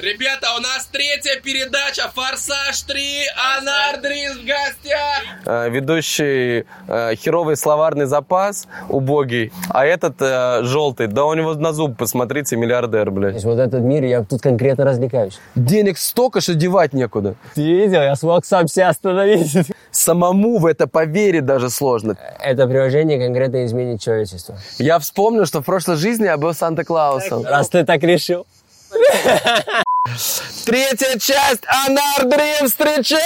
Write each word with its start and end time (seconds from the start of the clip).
Ребята, 0.00 0.46
у 0.56 0.60
нас 0.60 0.86
третья 0.92 1.40
передача 1.42 2.08
«Форсаж 2.14 2.84
3». 2.86 3.24
Анар 3.58 4.00
Дрис 4.00 4.36
в 4.36 4.46
гостях. 4.46 5.24
Э, 5.44 5.68
ведущий 5.68 6.66
э, 6.86 7.16
херовый 7.16 7.56
словарный 7.56 8.06
запас, 8.06 8.68
убогий, 8.88 9.50
а 9.70 9.84
этот 9.84 10.14
э, 10.20 10.62
желтый, 10.62 11.08
да 11.08 11.24
у 11.24 11.34
него 11.34 11.54
на 11.54 11.72
зуб, 11.72 11.96
посмотрите, 11.98 12.54
миллиардер, 12.54 13.06
То 13.06 13.10
блядь. 13.10 13.34
есть 13.34 13.44
вот 13.44 13.58
этот 13.58 13.80
мир, 13.82 14.04
я 14.04 14.22
тут 14.22 14.40
конкретно 14.40 14.84
развлекаюсь. 14.84 15.40
Денег 15.56 15.98
столько, 15.98 16.40
что 16.40 16.54
девать 16.54 16.92
некуда. 16.92 17.34
Ты 17.56 17.62
видел? 17.62 18.00
Я 18.00 18.14
смог 18.14 18.44
сам 18.44 18.68
себя 18.68 18.90
остановить. 18.90 19.66
Самому 19.90 20.58
в 20.58 20.66
это 20.66 20.86
поверить 20.86 21.44
даже 21.44 21.70
сложно. 21.70 22.16
Это 22.38 22.68
приложение 22.68 23.18
конкретно 23.18 23.66
изменит 23.66 24.00
человечество. 24.00 24.56
Я 24.78 25.00
вспомнил, 25.00 25.44
что 25.44 25.60
в 25.60 25.64
прошлой 25.64 25.96
жизни 25.96 26.26
я 26.26 26.36
был 26.36 26.54
Санта-Клаусом. 26.54 27.44
Раз 27.44 27.68
ты 27.68 27.84
так 27.84 28.00
решил. 28.04 28.46
Третья 30.64 31.18
часть 31.18 31.64
Анар 31.66 32.24
Дрим 32.24 32.66
встречаем! 32.66 33.18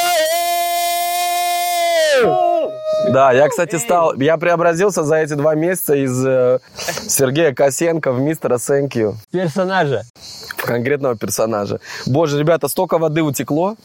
Да, 3.12 3.32
я, 3.32 3.48
кстати, 3.48 3.76
стал... 3.76 4.14
Я 4.14 4.36
преобразился 4.36 5.02
за 5.02 5.16
эти 5.16 5.34
два 5.34 5.54
месяца 5.54 5.94
из 5.94 6.24
э, 6.24 6.60
Сергея 7.08 7.52
Косенко 7.52 8.12
в 8.12 8.20
мистера 8.20 8.58
Сэнкью. 8.58 9.16
Персонажа. 9.32 10.02
в 10.56 10.64
конкретного 10.64 11.16
персонажа. 11.16 11.80
Боже, 12.06 12.38
ребята, 12.38 12.68
столько 12.68 12.98
воды 12.98 13.22
утекло. 13.22 13.76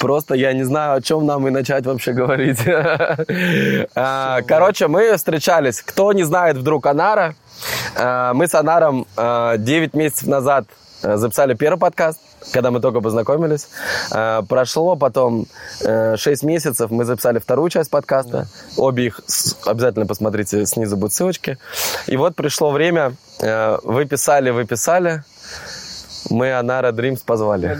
Просто 0.00 0.34
я 0.34 0.52
не 0.52 0.62
знаю, 0.64 0.94
о 0.98 1.02
чем 1.02 1.26
нам 1.26 1.46
и 1.48 1.50
начать 1.50 1.86
вообще 1.86 2.12
говорить. 2.12 2.60
А, 3.94 4.42
Короче, 4.42 4.86
мы 4.86 5.16
встречались. 5.16 5.82
Кто 5.82 6.12
не 6.12 6.22
знает 6.22 6.56
вдруг 6.56 6.86
Анара, 6.86 7.34
а, 7.96 8.32
мы 8.34 8.46
с 8.46 8.54
Анаром 8.54 9.06
9 9.16 9.94
месяцев 9.94 10.28
назад 10.28 10.66
записали 11.02 11.54
первый 11.54 11.78
подкаст, 11.78 12.20
когда 12.52 12.70
мы 12.70 12.80
только 12.80 13.00
познакомились. 13.00 13.68
А, 14.10 14.42
Прошло 14.42 14.96
потом 14.96 15.46
6 15.80 16.42
месяцев, 16.42 16.90
мы 16.90 17.04
записали 17.04 17.38
вторую 17.38 17.70
часть 17.70 17.90
подкаста. 17.90 18.46
Обе 18.76 19.06
их 19.06 19.20
обязательно 19.64 20.06
посмотрите, 20.06 20.66
снизу 20.66 20.96
будут 20.96 21.14
ссылочки. 21.14 21.58
И 22.06 22.16
вот 22.16 22.34
пришло 22.34 22.70
время, 22.70 23.14
э, 23.40 23.78
вы 23.82 24.04
писали, 24.06 24.50
вы 24.50 24.64
писали, 24.64 25.22
мы 26.30 26.52
Анара 26.52 26.92
Дримс 26.92 27.20
позвали. 27.20 27.76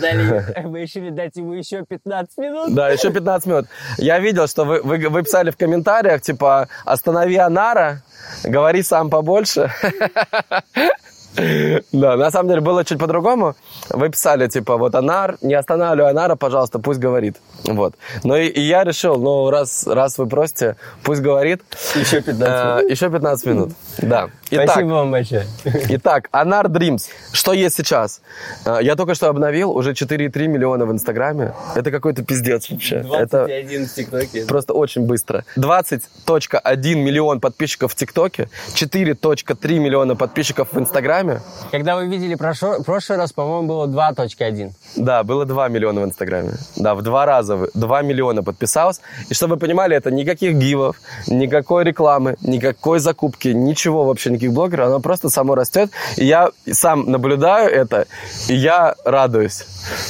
Мы 0.65 0.81
решили 0.83 1.11
дать 1.11 1.37
ему 1.37 1.53
еще 1.55 1.85
15 1.85 2.39
минут. 2.39 2.75
Да, 2.75 2.89
еще 2.91 3.13
15 3.13 3.47
минут. 3.47 3.67
Я 3.99 4.19
видел, 4.19 4.47
что 4.47 4.65
вы, 4.65 4.81
вы, 4.83 5.09
вы 5.09 5.23
писали 5.23 5.51
в 5.51 5.57
комментариях, 5.57 6.23
типа, 6.23 6.69
останови 6.85 7.37
Анара, 7.37 8.03
говори 8.45 8.83
сам 8.83 9.11
побольше. 9.11 9.73
Да, 11.93 12.17
на 12.17 12.31
самом 12.31 12.49
деле 12.49 12.61
было 12.61 12.85
чуть 12.85 12.99
по-другому. 12.99 13.55
Вы 13.91 14.09
писали, 14.11 14.49
типа, 14.49 14.77
вот 14.77 14.95
Анар, 14.95 15.37
не 15.43 15.55
останавливай 15.55 16.11
Анара, 16.11 16.37
пожалуйста, 16.37 16.79
пусть 16.79 17.01
говорит. 17.01 17.37
Вот. 17.65 17.95
Но 18.25 18.37
и, 18.37 18.47
и 18.49 18.61
я 18.61 18.85
решил, 18.85 19.17
ну, 19.19 19.51
раз, 19.51 19.87
раз 19.87 20.19
вы 20.19 20.27
просите, 20.27 20.77
пусть 21.03 21.23
говорит. 21.23 21.63
Еще 21.95 22.21
15 22.23 22.47
Э, 22.47 22.91
еще 22.91 23.11
15 23.11 23.47
минут. 23.47 23.73
Да. 23.99 24.29
Итак, 24.51 24.71
Спасибо 24.71 24.89
вам 24.95 25.11
большое. 25.11 25.47
Итак, 25.65 26.29
Анар 26.31 26.67
Dreams. 26.67 27.03
Что 27.33 27.53
есть 27.53 27.77
сейчас? 27.77 28.21
Э, 28.65 28.79
Я 28.81 28.95
только 28.95 29.15
что 29.15 29.29
обновил, 29.29 29.71
уже 29.73 29.93
4,3 29.93 30.47
миллиона 30.47 30.87
в 30.87 30.93
Инстаграме. 30.93 31.53
Это 31.75 31.91
какой-то 31.91 32.23
пиздец 32.25 32.71
вообще. 32.71 32.97
Это 33.13 33.47
21 33.47 33.87
в 33.87 33.95
ТикТоке. 33.95 34.45
просто 34.47 34.73
очень 34.73 35.03
быстро. 35.07 35.45
20.1 35.57 36.95
миллион 36.95 37.41
подписчиков 37.41 37.93
в 37.93 37.95
ТикТоке, 37.97 38.49
4.3 38.75 39.79
миллиона 39.79 40.15
подписчиков 40.17 40.69
в 40.73 40.79
Инстаграме. 40.79 41.26
Когда 41.71 41.97
вы 41.97 42.07
видели 42.07 42.35
прошо- 42.37 42.83
прошлый 42.85 43.19
раз, 43.19 43.33
по-моему, 43.33 43.69
было 43.69 43.87
2.1. 43.87 44.73
Да, 44.97 45.23
было 45.25 45.45
2 45.45 45.69
миллиона 45.69 46.01
в 46.03 46.05
Инстаграме. 46.05 46.53
Да, 46.77 46.95
в 46.95 47.03
два 47.03 47.27
раза 47.27 47.57
вы- 47.57 47.71
2 47.75 48.03
миллиона 48.03 48.43
подписалось. 48.43 49.01
И 49.29 49.35
чтобы 49.35 49.55
вы 49.55 49.61
понимали, 49.61 49.97
это 49.97 50.11
никаких 50.11 50.55
гивов, 50.55 50.97
никакой 51.27 51.85
рекламы, 51.85 52.37
никакой 52.43 52.99
закупки, 52.99 53.49
ничего 53.49 54.05
вообще, 54.05 54.31
никаких 54.31 54.53
блогеров. 54.53 54.87
Оно 54.89 55.01
просто 55.01 55.29
само 55.31 55.55
растет. 55.55 55.91
И 56.17 56.25
я 56.25 56.51
сам 56.73 57.11
наблюдаю 57.11 57.71
это, 57.71 58.07
и 58.49 58.55
я 58.55 58.95
радуюсь. 59.05 59.65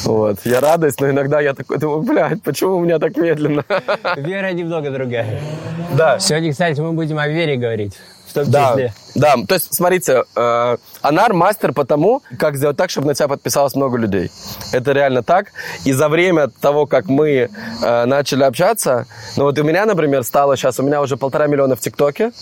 Вот, 0.05 0.38
я 0.44 0.60
радуюсь, 0.60 0.99
но 1.00 1.10
иногда 1.10 1.41
я 1.41 1.55
такой 1.55 1.78
думаю, 1.78 2.03
блядь, 2.03 2.43
почему 2.43 2.76
у 2.76 2.81
меня 2.81 2.99
так 2.99 3.16
медленно? 3.16 3.65
Вера 4.16 4.53
немного 4.53 4.91
другая. 4.91 5.41
Да, 5.94 6.19
Сегодня, 6.19 6.53
кстати, 6.53 6.81
мы 6.81 6.93
будем 6.93 7.19
о 7.19 7.28
вере 7.28 7.56
говорить. 7.56 7.94
В 8.28 8.32
том 8.34 8.50
Да, 8.50 8.71
числе. 8.72 8.93
да. 9.15 9.34
То 9.49 9.55
есть, 9.55 9.72
смотрите, 9.72 10.25
э, 10.34 10.76
Анар 11.03 11.33
мастер 11.33 11.73
по 11.73 11.84
тому, 11.84 12.23
как 12.39 12.57
сделать 12.57 12.77
так, 12.77 12.91
чтобы 12.91 13.09
на 13.09 13.15
тебя 13.15 13.29
подписалось 13.29 13.75
много 13.75 13.97
людей. 13.99 14.31
Это 14.73 14.93
реально 14.93 15.23
так. 15.23 15.49
И 15.84 15.93
за 15.93 16.09
время 16.09 16.49
того, 16.49 16.87
как 16.87 17.07
мы 17.07 17.49
э, 17.83 18.05
начали 18.05 18.43
общаться, 18.45 19.06
ну 19.37 19.45
вот 19.45 19.59
у 19.59 19.62
меня, 19.65 19.87
например, 19.87 20.25
стало 20.25 20.56
сейчас, 20.56 20.79
у 20.81 20.83
меня 20.83 21.01
уже 21.03 21.17
полтора 21.17 21.47
миллиона 21.47 21.77
в 21.77 21.81
ТикТоке, 21.81 22.33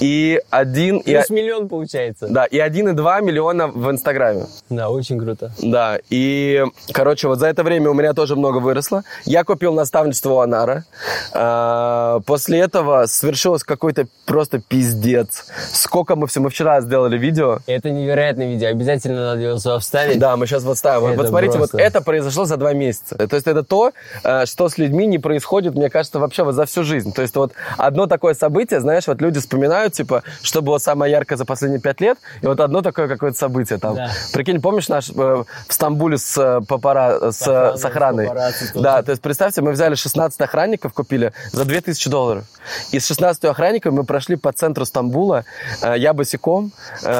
и 0.00 0.40
один, 0.50 0.98
и, 0.98 1.14
Плюс 1.14 1.30
миллион 1.30 1.68
получается. 1.68 2.28
да, 2.28 2.44
и 2.44 2.58
один 2.58 2.88
и 2.88 2.92
два 2.92 3.20
миллиона 3.20 3.68
в 3.68 3.90
Инстаграме. 3.90 4.46
Да, 4.68 4.88
очень 4.88 5.18
круто. 5.18 5.52
Да, 5.62 5.98
и, 6.10 6.64
короче, 6.92 7.28
вот 7.28 7.38
за 7.38 7.46
это 7.48 7.62
время 7.62 7.90
у 7.90 7.94
меня 7.94 8.12
тоже 8.12 8.36
много 8.36 8.58
выросло. 8.58 9.02
Я 9.24 9.44
купил 9.44 9.74
наставничество 9.74 10.30
у 10.30 10.38
Анара. 10.40 10.84
А, 11.32 12.20
После 12.26 12.58
этого 12.60 13.06
свершилось 13.06 13.64
какой-то 13.64 14.06
просто 14.26 14.60
пиздец. 14.60 15.46
Сколько 15.72 16.16
мы 16.16 16.26
все... 16.26 16.40
Мы 16.40 16.50
вчера 16.50 16.80
сделали 16.80 17.18
видео. 17.18 17.58
Это 17.66 17.79
невероятное 17.88 18.46
видео. 18.48 18.68
Обязательно 18.68 19.26
надо 19.26 19.40
его 19.40 19.58
сюда 19.58 19.78
вставить. 19.78 20.18
Да, 20.18 20.36
мы 20.36 20.46
сейчас 20.46 20.62
вот 20.64 20.78
ставим. 20.78 21.00
Вот 21.02 21.12
Это 21.12 21.28
смотрите, 21.28 21.58
просто- 21.58 21.76
вот 21.76 21.82
это 21.82 22.00
произошло 22.00 22.44
за 22.44 22.56
два 22.56 22.72
месяца. 22.72 23.16
То 23.16 23.36
есть 23.36 23.46
это 23.46 23.62
то, 23.62 23.92
э, 24.22 24.46
что 24.46 24.68
с 24.68 24.78
людьми 24.78 25.06
не 25.06 25.18
происходит, 25.18 25.74
мне 25.74 25.90
кажется, 25.90 26.18
вообще 26.18 26.42
вот 26.44 26.54
за 26.54 26.66
всю 26.66 26.84
жизнь. 26.84 27.12
То 27.12 27.22
есть 27.22 27.36
вот 27.36 27.52
одно 27.78 28.06
такое 28.06 28.34
событие, 28.34 28.80
знаешь, 28.80 29.06
вот 29.06 29.20
люди 29.20 29.40
вспоминают, 29.40 29.94
типа, 29.94 30.22
что 30.42 30.62
было 30.62 30.78
самое 30.78 31.12
яркое 31.12 31.38
за 31.38 31.44
последние 31.44 31.80
пять 31.80 32.00
лет, 32.00 32.18
и 32.42 32.46
вот 32.46 32.60
одно 32.60 32.82
такое 32.82 33.08
какое-то 33.08 33.38
событие 33.38 33.78
там. 33.78 33.94
Да. 33.96 34.10
Прикинь, 34.32 34.60
помнишь 34.60 34.88
наш 34.88 35.10
э, 35.10 35.12
в 35.14 35.72
Стамбуле 35.72 36.18
с 36.18 36.36
э, 36.36 36.60
папара, 36.66 37.30
с, 37.32 37.42
охраной, 37.42 37.78
с 37.78 37.84
охраной? 37.84 38.24
с 38.24 38.28
папарацци 38.28 38.72
тоже. 38.72 38.82
Да, 38.84 39.02
то 39.02 39.10
есть 39.10 39.22
представьте, 39.22 39.62
мы 39.62 39.72
взяли 39.72 39.94
16 39.94 40.40
охранников, 40.40 40.92
купили 40.92 41.32
за 41.52 41.64
2000 41.64 42.08
долларов. 42.10 42.44
И 42.92 42.98
с 43.00 43.06
16 43.06 43.44
охранниками 43.44 43.94
мы 43.94 44.04
прошли 44.04 44.36
по 44.36 44.52
центру 44.52 44.84
Стамбула, 44.84 45.44
э, 45.82 45.94
я 45.96 46.12
босиком, 46.12 46.72
э, 47.02 47.10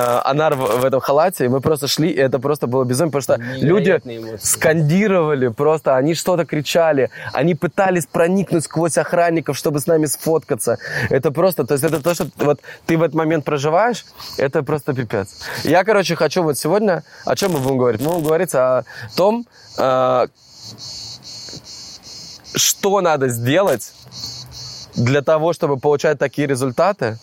Анар 0.50 0.56
в, 0.56 0.80
в 0.80 0.84
этом 0.84 1.00
халате, 1.00 1.44
и 1.44 1.48
мы 1.48 1.60
просто 1.60 1.88
шли, 1.88 2.10
и 2.10 2.16
это 2.16 2.38
просто 2.38 2.66
было 2.66 2.84
безумие, 2.84 3.12
потому 3.12 3.22
что 3.22 3.36
люди 3.56 3.84
Невероятные 3.84 4.18
эмоции. 4.18 4.46
скандировали 4.46 5.48
просто, 5.48 5.96
они 5.96 6.14
что-то 6.14 6.44
кричали, 6.44 7.10
они 7.32 7.54
пытались 7.54 8.06
проникнуть 8.06 8.64
сквозь 8.64 8.98
охранников, 8.98 9.56
чтобы 9.56 9.80
с 9.80 9.86
нами 9.86 10.06
сфоткаться. 10.06 10.78
Это 11.08 11.30
просто, 11.30 11.64
то 11.64 11.74
есть 11.74 11.84
это 11.84 12.02
то, 12.02 12.14
что 12.14 12.28
вот 12.36 12.60
ты 12.86 12.96
в 12.96 13.02
этот 13.02 13.14
момент 13.14 13.44
проживаешь, 13.44 14.04
это 14.38 14.62
просто 14.62 14.92
пипец. 14.94 15.40
Я, 15.64 15.84
короче, 15.84 16.16
хочу 16.16 16.42
вот 16.42 16.58
сегодня, 16.58 17.02
о 17.24 17.36
чем 17.36 17.52
мы 17.52 17.58
будем 17.60 17.78
говорить? 17.78 18.00
Мы 18.00 18.08
будем 18.08 18.24
говорить 18.24 18.54
о 18.54 18.84
том, 19.16 19.46
э, 19.78 20.26
что 22.54 23.00
надо 23.00 23.28
сделать 23.28 23.92
для 24.96 25.22
того, 25.22 25.52
чтобы 25.52 25.78
получать 25.78 26.18
такие 26.18 26.48
результаты. 26.48 27.18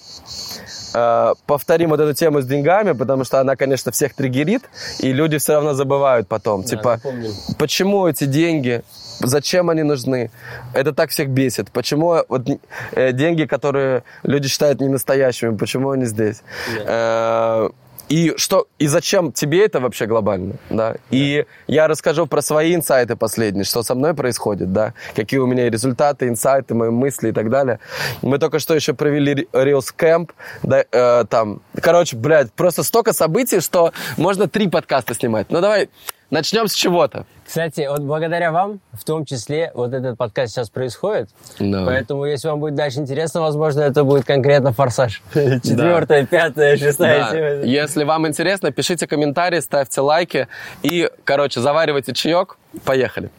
Э, 0.97 1.33
Повторим 1.45 1.89
вот 1.89 1.99
эту 1.99 2.13
тему 2.13 2.41
с 2.41 2.45
деньгами, 2.45 2.93
потому 2.93 3.23
что 3.23 3.39
она, 3.39 3.55
конечно, 3.55 3.91
всех 3.91 4.13
триггерит, 4.13 4.63
и 4.99 5.13
люди 5.13 5.37
все 5.37 5.53
равно 5.53 5.73
забывают 5.73 6.27
потом. 6.27 6.63
типа, 6.63 6.91
напомним. 7.03 7.31
почему 7.59 8.07
эти 8.07 8.25
деньги, 8.25 8.81
зачем 9.19 9.69
они 9.69 9.83
нужны? 9.83 10.31
Это 10.73 10.93
так 10.93 11.09
всех 11.09 11.29
бесит. 11.29 11.71
Почему 11.71 12.23
вот, 12.27 12.47
э, 12.91 13.11
деньги, 13.11 13.45
которые 13.45 14.03
люди 14.23 14.47
считают 14.47 14.81
не 14.81 14.87
настоящими, 14.87 15.55
почему 15.55 15.91
они 15.91 16.05
здесь? 16.05 16.41
Э, 16.85 17.69
и 18.09 18.33
что 18.37 18.67
и 18.79 18.87
зачем 18.87 19.31
тебе 19.31 19.65
это 19.65 19.79
вообще 19.79 20.05
глобально, 20.05 20.55
да? 20.69 20.95
И 21.11 21.45
я 21.67 21.87
расскажу 21.87 22.25
про 22.25 22.41
свои 22.41 22.73
инсайты 22.75 23.15
последние, 23.15 23.65
что 23.65 23.83
со 23.83 23.95
мной 23.95 24.13
происходит, 24.13 24.71
да? 24.71 24.93
Какие 25.15 25.39
у 25.39 25.47
меня 25.47 25.69
результаты, 25.69 26.27
инсайты, 26.27 26.73
мои 26.73 26.89
мысли 26.89 27.29
и 27.29 27.31
так 27.31 27.49
далее. 27.49 27.79
Мы 28.21 28.39
только 28.39 28.59
что 28.59 28.75
еще 28.75 28.93
провели 28.93 29.47
Reels 29.51 29.93
Camp, 29.97 30.31
да, 30.63 30.85
э, 30.89 31.25
там, 31.29 31.61
короче, 31.81 32.15
блядь, 32.15 32.51
просто 32.53 32.83
столько 32.83 33.13
событий, 33.13 33.59
что 33.59 33.91
можно 34.17 34.47
три 34.47 34.67
подкаста 34.69 35.13
снимать. 35.13 35.47
Ну 35.49 35.61
давай 35.61 35.89
начнем 36.29 36.67
с 36.67 36.73
чего-то. 36.73 37.25
Кстати, 37.47 37.87
вот 37.89 38.01
благодаря 38.01 38.51
вам, 38.51 38.81
в 38.91 39.05
том 39.05 39.23
числе, 39.23 39.71
вот 39.73 39.93
этот 39.93 40.17
подкаст 40.17 40.53
сейчас 40.53 40.69
происходит. 40.69 41.29
Да. 41.59 41.85
Поэтому, 41.85 42.25
если 42.25 42.49
вам 42.49 42.59
будет 42.59 42.75
дальше 42.75 42.99
интересно, 42.99 43.41
возможно, 43.41 43.81
это 43.81 44.03
будет 44.03 44.25
конкретно 44.25 44.73
форсаж. 44.73 45.23
Четвертая, 45.33 46.25
пятая, 46.25 46.75
шестая. 46.75 47.63
Если 47.63 48.03
вам 48.03 48.27
интересно, 48.27 48.71
пишите 48.71 49.07
комментарии, 49.07 49.61
ставьте 49.61 50.01
лайки 50.01 50.49
и, 50.83 51.09
короче, 51.23 51.61
заваривайте 51.61 52.13
чаек. 52.13 52.57
Поехали. 52.83 53.29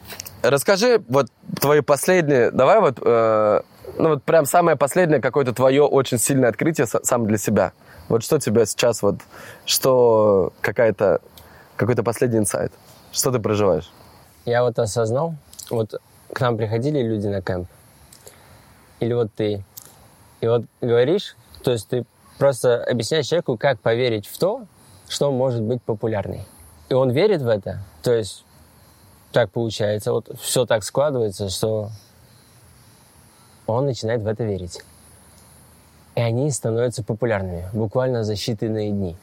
Расскажи 0.43 1.02
вот 1.08 1.26
твои 1.60 1.81
последние, 1.82 2.50
давай 2.50 2.81
вот, 2.81 2.99
э, 3.05 3.60
ну 3.99 4.08
вот 4.10 4.22
прям 4.22 4.46
самое 4.46 4.76
последнее 4.78 5.20
какое-то 5.20 5.52
твое 5.52 5.82
очень 5.82 6.19
сильное 6.19 6.49
открытие 6.49 6.87
са- 6.87 7.00
сам 7.02 7.26
для 7.26 7.37
себя. 7.37 7.72
Вот 8.08 8.25
что 8.25 8.38
тебя 8.38 8.64
сейчас 8.64 9.02
вот, 9.02 9.16
что 9.66 10.52
какая-то, 10.62 11.20
какой-то 11.76 12.02
последний 12.02 12.38
инсайт? 12.38 12.72
Что 13.12 13.32
ты 13.32 13.38
проживаешь? 13.38 13.90
Я 14.44 14.62
вот 14.62 14.79
осознал, 14.79 15.35
вот 15.70 16.00
к 16.32 16.40
нам 16.40 16.56
приходили 16.56 17.02
люди 17.02 17.26
на 17.26 17.43
кемп, 17.43 17.69
или 19.00 19.12
вот 19.12 19.31
ты, 19.35 19.64
и 20.40 20.46
вот 20.46 20.64
говоришь, 20.81 21.37
то 21.62 21.73
есть 21.73 21.88
ты 21.88 22.05
просто 22.38 22.82
объясняешь 22.85 23.26
человеку, 23.26 23.56
как 23.56 23.81
поверить 23.81 24.26
в 24.26 24.38
то, 24.38 24.67
что 25.08 25.31
может 25.32 25.62
быть 25.62 25.82
популярной. 25.82 26.46
И 26.88 26.94
он 26.94 27.11
верит 27.11 27.43
в 27.43 27.49
это, 27.49 27.81
то 28.02 28.12
есть 28.12 28.44
так 29.32 29.50
получается, 29.50 30.12
вот 30.12 30.31
все 30.41 30.64
так 30.64 30.82
складывается, 30.82 31.50
что 31.50 31.91
он 33.67 33.84
начинает 33.84 34.23
в 34.23 34.26
это 34.26 34.44
верить. 34.44 34.82
И 36.14 36.20
они 36.20 36.50
становятся 36.50 37.05
популярными 37.05 37.69
буквально 37.73 38.25
за 38.25 38.32
считанные 38.32 38.91
дни. 38.91 39.17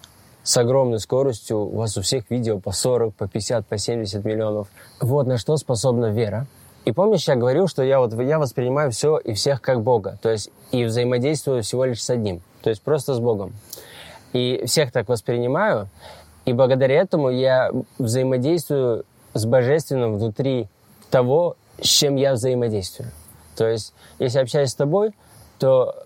С 0.46 0.58
огромной 0.58 1.00
скоростью 1.00 1.58
у 1.58 1.76
вас 1.76 1.98
у 1.98 2.04
всех 2.04 2.30
видео 2.30 2.60
по 2.60 2.72
40, 2.72 3.16
по 3.16 3.28
50, 3.28 3.66
по 3.66 3.80
70 3.80 4.24
миллионов. 4.24 4.68
Вот 5.02 5.26
на 5.26 5.40
что 5.40 5.58
способна 5.58 6.12
вера. 6.12 6.46
И 6.86 6.92
помнишь, 6.92 7.28
я 7.28 7.36
говорил, 7.36 7.68
что 7.68 7.82
я, 7.82 8.00
вот, 8.00 8.14
я 8.14 8.38
воспринимаю 8.38 8.92
все 8.92 9.18
и 9.18 9.34
всех 9.34 9.60
как 9.60 9.82
Бога, 9.82 10.20
то 10.22 10.30
есть 10.30 10.52
и 10.72 10.86
взаимодействую 10.86 11.64
всего 11.64 11.86
лишь 11.86 12.04
с 12.04 12.12
одним, 12.12 12.44
то 12.62 12.70
есть 12.70 12.84
просто 12.84 13.16
с 13.16 13.20
Богом. 13.20 13.54
И 14.34 14.62
всех 14.68 14.92
так 14.92 15.10
воспринимаю, 15.10 15.90
и 16.46 16.54
благодаря 16.54 17.02
этому 17.02 17.32
я 17.32 17.72
взаимодействую 17.98 19.04
с 19.34 19.46
Божественным 19.48 20.20
внутри 20.20 20.68
того, 21.10 21.56
с 21.82 21.88
чем 21.88 22.18
я 22.18 22.34
взаимодействую. 22.34 23.10
То 23.56 23.68
есть, 23.68 23.96
если 24.20 24.38
общаюсь 24.38 24.70
с 24.70 24.76
тобой, 24.76 25.16
то 25.58 26.05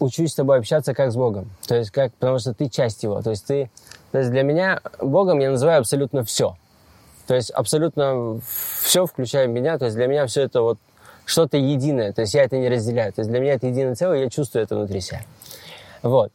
учусь 0.00 0.32
с 0.32 0.34
тобой 0.34 0.58
общаться 0.58 0.94
как 0.94 1.10
с 1.12 1.16
Богом. 1.16 1.50
То 1.66 1.76
есть, 1.76 1.90
как, 1.90 2.12
потому 2.14 2.38
что 2.38 2.54
ты 2.54 2.68
часть 2.68 3.02
Его. 3.02 3.22
То 3.22 3.30
есть, 3.30 3.46
ты, 3.46 3.70
то 4.12 4.18
есть 4.18 4.30
для 4.30 4.42
меня 4.42 4.80
Богом 5.00 5.38
я 5.38 5.50
называю 5.50 5.80
абсолютно 5.80 6.24
все. 6.24 6.56
То 7.26 7.34
есть, 7.34 7.50
абсолютно 7.50 8.40
все, 8.82 9.06
включая 9.06 9.46
меня. 9.46 9.78
То 9.78 9.86
есть, 9.86 9.96
для 9.96 10.06
меня 10.06 10.26
все 10.26 10.42
это 10.42 10.62
вот 10.62 10.78
что-то 11.24 11.56
единое. 11.56 12.12
То 12.12 12.22
есть, 12.22 12.34
я 12.34 12.44
это 12.44 12.56
не 12.56 12.68
разделяю. 12.68 13.12
То 13.12 13.20
есть, 13.20 13.30
для 13.30 13.40
меня 13.40 13.54
это 13.54 13.66
единое 13.66 13.94
целое, 13.94 14.24
я 14.24 14.30
чувствую 14.30 14.62
это 14.62 14.76
внутри 14.76 15.00
себя. 15.00 15.22
Вот. 16.02 16.32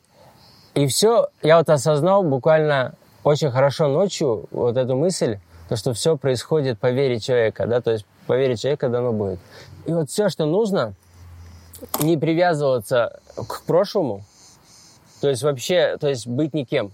И 0.75 0.88
все, 0.88 1.27
я 1.42 1.57
вот 1.57 1.69
осознал 1.69 2.24
буквально 2.24 2.95
очень 3.24 3.51
хорошо 3.51 3.88
ночью 3.88 4.45
вот 4.51 4.75
эту 4.75 4.95
мысль, 4.95 5.38
то, 5.69 5.75
что 5.75 5.94
все 5.94 6.18
происходит 6.18 6.80
по 6.80 6.92
вере 6.92 7.19
человека, 7.19 7.68
да, 7.68 7.80
то 7.80 7.92
есть 7.92 8.06
по 8.27 8.33
вере 8.33 8.57
человека 8.57 8.89
дано 8.89 9.13
будет. 9.13 9.39
И 9.86 9.94
вот 9.94 10.09
все, 10.09 10.30
что 10.30 10.45
нужно, 10.45 10.94
не 12.01 12.18
привязываться 12.18 13.19
к 13.35 13.63
прошлому, 13.63 14.24
то 15.21 15.30
есть 15.30 15.44
вообще, 15.44 15.97
то 15.97 16.09
есть 16.09 16.27
быть 16.27 16.53
никем. 16.53 16.91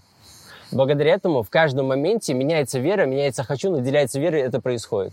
Благодаря 0.72 1.14
этому 1.14 1.42
в 1.42 1.50
каждом 1.50 1.88
моменте 1.88 2.32
меняется 2.32 2.78
вера, 2.78 3.04
меняется 3.04 3.42
хочу, 3.42 3.70
наделяется 3.70 4.20
верой, 4.20 4.42
это 4.42 4.60
происходит. 4.60 5.12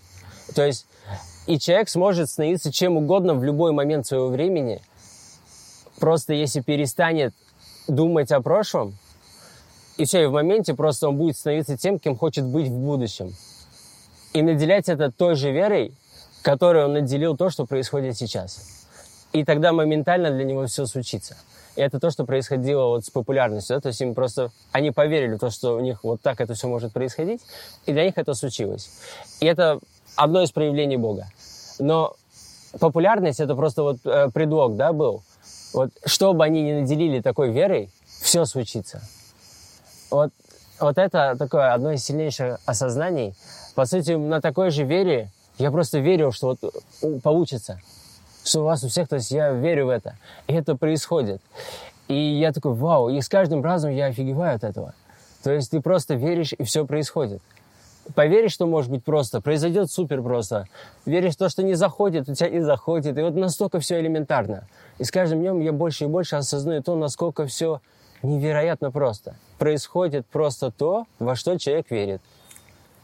То 0.53 0.65
есть 0.65 0.85
и 1.47 1.57
человек 1.57 1.89
сможет 1.89 2.29
становиться 2.29 2.71
чем 2.71 2.97
угодно 2.97 3.33
в 3.33 3.43
любой 3.43 3.71
момент 3.71 4.05
своего 4.05 4.27
времени, 4.27 4.81
просто 5.99 6.33
если 6.33 6.61
перестанет 6.61 7.33
думать 7.87 8.31
о 8.31 8.41
прошлом, 8.41 8.97
и 9.97 10.05
все, 10.05 10.23
и 10.23 10.25
в 10.27 10.33
моменте 10.33 10.75
просто 10.75 11.09
он 11.09 11.17
будет 11.17 11.37
становиться 11.37 11.77
тем, 11.77 11.97
кем 11.99 12.15
хочет 12.15 12.45
быть 12.45 12.67
в 12.67 12.77
будущем. 12.77 13.33
И 14.33 14.41
наделять 14.41 14.89
это 14.89 15.11
той 15.11 15.35
же 15.35 15.51
верой, 15.51 15.93
которой 16.43 16.85
он 16.85 16.93
наделил 16.93 17.35
то, 17.35 17.49
что 17.49 17.65
происходит 17.65 18.15
сейчас. 18.15 18.76
И 19.33 19.43
тогда 19.43 19.71
моментально 19.73 20.31
для 20.31 20.43
него 20.43 20.65
все 20.67 20.85
случится. 20.85 21.37
И 21.75 21.81
это 21.81 21.99
то, 21.99 22.09
что 22.09 22.25
происходило 22.25 22.87
вот 22.87 23.05
с 23.05 23.09
популярностью. 23.09 23.75
Да? 23.75 23.81
То 23.81 23.89
есть 23.89 24.01
им 24.01 24.15
просто... 24.15 24.51
Они 24.71 24.91
поверили 24.91 25.35
в 25.35 25.39
то, 25.39 25.51
что 25.51 25.75
у 25.75 25.79
них 25.79 26.03
вот 26.03 26.21
так 26.21 26.41
это 26.41 26.55
все 26.55 26.67
может 26.67 26.91
происходить, 26.91 27.41
и 27.85 27.93
для 27.93 28.05
них 28.05 28.13
это 28.17 28.33
случилось. 28.33 28.89
И 29.39 29.45
это 29.45 29.79
одно 30.15 30.41
из 30.41 30.51
проявлений 30.51 30.97
Бога. 30.97 31.27
Но 31.79 32.15
популярность— 32.79 33.39
это 33.41 33.55
просто 33.55 33.83
вот 33.83 33.97
э, 34.05 34.29
предлог, 34.33 34.75
да, 34.75 34.91
был. 34.91 35.21
Вот 35.73 35.91
что 36.05 36.33
бы 36.33 36.43
они 36.43 36.63
ни 36.63 36.81
наделили 36.81 37.21
такой 37.21 37.51
верой, 37.51 37.91
все 38.21 38.45
случится. 38.45 39.01
Вот, 40.09 40.31
вот 40.79 40.97
это 40.97 41.35
такое 41.37 41.73
одно 41.73 41.91
из 41.91 42.03
сильнейших 42.03 42.59
осознаний. 42.65 43.35
По 43.75 43.85
сути, 43.85 44.13
на 44.13 44.41
такой 44.41 44.71
же 44.71 44.83
вере 44.83 45.29
я 45.57 45.71
просто 45.71 45.99
верил, 45.99 46.31
что 46.31 46.57
вот 46.61 46.73
э, 47.03 47.19
получится. 47.19 47.79
Что 48.43 48.61
у 48.61 48.63
вас 48.63 48.83
у 48.83 48.87
всех, 48.87 49.07
то 49.07 49.15
есть 49.15 49.31
я 49.31 49.51
верю 49.51 49.87
в 49.87 49.89
это. 49.89 50.15
И 50.47 50.53
это 50.53 50.75
происходит. 50.75 51.41
И 52.07 52.15
я 52.15 52.53
такой, 52.53 52.73
вау, 52.73 53.09
и 53.09 53.19
с 53.19 53.27
каждым 53.27 53.63
разом 53.63 53.91
я 53.91 54.05
офигеваю 54.05 54.55
от 54.55 54.63
этого. 54.63 54.93
То 55.43 55.51
есть 55.51 55.71
ты 55.71 55.81
просто 55.81 56.15
веришь, 56.15 56.53
и 56.57 56.63
все 56.63 56.85
происходит. 56.85 57.41
Поверишь, 58.15 58.53
что 58.53 58.65
может 58.67 58.89
быть 58.89 59.03
просто, 59.03 59.41
произойдет 59.41 59.91
супер 59.91 60.21
просто. 60.21 60.67
Веришь 61.05 61.33
в 61.33 61.37
то, 61.37 61.49
что 61.49 61.61
не 61.63 61.73
заходит, 61.73 62.29
у 62.29 62.33
тебя 62.33 62.49
не 62.49 62.61
заходит. 62.61 63.17
И 63.17 63.21
вот 63.21 63.35
настолько 63.35 63.79
все 63.79 63.99
элементарно. 63.99 64.67
И 64.97 65.03
с 65.03 65.11
каждым 65.11 65.41
днем 65.41 65.59
я 65.59 65.73
больше 65.73 66.05
и 66.05 66.07
больше 66.07 66.37
осознаю 66.37 66.81
то, 66.81 66.95
насколько 66.95 67.45
все 67.45 67.81
невероятно 68.23 68.91
просто. 68.91 69.35
Происходит 69.57 70.25
просто 70.27 70.71
то, 70.71 71.05
во 71.19 71.35
что 71.35 71.57
человек 71.59 71.91
верит. 71.91 72.21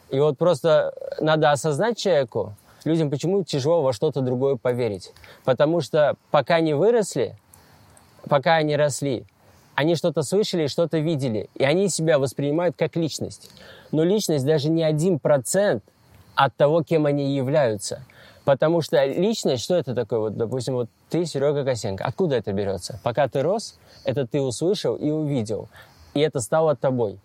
И 0.10 0.20
вот 0.20 0.38
просто 0.38 0.94
надо 1.20 1.52
осознать 1.52 1.98
человеку, 1.98 2.56
людям 2.86 3.10
почему 3.10 3.44
тяжело 3.44 3.82
во 3.82 3.94
что-то 3.94 4.22
другое 4.22 4.56
поверить. 4.56 5.12
Потому 5.44 5.82
что 5.82 6.16
пока 6.32 6.60
не 6.60 6.74
выросли, 6.74 7.36
пока 8.30 8.56
они 8.56 8.76
росли, 8.76 9.26
они 9.76 9.96
что-то 9.96 10.22
слышали, 10.22 10.68
что-то 10.68 11.00
видели, 11.00 11.50
и 11.56 11.64
они 11.64 11.90
себя 11.90 12.20
воспринимают 12.20 12.76
как 12.78 12.96
личность. 12.96 13.50
Но 13.92 14.04
личность 14.04 14.46
даже 14.46 14.70
не 14.70 14.84
один 14.84 15.20
процент 15.20 15.84
от 16.36 16.56
того, 16.56 16.84
кем 16.84 17.06
они 17.06 17.36
являются. 17.36 18.06
Потому 18.46 18.82
что 18.82 19.04
личность, 19.06 19.64
что 19.64 19.76
это 19.76 19.96
такое? 19.96 20.20
Вот, 20.20 20.38
допустим, 20.38 20.74
вот 20.74 20.90
ты, 21.10 21.26
Серега 21.26 21.64
Косенко. 21.64 22.04
Откуда 22.04 22.36
это 22.36 22.52
берется? 22.52 23.00
Пока 23.04 23.28
ты 23.28 23.42
рос, 23.42 23.80
это 24.04 24.28
ты 24.28 24.42
услышал 24.42 24.96
и 24.96 25.10
увидел. 25.10 25.70
И 26.14 26.20
это 26.20 26.42
стало 26.42 26.76
тобой. 26.76 27.20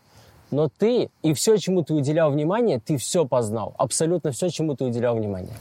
Но 0.51 0.69
ты 0.69 1.11
и 1.23 1.35
все, 1.35 1.57
чему 1.59 1.83
ты 1.83 1.93
уделял 1.93 2.31
внимание, 2.31 2.81
ты 2.81 2.97
все 2.97 3.27
познал. 3.27 3.75
Абсолютно 3.77 4.33
все, 4.33 4.49
чему 4.49 4.75
ты 4.75 4.85
уделял 4.85 5.15
внимание. 5.15 5.53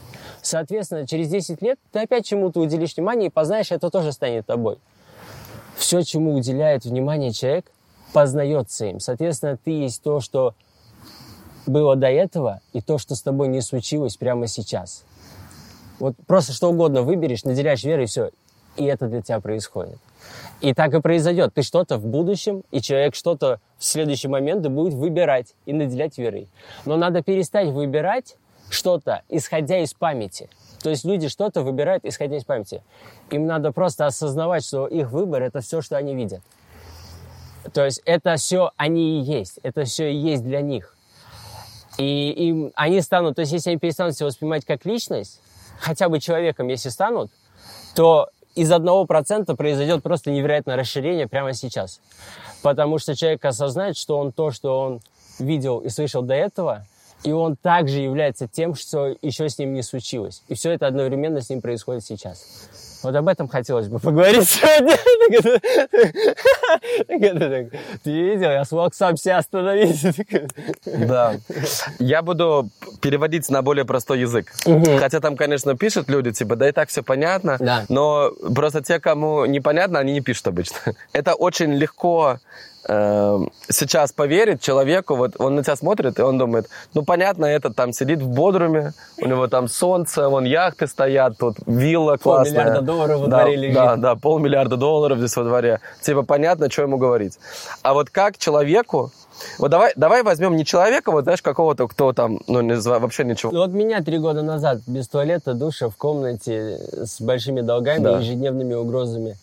Соответственно, 0.42 1.06
через 1.06 1.30
10 1.30 1.62
лет 1.62 1.78
ты 1.92 2.00
опять 2.00 2.25
чему-то 2.25 2.62
уделишь 2.62 2.95
внимание 2.95 3.28
и 3.28 3.31
познаешь, 3.31 3.72
это 3.72 3.89
тоже 3.89 4.13
станет 4.13 4.45
тобой. 4.45 4.78
Все, 5.75 6.01
чему 6.04 6.36
уделяет 6.36 6.86
внимание 6.86 7.34
человек, 7.34 7.69
познается 8.13 8.86
им. 8.86 9.00
Соответственно, 9.00 9.57
ты 9.62 9.72
есть 9.72 10.01
то, 10.01 10.22
что 10.22 10.56
было 11.66 11.98
до 11.98 12.07
этого, 12.07 12.62
и 12.72 12.81
то, 12.81 12.98
что 12.98 13.16
с 13.16 13.22
тобой 13.22 13.50
не 13.50 13.62
случилось 13.62 14.16
прямо 14.16 14.48
сейчас. 14.48 15.03
Вот 16.00 16.15
просто 16.25 16.53
что 16.53 16.70
угодно 16.70 17.01
выберешь, 17.01 17.44
наделяешь 17.44 17.84
верой, 17.84 18.06
и 18.06 18.08
все. 18.08 18.29
И 18.77 18.86
это 18.86 19.08
для 19.08 19.22
тебя 19.22 19.39
происходит. 19.39 19.98
И 20.62 20.74
так 20.74 20.93
и 20.93 21.01
произойдет. 21.01 21.53
Ты 21.53 21.62
что-то 21.62 21.98
в 21.98 22.05
будущем, 22.05 22.63
и 22.72 22.81
человек 22.81 23.15
что-то 23.15 23.60
в 23.77 23.84
следующий 23.84 24.27
момент 24.27 24.65
будет 24.67 24.93
выбирать 24.93 25.53
и 25.65 25.74
наделять 25.74 26.17
верой. 26.17 26.50
Но 26.86 26.98
надо 26.98 27.22
перестать 27.22 27.69
выбирать 27.69 28.38
что-то, 28.69 29.22
исходя 29.29 29.79
из 29.79 29.93
памяти. 29.93 30.50
То 30.81 30.89
есть 30.89 31.05
люди 31.05 31.27
что-то 31.27 31.62
выбирают, 31.62 32.05
исходя 32.05 32.38
из 32.38 32.43
памяти. 32.43 32.84
Им 33.29 33.46
надо 33.46 33.72
просто 33.72 34.05
осознавать, 34.05 34.65
что 34.65 34.88
их 34.88 35.12
выбор– 35.12 35.41
это 35.43 35.62
все, 35.62 35.81
что 35.81 35.98
они 35.98 36.15
видят. 36.15 36.41
То 37.74 37.86
есть 37.86 38.01
это 38.05 38.36
все 38.38 38.72
они 38.77 39.19
и 39.19 39.24
есть. 39.24 39.60
Это 39.63 39.84
все 39.84 40.12
и 40.12 40.15
есть 40.15 40.43
для 40.43 40.62
них. 40.62 40.96
И 41.98 42.29
им, 42.31 42.72
они 42.75 43.01
станут, 43.01 43.36
то 43.36 43.41
есть 43.41 43.51
если 43.51 43.72
они 43.72 43.79
перестанут 43.79 44.15
себя 44.15 44.27
воспринимать 44.27 44.65
как 44.65 44.86
личность, 44.86 45.41
хотя 45.79 46.10
бы 46.10 46.19
человеком, 46.19 46.67
если 46.67 46.89
станут, 46.89 47.31
то 47.96 48.29
из 48.58 48.72
одного 48.72 49.06
процента 49.06 49.56
произойдет 49.56 50.02
просто 50.02 50.32
невероятное 50.32 50.76
расширение 50.76 51.28
прямо 51.28 51.54
сейчас. 51.54 52.02
Потому 52.64 52.98
что 52.98 53.16
человек 53.16 53.46
осознает, 53.46 53.96
что 53.96 54.18
он 54.18 54.32
то, 54.32 54.50
что 54.50 54.80
он 54.80 55.00
видел 55.38 55.78
и 55.80 55.90
слышал 55.90 56.24
до 56.24 56.34
этого, 56.34 56.86
и 57.24 57.32
он 57.32 57.56
также 57.56 58.00
является 58.00 58.48
тем, 58.48 58.74
что 58.74 59.16
еще 59.22 59.48
с 59.48 59.60
ним 59.60 59.74
не 59.74 59.84
случилось. 59.84 60.42
И 60.48 60.56
все 60.56 60.72
это 60.72 60.88
одновременно 60.88 61.40
с 61.40 61.50
ним 61.52 61.62
происходит 61.62 62.04
сейчас. 62.04 62.44
Вот 63.04 63.16
об 63.16 63.27
этом 63.27 63.48
хотелось 63.48 63.88
бы 63.88 64.00
поговорить 64.00 64.50
сегодня. 64.50 64.98
Ты 68.04 68.12
видел, 68.12 68.51
я 68.51 68.66
смог 68.66 68.94
сам 68.94 69.18
себя 69.18 69.38
остановить. 69.38 70.06
Да. 70.86 71.36
Я 72.00 72.22
буду 72.22 72.70
переводить 73.01 73.50
на 73.50 73.62
более 73.62 73.86
простой 73.86 74.20
язык. 74.22 74.51
Хотя 75.00 75.20
там, 75.20 75.36
конечно, 75.36 75.75
пишут 75.75 76.10
люди, 76.10 76.32
типа, 76.32 76.56
да 76.56 76.70
и 76.70 76.72
так 76.72 76.89
все 76.89 77.04
понятно. 77.04 77.86
Но 77.89 78.32
просто 78.54 78.82
те, 78.82 79.00
кому 79.00 79.46
непонятно, 79.46 80.00
они 80.00 80.13
не 80.13 80.22
пишут 80.22 80.48
обычно. 80.48 80.77
Это 81.13 81.34
очень 81.34 81.74
легко 81.74 82.39
э, 82.88 83.39
сейчас 83.70 84.12
поверить 84.12 84.62
человеку, 84.62 85.15
вот 85.15 85.36
он 85.39 85.56
на 85.56 85.63
тебя 85.63 85.75
смотрит, 85.75 86.20
и 86.20 86.22
он 86.22 86.38
думает, 86.38 86.70
ну, 86.94 87.03
понятно, 87.03 87.46
этот 87.46 87.75
там 87.75 87.94
сидит 87.94 88.22
в 88.22 88.27
бодруме, 88.27 88.94
у 89.22 89.25
него 89.27 89.48
там 89.48 89.67
солнце, 89.67 90.29
вон 90.29 90.46
яхты 90.46 90.88
стоят, 90.88 91.38
тут 91.38 91.58
вилла 91.65 92.17
классная. 92.17 92.53
Полмиллиарда 92.53 92.82
долларов 92.86 93.20
во 93.22 93.27
да, 93.27 93.38
дворе 93.39 93.56
лежит. 93.56 93.75
Да, 93.75 93.96
да, 93.96 94.15
полмиллиарда 94.15 94.77
долларов 94.77 95.17
здесь 95.20 95.36
во 95.36 95.44
дворе. 95.44 95.79
Типа 96.01 96.24
понятно, 96.24 96.70
что 96.70 96.84
ему 96.84 96.98
говорить. 96.98 97.38
А 97.82 97.94
вот 97.94 98.10
как 98.10 98.38
человеку, 98.38 99.12
вот 99.60 99.70
давай, 99.70 99.94
давай 99.96 100.24
возьмем 100.24 100.56
не 100.56 100.65
человека, 100.65 101.12
вот 101.12 101.24
знаешь, 101.24 101.41
какого-то, 101.41 101.88
кто 101.88 102.13
там, 102.13 102.39
ну, 102.48 102.62
не 102.62 102.75
вообще 102.75 103.24
ничего. 103.24 103.51
Вот 103.51 103.72
меня 103.72 104.01
три 104.01 104.17
года 104.17 104.41
назад 104.41 104.79
без 104.88 105.08
туалета, 105.08 105.53
душа 105.53 105.89
в 105.89 105.96
комнате 105.96 106.79
с 106.94 107.22
большими 107.22 107.62
долгами 107.62 108.03
Да. 108.03 108.17
и 108.17 108.24
ежедневными 108.24 108.74
угрозами. 108.74 109.38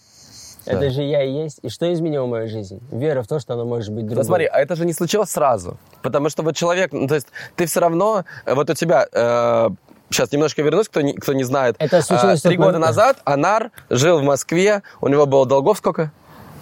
Да. 0.67 0.73
Это 0.73 0.91
же 0.91 1.03
я 1.03 1.23
и 1.23 1.31
есть. 1.31 1.59
И 1.63 1.69
что 1.69 1.93
изменило 1.93 2.27
мою 2.27 2.49
жизнь? 2.49 2.81
Вера 2.91 3.23
в 3.23 3.27
то, 3.27 3.39
что 3.39 3.55
она 3.55 3.65
может 3.65 3.93
быть 3.93 4.07
другой. 4.07 4.23
Ну, 4.23 4.25
смотри, 4.25 4.47
а 4.47 4.61
это 4.61 4.77
же 4.77 4.85
не 4.87 4.93
случилось 4.93 5.31
сразу. 5.31 5.77
Потому 6.03 6.29
что 6.31 6.43
вот 6.43 6.57
человек, 6.57 6.93
ну, 6.93 7.07
то 7.07 7.15
есть 7.17 7.29
ты 7.57 7.67
все 7.67 7.81
равно, 7.81 8.25
э, 8.47 8.55
вот 8.55 8.71
у 8.71 8.75
тебя, 8.75 9.07
сейчас 10.11 10.33
немножко 10.33 10.63
вернусь, 10.63 10.89
кто 10.89 11.01
не, 11.01 11.13
кто 11.15 11.33
не 11.33 11.45
знает. 11.45 11.77
Это 11.79 12.01
случилось 12.03 12.45
Э, 12.45 12.49
Три 12.49 12.57
года 12.57 12.79
назад 12.79 13.19
Анар 13.25 13.71
жил 13.91 14.19
в 14.19 14.23
Москве, 14.23 14.83
у 15.01 15.09
него 15.09 15.27
было 15.27 15.47
долгов 15.47 15.79
сколько? 15.79 16.13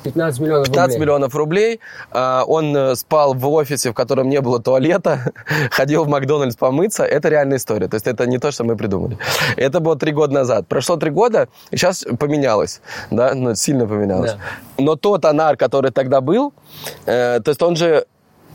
15 0.02 0.40
миллионов 0.40 0.66
15 0.66 0.94
рублей. 0.94 1.00
миллионов 1.00 1.34
рублей. 1.34 1.80
А, 2.10 2.44
Он 2.46 2.76
э, 2.76 2.94
спал 2.96 3.34
в 3.34 3.48
офисе, 3.48 3.90
в 3.90 3.94
котором 3.94 4.28
не 4.28 4.40
было 4.40 4.60
туалета, 4.60 5.32
ходил 5.70 6.04
в 6.04 6.08
Макдональдс 6.08 6.56
помыться. 6.56 7.04
Это 7.04 7.28
реальная 7.28 7.58
история. 7.58 7.88
То 7.88 7.96
есть 7.96 8.06
это 8.06 8.26
не 8.26 8.38
то, 8.38 8.50
что 8.50 8.64
мы 8.64 8.76
придумали. 8.76 9.18
Это 9.56 9.80
было 9.80 9.96
три 9.96 10.12
года 10.12 10.34
назад. 10.34 10.66
Прошло 10.66 10.96
три 10.96 11.10
года, 11.10 11.48
и 11.70 11.76
сейчас 11.76 12.04
поменялось. 12.18 12.80
Да? 13.10 13.34
Ну, 13.34 13.54
сильно 13.54 13.86
поменялось. 13.86 14.32
Да. 14.32 14.38
Но 14.78 14.96
тот 14.96 15.24
Анар, 15.24 15.56
который 15.56 15.90
тогда 15.90 16.20
был, 16.20 16.52
э, 17.06 17.40
то 17.40 17.48
есть 17.50 17.62
он 17.62 17.76
же 17.76 18.06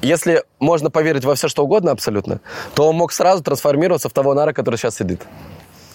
если 0.02 0.44
можно 0.60 0.92
поверить 0.92 1.26
во 1.26 1.34
все, 1.34 1.48
что 1.48 1.64
угодно 1.64 1.92
абсолютно, 1.92 2.40
то 2.76 2.88
он 2.88 2.96
мог 2.96 3.12
сразу 3.12 3.44
трансформироваться 3.44 4.10
в 4.10 4.14
того 4.14 4.32
Анара, 4.32 4.54
который 4.54 4.76
сейчас 4.76 4.96
сидит. 4.96 5.22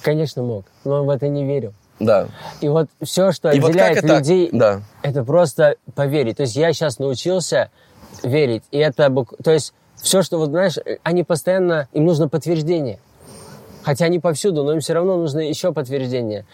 Конечно, 0.02 0.42
мог. 0.42 0.64
Но 0.84 1.02
он 1.02 1.06
в 1.06 1.10
это 1.10 1.28
не 1.28 1.44
верил. 1.44 1.72
Да. 2.02 2.28
И 2.60 2.68
вот 2.68 2.88
все, 3.02 3.32
что 3.32 3.50
И 3.50 3.60
вот 3.60 3.70
отделяет 3.70 3.96
как 3.96 4.04
это- 4.04 4.16
людей, 4.18 4.50
да. 4.52 4.82
это 5.02 5.24
просто 5.24 5.76
поверить. 5.94 6.36
То 6.36 6.42
есть 6.42 6.56
я 6.56 6.72
сейчас 6.72 6.98
научился 6.98 7.70
верить. 8.22 8.64
И 8.70 8.78
это, 8.78 9.10
то 9.42 9.50
есть 9.52 9.72
все, 9.96 10.22
что, 10.22 10.38
вот 10.38 10.48
знаешь, 10.50 10.76
они 11.02 11.22
постоянно, 11.24 11.88
им 11.92 12.04
нужно 12.06 12.28
подтверждение. 12.28 12.98
Хотя 13.84 14.04
они 14.06 14.18
повсюду, 14.18 14.62
но 14.64 14.72
им 14.74 14.80
все 14.80 14.94
равно 14.94 15.16
нужно 15.16 15.40
еще 15.40 15.72
подтверждение. 15.72 16.44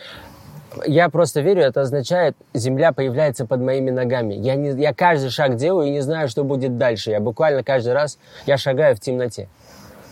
Я 0.86 1.08
просто 1.08 1.40
верю, 1.40 1.62
это 1.62 1.80
означает, 1.80 2.36
земля 2.54 2.92
появляется 2.92 3.46
под 3.46 3.60
моими 3.60 3.90
ногами. 3.90 4.34
Я, 4.34 4.54
не, 4.54 4.70
я 4.80 4.92
каждый 4.94 5.30
шаг 5.30 5.56
делаю 5.56 5.88
и 5.88 5.90
не 5.90 6.00
знаю, 6.00 6.28
что 6.28 6.44
будет 6.44 6.76
дальше. 6.78 7.10
Я 7.10 7.20
буквально 7.20 7.64
каждый 7.64 7.94
раз, 7.94 8.18
я 8.46 8.58
шагаю 8.58 8.94
в 8.94 9.00
темноте. 9.00 9.48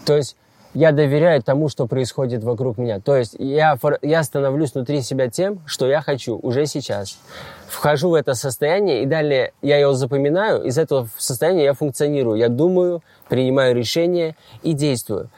То 0.07 0.17
есть 0.17 0.37
я 0.77 0.93
доверяю 0.93 1.43
тому, 1.43 1.71
что 1.71 1.87
происходит 1.87 2.45
вокруг 2.45 2.77
меня. 2.77 3.01
То 3.01 3.17
есть 3.17 3.35
я, 3.39 3.79
я 4.03 4.23
становлюсь 4.23 4.75
внутри 4.75 5.01
себя 5.01 5.31
тем, 5.31 5.61
что 5.65 5.87
я 5.87 6.03
хочу 6.03 6.37
уже 6.37 6.67
сейчас. 6.67 7.19
Вхожу 7.67 8.11
в 8.11 8.15
это 8.15 8.35
состояние, 8.35 9.03
и 9.03 9.07
далее 9.07 9.55
я 9.63 9.79
его 9.79 9.95
запоминаю. 9.95 10.65
Из 10.65 10.77
этого 10.77 11.09
состояния 11.17 11.65
я 11.65 11.73
функционирую. 11.73 12.37
Я 12.37 12.51
думаю, 12.51 13.03
принимаю 13.31 13.75
решения 13.75 14.37
и 14.63 14.75
действую. 14.75 15.31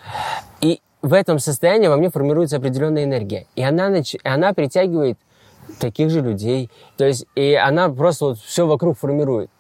И 0.61 0.81
в 1.03 1.13
этом 1.13 1.39
состоянии 1.39 1.87
во 1.87 1.97
мне 1.97 2.11
формируется 2.11 2.57
определенная 2.57 3.05
энергия. 3.05 3.47
И 3.55 3.63
она, 3.63 3.91
нач- 3.91 4.19
она 4.25 4.53
притягивает 4.53 5.21
таких 5.79 6.11
же 6.11 6.21
людей. 6.21 6.69
То 6.97 7.05
есть, 7.05 7.27
и 7.37 7.55
она 7.55 7.89
просто 7.91 8.25
вот 8.25 8.39
все 8.41 8.67
вокруг 8.67 8.99
формирует. 8.99 9.53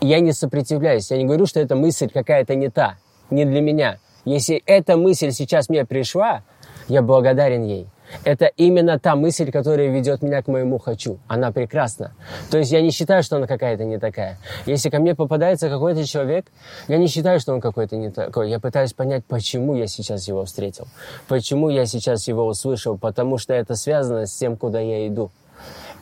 И 0.00 0.08
я 0.08 0.18
не 0.18 0.32
сопротивляюсь. 0.32 1.12
Я 1.12 1.18
не 1.18 1.26
говорю, 1.26 1.46
что 1.46 1.60
эта 1.60 1.76
мысль 1.76 2.10
какая-то 2.12 2.56
не 2.56 2.70
та, 2.70 2.96
не 3.30 3.44
для 3.44 3.60
меня. 3.60 3.98
Если 4.24 4.62
эта 4.66 4.96
мысль 4.96 5.30
сейчас 5.30 5.68
мне 5.68 5.84
пришла, 5.84 6.42
я 6.88 7.02
благодарен 7.02 7.64
ей. 7.64 7.86
Это 8.24 8.46
именно 8.46 8.98
та 8.98 9.16
мысль, 9.16 9.50
которая 9.50 9.88
ведет 9.88 10.22
меня 10.22 10.42
к 10.42 10.48
моему 10.48 10.78
«хочу». 10.78 11.18
Она 11.28 11.50
прекрасна. 11.50 12.12
То 12.50 12.58
есть 12.58 12.70
я 12.70 12.82
не 12.82 12.90
считаю, 12.90 13.22
что 13.22 13.36
она 13.36 13.46
какая-то 13.46 13.84
не 13.84 13.98
такая. 13.98 14.38
Если 14.66 14.90
ко 14.90 14.98
мне 14.98 15.14
попадается 15.14 15.70
какой-то 15.70 16.04
человек, 16.04 16.46
я 16.88 16.98
не 16.98 17.06
считаю, 17.06 17.40
что 17.40 17.54
он 17.54 17.60
какой-то 17.60 17.96
не 17.96 18.10
такой. 18.10 18.50
Я 18.50 18.60
пытаюсь 18.60 18.92
понять, 18.92 19.24
почему 19.24 19.74
я 19.74 19.86
сейчас 19.86 20.28
его 20.28 20.44
встретил. 20.44 20.86
Почему 21.26 21.70
я 21.70 21.86
сейчас 21.86 22.28
его 22.28 22.46
услышал. 22.46 22.98
Потому 22.98 23.38
что 23.38 23.54
это 23.54 23.76
связано 23.76 24.26
с 24.26 24.36
тем, 24.36 24.56
куда 24.56 24.78
я 24.78 25.08
иду. 25.08 25.30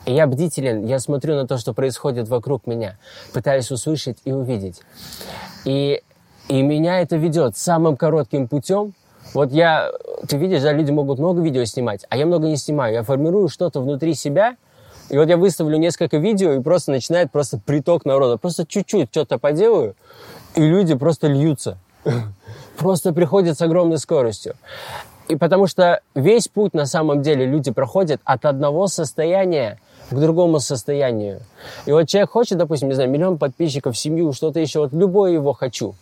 Я 0.05 0.25
бдителен, 0.25 0.85
я 0.85 0.99
смотрю 0.99 1.35
на 1.35 1.47
то, 1.47 1.57
что 1.57 1.73
происходит 1.73 2.27
вокруг 2.27 2.65
меня, 2.65 2.97
пытаюсь 3.33 3.69
услышать 3.69 4.17
и 4.25 4.31
увидеть. 4.31 4.81
И, 5.63 6.01
и 6.51 6.61
меня 6.63 6.99
это 6.99 7.15
ведет 7.15 7.55
самым 7.55 7.95
коротким 7.95 8.49
путем. 8.49 8.93
Вот 9.33 9.53
я, 9.53 9.89
ты 10.27 10.35
видишь, 10.35 10.61
да, 10.61 10.73
люди 10.73 10.91
могут 10.91 11.17
много 11.17 11.41
видео 11.41 11.63
снимать, 11.63 12.05
а 12.09 12.17
я 12.17 12.25
много 12.25 12.47
не 12.47 12.57
снимаю. 12.57 12.93
Я 12.93 13.03
формирую 13.03 13.47
что-то 13.47 13.79
внутри 13.79 14.15
себя, 14.15 14.57
и 15.07 15.17
вот 15.17 15.29
я 15.29 15.37
выставлю 15.37 15.77
несколько 15.77 16.17
видео, 16.17 16.51
и 16.51 16.61
просто 16.61 16.91
начинает 16.91 17.31
просто 17.31 17.57
приток 17.57 18.03
народа. 18.03 18.35
Просто 18.35 18.65
чуть-чуть 18.65 19.07
что-то 19.11 19.37
поделаю, 19.37 19.95
и 20.55 20.61
люди 20.61 20.93
просто 20.93 21.27
льются. 21.27 21.77
Просто 22.77 23.13
приходят 23.13 23.57
с 23.57 23.61
огромной 23.61 23.99
скоростью. 23.99 24.55
И 25.29 25.37
потому 25.37 25.67
что 25.67 26.01
весь 26.15 26.47
путь 26.47 26.73
на 26.73 26.85
самом 26.85 27.21
деле 27.21 27.45
люди 27.45 27.71
проходят 27.71 28.19
от 28.25 28.43
одного 28.43 28.87
состояния 28.87 29.79
к 30.09 30.15
другому 30.15 30.59
состоянию. 30.59 31.41
И 31.85 31.91
вот 31.91 32.09
человек 32.09 32.31
хочет, 32.31 32.57
допустим, 32.57 32.89
не 32.89 32.95
знаю, 32.95 33.09
миллион 33.09 33.37
подписчиков, 33.37 33.97
семью, 33.97 34.33
что-то 34.33 34.59
еще, 34.59 34.79
вот 34.79 34.93
любое 34.93 35.31
его 35.31 35.53
хочу. 35.53 35.95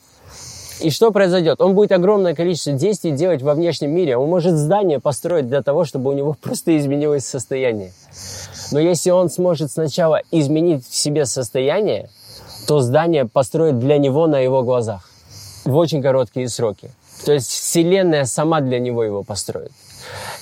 И 0.82 0.92
что 0.92 1.12
произойдет? 1.12 1.60
Он 1.62 1.76
будет 1.76 1.92
огромное 1.92 2.34
количество 2.34 2.72
действий 2.72 3.12
делать 3.12 3.42
во 3.42 3.54
внешнем 3.54 3.92
мире. 3.92 4.18
Он 4.18 4.30
может 4.30 4.54
здание 4.54 5.00
построить 5.00 5.48
для 5.48 5.62
того, 5.62 5.84
чтобы 5.84 6.12
у 6.12 6.14
него 6.14 6.36
просто 6.42 6.78
изменилось 6.78 7.26
состояние. 7.26 7.92
Но 8.72 8.80
если 8.80 9.10
он 9.10 9.30
сможет 9.30 9.72
сначала 9.72 10.22
изменить 10.32 10.88
в 10.88 10.96
себе 10.96 11.26
состояние, 11.26 12.10
то 12.68 12.80
здание 12.80 13.26
построит 13.26 13.80
для 13.80 13.98
него 13.98 14.28
на 14.28 14.40
его 14.40 14.64
глазах 14.64 15.10
в 15.66 15.76
очень 15.76 16.02
короткие 16.02 16.48
сроки. 16.50 16.92
То 17.26 17.34
есть 17.34 17.50
Вселенная 17.50 18.26
сама 18.26 18.62
для 18.62 18.80
него 18.80 19.04
его 19.04 19.24
построит. 19.24 19.72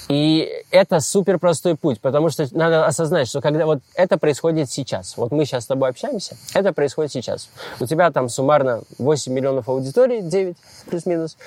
И 0.10 0.64
это 0.72 1.00
супер 1.00 1.38
простой 1.38 1.76
путь, 1.76 2.00
потому 2.00 2.30
что 2.30 2.48
надо 2.52 2.86
осознать, 2.86 3.28
что 3.28 3.42
когда 3.42 3.66
вот 3.66 3.80
это 3.94 4.18
происходит 4.18 4.72
сейчас, 4.72 5.18
вот 5.18 5.32
мы 5.32 5.46
сейчас 5.46 5.64
с 5.64 5.68
тобой 5.68 5.90
общаемся, 5.90 6.38
это 6.54 6.72
происходит 6.74 7.12
сейчас. 7.12 7.50
У 7.80 7.86
тебя 7.86 8.10
там 8.12 8.30
суммарно 8.30 8.84
8 8.98 9.34
миллионов 9.34 9.68
аудитории, 9.68 10.22
9 10.22 10.56
плюс-минус, 10.90 11.38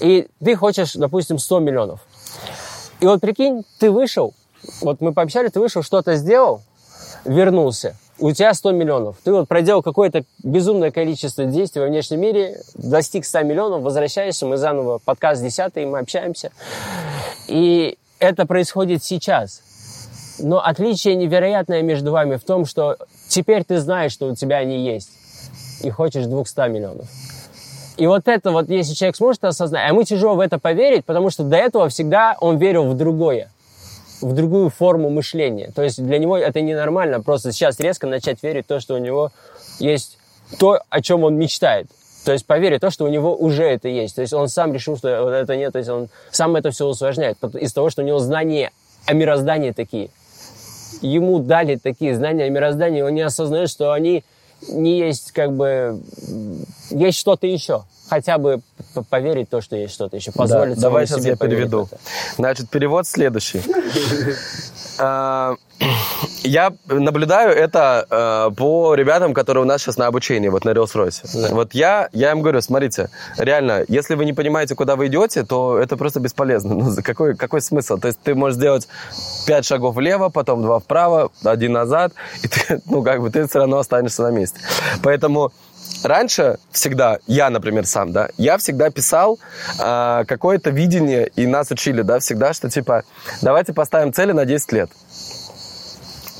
и 0.00 0.28
ты 0.44 0.56
хочешь, 0.56 0.94
допустим, 0.94 1.38
100 1.38 1.60
миллионов. 1.60 2.00
И 3.00 3.06
вот 3.06 3.20
прикинь, 3.20 3.64
ты 3.78 3.90
вышел, 3.90 4.34
вот 4.82 5.00
мы 5.00 5.14
пообщались, 5.14 5.52
ты 5.52 5.60
вышел, 5.60 5.82
что-то 5.82 6.16
сделал, 6.16 6.62
вернулся, 7.24 7.96
у 8.20 8.32
тебя 8.32 8.52
100 8.54 8.72
миллионов. 8.72 9.16
Ты 9.24 9.32
вот 9.32 9.48
проделал 9.48 9.82
какое-то 9.82 10.24
безумное 10.42 10.90
количество 10.90 11.44
действий 11.44 11.80
во 11.80 11.88
внешнем 11.88 12.20
мире, 12.20 12.60
достиг 12.74 13.24
100 13.24 13.42
миллионов, 13.42 13.82
возвращаешься, 13.82 14.46
мы 14.46 14.56
заново, 14.56 14.98
подкаст 15.04 15.42
10 15.42 15.76
мы 15.86 15.98
общаемся. 15.98 16.52
И 17.48 17.96
это 18.18 18.46
происходит 18.46 19.02
сейчас. 19.02 19.62
Но 20.38 20.64
отличие 20.64 21.16
невероятное 21.16 21.82
между 21.82 22.12
вами 22.12 22.36
в 22.36 22.44
том, 22.44 22.66
что 22.66 22.96
теперь 23.28 23.64
ты 23.64 23.78
знаешь, 23.80 24.12
что 24.12 24.28
у 24.28 24.34
тебя 24.34 24.58
они 24.58 24.84
есть, 24.84 25.10
и 25.82 25.90
хочешь 25.90 26.26
200 26.26 26.68
миллионов. 26.68 27.08
И 27.96 28.06
вот 28.06 28.28
это 28.28 28.50
вот, 28.50 28.70
если 28.70 28.94
человек 28.94 29.16
сможет 29.16 29.44
осознать, 29.44 29.84
а 29.84 29.88
ему 29.88 30.02
тяжело 30.04 30.34
в 30.34 30.40
это 30.40 30.58
поверить, 30.58 31.04
потому 31.04 31.28
что 31.28 31.42
до 31.42 31.56
этого 31.56 31.88
всегда 31.88 32.36
он 32.40 32.56
верил 32.56 32.86
в 32.86 32.96
другое, 32.96 33.50
в 34.20 34.34
другую 34.34 34.70
форму 34.70 35.10
мышления. 35.10 35.72
То 35.74 35.82
есть 35.82 36.02
для 36.02 36.18
него 36.18 36.36
это 36.36 36.60
ненормально, 36.60 37.20
просто 37.20 37.52
сейчас 37.52 37.80
резко 37.80 38.06
начать 38.06 38.42
верить 38.42 38.64
в 38.64 38.68
то, 38.68 38.80
что 38.80 38.94
у 38.94 38.98
него 38.98 39.30
есть 39.78 40.18
то, 40.58 40.80
о 40.88 41.00
чем 41.00 41.24
он 41.24 41.36
мечтает. 41.36 41.88
То 42.24 42.32
есть 42.32 42.46
поверить 42.46 42.78
в 42.78 42.80
то, 42.82 42.90
что 42.90 43.04
у 43.04 43.08
него 43.08 43.34
уже 43.34 43.64
это 43.64 43.88
есть. 43.88 44.16
То 44.16 44.22
есть 44.22 44.34
он 44.34 44.48
сам 44.48 44.74
решил, 44.74 44.96
что 44.96 45.22
вот 45.22 45.30
это 45.30 45.56
нет, 45.56 45.72
то 45.72 45.78
есть 45.78 45.90
он 45.90 46.08
сам 46.30 46.56
это 46.56 46.70
все 46.70 46.86
усложняет. 46.86 47.38
Из 47.54 47.72
того, 47.72 47.90
что 47.90 48.02
у 48.02 48.04
него 48.04 48.18
знания 48.18 48.72
о 49.06 49.14
мироздании 49.14 49.70
такие. 49.70 50.10
Ему 51.00 51.38
дали 51.38 51.76
такие 51.76 52.14
знания 52.14 52.44
о 52.44 52.50
мироздании, 52.50 53.00
он 53.00 53.14
не 53.14 53.22
осознает, 53.22 53.70
что 53.70 53.92
они 53.92 54.22
не 54.68 54.98
есть 54.98 55.32
как 55.32 55.52
бы... 55.52 56.00
Есть 56.90 57.18
что-то 57.18 57.46
еще. 57.46 57.84
Хотя 58.10 58.38
бы 58.38 58.60
поверить 59.08 59.46
в 59.46 59.50
то, 59.52 59.60
что 59.60 59.76
есть 59.76 59.94
что-то 59.94 60.16
еще. 60.16 60.32
Позволить 60.32 60.74
Да, 60.74 60.80
давай 60.82 61.06
сейчас 61.06 61.20
себе 61.20 61.30
я 61.30 61.36
переведу. 61.36 61.88
Значит, 62.36 62.68
перевод 62.68 63.06
следующий. 63.06 63.62
А, 65.02 65.54
Я 66.42 66.74
наблюдаю 66.86 67.56
это 67.56 68.06
э, 68.10 68.54
по 68.54 68.94
ребятам, 68.94 69.32
которые 69.32 69.64
у 69.64 69.66
нас 69.66 69.80
сейчас 69.80 69.96
на 69.96 70.06
обучении, 70.08 70.48
вот 70.50 70.66
на 70.66 70.70
Rolls-Royce. 70.70 71.54
Вот 71.54 71.72
я, 71.72 72.10
я 72.12 72.32
им 72.32 72.42
говорю, 72.42 72.60
смотрите, 72.60 73.08
реально, 73.38 73.84
если 73.88 74.14
вы 74.14 74.26
не 74.26 74.34
понимаете, 74.34 74.74
куда 74.74 74.96
вы 74.96 75.06
идете, 75.06 75.42
то 75.42 75.78
это 75.78 75.96
просто 75.96 76.20
бесполезно. 76.20 76.74
Ну, 76.80 76.94
какой, 77.02 77.34
какой 77.34 77.62
смысл? 77.62 77.96
То 77.96 78.08
есть 78.08 78.20
ты 78.22 78.34
можешь 78.34 78.56
сделать 78.56 78.88
пять 79.46 79.64
шагов 79.64 79.94
влево, 79.94 80.28
потом 80.28 80.62
два 80.62 80.80
вправо, 80.80 81.30
один 81.44 81.72
назад, 81.72 82.12
и 82.42 82.48
ты, 82.48 82.82
ну, 82.86 83.02
как 83.02 83.22
бы 83.22 83.30
ты 83.30 83.46
все 83.46 83.60
равно 83.60 83.78
останешься 83.78 84.22
на 84.22 84.30
месте. 84.30 84.60
Поэтому 85.02 85.52
раньше 86.02 86.58
всегда, 86.70 87.18
я, 87.26 87.50
например, 87.50 87.86
сам, 87.86 88.12
да, 88.12 88.28
я 88.36 88.58
всегда 88.58 88.90
писал 88.90 89.38
а, 89.78 90.24
какое-то 90.24 90.70
видение, 90.70 91.30
и 91.36 91.46
нас 91.46 91.70
учили, 91.70 92.02
да, 92.02 92.18
всегда, 92.18 92.52
что 92.52 92.70
типа, 92.70 93.04
давайте 93.42 93.72
поставим 93.72 94.12
цели 94.12 94.32
на 94.32 94.44
10 94.44 94.72
лет 94.72 94.90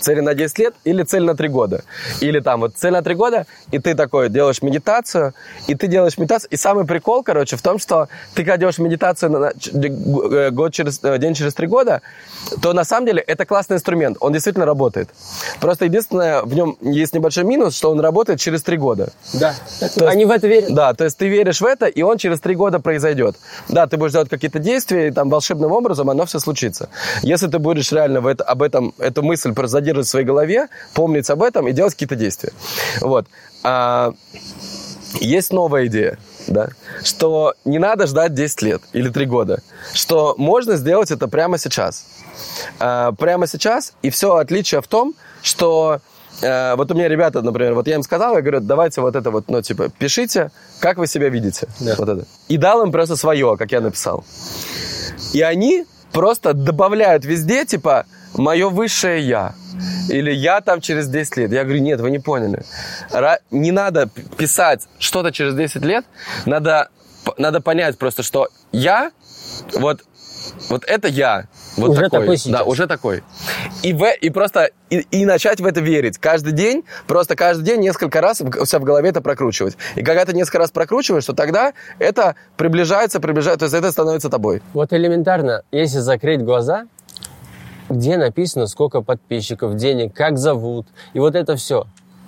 цели 0.00 0.20
на 0.20 0.34
10 0.34 0.58
лет 0.58 0.74
или 0.84 1.02
цель 1.02 1.24
на 1.24 1.34
3 1.34 1.48
года. 1.48 1.84
Или 2.20 2.40
там 2.40 2.60
вот 2.60 2.74
цель 2.76 2.92
на 2.92 3.02
3 3.02 3.14
года, 3.14 3.46
и 3.70 3.78
ты 3.78 3.94
такой 3.94 4.28
делаешь 4.28 4.62
медитацию, 4.62 5.34
и 5.66 5.74
ты 5.74 5.86
делаешь 5.86 6.18
медитацию. 6.18 6.50
И 6.50 6.56
самый 6.56 6.86
прикол, 6.86 7.22
короче, 7.22 7.56
в 7.56 7.62
том, 7.62 7.78
что 7.78 8.08
ты 8.34 8.42
когда 8.44 8.56
делаешь 8.56 8.78
медитацию 8.78 9.30
на, 9.30 9.52
э, 9.52 10.50
год 10.50 10.72
через, 10.72 11.00
э, 11.02 11.18
день 11.18 11.34
через 11.34 11.54
3 11.54 11.66
года, 11.66 12.02
то 12.62 12.72
на 12.72 12.84
самом 12.84 13.06
деле 13.06 13.20
это 13.20 13.44
классный 13.44 13.76
инструмент, 13.76 14.16
он 14.20 14.32
действительно 14.32 14.66
работает. 14.66 15.08
Просто 15.60 15.84
единственное, 15.84 16.42
в 16.42 16.54
нем 16.54 16.76
есть 16.80 17.14
небольшой 17.14 17.44
минус, 17.44 17.76
что 17.76 17.90
он 17.90 18.00
работает 18.00 18.40
через 18.40 18.62
3 18.62 18.76
года. 18.76 19.12
Да, 19.34 19.54
То 19.94 20.08
они 20.08 20.24
в 20.24 20.30
это 20.30 20.48
верят. 20.48 20.74
Да, 20.74 20.94
то 20.94 21.04
есть 21.04 21.16
ты 21.16 21.28
веришь 21.28 21.60
в 21.60 21.66
это, 21.66 21.86
и 21.86 22.02
он 22.02 22.18
через 22.18 22.40
3 22.40 22.54
года 22.54 22.78
произойдет. 22.80 23.36
Да, 23.68 23.86
ты 23.86 23.96
будешь 23.96 24.12
делать 24.12 24.28
какие-то 24.28 24.58
действия, 24.58 25.08
и 25.08 25.10
там 25.10 25.28
волшебным 25.28 25.72
образом 25.72 26.10
оно 26.10 26.24
все 26.24 26.40
случится. 26.40 26.88
Если 27.22 27.48
ты 27.48 27.58
будешь 27.58 27.92
реально 27.92 28.20
в 28.20 28.26
это, 28.26 28.44
об 28.44 28.62
этом, 28.62 28.94
эту 28.98 29.22
мысль 29.22 29.52
просто 29.52 29.78
задерживать 29.90 30.06
в 30.06 30.10
своей 30.10 30.26
голове, 30.26 30.68
помнить 30.94 31.28
об 31.30 31.42
этом 31.42 31.68
и 31.68 31.72
делать 31.72 31.94
какие-то 31.94 32.16
действия. 32.16 32.52
Вот. 33.00 33.26
А, 33.62 34.12
есть 35.20 35.52
новая 35.52 35.86
идея, 35.86 36.18
да, 36.46 36.68
что 37.04 37.54
не 37.64 37.78
надо 37.78 38.06
ждать 38.06 38.34
10 38.34 38.62
лет 38.62 38.82
или 38.92 39.08
3 39.08 39.26
года, 39.26 39.62
что 39.92 40.34
можно 40.38 40.76
сделать 40.76 41.10
это 41.10 41.28
прямо 41.28 41.58
сейчас. 41.58 42.06
А, 42.78 43.12
прямо 43.12 43.46
сейчас, 43.46 43.94
и 44.02 44.10
все 44.10 44.36
отличие 44.36 44.80
в 44.80 44.88
том, 44.88 45.14
что 45.42 46.00
э, 46.42 46.74
вот 46.76 46.90
у 46.90 46.94
меня 46.94 47.08
ребята, 47.08 47.42
например, 47.42 47.74
вот 47.74 47.86
я 47.86 47.94
им 47.94 48.02
сказал, 48.02 48.36
я 48.36 48.42
говорю, 48.42 48.60
давайте 48.60 49.00
вот 49.00 49.16
это 49.16 49.30
вот, 49.30 49.48
ну, 49.48 49.62
типа, 49.62 49.88
пишите, 49.88 50.50
как 50.78 50.98
вы 50.98 51.06
себя 51.06 51.28
видите. 51.28 51.66
Да. 51.80 51.94
Вот 51.98 52.08
это. 52.08 52.24
И 52.48 52.56
дал 52.56 52.82
им 52.82 52.92
просто 52.92 53.16
свое, 53.16 53.56
как 53.56 53.72
я 53.72 53.80
написал. 53.80 54.24
И 55.32 55.40
они 55.42 55.86
просто 56.12 56.52
добавляют 56.52 57.24
везде, 57.24 57.64
типа, 57.64 58.04
мое 58.34 58.68
высшее 58.68 59.26
я. 59.26 59.54
Или 60.08 60.32
я 60.32 60.60
там 60.60 60.80
через 60.80 61.08
10 61.08 61.36
лет. 61.36 61.52
Я 61.52 61.64
говорю, 61.64 61.80
нет, 61.80 62.00
вы 62.00 62.10
не 62.10 62.18
поняли. 62.18 62.64
Не 63.50 63.72
надо 63.72 64.08
писать 64.36 64.88
что-то 64.98 65.32
через 65.32 65.54
10 65.54 65.82
лет. 65.84 66.04
Надо, 66.46 66.88
надо 67.38 67.60
понять 67.60 67.98
просто, 67.98 68.22
что 68.22 68.48
я, 68.72 69.10
вот, 69.74 70.02
вот 70.68 70.84
это 70.86 71.08
я. 71.08 71.46
Вот 71.76 71.90
Уже 71.90 72.02
такой. 72.02 72.20
такой 72.20 72.36
сейчас. 72.36 72.52
Да, 72.52 72.64
уже 72.64 72.86
такой. 72.86 73.22
И, 73.82 73.92
в, 73.92 74.04
и 74.20 74.30
просто 74.30 74.70
и, 74.90 74.98
и 75.10 75.24
начать 75.24 75.60
в 75.60 75.66
это 75.66 75.80
верить. 75.80 76.18
Каждый 76.18 76.52
день, 76.52 76.84
просто 77.06 77.36
каждый 77.36 77.64
день 77.64 77.80
несколько 77.80 78.20
раз 78.20 78.40
у 78.40 78.66
себя 78.66 78.78
в 78.78 78.84
голове 78.84 79.08
это 79.08 79.20
прокручивать. 79.20 79.76
И 79.94 80.02
когда 80.02 80.24
ты 80.24 80.32
несколько 80.32 80.58
раз 80.58 80.70
прокручиваешь, 80.70 81.24
то 81.24 81.32
тогда 81.32 81.72
это 81.98 82.34
приближается, 82.56 83.20
приближается, 83.20 83.60
то 83.60 83.64
есть 83.66 83.74
это 83.74 83.90
становится 83.92 84.28
тобой. 84.28 84.62
Вот 84.72 84.92
элементарно, 84.92 85.62
если 85.70 85.98
закрыть 85.98 86.42
глаза, 86.42 86.86
где 87.90 88.16
написано, 88.16 88.66
сколько 88.66 89.02
подписчиков, 89.02 89.74
денег, 89.74 90.14
как 90.14 90.38
зовут, 90.38 90.86
и 91.12 91.18
вот 91.18 91.34
это 91.34 91.56
все. 91.56 91.86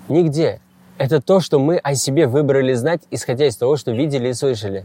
Нигде. 0.09 0.61
Это 0.99 1.23
то, 1.23 1.41
что 1.41 1.59
мы 1.59 1.79
о 1.79 1.95
себе 1.95 2.27
выбрали 2.27 2.75
знать, 2.75 3.03
исходя 3.11 3.47
из 3.47 3.57
того, 3.57 3.77
что 3.77 3.93
видели 3.93 4.29
и 4.29 4.35
слышали. 4.35 4.85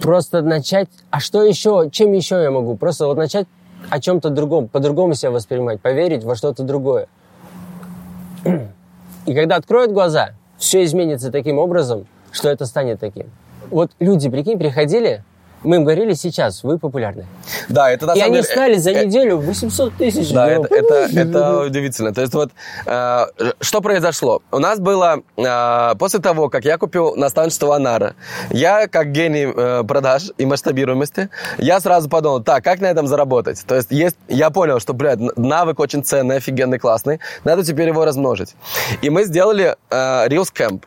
Просто 0.00 0.42
начать, 0.42 0.88
а 1.10 1.20
что 1.20 1.42
еще, 1.42 1.88
чем 1.90 2.12
еще 2.12 2.42
я 2.42 2.50
могу? 2.50 2.76
Просто 2.76 3.06
вот 3.06 3.16
начать 3.16 3.46
о 3.88 4.00
чем-то 4.00 4.30
другом, 4.30 4.68
по-другому 4.68 5.14
себя 5.14 5.30
воспринимать, 5.30 5.80
поверить 5.80 6.24
во 6.24 6.34
что-то 6.34 6.64
другое. 6.64 7.06
И 9.26 9.34
когда 9.34 9.56
откроют 9.56 9.92
глаза, 9.92 10.32
все 10.58 10.84
изменится 10.84 11.30
таким 11.30 11.58
образом, 11.58 12.06
что 12.32 12.48
это 12.48 12.66
станет 12.66 13.00
таким. 13.00 13.30
Вот 13.70 13.92
люди, 14.00 14.28
прикинь, 14.28 14.58
приходили, 14.58 15.24
мы 15.64 15.76
им 15.76 15.84
говорили, 15.84 16.14
сейчас 16.14 16.62
вы 16.64 16.78
популярны. 16.78 17.26
Да, 17.68 17.90
это 17.90 18.06
на 18.06 18.12
И 18.12 18.18
самом 18.20 18.32
они 18.32 18.42
деле- 18.42 18.52
стали 18.52 18.74
за 18.76 18.90
э, 18.90 19.04
неделю 19.04 19.38
800 19.38 19.94
тысяч. 19.94 20.30
Да, 20.32 20.48
это, 20.48 20.74
это, 20.74 20.94
это 21.12 21.60
удивительно. 21.60 22.12
То 22.12 22.20
есть 22.20 22.34
вот 22.34 22.50
э, 22.86 23.26
что 23.60 23.80
произошло? 23.80 24.42
У 24.50 24.58
нас 24.58 24.78
было 24.80 25.22
э, 25.36 25.94
после 25.98 26.20
того, 26.20 26.48
как 26.48 26.64
я 26.64 26.78
купил 26.78 27.14
наставничество 27.16 27.76
Анара, 27.76 28.14
я 28.50 28.88
как 28.88 29.12
гений 29.12 29.52
э, 29.54 29.84
продаж 29.84 30.30
и 30.38 30.46
масштабируемости, 30.46 31.28
я 31.58 31.80
сразу 31.80 32.08
подумал, 32.08 32.42
так, 32.42 32.64
как 32.64 32.80
на 32.80 32.86
этом 32.86 33.06
заработать? 33.06 33.62
То 33.66 33.74
есть, 33.76 33.90
есть 33.90 34.16
я 34.28 34.50
понял, 34.50 34.80
что, 34.80 34.92
блядь, 34.94 35.18
навык 35.36 35.78
очень 35.80 36.04
ценный, 36.04 36.36
офигенный, 36.36 36.78
классный, 36.78 37.20
надо 37.44 37.64
теперь 37.64 37.88
его 37.88 38.04
размножить. 38.04 38.54
И 39.02 39.10
мы 39.10 39.24
сделали 39.24 39.76
э, 39.90 40.28
Reels 40.28 40.48
Camp. 40.56 40.82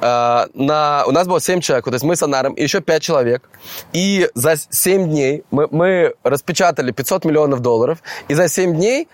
Э, 0.00 0.46
на, 0.54 1.04
у 1.06 1.12
нас 1.12 1.26
было 1.26 1.40
7 1.40 1.60
человек, 1.60 1.84
то 1.84 1.92
есть 1.92 2.04
мы 2.04 2.16
с 2.16 2.22
Анаром 2.22 2.54
и 2.54 2.62
еще 2.62 2.80
5 2.80 3.02
человек. 3.02 3.48
И 3.92 4.28
за 4.34 4.56
7 4.56 5.08
дней 5.08 5.44
мы, 5.50 5.68
мы 5.70 6.14
распечатали 6.22 6.92
500 6.92 7.24
миллионов 7.24 7.60
долларов, 7.60 7.98
и 8.28 8.34
за 8.34 8.48
7 8.48 8.74
дней 8.74 9.08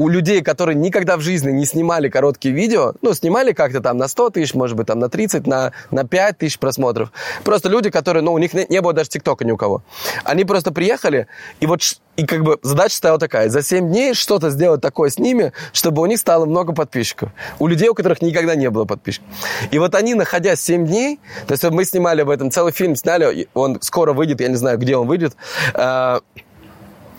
у 0.00 0.08
людей, 0.08 0.40
которые 0.40 0.76
никогда 0.76 1.18
в 1.18 1.20
жизни 1.20 1.50
не 1.50 1.66
снимали 1.66 2.08
короткие 2.08 2.54
видео, 2.54 2.94
ну, 3.02 3.12
снимали 3.12 3.52
как-то 3.52 3.82
там 3.82 3.98
на 3.98 4.08
100 4.08 4.30
тысяч, 4.30 4.54
может 4.54 4.74
быть, 4.74 4.86
там 4.86 4.98
на 4.98 5.10
30, 5.10 5.46
на, 5.46 5.72
на 5.90 6.04
5 6.04 6.38
тысяч 6.38 6.58
просмотров. 6.58 7.12
Просто 7.44 7.68
люди, 7.68 7.90
которые, 7.90 8.22
ну, 8.22 8.32
у 8.32 8.38
них 8.38 8.54
не, 8.54 8.64
не 8.70 8.80
было 8.80 8.94
даже 8.94 9.10
ТикТока 9.10 9.44
ни 9.44 9.52
у 9.52 9.58
кого. 9.58 9.82
Они 10.24 10.46
просто 10.46 10.72
приехали, 10.72 11.26
и 11.60 11.66
вот, 11.66 11.82
и 12.16 12.24
как 12.24 12.44
бы 12.44 12.58
задача 12.62 12.94
стояла 12.94 13.18
такая, 13.18 13.50
за 13.50 13.62
7 13.62 13.90
дней 13.90 14.14
что-то 14.14 14.48
сделать 14.48 14.80
такое 14.80 15.10
с 15.10 15.18
ними, 15.18 15.52
чтобы 15.74 16.00
у 16.00 16.06
них 16.06 16.18
стало 16.18 16.46
много 16.46 16.72
подписчиков. 16.72 17.28
У 17.58 17.66
людей, 17.66 17.90
у 17.90 17.94
которых 17.94 18.22
никогда 18.22 18.54
не 18.54 18.70
было 18.70 18.86
подписчиков. 18.86 19.28
И 19.70 19.78
вот 19.78 19.94
они, 19.94 20.14
находясь 20.14 20.62
7 20.62 20.86
дней, 20.86 21.20
то 21.46 21.52
есть 21.52 21.62
мы 21.64 21.84
снимали 21.84 22.22
об 22.22 22.30
этом 22.30 22.50
целый 22.50 22.72
фильм, 22.72 22.96
сняли, 22.96 23.48
он 23.52 23.82
скоро 23.82 24.14
выйдет, 24.14 24.40
я 24.40 24.48
не 24.48 24.56
знаю, 24.56 24.78
где 24.78 24.96
он 24.96 25.06
выйдет, 25.06 25.36
а, 25.74 26.20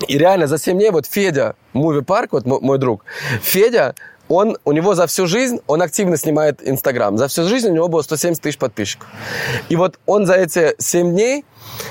и 0.08 0.18
реально 0.18 0.48
за 0.48 0.58
7 0.58 0.78
дней 0.78 0.92
вот 0.92 1.06
Федя, 1.06 1.56
Муви 1.74 2.02
Парк, 2.02 2.34
вот 2.34 2.46
мо- 2.46 2.60
мой 2.60 2.78
друг, 2.78 3.04
Федя, 3.42 3.96
он, 4.28 4.58
у 4.64 4.72
него 4.72 4.96
за 4.96 5.08
всю 5.08 5.28
жизнь, 5.28 5.60
он 5.68 5.82
активно 5.82 6.16
снимает 6.18 6.66
Инстаграм. 6.68 7.18
За 7.18 7.28
всю 7.28 7.44
жизнь 7.48 7.68
у 7.70 7.74
него 7.74 7.88
было 7.90 8.02
170 8.02 8.42
тысяч 8.42 8.58
подписчиков. 8.58 9.10
И 9.70 9.76
вот 9.76 10.00
он 10.06 10.26
за 10.26 10.36
эти 10.36 10.74
7 10.78 11.12
дней, 11.12 11.44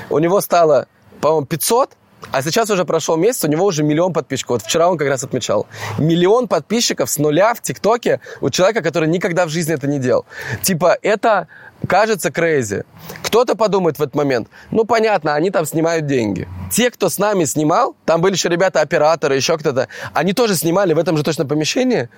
у 0.08 0.18
него 0.18 0.40
стало, 0.40 0.86
по-моему, 1.20 1.46
500, 1.46 1.90
а 2.32 2.42
сейчас 2.42 2.70
уже 2.70 2.84
прошел 2.84 3.16
месяц, 3.16 3.44
у 3.44 3.48
него 3.48 3.64
уже 3.64 3.82
миллион 3.82 4.12
подписчиков. 4.12 4.50
Вот 4.50 4.62
вчера 4.62 4.88
он 4.88 4.98
как 4.98 5.08
раз 5.08 5.24
отмечал. 5.24 5.66
Миллион 5.98 6.48
подписчиков 6.48 7.10
с 7.10 7.18
нуля 7.18 7.54
в 7.54 7.60
ТикТоке 7.60 8.20
у 8.40 8.50
человека, 8.50 8.82
который 8.82 9.08
никогда 9.08 9.46
в 9.46 9.48
жизни 9.48 9.74
это 9.74 9.86
не 9.86 9.98
делал. 9.98 10.26
Типа, 10.62 10.96
это 11.02 11.48
кажется 11.86 12.30
crazy. 12.30 12.84
Кто-то 13.22 13.56
подумает 13.56 13.98
в 13.98 14.02
этот 14.02 14.14
момент, 14.14 14.48
ну, 14.70 14.84
понятно, 14.84 15.34
они 15.34 15.50
там 15.50 15.66
снимают 15.66 16.06
деньги. 16.06 16.46
Те, 16.70 16.90
кто 16.90 17.08
с 17.08 17.18
нами 17.18 17.44
снимал, 17.44 17.96
там 18.04 18.20
были 18.20 18.34
еще 18.34 18.48
ребята-операторы, 18.48 19.34
еще 19.34 19.56
кто-то, 19.56 19.88
они 20.12 20.32
тоже 20.32 20.56
снимали 20.56 20.92
в 20.92 20.98
этом 20.98 21.16
же 21.16 21.22
точно 21.22 21.46
помещении, 21.46 22.08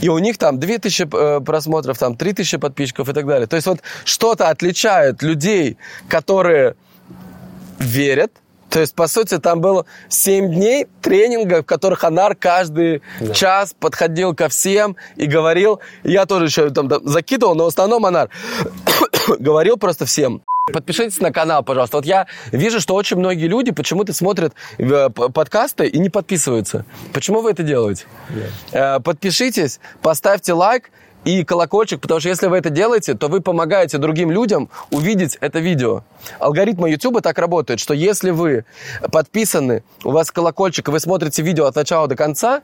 и 0.00 0.08
у 0.08 0.18
них 0.18 0.38
там 0.38 0.58
2000 0.58 1.08
э, 1.12 1.40
просмотров, 1.40 1.98
там 1.98 2.16
3000 2.16 2.56
подписчиков 2.58 3.08
и 3.08 3.12
так 3.12 3.26
далее. 3.26 3.46
То 3.46 3.56
есть 3.56 3.66
вот 3.66 3.80
что-то 4.04 4.48
отличает 4.48 5.22
людей, 5.22 5.76
которые 6.08 6.76
верят. 7.78 8.32
То 8.70 8.80
есть, 8.80 8.94
по 8.94 9.08
сути, 9.08 9.38
там 9.38 9.60
было 9.60 9.84
7 10.08 10.54
дней 10.54 10.86
тренинга, 11.02 11.62
в 11.62 11.66
которых 11.66 12.04
Анар 12.04 12.36
каждый 12.36 13.02
час 13.34 13.74
подходил 13.78 14.34
ко 14.34 14.48
всем 14.48 14.96
и 15.16 15.26
говорил. 15.26 15.80
Я 16.04 16.24
тоже 16.24 16.46
еще 16.46 16.70
там 16.70 16.88
да, 16.88 17.00
закидывал, 17.02 17.54
но 17.54 17.64
в 17.64 17.68
основном 17.68 18.06
Анар 18.06 18.30
говорил 19.38 19.76
просто 19.76 20.06
всем. 20.06 20.42
Подпишитесь 20.72 21.18
на 21.18 21.32
канал, 21.32 21.64
пожалуйста. 21.64 21.96
Вот 21.96 22.06
я 22.06 22.26
вижу, 22.52 22.80
что 22.80 22.94
очень 22.94 23.16
многие 23.16 23.46
люди 23.46 23.72
почему-то 23.72 24.12
смотрят 24.12 24.54
э, 24.78 25.08
подкасты 25.10 25.88
и 25.88 25.98
не 25.98 26.10
подписываются. 26.10 26.84
Почему 27.12 27.40
вы 27.40 27.50
это 27.50 27.64
делаете? 27.64 28.04
Э, 28.72 29.00
Подпишитесь, 29.00 29.80
поставьте 30.00 30.52
лайк 30.52 30.90
и 31.24 31.44
колокольчик, 31.44 32.00
потому 32.00 32.20
что 32.20 32.28
если 32.28 32.46
вы 32.46 32.58
это 32.58 32.70
делаете, 32.70 33.14
то 33.14 33.28
вы 33.28 33.40
помогаете 33.40 33.98
другим 33.98 34.30
людям 34.30 34.70
увидеть 34.90 35.36
это 35.40 35.58
видео. 35.58 36.04
Алгоритмы 36.38 36.90
YouTube 36.90 37.22
так 37.22 37.38
работают, 37.38 37.80
что 37.80 37.94
если 37.94 38.30
вы 38.30 38.64
подписаны, 39.10 39.82
у 40.04 40.10
вас 40.10 40.30
колокольчик, 40.30 40.88
и 40.88 40.90
вы 40.90 41.00
смотрите 41.00 41.42
видео 41.42 41.66
от 41.66 41.76
начала 41.76 42.06
до 42.08 42.16
конца, 42.16 42.62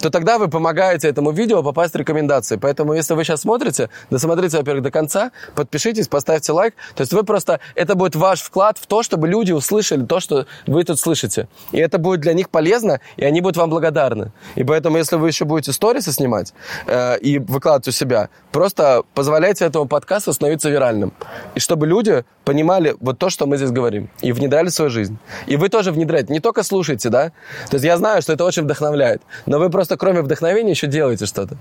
то 0.00 0.10
тогда 0.10 0.38
вы 0.38 0.48
помогаете 0.48 1.08
этому 1.08 1.30
видео 1.30 1.62
попасть 1.62 1.94
в 1.94 1.96
рекомендации. 1.96 2.56
Поэтому, 2.56 2.94
если 2.94 3.14
вы 3.14 3.24
сейчас 3.24 3.42
смотрите, 3.42 3.90
досмотрите, 4.10 4.58
во-первых, 4.58 4.82
до 4.82 4.90
конца, 4.90 5.30
подпишитесь, 5.54 6.08
поставьте 6.08 6.52
лайк. 6.52 6.74
То 6.94 7.02
есть 7.02 7.12
вы 7.12 7.22
просто, 7.22 7.60
это 7.74 7.94
будет 7.94 8.16
ваш 8.16 8.40
вклад 8.40 8.78
в 8.78 8.86
то, 8.86 9.02
чтобы 9.02 9.28
люди 9.28 9.52
услышали 9.52 10.04
то, 10.04 10.20
что 10.20 10.46
вы 10.66 10.84
тут 10.84 10.98
слышите. 10.98 11.48
И 11.72 11.78
это 11.78 11.98
будет 11.98 12.20
для 12.20 12.32
них 12.32 12.50
полезно, 12.50 13.00
и 13.16 13.24
они 13.24 13.40
будут 13.40 13.56
вам 13.56 13.70
благодарны. 13.70 14.32
И 14.54 14.64
поэтому, 14.64 14.96
если 14.96 15.16
вы 15.16 15.28
еще 15.28 15.44
будете 15.44 15.72
сторисы 15.72 16.12
снимать 16.12 16.54
э, 16.86 17.18
и 17.18 17.38
выкладывать 17.38 17.88
у 17.88 17.92
себя, 17.92 18.28
просто 18.52 19.02
позволяйте 19.14 19.64
этому 19.64 19.86
подкасту 19.86 20.32
становиться 20.32 20.70
виральным. 20.70 21.12
И 21.54 21.60
чтобы 21.60 21.86
люди 21.86 22.24
понимали 22.44 22.95
вот 23.00 23.18
то, 23.18 23.30
что 23.30 23.46
мы 23.46 23.56
здесь 23.56 23.70
говорим, 23.70 24.08
и 24.20 24.32
внедряли 24.32 24.68
в 24.68 24.72
свою 24.72 24.90
жизнь. 24.90 25.18
И 25.46 25.56
вы 25.56 25.68
тоже 25.68 25.92
внедряете, 25.92 26.32
не 26.32 26.40
только 26.40 26.62
слушайте, 26.62 27.08
да? 27.08 27.30
То 27.70 27.74
есть 27.74 27.84
я 27.84 27.96
знаю, 27.96 28.22
что 28.22 28.32
это 28.32 28.44
очень 28.44 28.62
вдохновляет, 28.62 29.22
но 29.46 29.58
вы 29.58 29.70
просто 29.70 29.96
кроме 29.96 30.22
вдохновения 30.22 30.70
еще 30.70 30.86
делаете 30.86 31.26
что-то. 31.26 31.56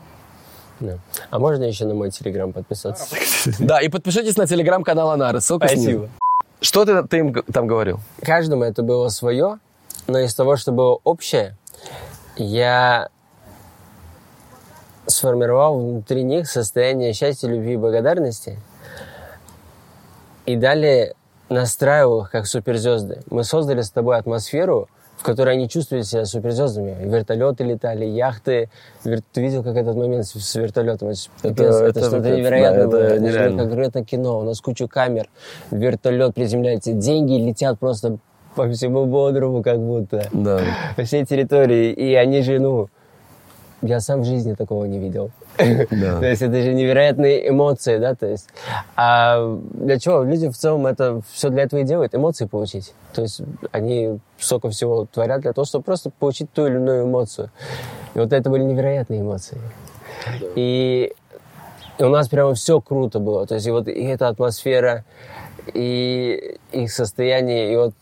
Да. 0.79 0.97
А 1.29 1.39
можно 1.39 1.63
еще 1.63 1.85
на 1.85 1.93
мой 1.93 2.11
телеграм 2.11 2.51
подписаться? 2.51 3.15
Да, 3.59 3.79
и 3.79 3.89
подпишитесь 3.89 4.37
на 4.37 4.47
телеграм-канал 4.47 5.11
Анары, 5.11 5.39
ссылка. 5.39 5.67
Спасибо. 5.67 6.09
Что 6.61 6.85
ты, 6.85 7.03
ты 7.03 7.17
им 7.19 7.33
там 7.33 7.67
говорил? 7.67 7.99
Каждому 8.21 8.63
это 8.63 8.83
было 8.83 9.09
свое, 9.09 9.59
но 10.07 10.19
из 10.19 10.33
того, 10.33 10.57
что 10.57 10.71
было 10.71 10.99
общее, 11.03 11.55
я 12.35 13.09
сформировал 15.07 15.79
внутри 15.79 16.23
них 16.23 16.47
состояние 16.49 17.13
счастья, 17.13 17.47
любви 17.47 17.73
и 17.73 17.77
благодарности. 17.77 18.59
И 20.45 20.55
далее 20.55 21.15
настраивал 21.49 22.21
их 22.21 22.31
как 22.31 22.47
суперзвезды. 22.47 23.21
Мы 23.29 23.43
создали 23.43 23.81
с 23.81 23.91
тобой 23.91 24.17
атмосферу, 24.17 24.87
в 25.17 25.23
которой 25.23 25.55
они 25.55 25.69
чувствовали 25.69 26.03
себя 26.03 26.25
суперзвездами. 26.25 26.95
Вертолеты 27.05 27.63
летали, 27.63 28.05
яхты. 28.05 28.69
Вер- 29.05 29.23
Ты 29.31 29.41
видел, 29.41 29.63
как 29.63 29.75
этот 29.77 29.95
момент 29.95 30.25
с, 30.25 30.33
с 30.33 30.55
вертолетом? 30.55 31.09
Это, 31.09 31.19
Это- 31.43 31.63
это 31.63 31.85
это 31.85 31.99
что-то 32.01 32.29
невероятное. 32.35 32.87
да, 32.87 32.99
это 33.15 33.25
Это 33.25 33.57
конкретно 33.57 34.03
кино. 34.05 34.39
У 34.39 34.43
нас 34.43 34.59
куча 34.61 34.87
камер, 34.87 35.29
вертолет 35.71 36.33
приземляется, 36.35 36.91
деньги 36.93 37.33
летят 37.33 37.79
просто 37.79 38.17
по 38.55 38.67
всему 38.69 39.05
бодрому, 39.05 39.63
как 39.63 39.79
будто 39.79 40.27
Да. 40.33 40.59
по 40.95 41.03
всей 41.03 41.25
территории. 41.25 41.91
И 41.93 42.13
они 42.15 42.41
же, 42.41 42.59
ну, 42.59 42.89
я 43.81 43.99
сам 43.99 44.21
в 44.21 44.25
жизни 44.25 44.53
такого 44.53 44.85
не 44.85 44.99
видел. 44.99 45.31
Да. 45.57 46.19
То 46.19 46.25
есть 46.25 46.41
это 46.41 46.61
же 46.61 46.73
невероятные 46.73 47.49
эмоции, 47.49 47.97
да, 47.97 48.15
то 48.15 48.27
есть. 48.27 48.49
А 48.95 49.57
для 49.73 49.99
чего? 49.99 50.23
Люди 50.23 50.49
в 50.49 50.57
целом 50.57 50.85
это 50.85 51.21
все 51.31 51.49
для 51.49 51.63
этого 51.63 51.79
и 51.79 51.83
делают, 51.83 52.13
эмоции 52.13 52.45
получить. 52.45 52.93
То 53.13 53.21
есть 53.21 53.41
они 53.71 54.19
столько 54.37 54.69
всего 54.69 55.05
творят 55.05 55.41
для 55.41 55.53
того, 55.53 55.65
чтобы 55.65 55.83
просто 55.83 56.09
получить 56.09 56.51
ту 56.51 56.67
или 56.67 56.75
иную 56.75 57.05
эмоцию. 57.05 57.51
И 58.13 58.19
вот 58.19 58.33
это 58.33 58.49
были 58.49 58.63
невероятные 58.63 59.21
эмоции. 59.21 59.57
И, 60.55 61.13
и 61.97 62.03
у 62.03 62.09
нас 62.09 62.27
прямо 62.27 62.53
все 62.53 62.81
круто 62.81 63.19
было. 63.19 63.47
То 63.47 63.55
есть 63.55 63.67
и 63.67 63.71
вот 63.71 63.87
и 63.87 64.03
эта 64.03 64.27
атмосфера, 64.27 65.05
и 65.73 66.57
их 66.71 66.91
состояние, 66.91 67.73
и 67.73 67.75
вот 67.77 67.93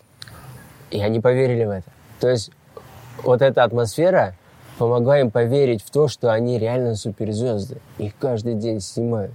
и 0.91 1.01
они 1.01 1.19
поверили 1.19 1.65
в 1.65 1.69
это. 1.69 1.89
То 2.19 2.29
есть 2.29 2.51
вот 3.23 3.41
эта 3.41 3.63
атмосфера 3.63 4.35
помогла 4.77 5.19
им 5.19 5.31
поверить 5.31 5.83
в 5.83 5.89
то, 5.91 6.07
что 6.07 6.31
они 6.31 6.57
реально 6.59 6.95
суперзвезды. 6.95 7.77
Их 7.97 8.13
каждый 8.19 8.55
день 8.55 8.79
снимают. 8.79 9.31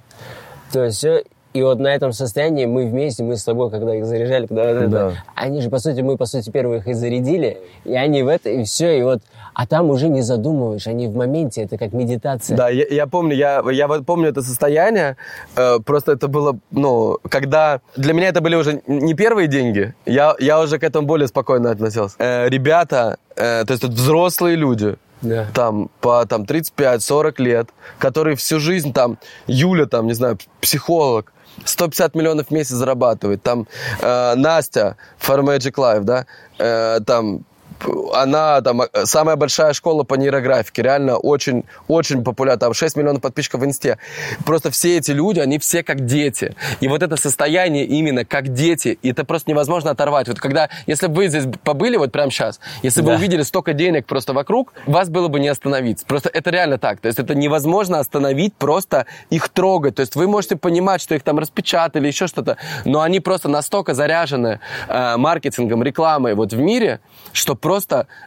То 0.72 0.84
есть 0.84 0.98
все... 0.98 1.24
И 1.54 1.62
вот 1.62 1.80
на 1.80 1.88
этом 1.88 2.12
состоянии 2.12 2.66
мы 2.66 2.86
вместе, 2.86 3.22
мы 3.24 3.36
с 3.36 3.42
тобой, 3.42 3.70
когда 3.70 3.96
их 3.96 4.04
заряжали, 4.04 4.46
когда 4.46 4.64
вот 4.64 4.82
это- 4.82 4.88
Да. 4.88 5.12
они 5.34 5.62
же, 5.62 5.70
по 5.70 5.78
сути, 5.78 6.02
мы, 6.02 6.18
по 6.18 6.26
сути, 6.26 6.50
первые 6.50 6.80
их 6.80 6.86
и 6.86 6.92
зарядили, 6.92 7.58
и 7.84 7.94
они 7.94 8.22
в 8.22 8.28
это, 8.28 8.50
и 8.50 8.64
все, 8.64 8.98
и 8.98 9.02
вот, 9.02 9.22
а 9.54 9.66
там 9.66 9.88
уже 9.88 10.08
не 10.08 10.20
задумываешь, 10.20 10.86
они 10.86 11.08
в 11.08 11.16
моменте, 11.16 11.62
это 11.62 11.78
как 11.78 11.94
медитация. 11.94 12.54
Да, 12.54 12.68
я, 12.68 12.84
я 12.90 13.06
помню, 13.06 13.34
я, 13.34 13.64
я 13.72 13.88
вот 13.88 14.04
помню 14.04 14.28
это 14.28 14.42
состояние, 14.42 15.16
э, 15.56 15.78
просто 15.84 16.12
это 16.12 16.28
было, 16.28 16.58
ну, 16.70 17.16
когда... 17.30 17.80
Для 17.96 18.12
меня 18.12 18.28
это 18.28 18.42
были 18.42 18.54
уже 18.54 18.82
не 18.86 19.14
первые 19.14 19.48
деньги, 19.48 19.94
я, 20.04 20.36
я 20.38 20.60
уже 20.60 20.78
к 20.78 20.84
этому 20.84 21.06
более 21.08 21.28
спокойно 21.28 21.70
относился. 21.70 22.14
Э, 22.18 22.48
ребята, 22.50 23.16
э, 23.36 23.64
то 23.64 23.72
есть 23.72 23.82
это 23.82 23.92
взрослые 23.92 24.54
люди, 24.54 24.96
Да. 25.22 25.46
там, 25.54 25.90
по 26.00 26.24
там, 26.26 26.42
35-40 26.42 27.42
лет, 27.42 27.68
которые 27.98 28.36
всю 28.36 28.60
жизнь 28.60 28.92
там, 28.92 29.18
Юля 29.46 29.86
там, 29.86 30.06
не 30.06 30.14
знаю, 30.14 30.38
психолог, 30.60 31.32
150 31.64 32.14
миллионов 32.14 32.48
в 32.48 32.50
месяц 32.50 32.74
зарабатывает, 32.74 33.42
там, 33.42 33.66
э, 34.00 34.34
Настя, 34.36 34.96
For 35.20 35.40
Magic 35.40 35.74
Life, 35.74 36.02
да, 36.02 36.26
э, 36.58 37.00
там, 37.04 37.44
она 38.14 38.60
там 38.60 38.82
э, 38.82 38.88
самая 39.04 39.36
большая 39.36 39.72
школа 39.72 40.02
по 40.04 40.14
нейрографике, 40.14 40.82
реально 40.82 41.16
очень, 41.16 41.64
очень 41.86 42.24
популярна, 42.24 42.58
там 42.60 42.74
6 42.74 42.96
миллионов 42.96 43.22
подписчиков 43.22 43.60
в 43.60 43.64
инсте. 43.64 43.98
Просто 44.44 44.70
все 44.70 44.96
эти 44.98 45.10
люди, 45.12 45.40
они 45.40 45.58
все 45.58 45.82
как 45.82 46.04
дети. 46.04 46.54
И 46.80 46.88
вот 46.88 47.02
это 47.02 47.16
состояние 47.16 47.84
именно 47.84 48.24
как 48.24 48.48
дети, 48.52 48.98
и 49.02 49.10
это 49.10 49.24
просто 49.24 49.50
невозможно 49.50 49.90
оторвать. 49.90 50.28
Вот 50.28 50.38
когда, 50.40 50.68
если 50.86 51.06
бы 51.06 51.14
вы 51.14 51.28
здесь 51.28 51.44
побыли 51.64 51.96
вот 51.96 52.12
прямо 52.12 52.30
сейчас, 52.30 52.60
если 52.82 53.00
бы 53.00 53.08
Да. 53.08 53.16
увидели 53.16 53.42
столько 53.42 53.72
денег 53.72 54.06
просто 54.06 54.32
вокруг, 54.32 54.72
вас 54.86 55.08
было 55.08 55.28
бы 55.28 55.40
не 55.40 55.48
остановить. 55.48 56.04
Просто 56.06 56.28
это 56.32 56.50
реально 56.50 56.78
так. 56.78 57.00
То 57.00 57.08
есть 57.08 57.18
это 57.18 57.34
невозможно 57.34 57.98
остановить, 57.98 58.54
просто 58.54 59.06
их 59.30 59.48
трогать. 59.48 59.94
То 59.96 60.00
есть 60.00 60.16
вы 60.16 60.26
можете 60.26 60.56
понимать, 60.56 61.00
что 61.00 61.14
их 61.14 61.22
там 61.22 61.38
распечатали, 61.38 62.06
еще 62.06 62.26
что-то, 62.26 62.56
но 62.84 63.00
они 63.00 63.20
просто 63.20 63.48
настолько 63.48 63.94
заряжены 63.94 64.60
э, 64.88 65.16
маркетингом, 65.16 65.82
рекламой 65.82 66.34
вот 66.34 66.52
в 66.52 66.58
мире, 66.58 67.00
что 67.32 67.54
просто, 67.54 67.67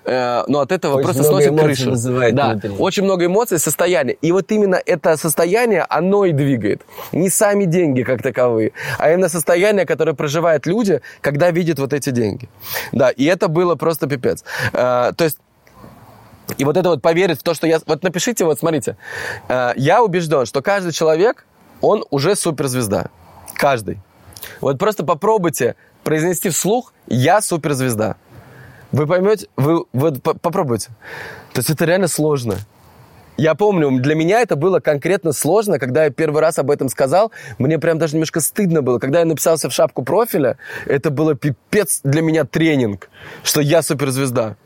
э, 0.05 0.43
ну 0.47 0.59
от 0.59 0.71
этого 0.71 0.95
Очень 0.95 1.03
просто 1.05 1.23
сносит 1.23 1.59
крышу. 1.59 1.89
вызывает 1.91 2.35
да, 2.35 2.51
внутри. 2.51 2.71
очень 2.77 3.03
много 3.03 3.25
эмоций, 3.25 3.59
состояния. 3.59 4.13
И 4.13 4.31
вот 4.31 4.51
именно 4.51 4.79
это 4.85 5.17
состояние, 5.17 5.85
оно 5.89 6.25
и 6.25 6.31
двигает. 6.31 6.81
Не 7.11 7.29
сами 7.29 7.65
деньги 7.65 8.03
как 8.03 8.21
таковые, 8.21 8.71
а 8.97 9.11
именно 9.11 9.29
состояние, 9.29 9.85
которое 9.85 10.13
проживают 10.13 10.65
люди, 10.65 11.01
когда 11.21 11.51
видят 11.51 11.79
вот 11.79 11.93
эти 11.93 12.11
деньги. 12.11 12.49
Да, 12.91 13.09
и 13.09 13.25
это 13.25 13.47
было 13.47 13.75
просто 13.75 14.07
пипец. 14.07 14.43
Э, 14.73 15.11
то 15.15 15.23
есть 15.23 15.37
и 16.57 16.65
вот 16.65 16.77
это 16.77 16.89
вот 16.89 17.01
поверить 17.01 17.39
в 17.39 17.43
то, 17.43 17.53
что 17.53 17.67
я... 17.67 17.79
Вот 17.85 18.03
напишите, 18.03 18.45
вот 18.45 18.59
смотрите. 18.59 18.97
Э, 19.47 19.71
я 19.75 20.03
убежден, 20.03 20.45
что 20.45 20.61
каждый 20.61 20.91
человек, 20.91 21.45
он 21.81 22.03
уже 22.09 22.35
суперзвезда. 22.35 23.09
Каждый. 23.55 23.99
Вот 24.59 24.77
просто 24.77 25.03
попробуйте 25.03 25.75
произнести 26.03 26.49
вслух 26.49 26.93
«я 27.07 27.41
суперзвезда». 27.41 28.15
Вы 28.91 29.07
поймете, 29.07 29.47
вы 29.55 29.85
по- 30.21 30.33
попробуйте. 30.33 30.89
То 31.53 31.59
есть 31.59 31.69
это 31.69 31.85
реально 31.85 32.07
сложно. 32.07 32.55
Я 33.37 33.55
помню, 33.55 33.99
для 33.99 34.13
меня 34.13 34.41
это 34.41 34.55
было 34.55 34.79
конкретно 34.79 35.31
сложно, 35.31 35.79
когда 35.79 36.03
я 36.03 36.09
первый 36.11 36.41
раз 36.41 36.59
об 36.59 36.69
этом 36.69 36.89
сказал, 36.89 37.31
мне 37.57 37.79
прям 37.79 37.97
даже 37.97 38.13
немножко 38.13 38.39
стыдно 38.39 38.81
было. 38.81 38.99
Когда 38.99 39.19
я 39.19 39.25
написался 39.25 39.69
в 39.69 39.73
шапку 39.73 40.03
профиля, 40.03 40.57
это 40.85 41.09
было 41.09 41.33
пипец 41.33 42.01
для 42.03 42.21
меня 42.21 42.43
тренинг, 42.43 43.09
что 43.43 43.61
я 43.61 43.81
суперзвезда. 43.81 44.57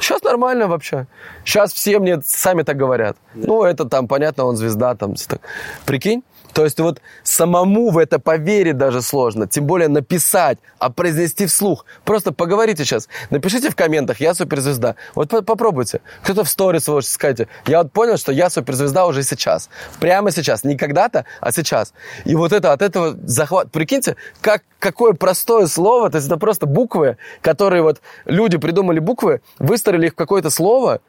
Сейчас 0.00 0.22
нормально 0.22 0.66
вообще. 0.66 1.06
Сейчас 1.44 1.72
все 1.72 1.98
мне 2.00 2.20
сами 2.22 2.62
так 2.62 2.76
говорят. 2.76 3.16
Ну, 3.34 3.62
это 3.62 3.84
там, 3.84 4.08
понятно, 4.08 4.44
он 4.44 4.56
звезда, 4.56 4.94
там, 4.96 5.14
так. 5.14 5.40
Прикинь? 5.86 6.24
То 6.54 6.62
есть 6.64 6.78
вот 6.78 7.02
самому 7.24 7.90
в 7.90 7.98
это 7.98 8.20
поверить 8.20 8.78
даже 8.78 9.02
сложно. 9.02 9.48
Тем 9.48 9.66
более 9.66 9.88
написать, 9.88 10.58
а 10.78 10.88
произнести 10.88 11.46
вслух. 11.46 11.84
Просто 12.04 12.32
поговорите 12.32 12.84
сейчас. 12.84 13.08
Напишите 13.30 13.70
в 13.70 13.76
комментах, 13.76 14.20
я 14.20 14.34
суперзвезда. 14.34 14.94
Вот 15.16 15.28
по- 15.30 15.42
попробуйте. 15.42 16.00
Кто-то 16.22 16.44
в 16.44 16.48
сторис 16.48 16.86
вот 16.86 17.04
скажите. 17.04 17.48
Я 17.66 17.82
вот 17.82 17.92
понял, 17.92 18.16
что 18.16 18.30
я 18.30 18.50
суперзвезда 18.50 19.06
уже 19.06 19.24
сейчас. 19.24 19.68
Прямо 19.98 20.30
сейчас. 20.30 20.62
Не 20.62 20.76
когда-то, 20.76 21.24
а 21.40 21.50
сейчас. 21.50 21.92
И 22.24 22.36
вот 22.36 22.52
это 22.52 22.72
от 22.72 22.82
этого 22.82 23.16
захват. 23.24 23.72
Прикиньте, 23.72 24.16
как, 24.40 24.62
какое 24.78 25.12
простое 25.12 25.66
слово. 25.66 26.08
То 26.08 26.18
есть 26.18 26.28
это 26.28 26.36
просто 26.36 26.66
буквы, 26.66 27.16
которые 27.40 27.82
вот 27.82 28.00
люди 28.26 28.58
придумали 28.58 29.00
буквы, 29.00 29.40
выстроили 29.58 30.06
их 30.06 30.12
в 30.12 30.16
какое-то 30.16 30.50
слово, 30.50 31.00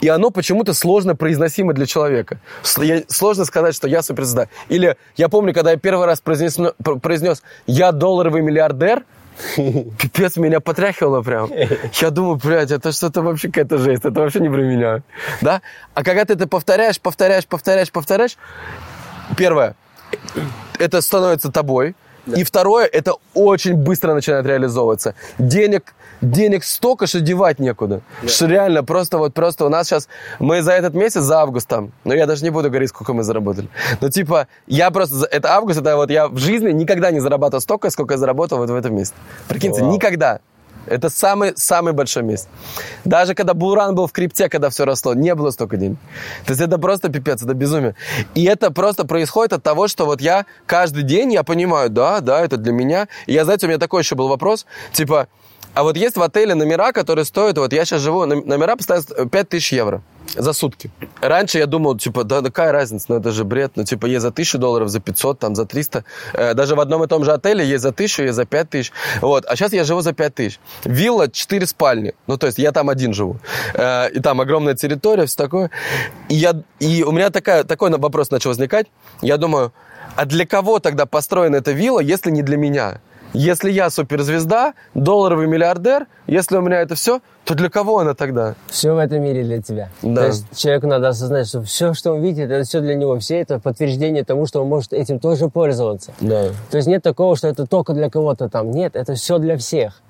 и 0.00 0.08
оно 0.08 0.30
почему-то 0.30 0.74
сложно 0.74 1.16
произносимо 1.16 1.72
для 1.72 1.86
человека. 1.86 2.38
Сложно 2.62 3.44
сказать, 3.44 3.74
что 3.74 3.88
я 3.88 4.02
суперзвезда. 4.02 4.48
Или 4.68 4.96
я 5.16 5.28
помню, 5.28 5.54
когда 5.54 5.70
я 5.72 5.76
первый 5.76 6.06
раз 6.06 6.20
произнес, 6.20 6.58
пр- 6.82 6.98
произнес 6.98 7.42
«я 7.66 7.92
долларовый 7.92 8.42
миллиардер», 8.42 9.04
пипец, 9.56 10.36
меня 10.36 10.60
потряхивало 10.60 11.22
прям. 11.22 11.50
Я 12.00 12.10
думаю, 12.10 12.36
блядь, 12.42 12.70
это 12.70 12.92
что-то 12.92 13.22
вообще 13.22 13.48
какая-то 13.48 13.78
жесть, 13.78 14.04
это 14.04 14.20
вообще 14.20 14.40
не 14.40 14.48
про 14.48 14.62
меня. 14.62 15.02
Да? 15.42 15.60
А 15.94 16.02
когда 16.02 16.24
ты 16.24 16.34
это 16.34 16.46
повторяешь, 16.46 17.00
повторяешь, 17.00 17.46
повторяешь, 17.46 17.92
повторяешь, 17.92 18.36
первое, 19.36 19.76
это 20.78 21.00
становится 21.00 21.50
тобой. 21.52 21.94
И 22.34 22.44
второе, 22.44 22.86
это 22.86 23.14
очень 23.34 23.74
быстро 23.74 24.14
начинает 24.14 24.46
реализовываться. 24.46 25.14
Денег, 25.38 25.94
денег 26.20 26.64
столько, 26.64 27.06
что 27.06 27.20
девать 27.20 27.58
некуда. 27.58 28.00
Что 28.26 28.46
реально 28.46 28.82
просто 28.82 29.18
вот 29.18 29.34
просто 29.34 29.64
у 29.64 29.68
нас 29.68 29.86
сейчас, 29.86 30.08
мы 30.38 30.62
за 30.62 30.72
этот 30.72 30.94
месяц, 30.94 31.22
за 31.22 31.40
август 31.40 31.68
там, 31.68 31.92
но 32.04 32.14
я 32.14 32.26
даже 32.26 32.42
не 32.42 32.50
буду 32.50 32.68
говорить, 32.68 32.88
сколько 32.88 33.12
мы 33.12 33.22
заработали. 33.22 33.68
Но 34.00 34.08
типа, 34.08 34.48
я 34.66 34.90
просто, 34.90 35.26
это 35.30 35.54
август, 35.54 35.80
это 35.80 35.96
вот 35.96 36.10
я 36.10 36.28
в 36.28 36.38
жизни 36.38 36.72
никогда 36.72 37.10
не 37.10 37.20
зарабатывал 37.20 37.60
столько, 37.60 37.90
сколько 37.90 38.14
я 38.14 38.18
заработал 38.18 38.58
вот 38.58 38.70
в 38.70 38.74
этом 38.74 38.94
месяце. 38.94 39.14
Прикиньте, 39.48 39.82
Вау. 39.82 39.92
никогда. 39.92 40.40
Это 40.86 41.10
самый, 41.10 41.52
самый 41.56 41.92
большой 41.92 42.22
месяц. 42.22 42.48
Даже 43.04 43.34
когда 43.34 43.54
Буран 43.54 43.94
был 43.94 44.06
в 44.06 44.12
крипте, 44.12 44.48
когда 44.48 44.70
все 44.70 44.84
росло, 44.84 45.14
не 45.14 45.34
было 45.34 45.50
столько 45.50 45.76
денег. 45.76 45.98
То 46.44 46.52
есть 46.52 46.60
это 46.60 46.78
просто 46.78 47.08
пипец, 47.08 47.42
это 47.42 47.54
безумие. 47.54 47.94
И 48.34 48.44
это 48.44 48.70
просто 48.70 49.06
происходит 49.06 49.52
от 49.52 49.62
того, 49.62 49.88
что 49.88 50.06
вот 50.06 50.20
я 50.20 50.46
каждый 50.66 51.02
день, 51.02 51.32
я 51.32 51.42
понимаю, 51.42 51.90
да, 51.90 52.20
да, 52.20 52.44
это 52.44 52.56
для 52.56 52.72
меня. 52.72 53.08
И 53.26 53.32
я, 53.32 53.44
знаете, 53.44 53.66
у 53.66 53.68
меня 53.68 53.78
такой 53.78 54.02
еще 54.02 54.14
был 54.14 54.28
вопрос, 54.28 54.66
типа, 54.92 55.28
А 55.76 55.82
вот 55.82 55.98
есть 55.98 56.16
в 56.16 56.22
отеле 56.22 56.54
номера, 56.54 56.92
которые 56.92 57.26
стоят, 57.26 57.58
вот 57.58 57.70
я 57.74 57.84
сейчас 57.84 58.00
живу, 58.00 58.24
ном- 58.24 58.46
номера 58.46 58.76
постоянно 58.76 59.28
5000 59.28 59.72
евро 59.72 60.02
за 60.34 60.54
сутки. 60.54 60.90
Раньше 61.20 61.58
я 61.58 61.66
думал, 61.66 61.98
типа, 61.98 62.24
да 62.24 62.40
какая 62.40 62.72
разница, 62.72 63.04
ну 63.10 63.16
это 63.16 63.30
же 63.30 63.44
бред, 63.44 63.72
ну 63.76 63.84
типа 63.84 64.06
есть 64.06 64.22
за 64.22 64.28
1000 64.28 64.56
долларов, 64.56 64.88
за 64.88 65.00
500, 65.00 65.38
там 65.38 65.54
за 65.54 65.66
300. 65.66 66.04
Э, 66.32 66.54
даже 66.54 66.76
в 66.76 66.80
одном 66.80 67.04
и 67.04 67.06
том 67.06 67.24
же 67.24 67.32
отеле 67.32 67.62
есть 67.62 67.82
за 67.82 67.90
1000, 67.90 68.22
есть 68.22 68.36
за 68.36 68.46
5000. 68.46 68.90
Вот, 69.20 69.44
а 69.44 69.54
сейчас 69.54 69.74
я 69.74 69.84
живу 69.84 70.00
за 70.00 70.14
5000. 70.14 70.58
Вилла 70.86 71.30
4 71.30 71.66
спальни, 71.66 72.14
ну 72.26 72.38
то 72.38 72.46
есть 72.46 72.56
я 72.58 72.72
там 72.72 72.88
один 72.88 73.12
живу. 73.12 73.36
Э, 73.74 74.08
и 74.10 74.20
там 74.20 74.40
огромная 74.40 74.76
территория, 74.76 75.26
все 75.26 75.36
такое. 75.36 75.70
И, 76.30 76.36
я, 76.36 76.54
и 76.80 77.02
у 77.02 77.12
меня 77.12 77.28
такая, 77.28 77.64
такой 77.64 77.90
вопрос 77.90 78.30
начал 78.30 78.48
возникать. 78.48 78.86
Я 79.20 79.36
думаю, 79.36 79.74
а 80.16 80.24
для 80.24 80.46
кого 80.46 80.78
тогда 80.78 81.04
построена 81.04 81.56
эта 81.56 81.72
вилла, 81.72 82.00
если 82.00 82.30
не 82.30 82.42
для 82.42 82.56
меня? 82.56 83.02
Если 83.32 83.70
я 83.70 83.90
суперзвезда, 83.90 84.74
долларовый 84.94 85.46
миллиардер, 85.46 86.06
если 86.26 86.56
у 86.56 86.60
меня 86.62 86.80
это 86.80 86.94
все, 86.94 87.20
то 87.44 87.54
для 87.54 87.68
кого 87.68 88.00
она 88.00 88.14
тогда? 88.14 88.54
Все 88.68 88.92
в 88.92 88.98
этом 88.98 89.22
мире 89.22 89.44
для 89.44 89.62
тебя. 89.62 89.90
Да. 90.02 90.22
То 90.22 90.26
есть 90.28 90.56
человеку 90.56 90.86
надо 90.86 91.08
осознать, 91.08 91.46
что 91.48 91.62
все, 91.62 91.94
что 91.94 92.12
он 92.12 92.22
видит, 92.22 92.50
это 92.50 92.64
все 92.64 92.80
для 92.80 92.94
него. 92.94 93.18
Все 93.18 93.40
это 93.40 93.60
подтверждение 93.60 94.24
тому, 94.24 94.46
что 94.46 94.62
он 94.62 94.68
может 94.68 94.92
этим 94.92 95.20
тоже 95.20 95.48
пользоваться. 95.48 96.12
Да. 96.20 96.48
То 96.70 96.76
есть 96.76 96.88
нет 96.88 97.02
такого, 97.02 97.36
что 97.36 97.48
это 97.48 97.66
только 97.66 97.92
для 97.92 98.10
кого-то 98.10 98.48
там. 98.48 98.70
Нет, 98.70 98.96
это 98.96 99.14
все 99.14 99.38
для 99.38 99.56
всех. 99.56 100.02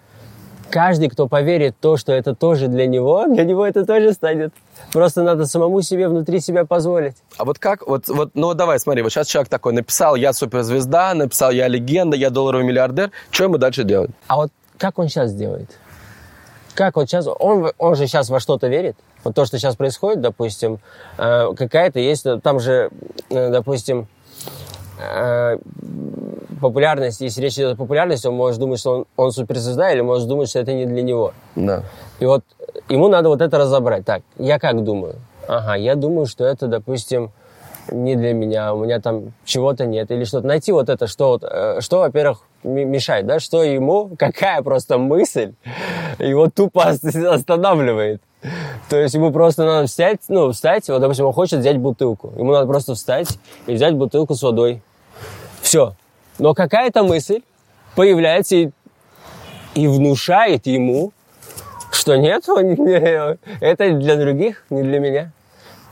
Каждый, 0.71 1.09
кто 1.09 1.29
поверит 1.29 1.77
то, 1.81 1.97
что 1.97 2.13
это 2.13 2.35
тоже 2.35 2.69
для 2.69 2.87
него, 2.87 3.27
для 3.27 3.45
него 3.45 3.67
это 3.67 3.87
тоже 3.87 4.13
станет. 4.13 4.53
Просто 4.93 5.23
надо 5.23 5.47
самому 5.47 5.81
себе 5.83 6.09
внутри 6.09 6.41
себя 6.41 6.65
позволить. 6.65 7.17
А 7.37 7.45
вот 7.45 7.59
как, 7.59 7.87
вот, 7.87 8.09
вот, 8.09 8.31
ну 8.35 8.53
давай, 8.55 8.79
смотри, 8.79 9.03
вот 9.03 9.13
сейчас 9.13 9.29
человек 9.29 9.49
такой 9.49 9.73
написал, 9.73 10.17
я 10.17 10.33
суперзвезда, 10.33 11.15
написал, 11.15 11.51
я 11.51 11.69
легенда, 11.69 12.17
я 12.17 12.31
долларовый 12.31 12.67
миллиардер, 12.67 13.11
что 13.31 13.45
ему 13.45 13.59
дальше 13.59 13.85
делать? 13.85 14.11
А 14.27 14.37
вот 14.37 14.51
как 14.79 14.99
он 14.99 15.09
сейчас 15.09 15.33
делает? 15.33 15.71
Как 16.75 16.97
вот 16.97 17.09
сейчас, 17.09 17.27
он, 17.27 17.73
он 17.79 17.95
же 17.97 18.07
сейчас 18.07 18.29
во 18.29 18.39
что-то 18.39 18.69
верит. 18.69 18.97
Вот 19.25 19.35
то, 19.35 19.47
что 19.47 19.59
сейчас 19.59 19.77
происходит, 19.77 20.21
допустим, 20.21 20.79
э, 21.17 21.55
какая-то 21.57 21.99
есть, 21.99 22.27
там 22.43 22.61
же, 22.61 22.91
э, 23.31 23.51
допустим, 23.51 24.01
э, 24.01 24.16
популярность, 26.61 27.21
если 27.21 27.43
речь 27.43 27.55
идет 27.55 27.75
о 27.75 27.77
популярности, 27.77 28.27
он 28.27 28.35
может 28.35 28.61
думать, 28.61 28.81
что 28.81 28.91
он, 28.99 29.05
он 29.17 29.33
суперзвезда, 29.33 29.93
или 29.93 30.01
может 30.01 30.29
думать, 30.29 30.49
что 30.49 30.59
это 30.59 30.73
не 30.73 30.87
для 30.87 31.03
него. 31.03 31.33
Да. 31.55 31.83
И 32.19 32.27
вот 32.27 32.45
ему 32.89 33.09
надо 33.09 33.29
вот 33.29 33.41
это 33.41 33.59
разобрать. 33.59 34.05
Так, 34.05 34.23
я 34.39 34.59
как 34.59 34.83
думаю? 34.83 35.17
Ага, 35.49 35.75
я 35.77 35.95
думаю, 35.95 36.27
что 36.27 36.45
это, 36.45 36.67
допустим, 36.67 37.31
не 37.91 38.17
для 38.17 38.33
меня, 38.33 38.75
у 38.75 38.85
меня 38.85 39.01
там 39.01 39.33
чего-то 39.45 39.87
нет, 39.87 40.11
или 40.11 40.25
что-то. 40.25 40.47
Найти 40.47 40.73
вот 40.73 40.89
это, 40.89 41.07
что, 41.07 41.29
вот, 41.29 41.45
э, 41.45 41.81
что 41.81 42.01
во-первых, 42.01 42.41
мешает, 42.65 43.27
да, 43.27 43.39
что 43.39 43.63
ему, 43.63 44.11
какая 44.19 44.63
просто 44.63 44.99
мысль 44.99 45.53
его 46.19 46.49
тупо 46.51 46.89
ос- 46.89 47.05
останавливает. 47.15 48.21
То 48.89 48.97
есть 48.97 49.15
ему 49.15 49.33
просто 49.33 49.65
надо 49.65 49.87
встать, 49.87 50.21
ну, 50.29 50.53
встать, 50.53 50.89
вот, 50.89 51.01
допустим, 51.01 51.27
он 51.27 51.33
хочет 51.33 51.61
взять 51.61 51.79
бутылку. 51.79 52.33
Ему 52.37 52.53
надо 52.53 52.67
просто 52.67 52.95
встать 52.95 53.39
и 53.67 53.75
взять 53.75 53.95
бутылку 53.95 54.35
с 54.35 54.43
водой. 54.43 54.83
Все. 55.63 55.95
Но 56.39 56.55
какая-то 56.55 57.03
мысль 57.03 57.43
появляется 57.95 58.57
и, 58.57 58.71
и 59.75 59.87
внушает 59.89 60.67
ему, 60.67 61.13
что 61.91 62.17
нет, 62.17 62.49
он 62.49 62.75
не- 62.75 63.39
это 63.61 63.93
для 63.93 64.17
других, 64.17 64.65
не 64.71 64.83
для 64.83 65.01
меня. 65.01 65.33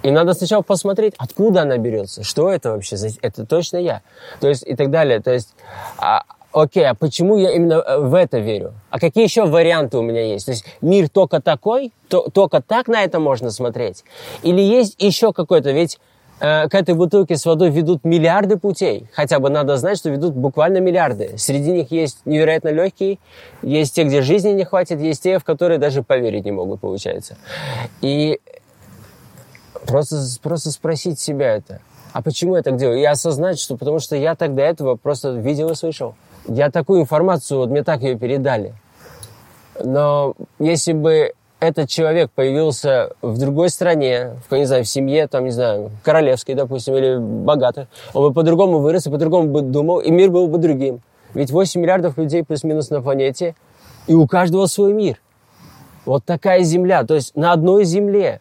И 0.02 0.10
надо 0.10 0.34
сначала 0.34 0.60
посмотреть, 0.60 1.14
откуда 1.16 1.62
она 1.62 1.78
берется, 1.78 2.24
что 2.24 2.50
это 2.50 2.72
вообще, 2.72 2.96
это 3.22 3.46
точно 3.46 3.78
я. 3.78 4.02
То 4.38 4.48
есть 4.48 4.62
и 4.66 4.76
так 4.76 4.90
далее. 4.90 5.20
То 5.20 5.32
есть, 5.32 5.54
а, 5.96 6.24
окей, 6.54 6.86
а 6.86 6.94
почему 6.94 7.36
я 7.36 7.50
именно 7.52 7.74
э, 7.74 7.98
в 7.98 8.14
это 8.14 8.38
верю? 8.38 8.72
А 8.90 8.98
какие 8.98 9.24
еще 9.24 9.44
варианты 9.44 9.98
у 9.98 10.02
меня 10.02 10.24
есть? 10.24 10.46
То 10.46 10.52
есть 10.52 10.64
мир 10.80 11.08
только 11.08 11.42
такой, 11.42 11.92
то- 12.08 12.28
только 12.30 12.62
так 12.62 12.88
на 12.88 13.02
это 13.02 13.18
можно 13.20 13.50
смотреть? 13.50 14.04
Или 14.42 14.60
есть 14.60 14.94
еще 15.02 15.32
какой-то, 15.32 15.72
ведь 15.72 15.98
э, 16.40 16.68
к 16.68 16.74
этой 16.74 16.94
бутылке 16.94 17.36
с 17.36 17.44
водой 17.44 17.70
ведут 17.70 18.04
миллиарды 18.04 18.56
путей. 18.56 19.08
Хотя 19.12 19.38
бы 19.40 19.50
надо 19.50 19.76
знать, 19.76 19.98
что 19.98 20.10
ведут 20.10 20.34
буквально 20.34 20.78
миллиарды. 20.78 21.34
Среди 21.36 21.72
них 21.72 21.90
есть 21.90 22.18
невероятно 22.24 22.68
легкие, 22.68 23.18
есть 23.62 23.94
те, 23.94 24.04
где 24.04 24.22
жизни 24.22 24.50
не 24.50 24.64
хватит, 24.64 25.00
есть 25.00 25.22
те, 25.22 25.38
в 25.38 25.44
которые 25.44 25.78
даже 25.78 26.02
поверить 26.02 26.44
не 26.44 26.52
могут, 26.52 26.80
получается. 26.80 27.36
И 28.00 28.40
просто, 29.86 30.16
просто 30.42 30.70
спросить 30.70 31.18
себя 31.18 31.56
это. 31.56 31.80
А 32.12 32.22
почему 32.22 32.54
я 32.54 32.62
так 32.62 32.76
делаю? 32.76 33.00
И 33.00 33.04
осознать, 33.04 33.58
что 33.58 33.76
потому 33.76 33.98
что 33.98 34.14
я 34.14 34.36
так 34.36 34.54
до 34.54 34.62
этого 34.62 34.94
просто 34.94 35.32
видел 35.32 35.70
и 35.70 35.74
слышал. 35.74 36.14
Я 36.46 36.70
такую 36.70 37.00
информацию, 37.00 37.58
вот 37.58 37.70
мне 37.70 37.82
так 37.82 38.02
ее 38.02 38.16
передали. 38.18 38.74
Но 39.82 40.34
если 40.58 40.92
бы 40.92 41.32
этот 41.60 41.88
человек 41.88 42.30
появился 42.30 43.10
в 43.22 43.38
другой 43.38 43.70
стране, 43.70 44.36
в, 44.48 44.54
не 44.54 44.66
знаю, 44.66 44.84
в 44.84 44.88
семье, 44.88 45.26
там, 45.26 45.44
не 45.44 45.50
знаю, 45.50 45.90
королевской, 46.02 46.54
допустим, 46.54 46.94
или 46.96 47.16
богатой, 47.16 47.86
он 48.12 48.28
бы 48.28 48.34
по-другому 48.34 48.78
вырос 48.78 49.06
и 49.06 49.10
по-другому 49.10 49.48
бы 49.48 49.62
думал, 49.62 50.00
и 50.00 50.10
мир 50.10 50.30
был 50.30 50.46
бы 50.48 50.58
другим. 50.58 51.00
Ведь 51.32 51.50
8 51.50 51.80
миллиардов 51.80 52.18
людей 52.18 52.44
плюс-минус 52.44 52.90
на 52.90 53.00
планете, 53.00 53.54
и 54.06 54.14
у 54.14 54.26
каждого 54.26 54.66
свой 54.66 54.92
мир. 54.92 55.20
Вот 56.04 56.24
такая 56.24 56.62
земля, 56.62 57.04
то 57.04 57.14
есть 57.14 57.34
на 57.34 57.52
одной 57.52 57.84
земле 57.84 58.40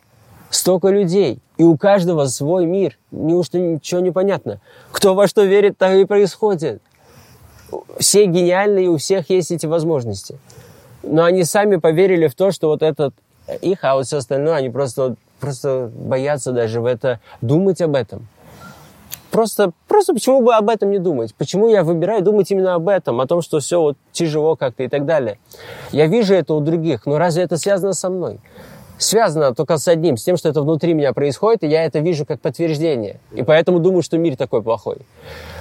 столько 0.49 0.89
людей, 0.89 1.39
и 1.57 1.63
у 1.63 1.77
каждого 1.77 2.25
свой 2.25 2.65
мир. 2.65 2.97
Неужто 3.11 3.59
ничего 3.59 4.01
не 4.01 4.11
понятно? 4.11 4.59
Кто 4.91 5.15
во 5.15 5.27
что 5.27 5.43
верит, 5.43 5.77
так 5.77 5.93
и 5.95 6.05
происходит. 6.05 6.81
Все 7.99 8.25
гениальные, 8.25 8.89
у 8.89 8.97
всех 8.97 9.29
есть 9.29 9.51
эти 9.51 9.65
возможности. 9.65 10.37
Но 11.03 11.23
они 11.23 11.43
сами 11.43 11.77
поверили 11.77 12.27
в 12.27 12.35
то, 12.35 12.51
что 12.51 12.69
вот 12.69 12.81
этот 12.81 13.13
их, 13.61 13.79
а 13.83 13.95
вот 13.95 14.05
все 14.05 14.17
остальное, 14.17 14.55
они 14.55 14.69
просто, 14.69 15.15
просто 15.39 15.91
боятся 15.93 16.51
даже 16.51 16.81
в 16.81 16.85
это 16.85 17.19
думать 17.41 17.81
об 17.81 17.95
этом. 17.95 18.27
Просто, 19.33 19.71
просто 19.87 20.13
почему 20.13 20.41
бы 20.43 20.53
об 20.53 20.69
этом 20.69 20.91
не 20.91 20.99
думать? 20.99 21.33
Почему 21.33 21.67
я 21.67 21.83
выбираю 21.83 22.21
думать 22.21 22.51
именно 22.51 22.75
об 22.75 22.87
этом, 22.87 23.19
о 23.19 23.25
том, 23.25 23.41
что 23.41 23.59
все 23.59 23.81
вот 23.81 23.97
тяжело 24.11 24.55
как-то 24.55 24.83
и 24.83 24.87
так 24.87 25.05
далее? 25.05 25.39
Я 25.91 26.05
вижу 26.05 26.35
это 26.35 26.53
у 26.53 26.59
других, 26.59 27.07
но 27.07 27.17
разве 27.17 27.41
это 27.41 27.57
связано 27.57 27.93
со 27.93 28.09
мной? 28.11 28.39
Связано 28.99 29.55
только 29.55 29.79
с 29.79 29.87
одним, 29.87 30.17
с 30.17 30.23
тем, 30.23 30.37
что 30.37 30.49
это 30.49 30.61
внутри 30.61 30.93
меня 30.93 31.13
происходит, 31.13 31.63
и 31.63 31.67
я 31.67 31.83
это 31.83 31.97
вижу 31.97 32.27
как 32.27 32.41
подтверждение. 32.41 33.19
И 33.31 33.41
поэтому 33.41 33.79
думаю, 33.79 34.03
что 34.03 34.19
мир 34.19 34.37
такой 34.37 34.61
плохой. 34.61 34.97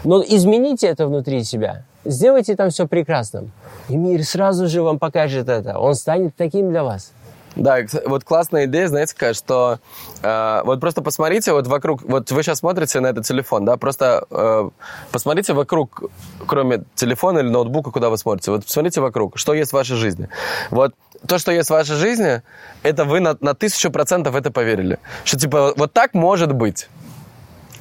Но 0.04 0.22
измените 0.22 0.86
это 0.86 1.06
внутри 1.06 1.42
себя. 1.42 1.86
Сделайте 2.04 2.56
там 2.56 2.70
все 2.70 2.86
прекрасным. 2.86 3.52
И 3.88 3.96
мир 3.96 4.24
сразу 4.24 4.68
же 4.68 4.82
вам 4.82 4.98
покажет 4.98 5.48
это. 5.48 5.78
Он 5.78 5.94
станет 5.94 6.34
таким 6.36 6.70
для 6.70 6.82
вас. 6.82 7.12
Да, 7.54 7.78
вот 8.06 8.24
классная 8.24 8.64
идея, 8.64 8.88
знаете, 8.88 9.12
какая, 9.12 9.34
что 9.34 9.78
э, 10.22 10.62
вот 10.64 10.80
просто 10.80 11.02
посмотрите 11.02 11.52
вот 11.52 11.66
вокруг, 11.66 12.02
вот 12.02 12.30
вы 12.30 12.42
сейчас 12.42 12.60
смотрите 12.60 13.00
на 13.00 13.08
этот 13.08 13.26
телефон, 13.26 13.66
да, 13.66 13.76
просто 13.76 14.24
э, 14.30 14.70
посмотрите 15.10 15.52
вокруг, 15.52 16.04
кроме 16.46 16.84
телефона 16.94 17.40
или 17.40 17.48
ноутбука, 17.48 17.90
куда 17.90 18.08
вы 18.08 18.16
смотрите, 18.16 18.52
вот 18.52 18.64
посмотрите 18.64 19.02
вокруг, 19.02 19.36
что 19.36 19.52
есть 19.52 19.72
в 19.72 19.74
вашей 19.74 19.96
жизни. 19.96 20.28
Вот 20.70 20.94
то, 21.26 21.38
что 21.38 21.52
есть 21.52 21.68
в 21.68 21.72
вашей 21.72 21.96
жизни, 21.96 22.42
это 22.82 23.04
вы 23.04 23.20
на, 23.20 23.36
на 23.40 23.54
тысячу 23.54 23.90
процентов 23.90 24.34
это 24.34 24.50
поверили. 24.50 24.98
Что 25.24 25.38
типа 25.38 25.74
вот 25.76 25.92
так 25.92 26.14
может 26.14 26.52
быть. 26.52 26.88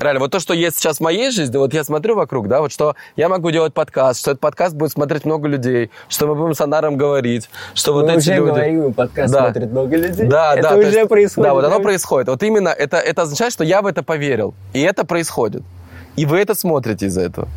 Реально, 0.02 0.20
вот 0.20 0.32
то, 0.32 0.40
что 0.40 0.54
есть 0.56 0.78
сейчас 0.78 0.98
в 0.98 1.02
моей 1.02 1.30
жизни, 1.30 1.58
вот 1.58 1.74
я 1.76 1.84
смотрю 1.84 2.16
вокруг, 2.16 2.48
да, 2.48 2.62
вот 2.62 2.72
что 2.72 2.96
я 3.16 3.30
могу 3.30 3.52
делать 3.52 3.74
подкаст, 3.74 4.20
что 4.22 4.32
этот 4.32 4.42
подкаст 4.42 4.74
будет 4.76 4.92
смотреть 4.92 5.26
много 5.26 5.48
людей, 5.48 5.92
что 6.10 6.26
мы 6.26 6.34
будем 6.34 6.56
с 6.56 6.62
Анаром 6.62 6.98
говорить, 6.98 7.50
что 7.76 7.94
вот 7.94 8.06
Мы 8.06 8.14
эти 8.14 8.18
уже 8.20 8.34
люди... 8.36 8.48
говорим, 8.50 8.94
подкаст 8.94 9.32
Да. 9.32 9.44
смотрит 9.52 9.72
много 9.72 9.96
людей. 9.98 10.26
Да, 10.28 10.56
это 10.56 10.70
да. 10.70 10.76
уже 10.76 10.88
есть- 10.92 11.08
происходит. 11.10 11.48
Да, 11.50 11.54
вот 11.54 11.64
оно 11.66 11.80
происходит. 11.82 12.30
Вот 12.30 12.42
именно 12.42 12.70
это, 12.70 12.98
это 12.98 13.22
означает, 13.24 13.54
что 13.54 13.64
я 13.64 13.84
в 13.84 13.86
это 13.86 14.02
поверил. 14.02 14.56
И 14.74 14.82
это 14.82 15.06
происходит. 15.06 15.62
И 16.16 16.26
вы 16.26 16.40
это 16.40 16.56
смотрите 16.56 17.06
из-за 17.06 17.22
этого. 17.22 17.48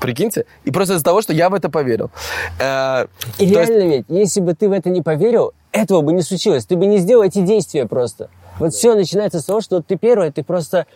Прикиньте. 0.00 0.46
И 0.64 0.70
просто 0.70 0.94
из-за 0.94 1.04
того, 1.04 1.20
что 1.20 1.32
я 1.34 1.50
в 1.50 1.54
это 1.54 1.68
поверил. 1.68 2.10
Э, 2.58 3.06
И 3.38 3.52
то 3.52 3.60
есть- 3.60 3.70
реально 3.70 3.94
ведь, 3.96 4.04
если 4.08 4.40
бы 4.40 4.54
ты 4.54 4.68
в 4.70 4.72
это 4.72 4.88
не 4.88 5.02
поверил, 5.02 5.52
этого 5.70 6.00
бы 6.00 6.12
не 6.14 6.22
случилось. 6.22 6.64
Ты 6.64 6.76
бы 6.76 6.86
не 6.86 6.96
сделал 6.98 7.24
эти 7.24 7.40
действия 7.40 7.86
просто. 7.86 8.30
Вот 8.58 8.72
все 8.72 8.94
начинается 8.94 9.40
с 9.40 9.44
того, 9.44 9.60
что 9.60 9.82
ты 9.82 9.96
первое, 9.96 10.30
ты 10.30 10.44
просто 10.44 10.86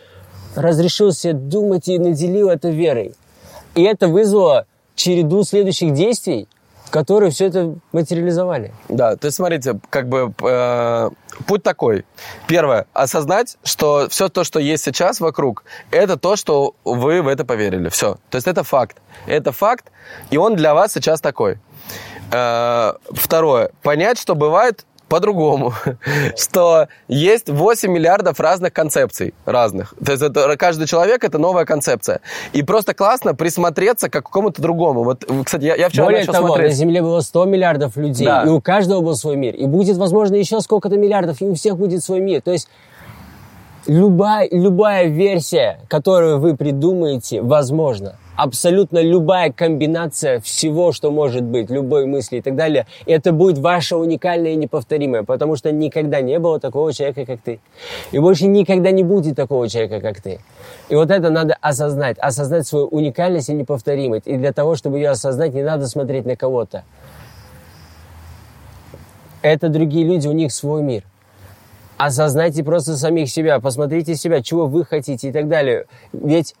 разрешил 0.59 1.11
себе 1.11 1.33
думать 1.33 1.87
и 1.87 1.97
наделил 1.97 2.49
это 2.49 2.69
верой. 2.69 3.15
И 3.75 3.83
это 3.83 4.07
вызвало 4.07 4.65
череду 4.95 5.43
следующих 5.43 5.93
действий, 5.93 6.47
которые 6.89 7.31
все 7.31 7.45
это 7.45 7.75
материализовали. 7.91 8.73
Да, 8.89 9.15
то 9.15 9.25
есть 9.25 9.37
смотрите, 9.37 9.79
как 9.89 10.09
бы 10.09 10.33
э, 10.41 11.09
путь 11.47 11.63
такой. 11.63 12.05
Первое, 12.47 12.87
осознать, 12.93 13.57
что 13.63 14.07
все 14.09 14.29
то, 14.29 14.43
что 14.43 14.59
есть 14.59 14.83
сейчас 14.83 15.19
вокруг, 15.19 15.63
это 15.91 16.17
то, 16.17 16.35
что 16.35 16.75
вы 16.83 17.21
в 17.21 17.27
это 17.27 17.45
поверили. 17.45 17.89
Все. 17.89 18.17
То 18.29 18.35
есть 18.35 18.47
это 18.47 18.63
факт. 18.63 18.97
Это 19.27 19.51
факт, 19.51 19.91
и 20.31 20.37
он 20.37 20.55
для 20.55 20.73
вас 20.73 20.93
сейчас 20.93 21.21
такой. 21.21 21.59
Э, 22.31 22.93
второе, 23.11 23.71
понять, 23.81 24.19
что 24.19 24.35
бывает 24.35 24.85
по-другому, 25.09 25.73
что 26.37 26.87
есть 27.07 27.49
8 27.49 27.91
миллиардов 27.91 28.39
разных 28.39 28.71
концепций, 28.73 29.33
разных. 29.45 29.93
То 30.03 30.11
есть 30.11 30.23
это, 30.23 30.55
каждый 30.57 30.87
человек 30.87 31.23
это 31.23 31.37
новая 31.37 31.65
концепция. 31.65 32.21
И 32.53 32.63
просто 32.63 32.93
классно 32.93 33.35
присмотреться 33.35 34.09
как 34.09 34.23
к 34.23 34.25
какому-то 34.27 34.61
другому. 34.61 35.03
Вот, 35.03 35.25
кстати, 35.43 35.65
я, 35.65 35.75
я 35.75 35.89
вчера 35.89 36.05
Более 36.05 36.19
начал 36.21 36.33
того, 36.33 36.47
смотреть. 36.47 36.69
на 36.71 36.75
Земле 36.75 37.01
было 37.01 37.21
100 37.21 37.45
миллиардов 37.45 37.97
людей, 37.97 38.25
Да. 38.25 38.43
и 38.43 38.49
у 38.49 38.61
каждого 38.61 39.01
был 39.01 39.15
свой 39.15 39.35
мир. 39.35 39.55
И 39.55 39.65
будет, 39.65 39.97
возможно, 39.97 40.35
еще 40.35 40.61
сколько-то 40.61 40.97
миллиардов, 40.97 41.41
и 41.41 41.45
у 41.45 41.55
всех 41.55 41.77
будет 41.77 42.03
свой 42.03 42.19
мир. 42.19 42.41
То 42.41 42.51
есть 42.51 42.69
любая, 43.87 44.47
любая 44.51 45.07
версия, 45.07 45.79
которую 45.87 46.39
вы 46.39 46.55
придумаете, 46.55 47.41
возможно. 47.41 48.15
Абсолютно 48.41 49.01
любая 49.01 49.51
комбинация 49.51 50.39
всего, 50.39 50.93
что 50.93 51.11
может 51.11 51.43
быть, 51.43 51.69
любой 51.69 52.05
мысли 52.05 52.37
и 52.37 52.41
так 52.41 52.55
далее, 52.55 52.87
это 53.05 53.33
будет 53.33 53.57
ваше 53.57 53.97
уникальное 53.97 54.51
и 54.51 54.55
неповторимое, 54.55 55.23
потому 55.23 55.57
что 55.57 55.73
никогда 55.73 56.21
не 56.21 56.39
было 56.39 56.57
такого 56.57 56.93
человека, 56.93 57.25
как 57.25 57.41
ты. 57.41 57.59
И 58.13 58.19
больше 58.19 58.47
никогда 58.47 58.91
не 58.91 59.03
будет 59.03 59.35
такого 59.35 59.67
человека, 59.67 59.99
как 59.99 60.21
ты. 60.21 60.39
И 60.87 60.95
вот 60.95 61.11
это 61.11 61.29
надо 61.29 61.57
осознать, 61.59 62.17
осознать 62.17 62.65
свою 62.65 62.87
уникальность 62.87 63.49
и 63.49 63.53
неповторимость. 63.53 64.25
И 64.25 64.37
для 64.37 64.53
того, 64.53 64.77
чтобы 64.77 64.99
ее 64.99 65.09
осознать, 65.09 65.53
не 65.53 65.63
надо 65.63 65.87
смотреть 65.87 66.25
на 66.25 66.37
кого-то. 66.37 66.85
Это 69.41 69.67
другие 69.67 70.05
люди, 70.07 70.29
у 70.29 70.31
них 70.31 70.53
свой 70.53 70.81
мир. 70.81 71.03
Осознайте 71.97 72.63
просто 72.63 72.95
самих 72.95 73.29
себя, 73.29 73.59
посмотрите 73.59 74.15
себя, 74.15 74.41
чего 74.41 74.65
вы 74.65 74.85
хотите 74.85 75.27
и 75.27 75.31
так 75.33 75.49
далее. 75.49 75.87
Ведь 76.13 76.55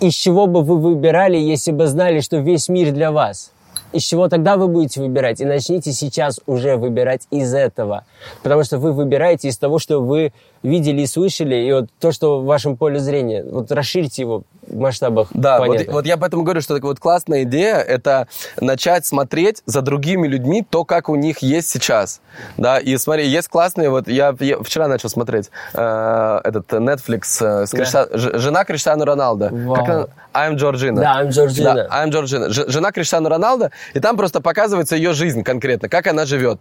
из 0.00 0.14
чего 0.14 0.46
бы 0.46 0.62
вы 0.62 0.78
выбирали, 0.78 1.36
если 1.36 1.72
бы 1.72 1.86
знали, 1.86 2.20
что 2.20 2.38
весь 2.38 2.68
мир 2.68 2.92
для 2.92 3.10
вас? 3.10 3.52
Из 3.92 4.02
чего 4.02 4.28
тогда 4.28 4.56
вы 4.56 4.68
будете 4.68 5.00
выбирать? 5.00 5.40
И 5.40 5.44
начните 5.44 5.92
сейчас 5.92 6.40
уже 6.46 6.76
выбирать 6.76 7.26
из 7.30 7.54
этого. 7.54 8.04
Потому 8.42 8.62
что 8.62 8.78
вы 8.78 8.92
выбираете 8.92 9.48
из 9.48 9.56
того, 9.56 9.78
что 9.78 10.00
вы 10.00 10.32
видели 10.62 11.02
и 11.02 11.06
слышали, 11.06 11.56
и 11.56 11.72
вот 11.72 11.86
то, 11.98 12.12
что 12.12 12.40
в 12.40 12.44
вашем 12.44 12.76
поле 12.76 12.98
зрения. 12.98 13.42
Вот 13.42 13.72
расширьте 13.72 14.22
его 14.22 14.42
масштабах 14.70 15.28
Да, 15.32 15.58
вот, 15.58 15.66
планеты. 15.66 15.90
вот 15.92 16.06
я 16.06 16.16
поэтому 16.16 16.42
говорю, 16.42 16.60
что 16.60 16.74
такая 16.74 16.88
вот 16.90 17.00
классная 17.00 17.42
идея– 17.42 17.76
это 17.88 18.28
начать 18.60 19.06
смотреть 19.06 19.62
за 19.66 19.82
другими 19.82 20.26
людьми 20.26 20.64
то, 20.68 20.84
как 20.84 21.08
у 21.08 21.16
них 21.16 21.38
есть 21.38 21.68
сейчас. 21.70 22.20
Да, 22.56 22.78
и 22.78 22.96
смотри, 22.96 23.26
есть 23.26 23.48
классные, 23.48 23.90
вот 23.90 24.08
я, 24.08 24.34
я 24.40 24.58
вчера 24.62 24.88
начал 24.88 25.08
смотреть 25.08 25.50
э, 25.74 26.40
этот 26.44 26.72
Netflix 26.72 27.22
э, 27.40 27.66
с 27.66 27.70
Да. 27.70 27.78
Криштиа- 27.78 28.16
ж- 28.16 28.38
жена 28.38 28.64
Криштиану 28.64 29.04
Роналдо. 29.04 29.48
Вау. 29.52 29.74
Как 29.76 29.88
она? 29.88 30.06
I'm 30.34 30.54
Georgina. 30.56 30.96
Да, 31.00 31.20
I'm 31.22 31.28
Georgina. 31.28 31.74
Да, 31.74 31.88
I'm 31.90 32.10
Georgina. 32.10 32.48
Ж- 32.50 32.68
жена 32.68 32.92
Криштиану 32.92 33.28
Роналдо, 33.28 33.70
и 33.94 34.00
там 34.00 34.16
просто 34.16 34.40
показывается 34.40 34.94
ее 34.94 35.12
жизнь 35.12 35.42
конкретно, 35.42 35.88
как 35.88 36.06
она 36.06 36.26
живет. 36.26 36.60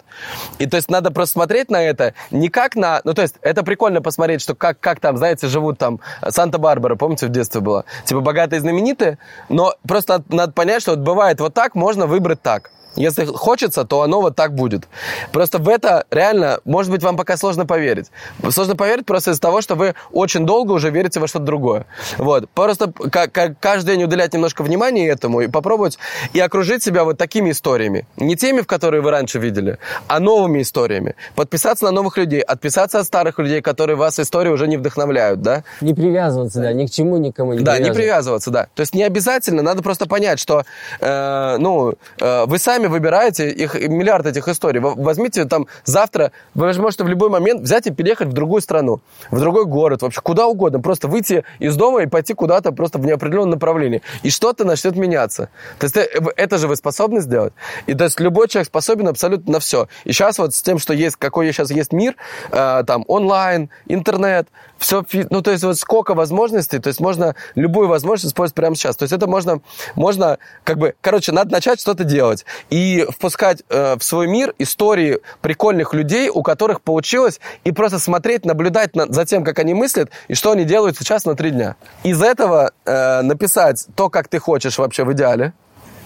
И 0.57 0.65
то 0.65 0.77
есть 0.77 0.89
надо 0.89 1.11
просто 1.11 1.33
смотреть 1.33 1.69
на 1.69 1.83
это 1.83 2.13
не 2.31 2.49
как 2.49 2.75
на... 2.75 3.01
Ну, 3.03 3.13
то 3.13 3.21
есть 3.21 3.35
это 3.41 3.63
прикольно 3.63 4.01
посмотреть, 4.01 4.41
что 4.41 4.55
как, 4.55 4.79
как 4.79 4.99
там, 4.99 5.17
знаете, 5.17 5.47
живут 5.47 5.77
там 5.77 5.99
Санта-Барбара, 6.27 6.95
помните, 6.95 7.27
в 7.27 7.29
детстве 7.29 7.61
было? 7.61 7.85
Типа 8.05 8.21
богатые 8.21 8.59
знаменитые, 8.59 9.17
но 9.49 9.73
просто 9.87 10.23
надо 10.29 10.53
понять, 10.53 10.81
что 10.81 10.91
вот 10.91 10.99
бывает 10.99 11.39
вот 11.39 11.53
так, 11.53 11.75
можно 11.75 12.07
выбрать 12.07 12.41
так. 12.41 12.71
Если 12.97 13.25
хочется, 13.25 13.85
то 13.85 14.01
оно 14.01 14.21
вот 14.21 14.35
так 14.35 14.53
будет. 14.55 14.87
Просто 15.31 15.59
в 15.59 15.69
это 15.69 16.05
реально, 16.11 16.59
может 16.65 16.91
быть, 16.91 17.03
вам 17.03 17.15
пока 17.15 17.37
сложно 17.37 17.65
поверить. 17.65 18.07
Сложно 18.49 18.75
поверить 18.75 19.05
просто 19.05 19.31
из-за 19.31 19.41
того, 19.41 19.61
что 19.61 19.75
вы 19.75 19.95
очень 20.11 20.45
долго 20.45 20.71
уже 20.73 20.89
верите 20.89 21.19
во 21.19 21.27
что-то 21.27 21.45
другое. 21.45 21.85
Вот. 22.17 22.49
Просто 22.49 22.91
ка- 22.91 23.27
ка- 23.27 23.55
каждый 23.59 23.95
день 23.95 24.03
уделять 24.03 24.33
немножко 24.33 24.63
внимания 24.63 25.07
этому 25.07 25.41
и 25.41 25.47
попробовать 25.47 25.97
и 26.33 26.39
окружить 26.39 26.83
себя 26.83 27.03
вот 27.03 27.17
такими 27.17 27.51
историями. 27.51 28.07
Не 28.17 28.35
теми, 28.35 28.61
в 28.61 28.67
которые 28.67 29.01
вы 29.01 29.11
раньше 29.11 29.39
видели, 29.39 29.77
а 30.07 30.19
новыми 30.19 30.61
историями. 30.63 31.15
Подписаться 31.35 31.85
на 31.85 31.91
новых 31.91 32.17
людей, 32.17 32.41
отписаться 32.41 32.99
от 32.99 33.05
старых 33.05 33.37
людей, 33.39 33.61
которые 33.61 33.95
вас 33.95 34.19
истории 34.19 34.49
уже 34.49 34.67
не 34.67 34.77
вдохновляют, 34.77 35.41
да? 35.41 35.63
Не 35.81 35.93
привязываться, 35.93 36.61
да, 36.61 36.73
ни 36.73 36.87
к 36.87 36.91
чему, 36.91 37.17
никому 37.17 37.53
не 37.53 37.59
Да, 37.59 37.73
не 37.77 37.91
привязываться. 37.91 38.01
привязываться, 38.01 38.51
да. 38.51 38.67
То 38.73 38.81
есть 38.81 38.95
не 38.95 39.03
обязательно, 39.03 39.61
надо 39.61 39.83
просто 39.83 40.07
понять, 40.07 40.39
что 40.39 40.63
э, 40.99 41.57
ну, 41.59 41.93
э, 42.19 42.45
вы 42.47 42.57
сами 42.57 42.86
выбираете 42.87 43.49
их, 43.49 43.75
миллиард 43.75 44.25
этих 44.25 44.47
историй. 44.47 44.79
Вы 44.79 44.93
Возьмите 44.95 45.45
там 45.45 45.67
завтра, 45.85 46.31
вы 46.53 46.73
же 46.73 46.81
можете 46.81 47.03
в 47.03 47.07
любой 47.07 47.29
момент 47.29 47.61
взять 47.61 47.87
и 47.87 47.91
переехать 47.91 48.27
в 48.27 48.33
другую 48.33 48.61
страну, 48.61 48.99
в 49.31 49.39
другой 49.39 49.65
город, 49.65 50.01
вообще 50.01 50.21
куда 50.21 50.47
угодно. 50.47 50.79
Просто 50.79 51.07
выйти 51.07 51.43
из 51.59 51.75
дома 51.75 52.03
и 52.03 52.07
пойти 52.07 52.33
куда-то 52.33 52.71
просто 52.71 52.99
в 52.99 53.05
неопределенном 53.05 53.51
направлении. 53.51 54.01
И 54.23 54.29
что-то 54.29 54.65
начнет 54.65 54.95
меняться. 54.95 55.49
То 55.79 55.85
есть 55.85 55.97
э, 55.97 56.07
это 56.35 56.57
же 56.57 56.67
вы 56.67 56.75
способны 56.75 57.21
сделать. 57.21 57.53
И 57.85 57.93
то 57.93 58.03
есть 58.03 58.19
любой 58.19 58.47
человек 58.47 58.67
способен 58.67 59.07
абсолютно 59.07 59.53
на 59.53 59.59
все. 59.59 59.87
И 60.03 60.11
сейчас 60.11 60.37
вот 60.39 60.53
с 60.53 60.61
тем, 60.61 60.79
что 60.79 60.93
есть, 60.93 61.15
какой 61.15 61.51
сейчас 61.51 61.71
есть 61.71 61.93
мир, 61.93 62.15
э, 62.51 62.83
там 62.85 63.03
онлайн, 63.07 63.69
интернет, 63.87 64.47
все, 64.77 65.03
ну 65.29 65.41
то 65.41 65.51
есть 65.51 65.63
вот 65.63 65.77
сколько 65.77 66.13
возможностей, 66.13 66.79
то 66.79 66.87
есть 66.87 66.99
можно 66.99 67.35
любую 67.55 67.87
возможность 67.87 68.33
использовать 68.33 68.55
прямо 68.55 68.75
сейчас. 68.75 68.95
То 68.95 69.03
есть 69.03 69.13
это 69.13 69.27
можно, 69.27 69.61
можно 69.95 70.37
как 70.63 70.77
бы, 70.77 70.95
короче, 71.01 71.31
надо 71.31 71.51
начать 71.51 71.79
что-то 71.79 72.03
делать 72.03 72.45
и 72.69 72.76
впускать 73.09 73.63
э, 73.69 73.95
в 73.97 74.03
свой 74.03 74.27
мир 74.27 74.53
истории 74.59 75.19
прикольных 75.41 75.93
людей, 75.93 76.29
у 76.29 76.43
которых 76.43 76.81
получилось, 76.81 77.39
и 77.63 77.71
просто 77.71 77.99
смотреть, 77.99 78.45
наблюдать 78.45 78.95
на- 78.95 79.05
за 79.11 79.25
тем, 79.25 79.43
как 79.43 79.59
они 79.59 79.73
мыслят 79.73 80.09
и 80.27 80.33
что 80.35 80.51
они 80.51 80.63
делают 80.63 80.97
сейчас 80.97 81.25
на 81.25 81.35
три 81.35 81.51
дня. 81.51 81.75
Из 82.03 82.21
этого 82.21 82.71
э, 82.85 83.21
написать 83.21 83.85
то, 83.95 84.09
как 84.09 84.27
ты 84.27 84.39
хочешь 84.39 84.77
вообще 84.77 85.03
в 85.03 85.11
идеале. 85.13 85.53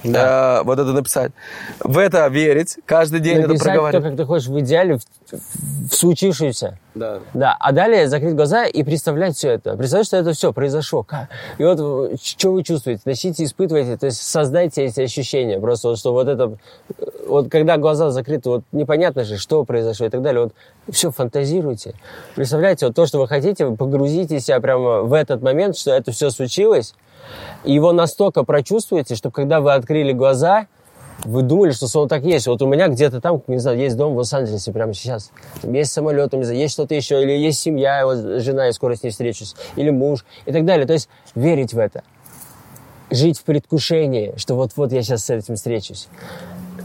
Э, 0.04 0.64
вот 0.64 0.80
это 0.80 0.92
написать. 0.94 1.32
В 1.80 1.98
это 1.98 2.28
верить, 2.28 2.78
каждый 2.86 3.20
день 3.20 3.40
это 3.40 3.50
Написать 3.50 3.66
то, 3.66 3.70
проговаривать. 3.72 4.06
как 4.06 4.18
ты 4.18 4.26
хочешь 4.26 4.48
в 4.48 4.60
идеале, 4.60 4.98
в, 4.98 5.02
в- 5.32 5.94
случившееся. 5.94 6.78
Да. 6.96 7.20
Да, 7.34 7.56
а 7.60 7.72
далее 7.72 8.08
закрыть 8.08 8.36
глаза 8.36 8.66
и 8.66 8.84
представлять 8.84 9.36
все 9.38 9.52
это. 9.52 9.78
Представить, 9.78 10.08
что 10.08 10.18
это 10.18 10.34
все 10.34 10.52
произошло. 10.52 11.06
И 11.58 11.64
вот 11.64 12.20
что 12.22 12.52
вы 12.52 12.64
чувствуете? 12.64 13.02
Начните 13.06 13.44
испытывать, 13.44 14.00
то 14.00 14.08
есть 14.08 14.22
создайте 14.22 14.84
эти 14.86 15.02
ощущения. 15.02 15.60
Просто 15.60 15.90
вот, 15.90 16.00
что 16.00 16.12
вот 16.14 16.28
это, 16.28 16.58
э, 16.98 17.04
вот 17.28 17.50
когда 17.50 17.78
глаза 17.78 18.12
закрыты, 18.12 18.50
вот 18.50 18.64
непонятно 18.72 19.24
же, 19.24 19.38
что 19.38 19.64
произошло 19.64 20.08
и 20.08 20.10
так 20.10 20.22
далее. 20.22 20.44
Вот 20.46 20.54
все 20.94 21.12
фантазируйте. 21.12 21.94
Представляете, 22.36 22.88
вот 22.88 22.96
то, 22.96 23.06
что 23.06 23.20
вы 23.20 23.28
хотите, 23.28 23.66
вы 23.66 23.76
погрузите 23.78 24.40
себя 24.40 24.60
прямо 24.60 25.02
в 25.04 25.14
этот 25.14 25.42
момент, 25.42 25.78
что 25.78 25.92
это 25.92 26.12
все 26.12 26.30
случилось, 26.32 26.96
и 27.64 27.74
его 27.74 27.92
настолько 27.92 28.44
прочувствуете, 28.44 29.16
что 29.16 29.32
когда 29.32 29.62
вы 29.62 29.74
открыли 29.74 30.12
глаза, 30.14 30.68
вы 31.24 31.44
думали, 31.44 31.72
что 31.72 31.88
сон 31.88 32.08
так 32.08 32.24
есть. 32.24 32.48
Вот 32.48 32.62
у 32.62 32.68
меня 32.68 32.88
где-то 32.88 33.22
там, 33.22 33.42
не 33.48 33.60
знаю, 33.60 33.78
есть 33.78 33.96
дом 33.96 34.14
в 34.14 34.18
Лос-Анджелесе 34.18 34.72
прямо 34.72 34.94
сейчас. 34.94 35.32
Есть 35.64 35.92
самолет, 35.92 36.34
не 36.34 36.44
знаю, 36.44 36.60
есть 36.60 36.74
что-то 36.74 36.96
еще, 36.96 37.22
или 37.22 37.34
есть 37.34 37.60
семья, 37.60 38.06
вот 38.06 38.42
жена, 38.42 38.66
я 38.66 38.74
скоро 38.74 38.96
с 38.96 39.04
ней 39.04 39.12
встречусь, 39.12 39.56
или 39.76 39.90
муж, 39.90 40.26
и 40.46 40.52
так 40.52 40.66
далее. 40.66 40.88
То 40.88 40.94
есть 40.94 41.10
верить 41.36 41.74
в 41.74 41.80
это. 41.80 42.04
Жить 43.12 43.40
в 43.40 43.44
предвкушении, 43.44 44.34
что 44.38 44.56
вот-вот 44.56 44.92
я 44.94 45.04
сейчас 45.04 45.26
с 45.26 45.30
этим 45.30 45.56
встречусь. 45.56 46.08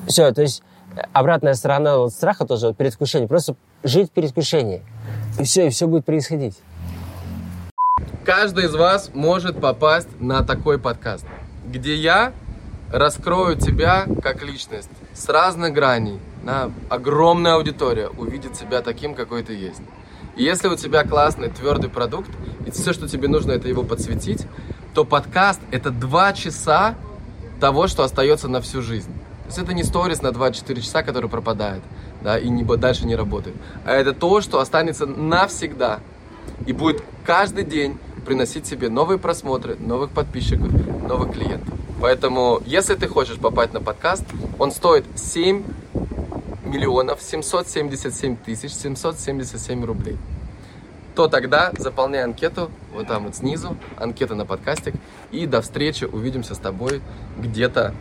Все, 0.07 0.31
то 0.33 0.43
есть 0.43 0.63
обратная 1.13 1.55
сторона 1.55 1.99
вот 1.99 2.13
страха 2.13 2.47
тоже, 2.47 2.69
вот 2.69 2.77
предвкушение. 2.77 3.29
Просто 3.29 3.57
жить 3.85 4.09
в 4.09 4.13
предвкушении. 4.13 4.83
И 5.39 5.45
все, 5.45 5.67
и 5.67 5.71
все 5.71 5.87
будет 5.87 6.05
происходить. 6.05 6.57
Каждый 8.27 8.65
из 8.65 8.75
вас 8.75 9.11
может 9.15 9.61
попасть 9.61 10.09
на 10.19 10.43
такой 10.43 10.81
подкаст, 10.81 11.25
где 11.65 11.95
я 11.95 12.33
раскрою 12.91 13.55
тебя 13.55 14.05
как 14.21 14.43
личность 14.43 14.91
с 15.15 15.29
разных 15.29 15.73
граней, 15.73 16.19
на 16.43 16.73
огромная 16.89 17.55
аудитория 17.55 18.09
увидит 18.09 18.55
тебя 18.55 18.83
таким, 18.83 19.15
какой 19.15 19.45
ты 19.45 19.53
есть. 19.53 19.81
И 20.35 20.43
если 20.43 20.67
у 20.67 20.75
тебя 20.75 21.05
классный 21.05 21.51
твердый 21.51 21.89
продукт, 21.89 22.29
и 22.67 22.73
все, 22.73 22.93
что 22.93 23.07
тебе 23.07 23.29
нужно, 23.29 23.53
это 23.53 23.69
его 23.69 23.85
подсветить, 23.85 24.45
то 24.93 25.05
подкаст— 25.05 25.61
это 25.71 25.91
два 25.91 26.33
часа 26.33 26.97
того, 27.61 27.87
что 27.87 28.03
остается 28.03 28.49
на 28.49 28.61
всю 28.61 28.83
жизнь. 28.83 29.13
То 29.45 29.47
есть 29.47 29.59
это 29.59 29.73
не 29.73 29.85
сторис 29.85 30.21
на 30.21 30.33
24 30.33 30.83
часа, 30.83 31.05
который 31.05 31.31
пропадает, 31.31 31.85
да, 32.23 32.37
и 32.37 32.49
не, 32.49 32.65
дальше 32.65 33.07
не 33.07 33.15
работает. 33.15 33.55
А 33.85 33.93
это 33.93 34.13
то, 34.13 34.41
что 34.41 34.59
останется 34.59 35.07
навсегда. 35.07 36.01
И 36.67 36.73
будет 36.73 37.05
каждый 37.25 37.65
день 37.65 37.99
приносить 38.27 38.65
тебе 38.65 38.91
новые 38.91 39.19
просмотры, 39.19 39.77
новых 39.77 40.11
подписчиков, 40.11 40.71
новых 41.09 41.33
клиентов. 41.33 41.73
Поэтому, 42.01 42.61
если 42.67 42.95
ты 42.95 43.09
хочешь 43.09 43.39
попасть 43.39 43.73
на 43.73 43.81
подкаст, 43.81 44.25
он 44.59 44.71
стоит 44.71 45.07
7 45.15 45.63
миллионов 46.65 47.23
777 47.23 48.37
тысяч 48.37 48.73
777 48.73 49.85
рублей 49.85 50.19
то 51.17 51.29
тогда 51.29 51.73
заполняй 51.79 52.23
анкету 52.23 52.71
вот 52.93 53.09
там 53.09 53.25
вот 53.25 53.35
снизу, 53.35 53.77
анкета 53.97 54.35
на 54.35 54.45
подкастик, 54.45 54.95
и 55.33 55.47
до 55.47 55.63
встречи, 55.63 56.05
увидимся 56.05 56.55
с 56.55 56.59
тобой 56.59 57.01
где-то 57.39 57.95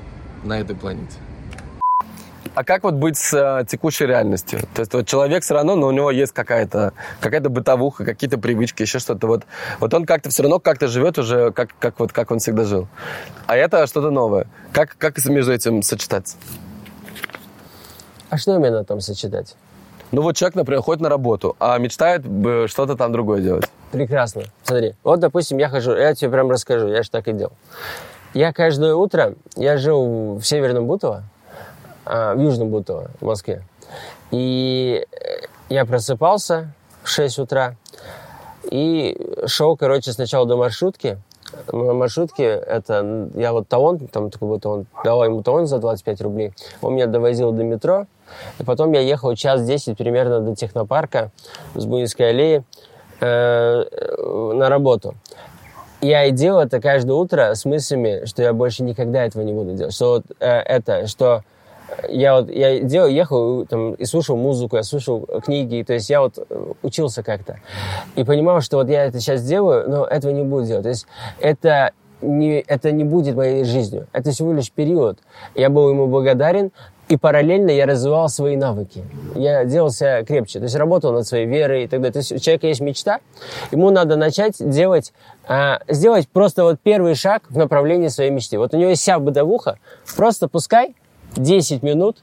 на 0.44 0.60
этой 0.60 0.76
планете. 0.76 1.18
А 2.54 2.64
как 2.64 2.84
вот 2.84 2.94
быть 2.94 3.18
с 3.18 3.34
э, 3.34 3.66
текущей 3.66 4.06
реальностью? 4.06 4.60
То 4.74 4.82
есть 4.82 4.94
вот 4.94 5.08
человек 5.08 5.44
все 5.44 5.56
равно, 5.56 5.76
но 5.76 5.88
у 5.88 5.92
него 5.92 6.12
есть 6.12 6.32
какая-то 6.32 6.94
какая 7.20 7.42
бытовуха, 7.42 8.06
какие-то 8.06 8.38
привычки, 8.38 8.84
еще 8.84 9.00
что-то. 9.00 9.28
Вот, 9.28 9.44
вот 9.80 9.94
он 9.94 10.06
как-то 10.06 10.30
все 10.30 10.44
равно 10.44 10.60
как-то 10.60 10.88
живет 10.88 11.18
уже, 11.18 11.52
как, 11.52 11.70
как, 11.80 12.00
вот, 12.00 12.14
как 12.14 12.32
он 12.32 12.40
всегда 12.40 12.64
жил. 12.64 12.88
А 13.48 13.58
это 13.58 13.88
что-то 13.88 14.10
новое. 14.10 14.48
Как, 14.72 14.96
как 14.98 15.18
между 15.26 15.52
этим 15.52 15.82
сочетаться? 15.82 16.38
А 18.30 18.38
что 18.38 18.56
именно 18.56 18.84
там 18.84 19.02
сочетать? 19.02 19.56
Ну 20.12 20.22
вот 20.22 20.36
человек, 20.36 20.56
например, 20.56 20.82
ходит 20.82 21.02
на 21.02 21.10
работу, 21.10 21.56
а 21.60 21.78
мечтает 21.78 22.24
э, 22.26 22.68
что-то 22.68 22.96
там 22.96 23.12
другое 23.12 23.42
делать. 23.42 23.66
Прекрасно. 23.92 24.44
Смотри, 24.64 24.94
вот, 25.04 25.20
допустим, 25.20 25.58
я 25.58 25.70
хожу, 25.70 25.96
я 25.96 26.14
тебе 26.14 26.32
прям 26.32 26.50
расскажу, 26.52 26.88
я 26.88 27.04
же 27.04 27.10
так 27.10 27.28
и 27.28 27.34
делал. 27.34 27.54
Я 28.34 28.52
каждое 28.52 28.93
утро, 28.93 29.36
я 29.56 29.78
жил 29.78 30.36
в 30.36 30.43
Северном 30.43 30.88
Бутово, 30.88 31.24
в 32.06 32.39
Южном 32.39 32.70
Бутово, 32.70 33.12
в 33.20 33.26
Москве. 33.26 33.64
И 34.32 35.06
э, 35.12 35.45
я 35.70 35.86
просыпался 35.86 36.74
в 37.03 37.10
6 37.10 37.39
утра 37.39 37.76
и 38.72 39.18
шел, 39.45 39.78
короче, 39.78 40.12
сначала 40.12 40.45
до 40.45 40.58
маршрутки. 40.58 41.20
На 41.72 41.93
маршрутке 41.93 42.43
это, 42.43 43.30
я 43.36 43.53
вот 43.53 43.68
талон, 43.68 43.99
там 44.08 44.30
такой 44.30 44.49
вот 44.49 44.66
он, 44.66 44.88
давал 45.03 45.26
ему 45.26 45.43
талон 45.43 45.68
за 45.68 45.78
25 45.78 46.22
рублей. 46.22 46.53
Он 46.82 46.95
меня 46.95 47.06
довозил 47.08 47.51
до 47.51 47.64
метро, 47.64 48.08
и 48.60 48.64
потом 48.64 48.91
я 48.93 49.01
ехал 49.01 49.36
час 49.36 49.64
10 49.66 49.97
примерно 49.97 50.41
до 50.41 50.56
технопарка 50.56 51.32
с 51.76 51.86
Буинской 51.86 52.32
аллеи 52.32 52.64
э, 53.22 53.84
на 54.53 54.70
работу. 54.70 55.16
Я 56.01 56.26
и 56.26 56.32
делал 56.32 56.60
это 56.60 56.82
каждое 56.82 57.14
утро 57.14 57.53
с 57.53 57.64
мыслями, 57.64 58.26
что 58.26 58.41
я 58.43 58.53
больше 58.53 58.84
никогда 58.84 59.24
этого 59.24 59.43
не 59.43 59.53
буду 59.53 59.74
делать. 59.74 59.93
Что 59.93 60.16
вот 60.16 60.26
э, 60.39 60.45
это, 60.47 61.08
что 61.08 61.43
я 62.10 62.36
вот 62.36 62.50
я 62.50 62.80
делал, 62.80 63.08
ехал 63.08 63.66
там, 63.66 63.94
и 63.94 64.06
слушал 64.06 64.38
музыку, 64.38 64.76
я 64.78 64.84
слушал 64.84 65.28
книги, 65.44 65.84
то 65.84 65.94
есть 65.94 66.10
я 66.10 66.22
вот 66.22 66.38
э, 66.38 66.74
учился 66.82 67.24
как-то. 67.24 67.60
И 68.16 68.24
понимал, 68.24 68.62
что 68.62 68.78
вот 68.78 68.90
я 68.90 69.06
это 69.06 69.20
сейчас 69.20 69.44
делаю, 69.44 69.90
но 69.90 70.06
этого 70.06 70.32
не 70.32 70.44
буду 70.44 70.66
делать. 70.66 70.84
То 70.84 70.90
есть 70.90 71.08
это 71.40 71.92
не, 72.22 72.60
это 72.60 72.92
не 72.92 73.04
будет 73.04 73.36
моей 73.36 73.64
жизнью. 73.64 74.08
Это 74.14 74.32
всего 74.32 74.54
лишь 74.54 74.72
период. 74.72 75.20
Я 75.54 75.70
был 75.70 75.90
ему 75.90 76.08
благодарен, 76.08 76.72
и 77.08 77.18
параллельно 77.18 77.70
я 77.70 77.86
развивал 77.86 78.30
свои 78.30 78.56
навыки. 78.56 79.04
Я 79.36 79.64
делался 79.66 80.24
крепче. 80.28 80.60
То 80.60 80.64
есть 80.64 80.76
работал 80.76 81.14
над 81.14 81.28
своей 81.28 81.46
верой 81.46 81.84
и 81.84 81.88
так 81.88 82.00
далее. 82.00 82.14
То 82.14 82.20
есть 82.20 82.32
у 82.32 82.40
человека 82.40 82.68
есть 82.68 82.82
мечта, 82.82 83.20
ему 83.72 83.92
надо 83.92 84.16
начать 84.16 84.56
делать, 84.60 85.14
а, 85.48 85.82
сделать 85.88 86.28
просто 86.28 86.64
вот 86.64 86.80
первый 86.82 87.14
шаг 87.14 87.44
в 87.50 87.58
направлении 87.58 88.08
своей 88.08 88.32
мечты. 88.32 88.58
Вот 88.58 88.74
у 88.74 88.78
него 88.78 88.90
есть 88.90 89.04
вся 89.04 89.20
бытовуха, 89.20 89.78
просто 90.16 90.48
пускай 90.48 90.96
10 91.36 91.84
минут 91.84 92.18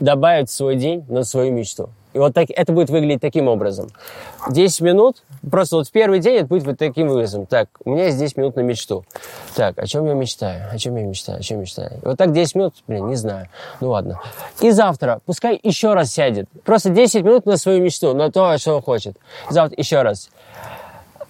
добавить 0.00 0.50
в 0.50 0.52
свой 0.52 0.76
день 0.76 1.04
на 1.08 1.24
свою 1.24 1.52
мечту. 1.52 1.90
И 2.14 2.18
вот 2.18 2.32
так, 2.32 2.48
это 2.48 2.72
будет 2.72 2.90
выглядеть 2.90 3.20
таким 3.20 3.48
образом. 3.48 3.88
10 4.48 4.80
минут, 4.82 5.24
просто 5.50 5.76
вот 5.76 5.88
в 5.88 5.90
первый 5.90 6.20
день 6.20 6.36
это 6.36 6.46
будет 6.46 6.64
вот 6.64 6.78
таким 6.78 7.10
образом. 7.10 7.44
Так, 7.44 7.68
у 7.84 7.90
меня 7.90 8.06
есть 8.06 8.18
10 8.18 8.36
минут 8.36 8.54
на 8.54 8.60
мечту. 8.60 9.04
Так, 9.56 9.76
о 9.78 9.86
чем 9.86 10.06
я 10.06 10.14
мечтаю? 10.14 10.70
О 10.70 10.78
чем 10.78 10.96
я 10.96 11.02
мечтаю? 11.02 11.40
О 11.40 11.42
чем 11.42 11.60
мечтаю? 11.60 11.98
И 12.02 12.06
вот 12.06 12.16
так 12.16 12.32
10 12.32 12.54
минут, 12.54 12.74
блин, 12.86 13.08
не 13.08 13.16
знаю. 13.16 13.48
Ну 13.80 13.90
ладно. 13.90 14.20
И 14.60 14.70
завтра, 14.70 15.20
пускай 15.26 15.58
еще 15.60 15.94
раз 15.94 16.12
сядет. 16.12 16.48
Просто 16.64 16.90
10 16.90 17.24
минут 17.24 17.46
на 17.46 17.56
свою 17.56 17.82
мечту, 17.82 18.14
на 18.14 18.30
то, 18.30 18.56
что 18.58 18.76
он 18.76 18.82
хочет. 18.82 19.16
Завтра 19.50 19.76
еще 19.76 20.02
раз. 20.02 20.30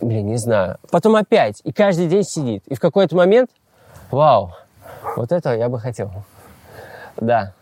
Блин, 0.03 0.27
не 0.27 0.37
знаю. 0.37 0.77
Потом 0.91 1.17
опять. 1.17 1.63
И 1.65 1.73
каждый 1.73 2.09
день 2.09 2.25
сидит. 2.25 2.63
И 2.67 2.75
в 2.75 2.81
какой-то 2.81 3.17
момент, 3.17 3.49
вау, 4.11 4.53
вот 5.17 5.33
это 5.33 5.55
я 5.55 5.71
бы 5.71 5.81
хотел. 5.81 6.11
Да. 7.17 7.53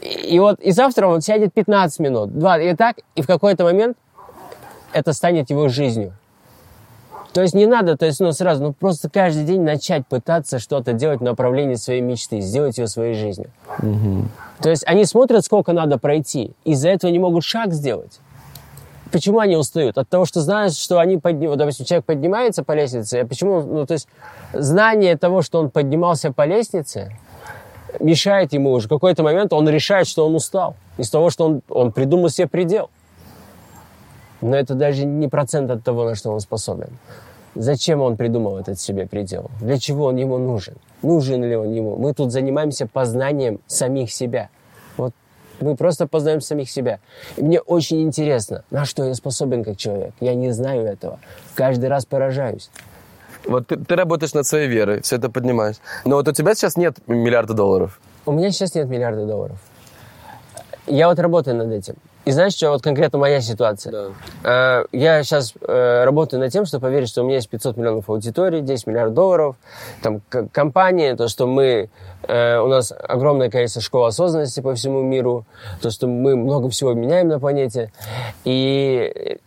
И, 0.00 0.34
и 0.34 0.38
вот 0.38 0.60
и 0.60 0.70
завтра 0.72 1.06
он 1.06 1.20
сядет 1.20 1.52
15 1.52 2.00
минут, 2.00 2.38
два, 2.38 2.58
и 2.58 2.74
так, 2.74 2.96
и 3.14 3.22
в 3.22 3.26
какой-то 3.26 3.64
момент 3.64 3.96
это 4.92 5.12
станет 5.12 5.50
его 5.50 5.68
жизнью. 5.68 6.14
То 7.32 7.40
есть 7.40 7.54
не 7.54 7.66
надо, 7.66 7.96
то 7.96 8.04
есть, 8.04 8.20
ну, 8.20 8.32
сразу, 8.32 8.62
ну, 8.62 8.72
просто 8.74 9.08
каждый 9.08 9.44
день 9.44 9.62
начать 9.62 10.06
пытаться 10.06 10.58
что-то 10.58 10.92
делать 10.92 11.20
в 11.20 11.24
направлении 11.24 11.76
своей 11.76 12.02
мечты, 12.02 12.40
сделать 12.40 12.76
ее 12.76 12.88
своей 12.88 13.14
жизнью. 13.14 13.50
Угу. 13.78 14.26
То 14.60 14.68
есть 14.68 14.84
они 14.86 15.06
смотрят, 15.06 15.42
сколько 15.42 15.72
надо 15.72 15.98
пройти, 15.98 16.52
из-за 16.64 16.90
этого 16.90 17.10
не 17.10 17.18
могут 17.18 17.42
шаг 17.44 17.72
сделать. 17.72 18.20
Почему 19.10 19.40
они 19.40 19.56
устают? 19.56 19.98
От 19.98 20.08
того, 20.08 20.24
что 20.24 20.40
знают, 20.40 20.74
что 20.74 20.98
они 20.98 21.16
поднимаются, 21.16 21.58
допустим, 21.58 21.86
человек 21.86 22.04
поднимается 22.04 22.64
по 22.64 22.72
лестнице, 22.72 23.20
а 23.20 23.26
почему, 23.26 23.62
ну, 23.62 23.86
то 23.86 23.94
есть 23.94 24.08
знание 24.52 25.16
того, 25.16 25.42
что 25.42 25.58
он 25.58 25.70
поднимался 25.70 26.32
по 26.32 26.46
лестнице, 26.46 27.16
мешает 28.00 28.52
ему 28.52 28.72
уже. 28.72 28.86
В 28.86 28.90
какой-то 28.90 29.22
момент 29.22 29.52
он 29.52 29.68
решает, 29.68 30.06
что 30.06 30.26
он 30.26 30.34
устал. 30.34 30.76
Из 30.98 31.10
того, 31.10 31.30
что 31.30 31.46
он, 31.46 31.62
он 31.68 31.92
придумал 31.92 32.28
себе 32.28 32.46
предел. 32.48 32.90
Но 34.40 34.56
это 34.56 34.74
даже 34.74 35.04
не 35.04 35.28
процент 35.28 35.70
от 35.70 35.84
того, 35.84 36.04
на 36.04 36.14
что 36.14 36.30
он 36.30 36.40
способен. 36.40 36.98
Зачем 37.54 38.00
он 38.00 38.16
придумал 38.16 38.58
этот 38.58 38.80
себе 38.80 39.06
предел? 39.06 39.50
Для 39.60 39.78
чего 39.78 40.06
он 40.06 40.16
ему 40.16 40.38
нужен? 40.38 40.74
Нужен 41.02 41.44
ли 41.44 41.54
он 41.54 41.72
ему? 41.72 41.96
Мы 41.96 42.14
тут 42.14 42.32
занимаемся 42.32 42.86
познанием 42.86 43.60
самих 43.66 44.10
себя. 44.10 44.48
Вот 44.96 45.12
мы 45.60 45.76
просто 45.76 46.06
познаем 46.06 46.40
самих 46.40 46.70
себя. 46.70 46.98
И 47.36 47.42
мне 47.42 47.60
очень 47.60 48.02
интересно, 48.02 48.64
на 48.70 48.84
что 48.84 49.04
я 49.04 49.14
способен 49.14 49.64
как 49.64 49.76
человек. 49.76 50.12
Я 50.20 50.34
не 50.34 50.50
знаю 50.50 50.86
этого. 50.86 51.18
Каждый 51.54 51.88
раз 51.88 52.06
поражаюсь. 52.06 52.70
Вот 53.46 53.66
ты, 53.66 53.76
ты 53.76 53.96
работаешь 53.96 54.34
над 54.34 54.46
своей 54.46 54.68
верой, 54.68 55.02
все 55.02 55.16
это 55.16 55.28
поднимаешь. 55.30 55.76
Но 56.04 56.16
вот 56.16 56.28
у 56.28 56.32
тебя 56.32 56.54
сейчас 56.54 56.76
нет 56.76 56.96
миллиарда 57.06 57.54
долларов. 57.54 58.00
У 58.24 58.32
меня 58.32 58.50
сейчас 58.50 58.74
нет 58.74 58.88
миллиарда 58.88 59.26
долларов. 59.26 59.58
Я 60.86 61.08
вот 61.08 61.18
работаю 61.18 61.56
над 61.56 61.70
этим. 61.72 61.94
И 62.24 62.30
знаешь, 62.30 62.54
что 62.54 62.70
вот 62.70 62.82
конкретно 62.82 63.18
моя 63.18 63.40
ситуация? 63.40 64.10
Да. 64.44 64.84
Я 64.92 65.22
сейчас 65.24 65.54
э, 65.60 66.04
работаю 66.04 66.38
над 66.38 66.52
тем, 66.52 66.66
что 66.66 66.78
поверить, 66.78 67.08
что 67.08 67.22
у 67.22 67.24
меня 67.24 67.36
есть 67.36 67.48
500 67.48 67.76
миллионов 67.76 68.08
аудитории, 68.08 68.60
10 68.60 68.86
миллиардов 68.86 69.14
долларов, 69.14 69.56
там 70.02 70.20
компания, 70.52 71.16
то, 71.16 71.26
что 71.26 71.48
мы, 71.48 71.90
э, 72.28 72.58
у 72.58 72.68
нас 72.68 72.92
огромное 72.92 73.50
количество 73.50 73.82
школ 73.82 74.04
осознанности 74.04 74.60
по 74.60 74.74
всему 74.74 75.02
миру, 75.02 75.46
то, 75.80 75.90
что 75.90 76.06
мы 76.06 76.36
много 76.36 76.70
всего 76.70 76.94
меняем 76.94 77.26
на 77.26 77.40
планете, 77.40 77.90
и 78.44 79.38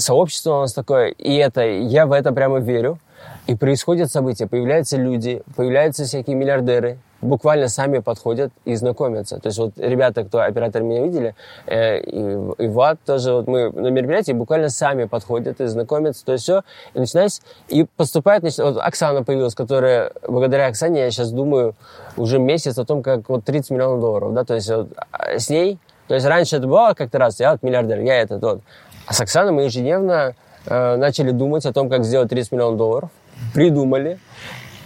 сообщество 0.00 0.56
у 0.56 0.60
нас 0.60 0.72
такое, 0.72 1.08
и 1.08 1.36
это, 1.36 1.62
я 1.62 2.06
в 2.06 2.12
это 2.12 2.32
прямо 2.32 2.58
верю. 2.58 2.98
И 3.46 3.54
происходят 3.54 4.10
события, 4.10 4.46
появляются 4.46 4.96
люди, 4.96 5.42
появляются 5.56 6.04
всякие 6.04 6.36
миллиардеры, 6.36 6.98
буквально 7.20 7.68
сами 7.68 7.98
подходят 7.98 8.52
и 8.64 8.74
знакомятся. 8.74 9.38
То 9.38 9.48
есть 9.48 9.58
вот 9.58 9.72
ребята, 9.76 10.24
кто 10.24 10.40
оператор 10.40 10.82
меня 10.82 11.04
видели, 11.04 11.34
э, 11.66 12.00
и, 12.00 12.64
и 12.64 12.68
Влад 12.68 12.98
тоже, 13.04 13.32
вот 13.32 13.46
мы 13.46 13.70
на 13.70 13.88
мероприятии 13.88 14.32
буквально 14.32 14.68
сами 14.68 15.04
подходят 15.04 15.60
и 15.60 15.66
знакомятся, 15.66 16.24
то 16.24 16.32
есть 16.32 16.44
все, 16.44 16.62
и 16.94 16.98
начинается, 17.00 17.42
и 17.68 17.86
поступает, 17.96 18.42
значит, 18.42 18.58
вот 18.60 18.78
Оксана 18.78 19.24
появилась, 19.24 19.54
которая, 19.54 20.12
благодаря 20.26 20.66
Оксане, 20.66 21.00
я 21.00 21.10
сейчас 21.10 21.30
думаю 21.30 21.74
уже 22.16 22.38
месяц 22.38 22.78
о 22.78 22.84
том, 22.84 23.02
как 23.02 23.28
вот 23.28 23.44
30 23.44 23.70
миллионов 23.70 24.00
долларов, 24.00 24.32
да, 24.32 24.44
то 24.44 24.54
есть 24.54 24.70
вот 24.70 24.88
а, 25.10 25.38
с 25.38 25.50
ней, 25.50 25.78
то 26.08 26.14
есть 26.14 26.26
раньше 26.26 26.56
это 26.56 26.66
было 26.66 26.94
как-то 26.96 27.18
раз, 27.18 27.38
я 27.40 27.52
вот 27.52 27.62
миллиардер, 27.62 28.00
я 28.00 28.20
этот 28.20 28.42
вот, 28.42 28.60
а 29.06 29.12
с 29.12 29.20
Оксаной 29.20 29.52
мы 29.52 29.62
ежедневно 29.62 30.34
э, 30.66 30.96
начали 30.96 31.30
думать 31.30 31.66
о 31.66 31.72
том, 31.72 31.88
как 31.88 32.04
сделать 32.04 32.28
30 32.30 32.52
миллионов 32.52 32.76
долларов, 32.76 33.10
придумали, 33.54 34.18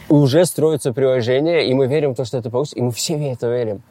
уже 0.09 0.45
строится 0.45 0.93
приложение, 0.93 1.67
и 1.67 1.75
мы 1.75 1.87
верим 1.87 2.13
в 2.13 2.17
то, 2.17 2.25
что 2.25 2.39
это 2.39 2.51
получится, 2.51 2.79
и 2.79 2.83
мы 2.83 2.93
все 2.93 3.17
в 3.17 3.23
это 3.23 3.49
верим. 3.49 3.83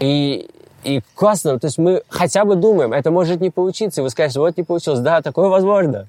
И, 0.00 0.48
и 0.82 1.00
классно, 1.14 1.58
то 1.58 1.66
есть 1.66 1.78
мы 1.78 2.02
хотя 2.08 2.44
бы 2.44 2.56
думаем, 2.56 2.92
это 2.92 3.10
может 3.10 3.40
не 3.40 3.50
получиться, 3.50 4.00
и 4.00 4.04
вы 4.04 4.10
скажете, 4.10 4.40
вот 4.40 4.56
не 4.56 4.64
получилось, 4.64 5.00
да, 5.00 5.22
такое 5.22 5.48
возможно. 5.48 6.08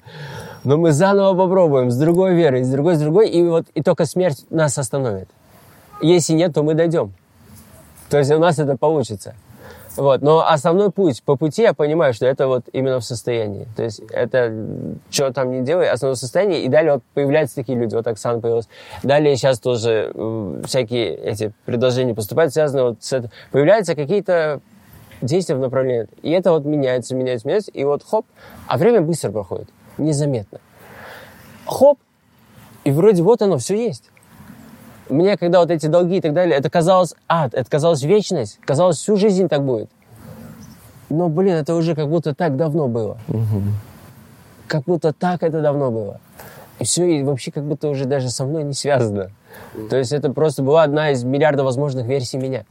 Но 0.63 0.77
мы 0.77 0.91
заново 0.91 1.37
попробуем, 1.37 1.91
с 1.91 1.97
другой 1.97 2.33
верой, 2.33 2.63
с 2.63 2.69
другой, 2.69 2.95
с 2.95 2.99
другой, 2.99 3.29
и 3.29 3.43
вот 3.43 3.65
и 3.75 3.83
только 3.83 4.05
смерть 4.05 4.45
нас 4.49 4.77
остановит. 4.77 5.29
Если 6.01 6.33
нет, 6.33 6.53
то 6.53 6.63
мы 6.63 6.73
дойдем. 6.73 7.13
То 8.09 8.17
есть 8.17 8.31
у 8.31 8.39
нас 8.39 8.59
это 8.59 8.75
получится. 8.75 9.35
Вот. 9.97 10.21
Но 10.21 10.45
основной 10.45 10.91
путь, 10.91 11.23
по 11.23 11.35
пути 11.35 11.61
я 11.61 11.73
понимаю, 11.73 12.13
что 12.13 12.25
это 12.25 12.47
вот 12.47 12.65
именно 12.73 12.99
в 12.99 13.05
состоянии. 13.05 13.67
То 13.75 13.83
есть 13.83 14.01
это, 14.09 14.53
что 15.09 15.31
там 15.31 15.51
не 15.51 15.61
делай, 15.61 15.89
основное 15.89 16.15
состояние. 16.15 16.63
И 16.63 16.67
далее 16.67 16.93
вот 16.93 17.03
появляются 17.13 17.55
такие 17.55 17.77
люди, 17.77 17.95
вот 17.95 18.05
Оксана 18.07 18.41
появилась. 18.41 18.67
Далее 19.03 19.35
сейчас 19.35 19.59
тоже 19.59 20.11
всякие 20.65 21.15
эти 21.15 21.53
предложения 21.65 22.13
поступают, 22.13 22.53
связаны 22.53 22.83
вот 22.83 22.97
с 23.03 23.13
этим. 23.13 23.29
Появляются 23.51 23.95
какие-то 23.95 24.59
действия 25.21 25.55
в 25.55 25.59
направлении. 25.59 26.07
И 26.21 26.31
это 26.31 26.51
вот 26.51 26.65
меняется, 26.65 27.15
меняется, 27.15 27.47
меняется. 27.47 27.71
И 27.71 27.83
вот 27.83 28.03
хоп, 28.03 28.25
а 28.67 28.77
время 28.77 29.01
быстро 29.01 29.31
проходит, 29.31 29.69
незаметно. 29.97 30.59
Хоп, 31.65 31.99
и 32.83 32.91
вроде 32.91 33.23
вот 33.23 33.41
оно, 33.41 33.57
все 33.57 33.75
есть 33.75 34.11
мне, 35.09 35.37
когда 35.37 35.59
вот 35.59 35.71
эти 35.71 35.87
долги 35.87 36.17
и 36.17 36.21
так 36.21 36.33
далее, 36.33 36.57
это 36.57 36.69
казалось 36.69 37.13
ад, 37.27 37.53
это 37.53 37.69
казалось 37.69 38.01
вечность, 38.03 38.59
казалось 38.65 38.97
всю 38.97 39.17
жизнь 39.17 39.47
так 39.47 39.63
будет. 39.63 39.89
Но, 41.09 41.29
блин, 41.29 41.55
это 41.55 41.75
уже 41.75 41.95
как 41.95 42.09
будто 42.09 42.33
так 42.33 42.55
давно 42.57 42.87
было. 42.87 43.17
Угу. 43.27 43.61
Как 44.67 44.83
будто 44.83 45.13
так 45.13 45.43
это 45.43 45.61
давно 45.61 45.91
было. 45.91 46.19
И 46.79 46.83
все, 46.83 47.05
и 47.05 47.23
вообще 47.23 47.51
как 47.51 47.63
будто 47.63 47.87
уже 47.87 48.05
даже 48.05 48.29
со 48.29 48.45
мной 48.45 48.63
не 48.63 48.73
связано. 48.73 49.29
То 49.89 49.97
есть 49.97 50.11
это 50.11 50.31
просто 50.31 50.63
была 50.63 50.83
одна 50.83 51.11
из 51.11 51.23
миллиарда 51.23 51.63
возможных 51.63 52.05
версий 52.05 52.37
меня. 52.37 52.65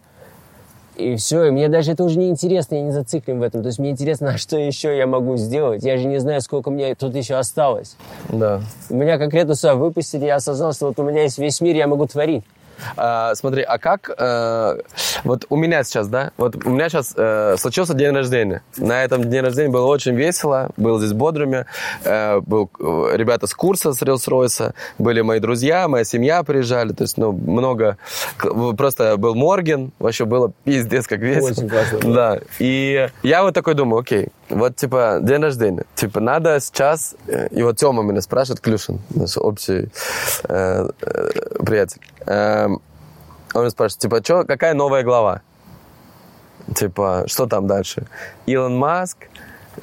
И 0.97 1.17
все, 1.17 1.47
и 1.47 1.51
мне 1.51 1.69
даже 1.69 1.93
это 1.93 2.05
уже 2.05 2.19
не 2.19 2.29
интересно, 2.29 2.77
я 2.77 2.83
не 2.83 2.93
зациклен 2.93 3.41
в 3.41 3.43
этом. 3.43 3.63
То 3.63 3.69
есть 3.69 3.79
мне 3.79 3.91
интересно, 3.91 4.31
а 4.35 4.39
что 4.39 4.57
еще 4.57 4.97
я 4.97 5.07
могу 5.07 5.37
сделать. 5.37 5.83
Я 5.83 5.97
же 5.97 6.07
не 6.07 6.19
знаю, 6.19 6.41
сколько 6.41 6.71
мне 6.71 6.95
тут 6.95 7.15
еще 7.15 7.35
осталось. 7.35 7.97
Да. 8.29 8.61
Меня 8.91 9.19
конкретно 9.19 9.55
сюда 9.55 9.75
выпустили, 9.75 10.27
я 10.27 10.37
осознал, 10.37 10.73
что 10.73 10.89
вот 10.89 10.99
у 10.99 11.03
меня 11.03 11.23
есть 11.23 11.39
весь 11.39 11.61
мир, 11.61 11.77
я 11.77 11.87
могу 11.87 12.07
творить. 12.07 12.45
А, 12.97 13.35
смотри, 13.35 13.63
а 13.63 13.79
как... 13.79 14.11
э, 14.17 14.79
вот 15.25 15.47
у 15.49 15.57
меня 15.57 15.85
сейчас, 15.85 16.09
да? 16.09 16.31
Вот 16.37 16.57
у 16.65 16.71
меня 16.71 16.89
сейчас 16.89 17.15
э, 17.17 17.57
случился 17.59 17.95
день 17.95 18.15
рождения. 18.15 18.63
На 18.77 19.05
этом 19.05 19.25
дне 19.25 19.41
рождения 19.41 19.71
было 19.71 19.87
очень 19.87 20.15
весело. 20.15 20.71
Был 20.77 20.99
здесь 20.99 21.13
в 21.13 21.17
Бодруме. 21.17 21.67
Э, 22.05 22.41
был 22.41 22.71
ребята 22.79 23.47
с 23.47 23.55
курса 23.55 23.93
с 23.93 24.03
Рилс-Ройса. 24.03 24.75
Были 24.99 25.21
мои 25.21 25.41
друзья, 25.41 25.89
моя 25.89 26.05
семья 26.05 26.43
приезжали. 26.43 26.93
То 26.93 27.03
есть, 27.05 27.17
ну, 27.19 27.33
много... 27.33 27.97
Просто 28.77 29.17
был 29.17 29.35
Морген. 29.35 29.93
Вообще 29.99 30.25
было 30.25 30.53
пиздец 30.65 31.07
как 31.07 31.21
весело. 31.21 31.51
Очень 31.51 31.69
классно 31.69 31.99
было. 31.99 32.15
Да. 32.15 32.39
И 32.59 33.09
я 33.23 33.43
вот 33.43 33.55
такой 33.55 33.75
думаю, 33.75 34.01
окей, 34.01 34.29
вот 34.49 34.77
типа 34.77 35.19
день 35.23 35.43
рождения. 35.43 35.85
Типа 35.95 36.21
надо 36.21 36.59
сейчас... 36.61 37.15
И 37.51 37.63
вот 37.63 37.77
Тёма 37.77 38.03
меня 38.03 38.21
спрашивает, 38.21 38.61
Клюшин, 38.61 39.01
наш 39.11 39.37
общий 39.37 39.89
э, 40.45 40.89
э, 41.01 41.31
приятель. 41.65 42.01
Эм, 42.27 42.81
он 43.55 43.71
спрашивает, 43.71 44.01
типа, 44.01 44.23
чё, 44.23 44.45
какая 44.45 44.75
новая 44.75 45.03
глава? 45.03 45.43
Типа, 46.75 47.25
что 47.27 47.47
там 47.47 47.67
дальше? 47.67 48.07
Илон 48.47 48.77
Маск? 48.77 49.19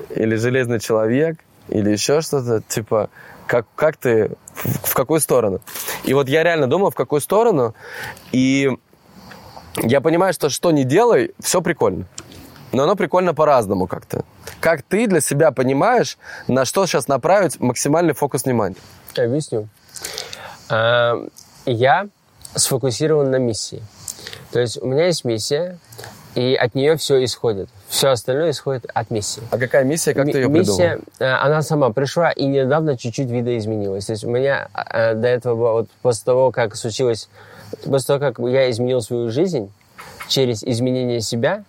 Или 0.09 0.35
Железный 0.35 0.79
Человек? 0.79 1.37
Или 1.69 1.91
еще 1.91 2.21
что-то? 2.21 2.61
Типа, 2.67 3.09
как, 3.47 3.65
как 3.75 3.97
ты, 3.97 4.31
в, 4.53 4.89
в 4.89 4.93
какую 4.93 5.19
сторону? 5.19 5.61
И 6.03 6.13
вот 6.13 6.27
я 6.27 6.43
реально 6.43 6.67
думал, 6.67 6.89
в 6.91 6.95
какую 6.95 7.21
сторону. 7.21 7.75
И 8.31 8.71
я 9.77 10.01
понимаю, 10.01 10.33
что 10.33 10.49
что 10.49 10.71
не 10.71 10.83
делай, 10.83 11.33
все 11.39 11.61
прикольно. 11.61 12.05
Но 12.71 12.83
оно 12.83 12.95
прикольно 12.95 13.33
по-разному 13.33 13.85
как-то. 13.87 14.23
Как 14.59 14.81
ты 14.81 15.07
для 15.07 15.21
себя 15.21 15.51
понимаешь, 15.51 16.17
на 16.47 16.65
что 16.65 16.85
сейчас 16.85 17.07
направить 17.07 17.59
максимальный 17.59 18.13
фокус 18.13 18.45
внимания? 18.45 18.77
Объясню. 19.17 19.67
А, 20.69 21.15
Я 21.65 22.07
сфокусирован 22.55 23.31
на 23.31 23.37
миссии. 23.37 23.83
То 24.51 24.59
есть 24.59 24.81
у 24.81 24.87
меня 24.87 25.07
есть 25.07 25.23
миссия, 25.25 25.77
и 26.35 26.55
от 26.55 26.75
нее 26.75 26.95
все 26.95 27.23
исходит. 27.23 27.69
Все 27.89 28.09
остальное 28.09 28.51
исходит 28.51 28.85
от 28.93 29.11
миссии. 29.11 29.43
А 29.51 29.57
какая 29.57 29.83
миссия, 29.83 30.13
как 30.13 30.25
ты 30.31 30.37
ее 30.39 30.49
Миссия, 30.49 30.99
придумал? 30.99 31.03
э, 31.19 31.25
она 31.25 31.61
сама 31.61 31.89
пришла 31.91 32.31
и 32.31 32.45
недавно 32.45 32.97
чуть-чуть 32.97 33.29
видоизменилась. 33.29 34.05
То 34.05 34.13
есть 34.13 34.23
у 34.23 34.29
меня 34.29 34.69
э, 34.73 35.13
до 35.13 35.27
этого 35.27 35.55
было, 35.55 35.71
вот 35.71 35.89
после 36.01 36.23
того, 36.25 36.51
как 36.51 36.75
случилось, 36.75 37.27
после 37.83 38.07
того, 38.07 38.19
как 38.19 38.39
я 38.39 38.69
изменил 38.71 39.01
свою 39.01 39.29
жизнь 39.29 39.71
через 40.29 40.63
изменение 40.63 41.19
себя, 41.19 41.63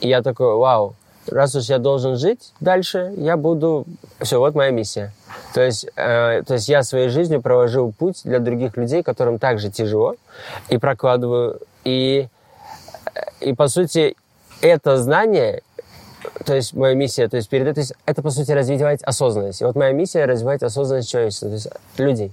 и 0.00 0.08
я 0.08 0.22
такой, 0.22 0.54
вау, 0.56 0.94
раз 1.30 1.54
уж 1.54 1.64
я 1.64 1.78
должен 1.78 2.16
жить 2.16 2.52
дальше, 2.60 3.12
я 3.16 3.36
буду... 3.36 3.84
Все, 4.20 4.38
вот 4.38 4.54
моя 4.54 4.70
миссия. 4.70 5.12
То 5.54 5.62
есть, 5.62 5.86
э, 5.96 6.42
то 6.46 6.54
есть 6.54 6.68
я 6.68 6.82
своей 6.82 7.08
жизнью 7.08 7.40
проложил 7.40 7.92
путь 7.92 8.20
для 8.24 8.38
других 8.38 8.76
людей, 8.76 9.02
которым 9.02 9.38
также 9.38 9.70
тяжело, 9.70 10.16
и 10.68 10.78
прокладываю. 10.78 11.60
И, 11.84 12.28
и 13.40 13.54
по 13.54 13.68
сути, 13.68 14.16
это 14.60 14.98
знание 14.98 15.62
то 16.44 16.54
есть 16.54 16.74
моя 16.74 16.94
миссия, 16.94 17.28
то 17.28 17.36
есть 17.36 17.48
перед 17.48 17.74
то 17.74 17.80
есть 17.80 17.94
это 18.06 18.22
по 18.22 18.30
сути 18.30 18.52
развивать 18.52 19.02
осознанность. 19.02 19.60
И 19.60 19.64
вот 19.64 19.76
моя 19.76 19.92
миссия 19.92 20.24
развивать 20.24 20.62
осознанность 20.62 21.10
человечества, 21.10 21.48
то 21.48 21.54
есть 21.54 21.68
людей. 21.96 22.32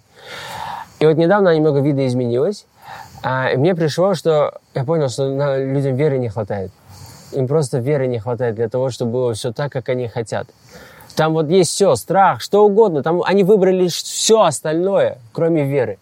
И 1.00 1.06
вот 1.06 1.18
недавно 1.18 1.56
немного 1.56 1.82
видоизменилась, 1.82 2.66
а, 3.24 3.50
и 3.50 3.58
мне 3.58 3.76
пришло, 3.76 4.14
что 4.14 4.60
я 4.74 4.84
понял, 4.84 5.10
что 5.10 5.58
людям 5.58 5.96
веры 5.96 6.18
не 6.18 6.30
хватает. 6.30 6.72
Им 7.36 7.48
просто 7.48 7.80
веры 7.80 8.08
не 8.08 8.20
хватает 8.20 8.56
для 8.56 8.70
того, 8.70 8.90
чтобы 8.90 9.12
было 9.12 9.34
все 9.34 9.52
так, 9.52 9.72
как 9.72 9.90
они 9.90 10.08
хотят. 10.08 10.48
Там 11.16 11.34
вот 11.34 11.50
есть 11.50 11.72
все, 11.72 11.96
страх, 11.96 12.42
что 12.42 12.66
угодно. 12.66 13.04
Там 13.04 13.22
они 13.24 13.44
выбрали 13.44 13.88
все 13.88 14.42
остальное, 14.42 15.20
кроме 15.32 15.64
веры. 15.66 15.98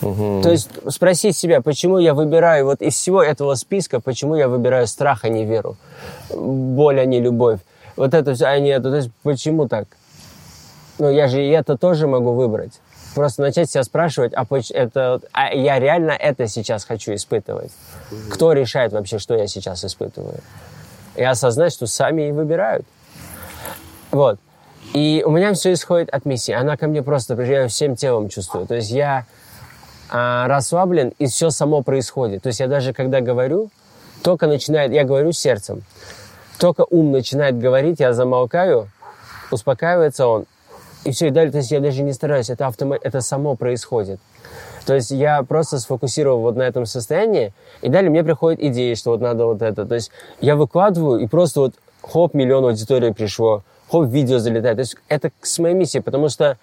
То 0.00 0.50
есть 0.50 0.70
спросить 0.88 1.36
себя, 1.36 1.60
почему 1.60 1.98
я 1.98 2.14
выбираю 2.14 2.64
вот 2.64 2.80
из 2.80 2.94
всего 2.94 3.22
этого 3.22 3.54
списка, 3.54 4.00
почему 4.00 4.34
я 4.34 4.48
выбираю 4.48 4.86
страх, 4.86 5.24
а 5.24 5.28
не 5.28 5.44
веру, 5.44 5.76
боль, 6.30 7.00
а 7.00 7.04
не 7.04 7.20
любовь. 7.20 7.60
Вот 7.96 8.14
это 8.14 8.34
все, 8.34 8.46
а 8.46 8.58
не 8.58 8.70
это. 8.70 8.90
То 8.90 8.96
есть 8.96 9.10
почему 9.22 9.68
так? 9.68 9.88
Ну, 10.98 11.10
я 11.10 11.28
же 11.28 11.44
и 11.44 11.50
это 11.50 11.76
тоже 11.76 12.06
могу 12.06 12.32
выбрать. 12.32 12.80
Просто 13.14 13.42
начать 13.42 13.70
себя 13.70 13.82
спрашивать, 13.82 14.32
а, 14.34 14.46
это, 14.70 15.20
а 15.32 15.52
я 15.52 15.78
реально 15.78 16.12
это 16.12 16.46
сейчас 16.46 16.84
хочу 16.84 17.14
испытывать? 17.14 17.72
Кто 18.30 18.52
решает 18.52 18.92
вообще, 18.92 19.18
что 19.18 19.34
я 19.34 19.46
сейчас 19.46 19.84
испытываю? 19.84 20.40
И 21.16 21.22
осознать, 21.22 21.72
что 21.72 21.86
сами 21.86 22.28
и 22.28 22.32
выбирают. 22.32 22.86
Вот. 24.12 24.38
И 24.94 25.22
у 25.26 25.30
меня 25.30 25.52
все 25.54 25.72
исходит 25.72 26.08
от 26.10 26.24
миссии. 26.24 26.52
Она 26.52 26.76
ко 26.76 26.86
мне 26.86 27.02
просто, 27.02 27.34
её 27.34 27.68
всем 27.68 27.96
телом 27.96 28.28
чувствую. 28.28 28.66
То 28.66 28.76
есть 28.76 28.90
я 28.90 29.26
а, 30.08 30.48
расслаблен, 30.48 31.12
и 31.18 31.26
все 31.26 31.50
само 31.50 31.82
происходит. 31.82 32.42
То 32.42 32.48
есть 32.48 32.60
я 32.60 32.66
даже 32.66 32.92
когда 32.92 33.20
говорю, 33.20 33.70
только 34.22 34.46
начинает, 34.46 34.92
я 34.92 35.04
говорю 35.04 35.32
сердцем, 35.32 35.82
только 36.58 36.84
ум 36.90 37.12
начинает 37.12 37.58
говорить, 37.58 38.00
я 38.00 38.12
замолкаю, 38.12 38.88
успокаивается 39.50 40.26
он, 40.26 40.46
и 41.10 41.12
все, 41.12 41.26
и 41.26 41.30
далее, 41.30 41.50
то 41.50 41.58
есть 41.58 41.70
я 41.72 41.80
даже 41.80 42.02
не 42.02 42.12
стараюсь, 42.12 42.50
это, 42.50 42.68
автома... 42.68 42.96
это 43.00 43.20
само 43.20 43.56
происходит. 43.56 44.20
То 44.86 44.94
есть 44.94 45.10
я 45.10 45.42
просто 45.42 45.78
сфокусировал 45.78 46.40
вот 46.40 46.56
на 46.56 46.62
этом 46.62 46.86
состоянии, 46.86 47.52
и 47.82 47.88
далее 47.88 48.10
мне 48.10 48.22
приходят 48.22 48.60
идеи, 48.60 48.94
что 48.94 49.10
вот 49.10 49.20
надо 49.20 49.44
вот 49.44 49.60
это. 49.60 49.84
То 49.84 49.96
есть 49.96 50.10
я 50.40 50.54
выкладываю, 50.54 51.20
и 51.20 51.26
просто 51.26 51.60
вот 51.60 51.74
хоп, 52.00 52.34
миллион 52.34 52.64
аудитории 52.64 53.10
пришло, 53.10 53.62
хоп, 53.90 54.06
видео 54.06 54.38
залетает. 54.38 54.76
То 54.76 54.80
есть 54.80 54.96
это 55.08 55.32
с 55.42 55.58
моей 55.58 55.74
миссией, 55.74 56.02
потому 56.02 56.28
что 56.28 56.56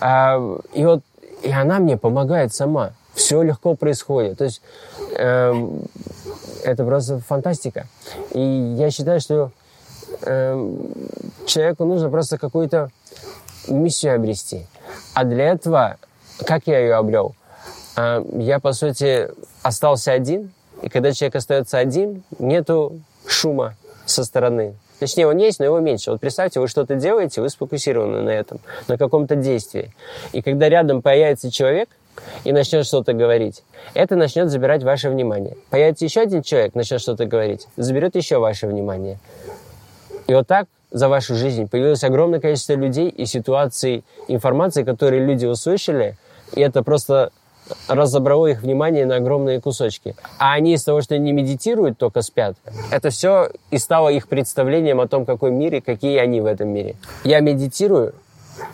а, 0.00 0.38
и 0.72 0.84
вот 0.84 1.02
и 1.42 1.50
она 1.50 1.78
мне 1.78 1.96
помогает 1.96 2.54
сама. 2.54 2.92
Все 3.14 3.42
легко 3.42 3.74
происходит. 3.74 4.38
То 4.38 4.44
есть 4.44 4.62
эм, 5.16 5.82
это 6.62 6.84
просто 6.84 7.18
фантастика. 7.18 7.86
И 8.32 8.40
я 8.78 8.90
считаю, 8.90 9.20
что 9.20 9.50
эм, 10.22 10.86
человеку 11.46 11.84
нужно 11.84 12.10
просто 12.10 12.38
какую-то 12.38 12.90
миссию 13.70 14.14
обрести. 14.14 14.66
А 15.14 15.24
для 15.24 15.52
этого, 15.52 15.96
как 16.44 16.66
я 16.66 16.78
ее 16.78 16.94
обрел? 16.94 17.34
А, 17.96 18.24
Я, 18.38 18.60
по 18.60 18.72
сути, 18.72 19.28
остался 19.62 20.12
один, 20.12 20.52
и 20.82 20.88
когда 20.88 21.12
человек 21.12 21.36
остается 21.36 21.78
один, 21.78 22.22
нету 22.38 23.00
шума 23.26 23.74
со 24.06 24.24
стороны. 24.24 24.74
Точнее, 24.98 25.28
он 25.28 25.36
есть, 25.36 25.58
но 25.58 25.64
его 25.64 25.78
меньше. 25.78 26.10
Вот 26.10 26.20
представьте, 26.20 26.60
вы 26.60 26.68
что-то 26.68 26.96
делаете, 26.96 27.40
вы 27.40 27.48
сфокусированы 27.48 28.22
на 28.22 28.30
этом, 28.30 28.60
на 28.88 28.98
каком-то 28.98 29.36
действии. 29.36 29.92
И 30.32 30.42
когда 30.42 30.68
рядом 30.68 31.02
появится 31.02 31.50
человек 31.50 31.88
и 32.44 32.52
начнет 32.52 32.84
что-то 32.84 33.12
говорить, 33.12 33.62
это 33.94 34.16
начнет 34.16 34.50
забирать 34.50 34.82
ваше 34.82 35.08
внимание. 35.08 35.56
Появится 35.70 36.04
еще 36.04 36.22
один 36.22 36.42
человек, 36.42 36.74
начнет 36.74 37.00
что-то 37.00 37.26
говорить, 37.26 37.68
заберет 37.76 38.16
еще 38.16 38.38
ваше 38.38 38.66
внимание. 38.66 39.18
И 40.26 40.34
вот 40.34 40.48
так 40.48 40.66
за 40.90 41.08
вашу 41.08 41.34
жизнь 41.34 41.68
появилось 41.68 42.04
огромное 42.04 42.40
количество 42.40 42.74
людей 42.74 43.08
и 43.08 43.26
ситуаций, 43.26 44.04
информации, 44.28 44.82
которые 44.82 45.24
люди 45.24 45.46
услышали, 45.46 46.16
и 46.54 46.60
это 46.60 46.82
просто 46.82 47.30
разобрало 47.86 48.46
их 48.46 48.62
внимание 48.62 49.04
на 49.04 49.16
огромные 49.16 49.60
кусочки. 49.60 50.16
А 50.38 50.54
они 50.54 50.74
из 50.74 50.84
того, 50.84 51.02
что 51.02 51.18
не 51.18 51.32
медитируют, 51.32 51.98
только 51.98 52.22
спят, 52.22 52.56
это 52.90 53.10
все 53.10 53.50
и 53.70 53.78
стало 53.78 54.08
их 54.08 54.28
представлением 54.28 55.00
о 55.00 55.08
том, 55.08 55.26
какой 55.26 55.50
мир 55.50 55.74
и 55.74 55.80
какие 55.80 56.18
они 56.18 56.40
в 56.40 56.46
этом 56.46 56.68
мире. 56.68 56.96
Я 57.24 57.40
медитирую, 57.40 58.14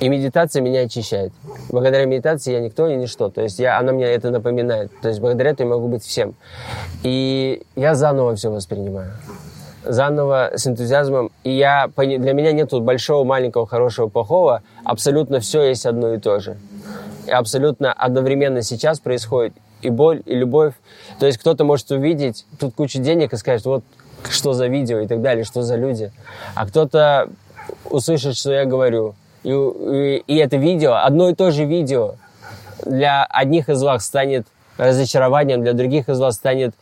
и 0.01 0.09
медитация 0.09 0.63
меня 0.63 0.81
очищает. 0.81 1.33
Благодаря 1.71 2.07
медитации 2.07 2.53
я 2.53 2.61
никто 2.61 2.89
и 2.89 2.97
ничто. 2.97 3.29
То 3.29 3.43
есть 3.43 3.59
я, 3.59 3.79
она 3.79 3.93
мне 3.93 4.07
это 4.07 4.31
напоминает. 4.31 4.91
То 5.03 5.09
есть 5.09 5.21
благодаря 5.21 5.51
этому 5.51 5.71
я 5.71 5.77
могу 5.77 5.89
быть 5.89 6.05
всем. 6.05 6.35
И 7.03 7.63
я 7.77 7.95
заново 7.95 8.35
все 8.35 8.51
воспринимаю 8.51 9.13
заново 9.85 10.53
с 10.55 10.67
энтузиазмом. 10.67 11.31
И 11.43 11.51
я, 11.51 11.89
для 11.97 12.33
меня 12.33 12.53
нет 12.53 12.73
большого, 12.73 13.25
маленького, 13.25 13.67
хорошего, 13.67 14.09
плохого. 14.09 14.63
Абсолютно 14.85 15.41
все 15.41 15.63
есть 15.63 15.87
одно 15.87 16.15
и 16.15 16.19
то 16.19 16.41
же. 16.41 16.57
И 17.27 17.31
абсолютно 17.31 17.93
одновременно 17.93 18.63
сейчас 18.63 19.01
происходит 19.01 19.55
и 19.83 19.91
боль, 19.91 20.23
и 20.27 20.35
любовь. 20.35 20.75
То 21.19 21.27
есть 21.27 21.39
кто-то 21.39 21.65
может 21.65 21.91
увидеть 21.91 22.47
тут 22.59 22.75
кучу 22.75 23.01
денег 23.01 23.33
и 23.33 23.37
скажет, 23.37 23.67
вот 23.67 23.85
что 24.29 24.53
за 24.53 24.67
видео 24.67 25.01
и 25.01 25.07
так 25.07 25.21
далее, 25.21 25.45
что 25.45 25.63
за 25.63 25.77
люди. 25.77 26.13
А 26.55 26.67
кто-то 26.67 27.29
услышит, 27.91 28.37
что 28.37 28.53
я 28.53 28.65
говорю. 28.65 29.15
И, 29.43 29.51
и, 29.51 30.25
и 30.27 30.37
это 30.37 30.57
видео, 30.57 30.95
одно 30.95 31.29
и 31.29 31.35
то 31.35 31.51
же 31.51 31.65
видео 31.65 32.15
для 32.85 33.25
одних 33.25 33.69
из 33.69 33.83
вас 33.83 34.05
станет 34.07 34.47
разочарованием, 34.79 35.63
для 35.63 35.75
других 35.75 36.09
из 36.09 36.19
вас 36.19 36.35
станет 36.35 36.75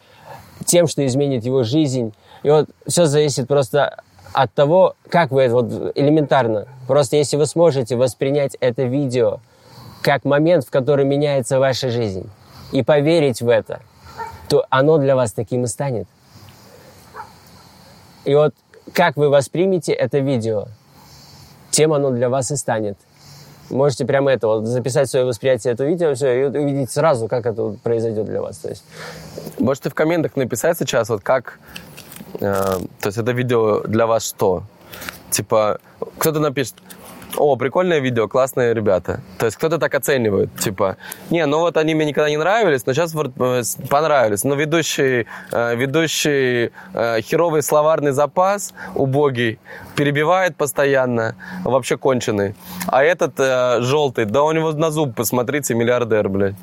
тем, 0.65 0.87
что 0.87 1.05
изменит 1.05 1.45
его 1.45 1.65
жизнь. 1.65 2.15
И 2.43 2.51
вот 2.51 2.69
все 2.87 3.07
зависит 3.07 3.49
просто 3.49 4.03
от 4.33 4.53
того, 4.53 4.97
как 5.09 5.31
вы 5.31 5.43
это 5.43 5.55
вот 5.55 5.93
элементарно. 5.95 6.67
Просто 6.87 7.17
если 7.17 7.37
вы 7.37 7.47
сможете 7.47 7.97
воспринять 7.97 8.57
это 8.61 8.85
видео 8.85 9.41
как 10.03 10.25
момент, 10.25 10.65
в 10.65 10.71
который 10.71 11.05
меняется 11.05 11.61
ваша 11.61 11.91
жизнь, 11.91 12.29
и 12.73 12.83
поверить 12.83 13.41
в 13.41 13.49
это, 13.49 13.81
то 14.49 14.67
оно 14.69 14.99
для 14.99 15.15
вас 15.15 15.33
таким 15.33 15.65
и 15.65 15.67
станет. 15.69 16.09
И 18.25 18.35
вот 18.35 18.55
как 18.93 19.17
вы 19.17 19.29
воспримете 19.29 19.93
это 19.93 20.19
видео, 20.19 20.67
тем 21.71 21.93
оно 21.93 22.11
для 22.11 22.29
вас 22.29 22.51
и 22.51 22.57
станет. 22.57 22.99
можете 23.71 24.05
прямо 24.05 24.33
это 24.33 24.49
вот 24.49 24.67
записать 24.67 25.09
свое 25.09 25.25
восприятие 25.25 25.73
этого 25.73 25.87
видео, 25.89 26.15
все, 26.15 26.33
и 26.33 26.45
увидеть 26.45 26.91
сразу, 26.91 27.29
как 27.29 27.47
это 27.47 27.63
вот 27.63 27.81
произойдет 27.81 28.27
для 28.27 28.43
вас. 28.43 28.59
То 28.59 28.69
есть, 28.69 28.85
Можете 29.59 29.91
в 29.91 29.95
комментах 29.95 30.37
написать 30.37 30.79
сейчас, 30.79 31.09
вот 31.09 31.23
как... 31.23 31.59
э, 32.35 32.41
то 32.41 33.07
есть 33.07 33.19
это 33.19 33.33
видео 33.33 33.81
для 33.81 34.07
вас 34.07 34.29
что? 34.29 34.63
Типа, 35.31 35.79
кто-то 36.19 36.41
напишет, 36.41 36.75
о, 37.39 37.57
прикольное 37.57 38.01
видео, 38.01 38.29
классные 38.29 38.75
ребята. 38.75 39.21
То 39.39 39.47
есть 39.47 39.57
кто-то 39.57 39.79
так 39.79 39.95
оценивает, 39.95 40.55
типа, 40.59 40.97
не, 41.31 41.47
ну 41.47 41.61
вот 41.61 41.77
они 41.79 41.95
мне 41.95 42.05
никогда 42.05 42.29
не 42.29 42.37
нравились, 42.37 42.85
но 42.87 42.93
сейчас 42.93 43.15
э, 43.15 43.63
понравились. 43.89 44.45
Но 44.45 44.55
ведущий, 44.55 45.27
э, 45.51 45.75
ведущий 45.77 46.71
херовый 47.23 47.63
словарный 47.63 48.13
запас, 48.13 48.75
убогий, 48.95 49.59
перебивает 49.97 50.57
постоянно, 50.57 51.35
вообще 51.65 51.97
конченый. 51.97 52.55
А 52.87 53.03
этот 53.03 53.39
желтый, 53.83 54.27
да 54.27 54.43
у 54.43 54.53
него 54.53 54.73
на 54.73 54.91
зуб, 54.91 55.15
посмотрите, 55.15 55.75
миллиардер, 55.75 56.29
блядь. 56.29 56.57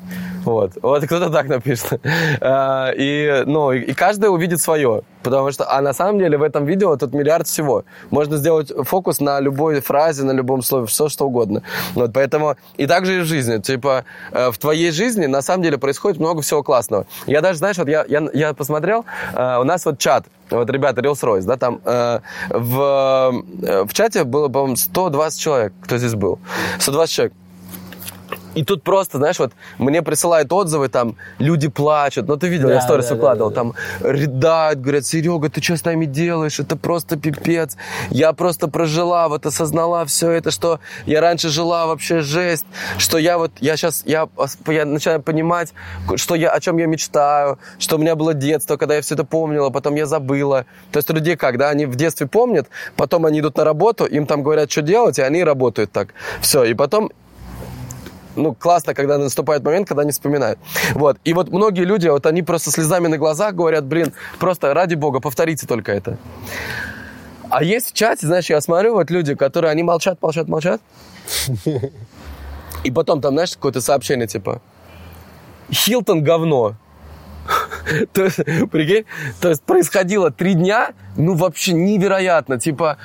Вот, 0.44 0.72
вот 0.82 1.04
кто-то 1.04 1.30
так 1.30 1.48
напишет. 1.48 2.00
Э, 2.40 2.92
И, 2.96 3.44
ну, 3.46 3.72
и 3.72 3.92
каждый 3.92 4.26
увидит 4.26 4.60
свое. 4.60 5.02
Потому 5.22 5.52
что, 5.52 5.70
а 5.70 5.80
на 5.82 5.92
самом 5.92 6.18
деле 6.18 6.38
в 6.38 6.42
этом 6.42 6.64
видео 6.64 6.96
тут 6.96 7.12
миллиард 7.12 7.46
всего. 7.46 7.84
Можно 8.10 8.36
сделать 8.36 8.72
фокус 8.84 9.20
на 9.20 9.40
любой 9.40 9.80
фразе, 9.80 10.24
на 10.24 10.32
любом 10.32 10.62
слове, 10.62 10.86
все 10.86 11.08
что 11.08 11.26
угодно. 11.26 11.62
Вот, 11.94 12.12
поэтому, 12.14 12.56
и 12.78 12.86
также 12.86 13.18
и 13.18 13.20
в 13.20 13.24
жизни. 13.24 13.58
Типа, 13.58 14.04
э, 14.32 14.50
в 14.50 14.58
твоей 14.58 14.90
жизни 14.90 15.26
на 15.26 15.42
самом 15.42 15.62
деле 15.62 15.78
происходит 15.78 16.18
много 16.18 16.40
всего 16.40 16.62
классного. 16.62 17.06
Я 17.26 17.40
даже, 17.40 17.58
знаешь, 17.58 17.76
вот 17.78 17.88
я, 17.88 18.04
я, 18.08 18.28
я 18.32 18.54
посмотрел, 18.54 19.04
э, 19.34 19.58
у 19.60 19.64
нас 19.64 19.84
вот 19.84 19.98
чат, 19.98 20.24
вот 20.50 20.70
ребята, 20.70 21.00
Reels 21.02 21.22
Royce, 21.22 21.42
да, 21.42 21.56
там 21.56 21.80
э, 21.84 22.20
в, 22.48 23.42
э, 23.62 23.84
в 23.84 23.92
чате 23.92 24.24
было, 24.24 24.48
по-моему, 24.48 24.76
120 24.76 25.40
человек, 25.40 25.72
кто 25.82 25.98
здесь 25.98 26.14
был. 26.14 26.38
120 26.78 27.14
человек. 27.14 27.32
И 28.54 28.64
тут 28.64 28.82
просто, 28.82 29.18
знаешь, 29.18 29.38
вот 29.38 29.52
мне 29.78 30.02
присылают 30.02 30.52
отзывы, 30.52 30.88
там, 30.88 31.16
люди 31.38 31.68
плачут. 31.68 32.26
Ну, 32.28 32.36
ты 32.36 32.48
видел, 32.48 32.68
Да, 32.68 32.74
я 32.74 32.80
сторис 32.80 33.04
да, 33.04 33.10
да, 33.10 33.14
выкладывал, 33.14 33.50
да, 33.50 33.54
там, 33.54 33.74
рыдают, 34.00 34.80
говорят, 34.80 35.06
Серега, 35.06 35.48
ты 35.48 35.62
что 35.62 35.76
с 35.76 35.84
нами 35.84 36.06
делаешь? 36.06 36.58
Это 36.58 36.76
просто 36.76 37.16
пипец. 37.16 37.76
Я 38.10 38.32
просто 38.32 38.68
прожила, 38.68 39.28
вот 39.28 39.46
осознала 39.46 40.04
все 40.04 40.30
это, 40.30 40.50
что 40.50 40.80
я 41.06 41.20
раньше 41.20 41.48
жила 41.48 41.86
вообще 41.86 42.20
жесть, 42.20 42.66
что 42.98 43.18
я 43.18 43.38
вот, 43.38 43.52
я 43.60 43.76
сейчас, 43.76 44.02
я, 44.04 44.28
я 44.66 44.84
начинаю 44.84 45.22
понимать, 45.22 45.72
что 46.16 46.34
я, 46.34 46.50
о 46.50 46.60
чем 46.60 46.78
я 46.78 46.86
мечтаю, 46.86 47.58
что 47.78 47.96
у 47.96 47.98
меня 47.98 48.16
было 48.16 48.34
детство, 48.34 48.76
когда 48.76 48.96
я 48.96 49.02
все 49.02 49.14
это 49.14 49.24
помнила, 49.24 49.70
потом 49.70 49.94
я 49.94 50.06
забыла. 50.06 50.66
То 50.90 50.98
есть 50.98 51.10
у 51.10 51.14
людей 51.14 51.36
как, 51.36 51.56
да, 51.58 51.68
они 51.68 51.86
в 51.86 51.94
детстве 51.94 52.26
помнят, 52.26 52.68
потом 52.96 53.26
они 53.26 53.40
идут 53.40 53.56
на 53.56 53.64
работу, 53.64 54.04
им 54.04 54.26
там 54.26 54.42
говорят, 54.42 54.70
что 54.70 54.82
делать, 54.82 55.18
и 55.18 55.22
они 55.22 55.44
работают 55.44 55.92
так. 55.92 56.14
Все, 56.40 56.64
и 56.64 56.74
потом 56.74 57.10
ну, 58.36 58.54
классно, 58.54 58.94
когда 58.94 59.18
наступает 59.18 59.64
момент, 59.64 59.88
когда 59.88 60.02
они 60.02 60.12
вспоминают. 60.12 60.58
Вот. 60.94 61.18
И 61.24 61.32
вот 61.32 61.50
многие 61.50 61.84
люди, 61.84 62.08
вот 62.08 62.26
они 62.26 62.42
просто 62.42 62.70
слезами 62.70 63.08
на 63.08 63.18
глазах 63.18 63.54
говорят, 63.54 63.84
блин, 63.84 64.12
просто 64.38 64.72
ради 64.74 64.94
бога, 64.94 65.20
повторите 65.20 65.66
только 65.66 65.92
это. 65.92 66.16
А 67.48 67.64
есть 67.64 67.90
в 67.90 67.92
чате, 67.94 68.26
знаешь, 68.26 68.48
я 68.48 68.60
смотрю, 68.60 68.94
вот 68.94 69.10
люди, 69.10 69.34
которые, 69.34 69.72
они 69.72 69.82
молчат, 69.82 70.22
молчат, 70.22 70.48
молчат. 70.48 70.80
И 72.84 72.90
потом 72.90 73.20
там, 73.20 73.34
знаешь, 73.34 73.54
какое-то 73.54 73.80
сообщение, 73.80 74.26
типа, 74.26 74.62
Хилтон 75.70 76.22
говно. 76.22 76.76
То 78.12 78.24
есть, 78.24 78.36
прикинь, 78.70 79.04
то 79.40 79.48
есть 79.48 79.62
происходило 79.62 80.30
три 80.30 80.54
дня, 80.54 80.90
ну 81.16 81.34
вообще 81.34 81.72
невероятно, 81.72 82.60
типа 82.60 82.98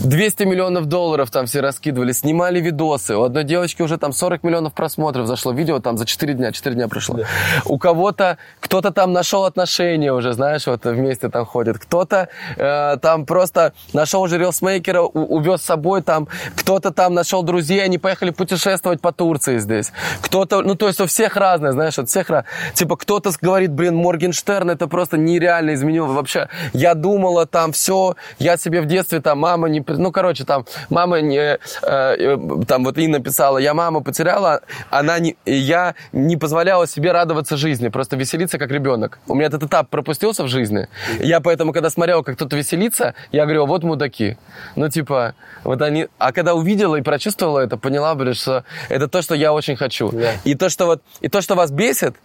200 0.00 0.44
миллионов 0.44 0.86
долларов 0.86 1.30
там 1.30 1.46
все 1.46 1.60
раскидывали, 1.60 2.12
снимали 2.12 2.60
видосы. 2.60 3.14
У 3.16 3.22
одной 3.22 3.44
девочки 3.44 3.82
уже 3.82 3.98
там 3.98 4.12
40 4.12 4.42
миллионов 4.42 4.72
просмотров 4.72 5.26
зашло 5.26 5.52
видео 5.52 5.78
там 5.80 5.96
за 5.98 6.06
4 6.06 6.34
дня, 6.34 6.50
4 6.50 6.74
дня 6.74 6.88
прошло. 6.88 7.20
У 7.66 7.78
кого-то, 7.78 8.38
кто-то 8.60 8.90
там 8.90 9.12
нашел 9.12 9.44
отношения 9.44 10.12
уже, 10.12 10.32
знаешь, 10.32 10.66
вот 10.66 10.84
вместе 10.84 11.28
там 11.28 11.44
ходит. 11.44 11.78
Кто-то 11.78 12.28
э, 12.56 12.96
там 13.00 13.26
просто 13.26 13.74
нашел 13.92 14.22
уже 14.22 14.38
рилсмейкера, 14.38 15.02
у- 15.02 15.36
увез 15.36 15.60
с 15.60 15.66
собой 15.66 16.02
там. 16.02 16.26
Кто-то 16.56 16.90
там 16.90 17.14
нашел 17.14 17.42
друзей, 17.42 17.84
они 17.84 17.98
поехали 17.98 18.30
путешествовать 18.30 19.00
по 19.00 19.12
Турции 19.12 19.58
здесь. 19.58 19.92
Кто-то, 20.22 20.62
ну 20.62 20.74
то 20.74 20.88
есть 20.88 21.00
у 21.00 21.06
всех 21.06 21.36
разное, 21.36 21.72
знаешь, 21.72 21.98
от 21.98 22.08
всех 22.08 22.30
раз. 22.30 22.44
Типа 22.74 22.96
кто-то 22.96 23.30
говорит, 23.40 23.72
блин, 23.72 23.96
Моргенштерн 23.96 24.70
это 24.70 24.88
просто 24.88 25.16
нереально 25.18 25.74
изменил 25.74 26.06
вообще. 26.06 26.48
Я 26.72 26.94
думала 26.94 27.46
там 27.46 27.72
все, 27.72 28.16
я 28.38 28.56
себе 28.56 28.80
в 28.80 28.86
детстве 28.86 29.20
там 29.20 29.38
мама 29.38 29.68
не, 29.68 29.81
при- 29.82 29.96
ну 29.96 30.12
короче 30.12 30.44
там 30.44 30.64
мама 30.90 31.20
не, 31.20 31.38
э, 31.38 31.58
э, 31.82 32.36
там 32.66 32.84
вот 32.84 32.98
Инна 32.98 33.20
писала, 33.20 33.58
я 33.58 33.74
маму 33.74 34.02
потеряла, 34.02 34.60
она 34.90 35.18
не, 35.18 35.36
и 35.44 35.54
я 35.54 35.94
не 36.12 36.36
позволяла 36.36 36.86
себе 36.86 37.12
радоваться 37.12 37.56
жизни, 37.56 37.88
просто 37.88 38.16
веселиться 38.16 38.58
как 38.58 38.70
ребенок. 38.70 39.18
У 39.26 39.34
меня 39.34 39.46
этот 39.46 39.64
этап 39.64 39.88
пропустился 39.88 40.44
в 40.44 40.48
жизни. 40.48 40.88
Я 41.20 41.40
поэтому, 41.40 41.72
когда 41.72 41.90
смотрел, 41.90 42.22
как 42.22 42.36
кто-то 42.36 42.56
веселится, 42.56 43.14
я 43.32 43.44
говорю, 43.44 43.66
вот 43.66 43.82
мудаки. 43.84 44.36
Ну 44.76 44.88
типа, 44.88 45.34
вот 45.64 45.82
они, 45.82 46.08
а 46.18 46.32
когда 46.32 46.54
увидела 46.54 46.96
и 46.96 47.02
прочувствовала 47.02 47.60
это, 47.60 47.76
поняла, 47.76 48.14
блин, 48.14 48.34
что 48.34 48.64
это 48.88 49.08
то, 49.08 49.22
что 49.22 49.34
я 49.34 49.52
очень 49.52 49.76
хочу. 49.76 50.10
Да. 50.10 50.32
И 50.44 50.54
то, 50.54 50.68
что 50.68 50.86
вот, 50.86 51.02
и 51.20 51.28
то, 51.28 51.40
что 51.40 51.54
вас 51.54 51.70
бесит, 51.70 52.16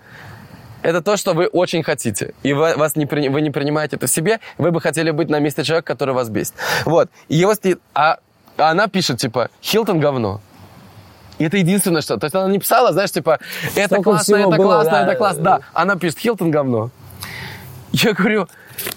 это 0.83 1.01
то, 1.01 1.17
что 1.17 1.33
вы 1.33 1.47
очень 1.47 1.83
хотите. 1.83 2.33
И 2.43 2.53
вы, 2.53 2.75
вас 2.75 2.95
не, 2.95 3.05
вы 3.05 3.41
не 3.41 3.51
принимаете 3.51 3.95
это 3.95 4.07
в 4.07 4.09
себе. 4.09 4.39
Вы 4.57 4.71
бы 4.71 4.81
хотели 4.81 5.11
быть 5.11 5.29
на 5.29 5.39
месте 5.39 5.63
человека, 5.63 5.87
который 5.87 6.13
вас 6.13 6.29
бесит. 6.29 6.53
Вот. 6.85 7.09
И 7.27 7.35
его 7.35 7.53
стоит... 7.53 7.79
А, 7.93 8.19
а 8.57 8.71
она 8.71 8.87
пишет, 8.87 9.19
типа, 9.19 9.49
Хилтон 9.61 9.99
говно. 9.99 10.41
И 11.39 11.45
это 11.45 11.57
единственное, 11.57 12.01
что... 12.01 12.17
То 12.17 12.25
есть 12.25 12.35
она 12.35 12.49
не 12.49 12.59
писала, 12.59 12.91
знаешь, 12.93 13.11
типа, 13.11 13.39
это 13.75 13.87
Столько 13.87 14.03
классно, 14.03 14.35
это 14.35 14.49
было, 14.49 14.73
классно, 14.73 14.91
да, 14.91 15.03
это 15.03 15.15
классно. 15.15 15.43
да. 15.43 15.57
Да, 15.57 15.63
она 15.73 15.95
пишет, 15.95 16.19
Хилтон 16.19 16.51
говно. 16.51 16.89
Я 17.91 18.13
говорю, 18.13 18.47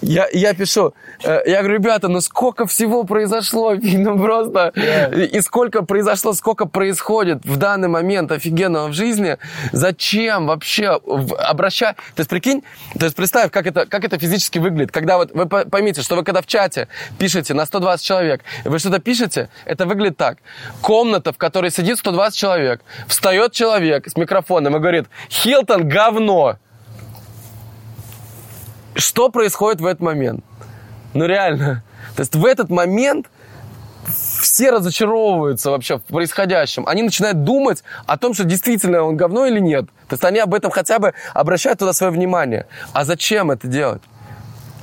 я, 0.00 0.28
я 0.32 0.54
пишу, 0.54 0.94
э, 1.24 1.42
я 1.46 1.60
говорю, 1.60 1.74
ребята, 1.78 2.08
ну 2.08 2.20
сколько 2.20 2.66
всего 2.66 3.04
произошло, 3.04 3.74
ну 3.82 4.18
просто, 4.18 4.72
и, 5.14 5.36
и 5.36 5.40
сколько 5.40 5.82
произошло, 5.82 6.32
сколько 6.32 6.66
происходит 6.66 7.44
в 7.44 7.56
данный 7.56 7.88
момент 7.88 8.32
офигенного 8.32 8.88
в 8.88 8.92
жизни, 8.92 9.38
зачем 9.72 10.46
вообще 10.46 11.00
обращать, 11.38 11.96
то 11.96 12.20
есть 12.20 12.30
прикинь, 12.30 12.62
то 12.98 13.04
есть 13.04 13.16
представь, 13.16 13.50
как 13.50 13.66
это, 13.66 13.86
как 13.86 14.04
это 14.04 14.18
физически 14.18 14.58
выглядит, 14.58 14.92
когда 14.92 15.16
вот 15.16 15.32
вы 15.32 15.46
по- 15.46 15.64
поймите, 15.64 16.02
что 16.02 16.16
вы 16.16 16.24
когда 16.24 16.42
в 16.42 16.46
чате 16.46 16.88
пишете 17.18 17.54
на 17.54 17.66
120 17.66 18.04
человек, 18.04 18.42
вы 18.64 18.78
что-то 18.78 18.98
пишете, 18.98 19.48
это 19.64 19.86
выглядит 19.86 20.16
так, 20.16 20.38
комната, 20.80 21.32
в 21.32 21.38
которой 21.38 21.70
сидит 21.70 21.98
120 21.98 22.38
человек, 22.38 22.82
встает 23.06 23.52
человек 23.52 24.08
с 24.08 24.16
микрофоном 24.16 24.76
и 24.76 24.78
говорит, 24.78 25.06
Хилтон 25.30 25.88
говно, 25.88 26.58
что 28.94 29.28
происходит 29.28 29.80
в 29.80 29.86
этот 29.86 30.00
момент? 30.00 30.44
Ну 31.14 31.26
реально. 31.26 31.82
То 32.16 32.20
есть 32.20 32.34
в 32.34 32.44
этот 32.44 32.70
момент 32.70 33.26
все 34.40 34.70
разочаровываются 34.70 35.70
вообще 35.70 35.98
в 35.98 36.02
происходящем. 36.02 36.86
Они 36.86 37.02
начинают 37.02 37.44
думать 37.44 37.84
о 38.06 38.16
том, 38.16 38.34
что 38.34 38.44
действительно 38.44 39.02
он 39.02 39.16
говно 39.16 39.46
или 39.46 39.60
нет. 39.60 39.86
То 40.08 40.14
есть 40.14 40.24
они 40.24 40.38
об 40.38 40.54
этом 40.54 40.70
хотя 40.70 40.98
бы 40.98 41.14
обращают 41.34 41.78
туда 41.78 41.92
свое 41.92 42.12
внимание. 42.12 42.66
А 42.92 43.04
зачем 43.04 43.50
это 43.50 43.68
делать? 43.68 44.02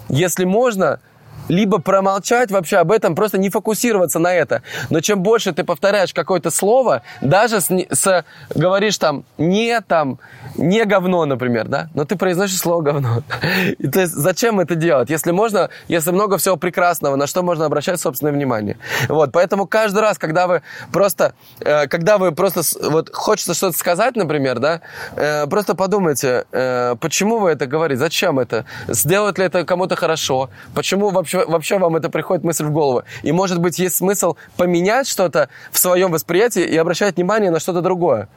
Если 0.10 0.46
можно, 0.46 1.00
либо 1.48 1.80
промолчать 1.80 2.52
вообще 2.52 2.78
об 2.78 2.92
этом, 2.92 3.16
просто 3.16 3.38
не 3.38 3.50
фокусироваться 3.50 4.20
на 4.20 4.34
это. 4.34 4.62
Но 4.90 5.00
чем 5.00 5.22
больше 5.22 5.54
ты 5.54 5.64
повторяешь 5.64 6.14
какое-то 6.14 6.52
слово, 6.52 7.02
даже 7.22 7.62
с, 7.62 7.70
с- 7.70 8.26
говоришь 8.54 8.98
там 8.98 9.24
не 9.38 9.82
там, 9.82 10.20
не 10.56 10.86
говно, 10.86 11.26
например, 11.26 11.68
да, 11.68 11.90
но 11.94 12.06
ты 12.06 12.16
произносишь 12.16 12.58
слово 12.60 12.82
говно. 12.82 13.24
И 13.78 13.88
то 13.88 14.02
есть 14.02 14.14
зачем 14.14 14.60
это 14.60 14.76
делать? 14.76 15.10
Если 15.10 15.32
можно, 15.32 15.70
если 15.88 16.12
много 16.12 16.38
всего 16.38 16.58
прекрасного, 16.58 17.16
на 17.16 17.28
что 17.28 17.44
можно 17.44 17.66
обращать 17.66 18.00
собственное 18.00 18.34
внимание. 18.34 18.78
Вот, 19.08 19.32
поэтому 19.32 19.68
каждый 19.68 20.00
раз, 20.00 20.18
когда 20.18 20.48
вы 20.48 20.62
просто, 20.92 21.34
э, 21.60 21.88
когда 21.88 22.18
вы 22.18 22.32
просто, 22.32 22.62
вот 22.90 23.14
хочется 23.14 23.54
что-то 23.54 23.78
сказать, 23.78 24.16
например, 24.16 24.60
да, 24.60 24.82
э, 25.16 25.48
просто 25.48 25.76
подумайте, 25.76 26.46
э, 26.52 26.96
почему 27.00 27.40
вы 27.40 27.52
это 27.52 27.66
говорите, 27.68 28.00
зачем 28.00 28.40
это, 28.40 28.66
сделает 28.88 29.38
ли 29.38 29.46
это 29.46 29.64
кому-то 29.66 29.96
хорошо, 29.96 30.50
почему 30.74 31.10
вообще, 31.10 31.37
вообще 31.46 31.78
вам 31.78 31.96
это 31.96 32.10
приходит 32.10 32.44
мысль 32.44 32.66
в 32.66 32.72
голову. 32.72 33.04
И, 33.24 33.32
может 33.32 33.60
быть, 33.60 33.80
есть 33.80 33.96
смысл 33.96 34.36
поменять 34.56 35.08
что-то 35.08 35.50
в 35.72 35.80
своем 35.80 36.12
восприятии 36.12 36.64
и 36.64 36.78
обращать 36.78 37.16
внимание 37.18 37.52
на 37.52 37.60
что-то 37.60 37.82
другое. 37.82 38.30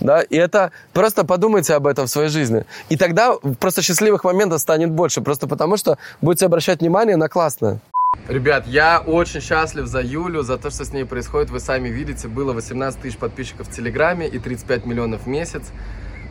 Да, 0.00 0.20
и 0.20 0.36
это 0.36 0.72
просто 0.92 1.24
подумайте 1.24 1.74
об 1.74 1.86
этом 1.86 2.06
в 2.06 2.10
своей 2.10 2.28
жизни. 2.28 2.64
И 2.88 2.96
тогда 2.96 3.34
просто 3.60 3.82
счастливых 3.82 4.24
моментов 4.24 4.60
станет 4.60 4.90
больше, 4.90 5.20
просто 5.20 5.46
потому 5.46 5.76
что 5.76 5.98
будете 6.20 6.46
обращать 6.46 6.80
внимание 6.80 7.16
на 7.16 7.28
классное. 7.28 7.80
Ребят, 8.28 8.66
я 8.66 9.00
очень 9.00 9.40
счастлив 9.40 9.86
за 9.86 10.00
Юлю, 10.00 10.42
за 10.42 10.58
то, 10.58 10.70
что 10.70 10.84
с 10.84 10.92
ней 10.92 11.04
происходит. 11.04 11.50
Вы 11.50 11.60
сами 11.60 11.88
видите, 11.88 12.28
было 12.28 12.52
18 12.52 13.00
тысяч 13.00 13.16
подписчиков 13.16 13.68
в 13.68 13.70
Телеграме 13.70 14.28
и 14.28 14.38
35 14.38 14.86
миллионов 14.86 15.22
в 15.22 15.26
месяц. 15.28 15.62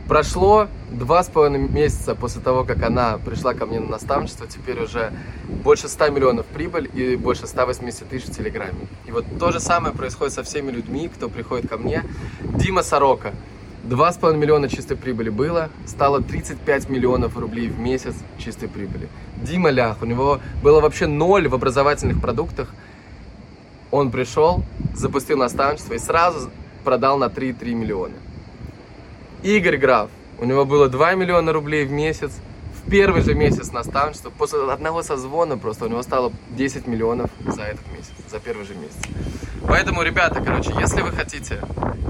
Прошло 0.08 0.66
два 0.90 1.22
с 1.22 1.28
половиной 1.28 1.68
месяца 1.68 2.14
после 2.14 2.42
того, 2.42 2.64
как 2.64 2.82
она 2.82 3.18
пришла 3.18 3.54
ко 3.54 3.66
мне 3.66 3.78
на 3.78 3.88
наставничество, 3.88 4.46
теперь 4.46 4.80
уже 4.82 5.12
больше 5.62 5.88
100 5.88 6.10
миллионов 6.10 6.44
прибыль 6.46 6.90
и 6.92 7.14
больше 7.16 7.46
180 7.46 8.08
тысяч 8.08 8.26
в 8.26 8.36
Телеграме. 8.36 8.88
И 9.06 9.12
вот 9.12 9.24
то 9.38 9.52
же 9.52 9.60
самое 9.60 9.94
происходит 9.94 10.34
со 10.34 10.42
всеми 10.42 10.72
людьми, 10.72 11.08
кто 11.08 11.28
приходит 11.28 11.70
ко 11.70 11.76
мне. 11.76 12.04
Дима 12.40 12.82
Сорока. 12.82 13.32
Два 13.84 14.12
с 14.12 14.16
половиной 14.16 14.42
миллиона 14.42 14.68
чистой 14.68 14.96
прибыли 14.96 15.28
было, 15.28 15.68
стало 15.86 16.22
35 16.22 16.88
миллионов 16.88 17.36
рублей 17.36 17.68
в 17.68 17.80
месяц 17.80 18.14
чистой 18.38 18.68
прибыли. 18.68 19.08
Дима 19.42 19.70
Лях, 19.70 20.02
у 20.02 20.04
него 20.04 20.40
было 20.62 20.80
вообще 20.80 21.06
ноль 21.06 21.48
в 21.48 21.54
образовательных 21.54 22.20
продуктах. 22.20 22.68
Он 23.90 24.10
пришел, 24.10 24.62
запустил 24.94 25.36
наставничество 25.36 25.94
и 25.94 25.98
сразу 25.98 26.50
продал 26.84 27.18
на 27.18 27.24
3,3 27.24 27.74
миллиона. 27.74 28.14
Игорь 29.42 29.76
Граф, 29.76 30.08
у 30.38 30.44
него 30.44 30.64
было 30.64 30.88
2 30.88 31.14
миллиона 31.14 31.52
рублей 31.52 31.84
в 31.84 31.90
месяц. 31.90 32.30
В 32.76 32.88
первый 32.88 33.22
же 33.22 33.34
месяц 33.34 33.72
наставничества, 33.72 34.30
после 34.30 34.70
одного 34.70 35.02
созвона 35.02 35.58
просто 35.58 35.86
у 35.86 35.88
него 35.88 36.02
стало 36.02 36.32
10 36.50 36.86
миллионов 36.86 37.28
за 37.44 37.62
этот 37.62 37.84
месяц, 37.90 38.12
за 38.30 38.38
первый 38.38 38.64
же 38.64 38.76
месяц. 38.76 38.96
Поэтому, 39.66 40.02
ребята, 40.02 40.40
короче, 40.40 40.72
если 40.78 41.02
вы 41.02 41.10
хотите 41.10 41.60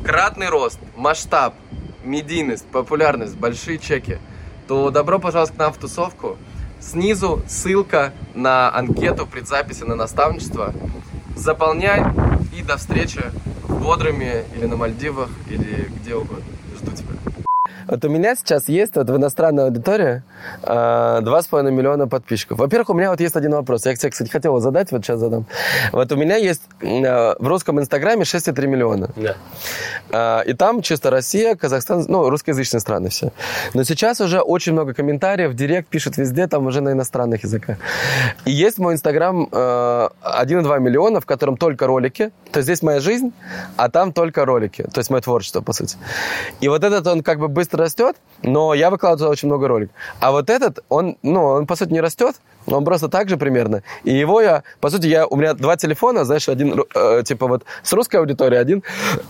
кратный 0.05 0.51
рост, 0.51 0.79
масштаб, 0.95 1.55
медийность, 2.05 2.67
популярность, 2.67 3.37
большие 3.37 3.79
чеки, 3.79 4.19
то 4.69 4.91
добро 4.91 5.19
пожаловать 5.19 5.55
к 5.55 5.59
нам 5.59 5.73
в 5.73 5.79
тусовку. 5.79 6.37
Снизу 6.81 7.43
ссылка 7.49 8.13
на 8.35 8.75
анкету 8.77 9.27
предзаписи 9.27 9.85
на 9.85 9.95
наставничество. 9.95 10.75
Заполняй 11.35 12.03
и 12.55 12.63
до 12.63 12.77
встречи 12.77 13.23
в 13.63 13.83
Бодрыме 13.83 14.45
или 14.55 14.67
на 14.67 14.77
Мальдивах 14.77 15.31
или 15.49 15.91
где 15.99 16.15
угодно. 16.15 16.45
Вот 17.93 18.03
у 18.07 18.09
меня 18.09 18.35
сейчас 18.37 18.71
есть 18.71 18.97
вот 18.97 19.11
в 19.11 19.17
иностранной 19.19 19.65
аудитории 19.65 20.23
а, 20.63 21.21
два 21.21 21.43
с 21.43 21.47
половиной 21.47 21.73
миллиона 21.73 22.09
подписчиков. 22.09 22.59
Во-первых, 22.59 22.89
у 22.89 22.95
меня 22.95 23.11
вот 23.11 23.21
есть 23.21 23.37
один 23.37 23.53
вопрос. 23.53 23.85
Я, 23.85 23.93
кстати, 23.95 24.31
хотел 24.31 24.59
задать, 24.61 24.91
вот 24.93 25.05
сейчас 25.05 25.21
задам. 25.21 25.45
Вот 25.93 26.11
у 26.11 26.17
меня 26.17 26.37
есть 26.37 26.63
а, 26.83 27.37
в 27.39 27.47
русском 27.47 27.79
инстаграме 27.79 28.23
6,3 28.23 28.67
миллиона. 28.67 29.11
Да. 29.15 29.37
А, 30.11 30.41
И 30.41 30.55
там 30.55 30.81
чисто 30.81 31.11
Россия, 31.11 31.55
Казахстан, 31.55 32.07
ну, 32.09 32.31
русскоязычные 32.31 32.81
страны 32.81 33.11
все. 33.11 33.31
Но 33.75 33.85
сейчас 33.85 34.23
уже 34.23 34.41
очень 34.41 34.73
много 34.73 34.95
комментариев, 34.95 35.53
директ 35.53 35.89
пишет 35.89 36.17
везде, 36.17 36.47
там 36.47 36.65
уже 36.65 36.81
на 36.81 36.93
иностранных 36.93 37.45
языках. 37.45 37.77
И 38.47 38.53
есть 38.53 38.79
мой 38.79 38.95
инстаграм 38.95 39.47
э, 39.53 39.55
1,2 39.55 40.81
миллиона, 40.81 41.21
в 41.21 41.27
котором 41.27 41.59
только 41.59 41.87
ролики. 41.87 42.31
То 42.53 42.61
есть 42.61 42.69
здесь 42.69 42.81
моя 42.81 43.01
жизнь, 43.01 43.35
а 43.77 43.91
там 43.91 44.15
только 44.15 44.47
ролики. 44.47 44.85
То 44.85 45.01
есть 45.01 45.11
мое 45.11 45.21
творчество, 45.21 45.61
по 45.61 45.75
сути. 45.75 45.99
И 46.63 46.69
вот 46.69 46.83
этот, 46.85 47.07
он 47.07 47.23
как 47.23 47.39
бы 47.39 47.49
быстро 47.49 47.82
растет, 47.83 48.17
но 48.43 48.75
я 48.75 48.91
выкладываю 48.91 49.31
очень 49.31 49.49
много 49.49 49.69
роликов. 49.69 49.95
А 50.21 50.33
вот 50.33 50.51
этот, 50.51 50.81
он, 50.89 51.17
ну, 51.23 51.45
он, 51.45 51.67
по 51.67 51.77
сути, 51.77 51.93
не 51.93 52.01
растет, 52.01 52.37
он 52.67 52.85
просто 52.85 53.09
так 53.09 53.29
же 53.29 53.37
примерно. 53.37 53.83
И 54.05 54.13
его 54.13 54.41
я, 54.41 54.63
по 54.81 54.91
сути, 54.91 55.07
я, 55.07 55.27
у 55.27 55.37
меня 55.37 55.55
два 55.55 55.77
телефона, 55.77 56.25
знаешь, 56.25 56.49
один, 56.49 56.85
э, 56.95 57.23
типа 57.25 57.47
вот 57.47 57.65
с 57.83 57.93
русской 57.93 58.17
аудиторией, 58.17 58.61
один 58.61 58.83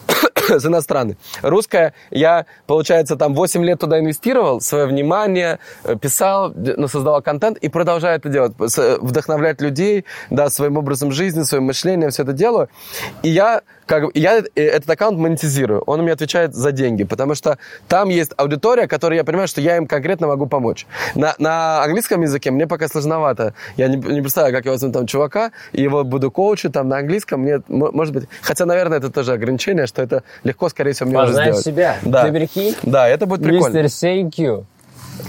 с 0.48 0.64
иностранной. 0.64 1.16
Русская, 1.42 1.94
я, 2.11 2.46
получается, 2.66 3.16
там 3.16 3.34
8 3.34 3.64
лет 3.64 3.80
туда 3.80 3.98
инвестировал, 3.98 4.61
свое 4.61 4.86
внимание, 4.86 5.59
э, 5.84 5.96
писал, 5.96 6.53
ну, 6.55 6.88
создавал 6.88 7.22
контент 7.22 7.59
и 7.59 7.68
продолжаю 7.68 8.16
это 8.16 8.28
делать. 8.28 8.53
Э, 8.78 8.98
Вдохновлять 9.00 9.61
людей, 9.61 10.05
да, 10.30 10.50
своим 10.50 10.76
образом 10.76 11.12
жизни, 11.12 11.42
своим 11.42 11.64
мышлением, 11.64 12.11
все 12.11 12.22
это 12.22 12.32
делаю. 12.32 12.68
И 13.22 13.28
я, 13.28 13.62
как 13.86 14.05
я 14.14 14.38
э, 14.38 14.44
этот 14.55 14.90
аккаунт 14.90 15.18
монетизирую. 15.18 15.82
Он 15.82 16.03
мне 16.03 16.12
отвечает 16.12 16.55
за 16.55 16.72
деньги, 16.72 17.05
потому 17.05 17.34
что 17.34 17.59
там 17.88 18.09
есть 18.09 18.32
аудитория, 18.43 18.86
которой 18.86 19.16
я 19.16 19.24
понимаю, 19.24 19.49
что 19.49 19.61
я 19.61 19.76
им 19.76 19.86
конкретно 19.86 20.26
могу 20.26 20.47
помочь. 20.47 20.86
На, 21.14 21.34
на 21.38 21.82
английском 21.82 22.22
языке 22.22 22.51
мне 22.51 22.66
пока 22.66 22.88
сложновато. 22.88 23.55
Я 23.76 23.88
не, 23.88 23.97
не 23.97 24.20
представляю, 24.20 24.55
как 24.55 24.64
я 24.64 24.72
возьму 24.72 24.93
там 24.93 25.07
чувака, 25.07 25.53
и 25.72 25.82
его 25.82 26.05
буду 26.05 26.30
коучить 26.30 26.72
там 26.72 26.88
на 26.88 26.99
английском. 26.99 27.40
Мне, 27.40 27.62
может 27.68 28.14
быть, 28.14 28.28
хотя, 28.43 28.66
наверное, 28.66 28.99
это 28.99 29.11
тоже 29.11 29.32
ограничение, 29.32 29.86
что 29.86 30.03
это 30.03 30.22
легко, 30.45 30.68
скорее 30.68 30.93
всего, 30.93 31.09
мне 31.09 31.18
уже 31.18 31.28
Познай 31.28 31.47
сделать. 31.47 31.64
себя. 31.64 31.97
Да. 32.03 32.30
Ты? 32.30 32.76
Да, 32.82 33.09
это 33.09 33.26
будет 33.26 33.43
прикольно. 33.43 33.82
Мистер 33.82 34.09
Thank 34.09 34.30
you 34.36 34.64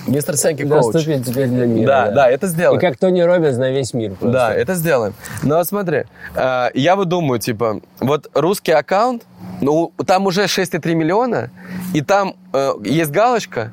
Мистер 0.08 0.38
Сенки 0.38 0.64
коуч. 0.68 0.94
доступен 0.94 1.24
теперь 1.24 1.48
для 1.48 1.66
мира. 1.66 1.88
Да, 1.88 2.12
да, 2.12 2.30
это 2.30 2.46
И 2.46 2.50
сделаем. 2.50 2.80
как 2.82 2.98
Тони 2.98 3.22
Робинс 3.22 3.58
на 3.58 3.72
весь 3.72 3.94
мир 3.94 4.12
просто. 4.12 4.32
Да, 4.32 4.54
это 4.54 4.76
сделаем. 4.76 5.14
Но 5.44 5.64
смотри, 5.64 6.04
э, 6.36 6.68
я 6.74 6.96
вот 6.96 7.08
думаю, 7.10 7.40
типа, 7.40 7.80
вот 8.00 8.30
русский 8.34 8.72
аккаунт, 8.72 9.24
ну, 9.62 9.92
там 10.06 10.26
уже 10.26 10.44
6,3 10.44 10.94
миллиона, 10.96 11.50
и 11.94 12.02
там 12.02 12.36
э, 12.54 12.72
есть 12.84 13.12
галочка. 13.12 13.72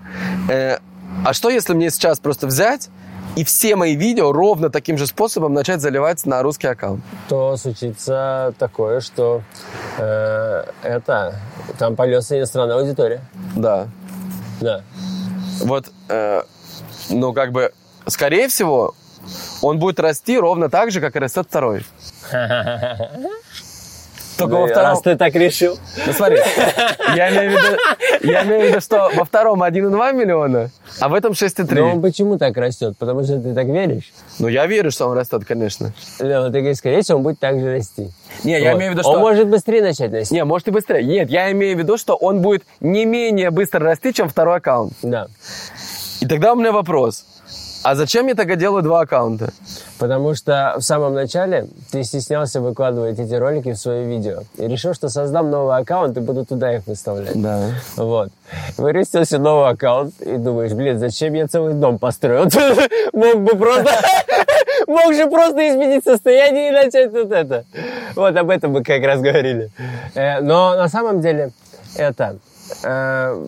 э, 0.49 0.79
а 1.25 1.33
что, 1.33 1.51
если 1.51 1.75
мне 1.75 1.91
сейчас 1.91 2.21
просто 2.21 2.47
взять 2.47 2.89
и 3.37 3.45
все 3.45 3.77
мои 3.77 3.95
видео 3.95 4.33
ровно 4.33 4.71
таким 4.71 4.97
же 4.99 5.07
способом 5.07 5.53
начать 5.55 5.81
заливать 5.81 6.25
на 6.27 6.43
русский 6.43 6.67
аккаунт? 6.69 7.03
То 7.29 7.57
случится 7.57 8.55
такое, 8.59 9.01
что 9.01 9.43
э, 9.99 10.65
это 10.83 11.35
там 11.79 11.97
польется 11.97 12.39
иностранная 12.39 12.77
аудитория. 12.77 13.21
Да. 13.57 13.87
Да. 14.61 14.83
Вот, 15.61 15.91
э, 16.09 16.43
ну, 17.11 17.33
как 17.33 17.53
бы, 17.53 17.73
скорее 18.07 18.49
всего, 18.49 18.95
он 19.63 19.79
будет 19.79 20.01
расти 20.01 20.39
ровно 20.39 20.69
так 20.69 20.91
же, 20.91 21.01
как 21.01 21.17
и 21.17 21.19
растет 21.19 21.47
второй. 21.49 21.85
Только 24.41 24.61
во 24.61 24.67
втором... 24.67 24.91
Раз 24.91 25.03
ты 25.03 25.17
так 25.17 25.35
решил. 25.35 25.79
Ну 26.07 26.13
смотри, 26.13 26.39
я 27.15 27.31
имею 27.31 27.51
в 27.51 27.55
виду, 27.55 27.77
я 28.33 28.43
имею 28.45 28.63
в 28.63 28.69
виду, 28.71 28.81
что 28.81 29.11
во 29.15 29.25
втором 29.25 29.63
1,2 29.63 30.13
миллиона, 30.13 30.71
а 31.01 31.09
в 31.09 31.15
этом 31.15 31.33
6,3. 31.33 31.75
Но 31.75 31.93
он 31.93 32.03
почему 32.03 32.39
так 32.39 32.57
растет? 32.57 32.97
Потому 32.99 33.23
что 33.25 33.41
ты 33.41 33.55
так 33.55 33.67
веришь? 33.67 34.13
Ну, 34.39 34.49
я 34.49 34.67
верю, 34.67 34.91
что 34.91 35.07
он 35.07 35.17
растет, 35.17 35.45
конечно. 35.47 35.93
Лева, 36.19 36.51
ты 36.51 36.61
говоришь, 36.61 36.79
скорее 36.79 37.03
всего, 37.03 37.19
он 37.19 37.25
будет 37.25 37.39
так 37.39 37.61
же 37.61 37.71
расти. 37.73 38.11
Не, 38.45 38.61
я 38.61 38.73
Вот. 38.73 38.79
имею 38.79 38.93
в 38.93 38.97
виду, 38.97 39.09
Он 39.09 39.15
что... 39.15 39.21
может 39.21 39.49
быстрее 39.49 39.83
начать 39.83 40.13
расти. 40.13 40.35
Не, 40.35 40.45
может 40.45 40.69
и 40.69 40.71
быстрее. 40.71 41.05
Нет, 41.05 41.31
я 41.31 41.51
имею 41.53 41.77
в 41.77 41.79
виду, 41.79 41.97
что 41.99 42.15
он 42.15 42.41
будет 42.41 42.65
не 42.81 43.05
менее 43.05 43.51
быстро 43.51 43.81
расти, 43.81 44.13
чем 44.13 44.29
второй 44.29 44.57
аккаунт. 44.57 44.93
Да. 45.03 45.29
И 46.21 46.27
тогда 46.27 46.53
у 46.53 46.57
меня 46.57 46.73
вопрос. 46.73 47.25
А 47.83 47.95
зачем 47.95 48.27
я 48.27 48.35
тогда 48.35 48.57
делаю 48.57 48.83
два 48.83 49.01
аккаунта? 49.01 49.53
Потому 49.99 50.35
что 50.35 50.75
в 50.77 50.83
самом 50.83 51.15
начале 51.15 51.67
ты 51.91 52.05
стеснялся 52.05 52.61
выкладывать 52.61 53.19
эти 53.19 53.33
ролики 53.33 53.73
в 53.73 53.79
свои 53.79 54.05
видео. 54.05 54.43
И 54.59 54.67
решил, 54.67 54.93
что 54.93 55.09
создам 55.09 55.51
новый 55.51 55.77
аккаунт 55.77 56.17
и 56.19 56.21
буду 56.21 56.45
туда 56.45 56.77
их 56.77 56.87
выставлять. 56.87 57.41
Да. 57.41 57.71
Вот. 57.97 58.31
Вырастил 58.77 59.25
себе 59.25 59.39
новый 59.39 59.71
аккаунт 59.71 60.21
и 60.21 60.37
думаешь, 60.37 60.73
блин, 60.73 60.99
зачем 60.99 61.33
я 61.33 61.47
целый 61.49 61.73
дом 61.73 61.99
построил? 61.99 62.45
Мог 63.15 63.41
бы 63.41 63.57
просто... 63.57 63.91
Мог 64.87 65.15
же 65.15 65.27
просто 65.27 65.69
изменить 65.71 66.05
состояние 66.05 66.69
и 66.69 66.73
начать 66.73 67.11
вот 67.13 67.33
это. 67.33 67.65
Вот 68.15 68.37
об 68.37 68.51
этом 68.51 68.73
мы 68.73 68.83
как 68.83 69.03
раз 69.03 69.21
говорили. 69.21 69.71
Э, 70.15 70.41
Но 70.41 70.77
на 70.77 70.89
самом 70.89 71.23
деле 71.23 71.53
это... 71.97 72.37
э, 72.83 73.47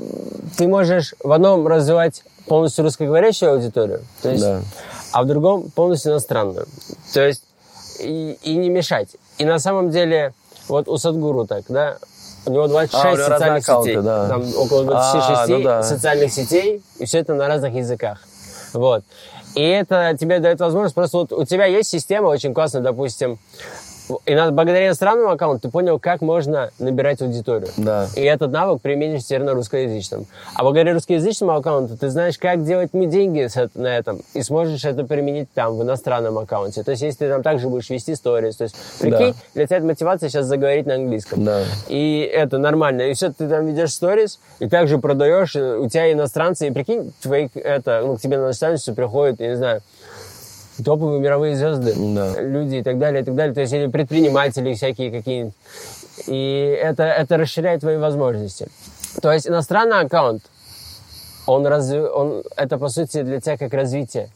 Ты 0.56 0.68
можешь 0.68 1.14
в 1.22 1.32
одном 1.32 1.66
развивать 1.66 2.22
полностью 2.46 2.84
русскоговорящую 2.84 3.52
аудиторию, 3.52 4.02
то 4.22 4.30
есть, 4.30 4.42
Да. 4.42 4.60
а 5.12 5.22
в 5.22 5.26
другом 5.26 5.70
полностью 5.70 6.12
иностранную. 6.12 6.66
То 7.14 7.26
есть 7.26 7.44
и, 8.00 8.36
и 8.42 8.56
не 8.56 8.68
мешать. 8.68 9.08
И 9.38 9.44
на 9.44 9.58
самом 9.58 9.90
деле, 9.90 10.34
вот 10.68 10.88
у 10.88 10.96
Садгуру 10.98 11.46
так, 11.46 11.64
да, 11.68 11.98
у 12.46 12.50
него 12.50 12.66
26 12.66 13.04
А, 13.04 13.08
у 13.08 13.16
него 13.16 13.24
социальных 13.28 13.62
аккаунты, 13.64 13.90
сетей. 13.90 14.02
да. 14.02 14.28
Там 14.28 14.42
около 14.56 14.84
26 14.84 15.28
А, 15.30 15.46
ну 15.48 15.62
да. 15.62 15.82
социальных 15.82 16.32
сетей, 16.32 16.82
и 16.98 17.04
все 17.04 17.18
это 17.18 17.34
на 17.34 17.46
разных 17.46 17.72
языках. 17.74 18.18
Вот. 18.72 19.04
И 19.54 19.62
это 19.62 20.16
тебе 20.18 20.38
дает 20.40 20.58
возможность, 20.60 20.94
просто 20.94 21.18
вот 21.18 21.32
у 21.32 21.44
тебя 21.44 21.66
есть 21.66 21.90
система 21.90 22.28
очень 22.28 22.54
классная, 22.54 22.80
допустим, 22.82 23.38
и 24.26 24.34
на- 24.34 24.50
благодаря 24.50 24.88
иностранному 24.88 25.30
аккаунту 25.30 25.62
ты 25.62 25.70
понял, 25.70 25.98
как 25.98 26.20
можно 26.20 26.70
набирать 26.78 27.22
аудиторию. 27.22 27.70
Да. 27.76 28.08
И 28.16 28.22
этот 28.22 28.50
навык 28.50 28.80
применишь 28.82 29.24
теперь 29.24 29.42
на 29.42 29.54
русскоязычном. 29.54 30.26
А 30.54 30.62
благодаря 30.62 30.94
русскоязычному 30.94 31.52
аккаунту 31.52 31.96
ты 31.96 32.10
знаешь, 32.10 32.38
как 32.38 32.64
делать 32.64 32.90
мы 32.92 33.06
деньги 33.06 33.48
на 33.74 33.96
этом, 33.96 34.20
и 34.34 34.42
сможешь 34.42 34.84
это 34.84 35.04
применить 35.04 35.48
там, 35.52 35.76
в 35.76 35.82
иностранном 35.82 36.38
аккаунте. 36.38 36.82
То 36.82 36.92
есть, 36.92 37.02
если 37.02 37.20
ты 37.20 37.28
там 37.28 37.42
также 37.42 37.68
будешь 37.68 37.90
вести 37.90 38.14
сторис, 38.14 38.56
то 38.56 38.64
есть, 38.64 38.76
прикинь, 38.98 39.34
для 39.54 39.66
тебя 39.66 39.76
это 39.78 39.86
мотивация 39.86 40.28
сейчас 40.28 40.46
заговорить 40.46 40.86
на 40.86 40.94
английском. 40.94 41.44
Да. 41.44 41.62
И 41.88 42.20
это 42.20 42.58
нормально. 42.58 43.02
И 43.02 43.14
все, 43.14 43.32
ты 43.32 43.48
там 43.48 43.66
ведешь 43.66 43.92
сторис, 43.92 44.38
и 44.58 44.68
также 44.68 44.98
продаешь, 44.98 45.54
у 45.56 45.88
тебя 45.88 46.12
иностранцы, 46.12 46.68
и 46.68 46.70
прикинь, 46.70 47.12
твои, 47.20 47.48
это, 47.54 48.02
ну, 48.04 48.16
к 48.16 48.20
тебе 48.20 48.38
на 48.38 48.46
наставничество 48.46 48.94
приходят, 48.94 49.40
я 49.40 49.48
не 49.50 49.56
знаю, 49.56 49.82
топовые 50.82 51.20
мировые 51.20 51.56
звезды, 51.56 51.94
Да. 51.96 52.40
люди 52.40 52.76
и 52.76 52.82
так 52.82 52.98
далее, 52.98 53.22
и 53.22 53.24
так 53.24 53.34
далее. 53.34 53.54
То 53.54 53.60
есть 53.60 53.72
или 53.72 53.86
предприниматели 53.86 54.74
всякие 54.74 55.10
какие-нибудь. 55.10 55.54
И 56.26 56.78
это, 56.82 57.04
это 57.04 57.36
расширяет 57.36 57.80
твои 57.80 57.96
возможности. 57.96 58.68
То 59.20 59.32
есть 59.32 59.46
иностранный 59.46 60.00
аккаунт, 60.00 60.42
он, 61.46 61.66
разви... 61.66 61.98
он 62.00 62.42
это 62.56 62.78
по 62.78 62.88
сути 62.88 63.22
для 63.22 63.40
тебя 63.40 63.56
как 63.56 63.72
развитие, 63.74 64.28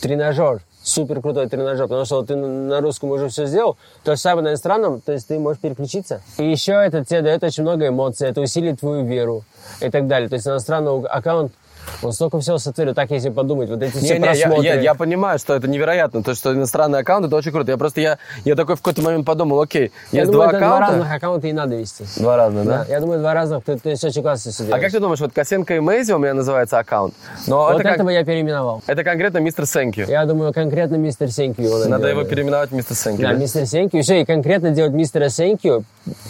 тренажер. 0.00 0.60
супер 0.84 1.20
крутой 1.20 1.48
тренажер, 1.48 1.86
потому 1.86 2.04
что 2.04 2.16
вот 2.16 2.26
ты 2.26 2.36
на 2.36 2.80
русском 2.80 3.10
уже 3.10 3.28
все 3.28 3.46
сделал, 3.46 3.76
то 4.04 4.14
же 4.14 4.20
самое 4.20 4.44
на 4.44 4.48
иностранном, 4.50 5.00
то 5.00 5.12
есть 5.12 5.28
ты 5.28 5.38
можешь 5.38 5.60
переключиться. 5.60 6.22
И 6.38 6.50
еще 6.50 6.72
это 6.72 7.04
тебе 7.04 7.22
дает 7.22 7.42
очень 7.44 7.62
много 7.62 7.86
эмоций, 7.88 8.28
это 8.28 8.40
усилит 8.40 8.80
твою 8.80 9.04
веру 9.04 9.44
и 9.80 9.90
так 9.90 10.06
далее. 10.08 10.28
То 10.28 10.34
есть 10.34 10.46
иностранный 10.46 11.04
аккаунт 11.06 11.52
он 12.02 12.12
столько 12.12 12.40
всего 12.40 12.58
сотворил, 12.58 12.94
так 12.94 13.10
если 13.10 13.30
подумать, 13.30 13.68
вот 13.70 13.82
эти 13.82 13.96
все 13.96 14.14
Не, 14.14 14.20
не, 14.20 14.26
я, 14.26 14.46
просмотры. 14.46 14.64
я, 14.66 14.80
я 14.80 14.94
понимаю, 14.94 15.38
что 15.38 15.54
это 15.54 15.68
невероятно, 15.68 16.22
то, 16.22 16.34
что 16.34 16.52
иностранный 16.52 17.00
аккаунт, 17.00 17.26
это 17.26 17.36
очень 17.36 17.52
круто. 17.52 17.70
Я 17.70 17.76
просто, 17.78 18.00
я, 18.00 18.18
я 18.44 18.54
такой 18.56 18.76
в 18.76 18.78
какой-то 18.82 19.02
момент 19.02 19.26
подумал, 19.26 19.60
окей, 19.60 19.92
Я 20.10 20.20
есть 20.20 20.32
думаю, 20.32 20.50
два 20.50 20.58
это 20.58 20.66
два 20.66 20.76
аккаунта. 20.76 20.92
разных 20.96 21.12
аккаунта 21.16 21.46
и 21.48 21.52
надо 21.52 21.76
вести. 21.76 22.04
Два 22.16 22.36
разных, 22.36 22.64
да? 22.66 22.84
Да, 22.86 22.92
я 22.92 23.00
думаю, 23.00 23.20
два 23.20 23.34
разных, 23.34 23.64
ты, 23.64 23.78
ты 23.78 23.90
очень 23.92 24.22
классно 24.22 24.50
все 24.52 24.64
А 24.72 24.78
как 24.78 24.90
ты 24.90 25.00
думаешь, 25.00 25.20
вот 25.20 25.32
Косенко 25.32 25.74
и 25.76 25.80
Мэйзи 25.80 26.12
у 26.12 26.18
меня 26.18 26.34
называется 26.34 26.78
аккаунт, 26.78 27.14
но 27.46 27.58
Вот 27.64 27.74
это, 27.74 27.82
как- 27.82 27.94
этого 27.96 28.10
я 28.10 28.24
переименовал. 28.24 28.82
это 28.86 29.04
конкретно 29.04 29.38
мистер 29.38 29.66
Сенкью. 29.66 30.06
Я 30.08 30.24
думаю, 30.24 30.52
конкретно 30.52 30.96
мистер 30.96 31.30
Сенкью. 31.30 31.70
Надо 31.70 31.88
наделали. 31.88 32.10
его 32.10 32.24
переименовать 32.24 32.70
мистер 32.72 32.96
Сенкью. 32.96 33.26
Да, 33.26 33.32
да? 33.34 33.38
мистер 33.38 33.66
Сенкью. 33.66 34.02
Все, 34.02 34.20
и 34.20 34.24
конкретно 34.24 34.70
делать 34.70 34.92
мистера 34.92 35.28
Сенкью 35.28 35.84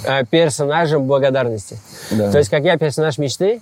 э, 0.05 0.25
персонажем 0.27 1.05
благодарности. 1.07 1.79
Да. 2.11 2.31
То 2.31 2.39
есть, 2.39 2.51
как 2.51 2.63
я 2.65 2.77
персонаж 2.77 3.19
мечты, 3.19 3.61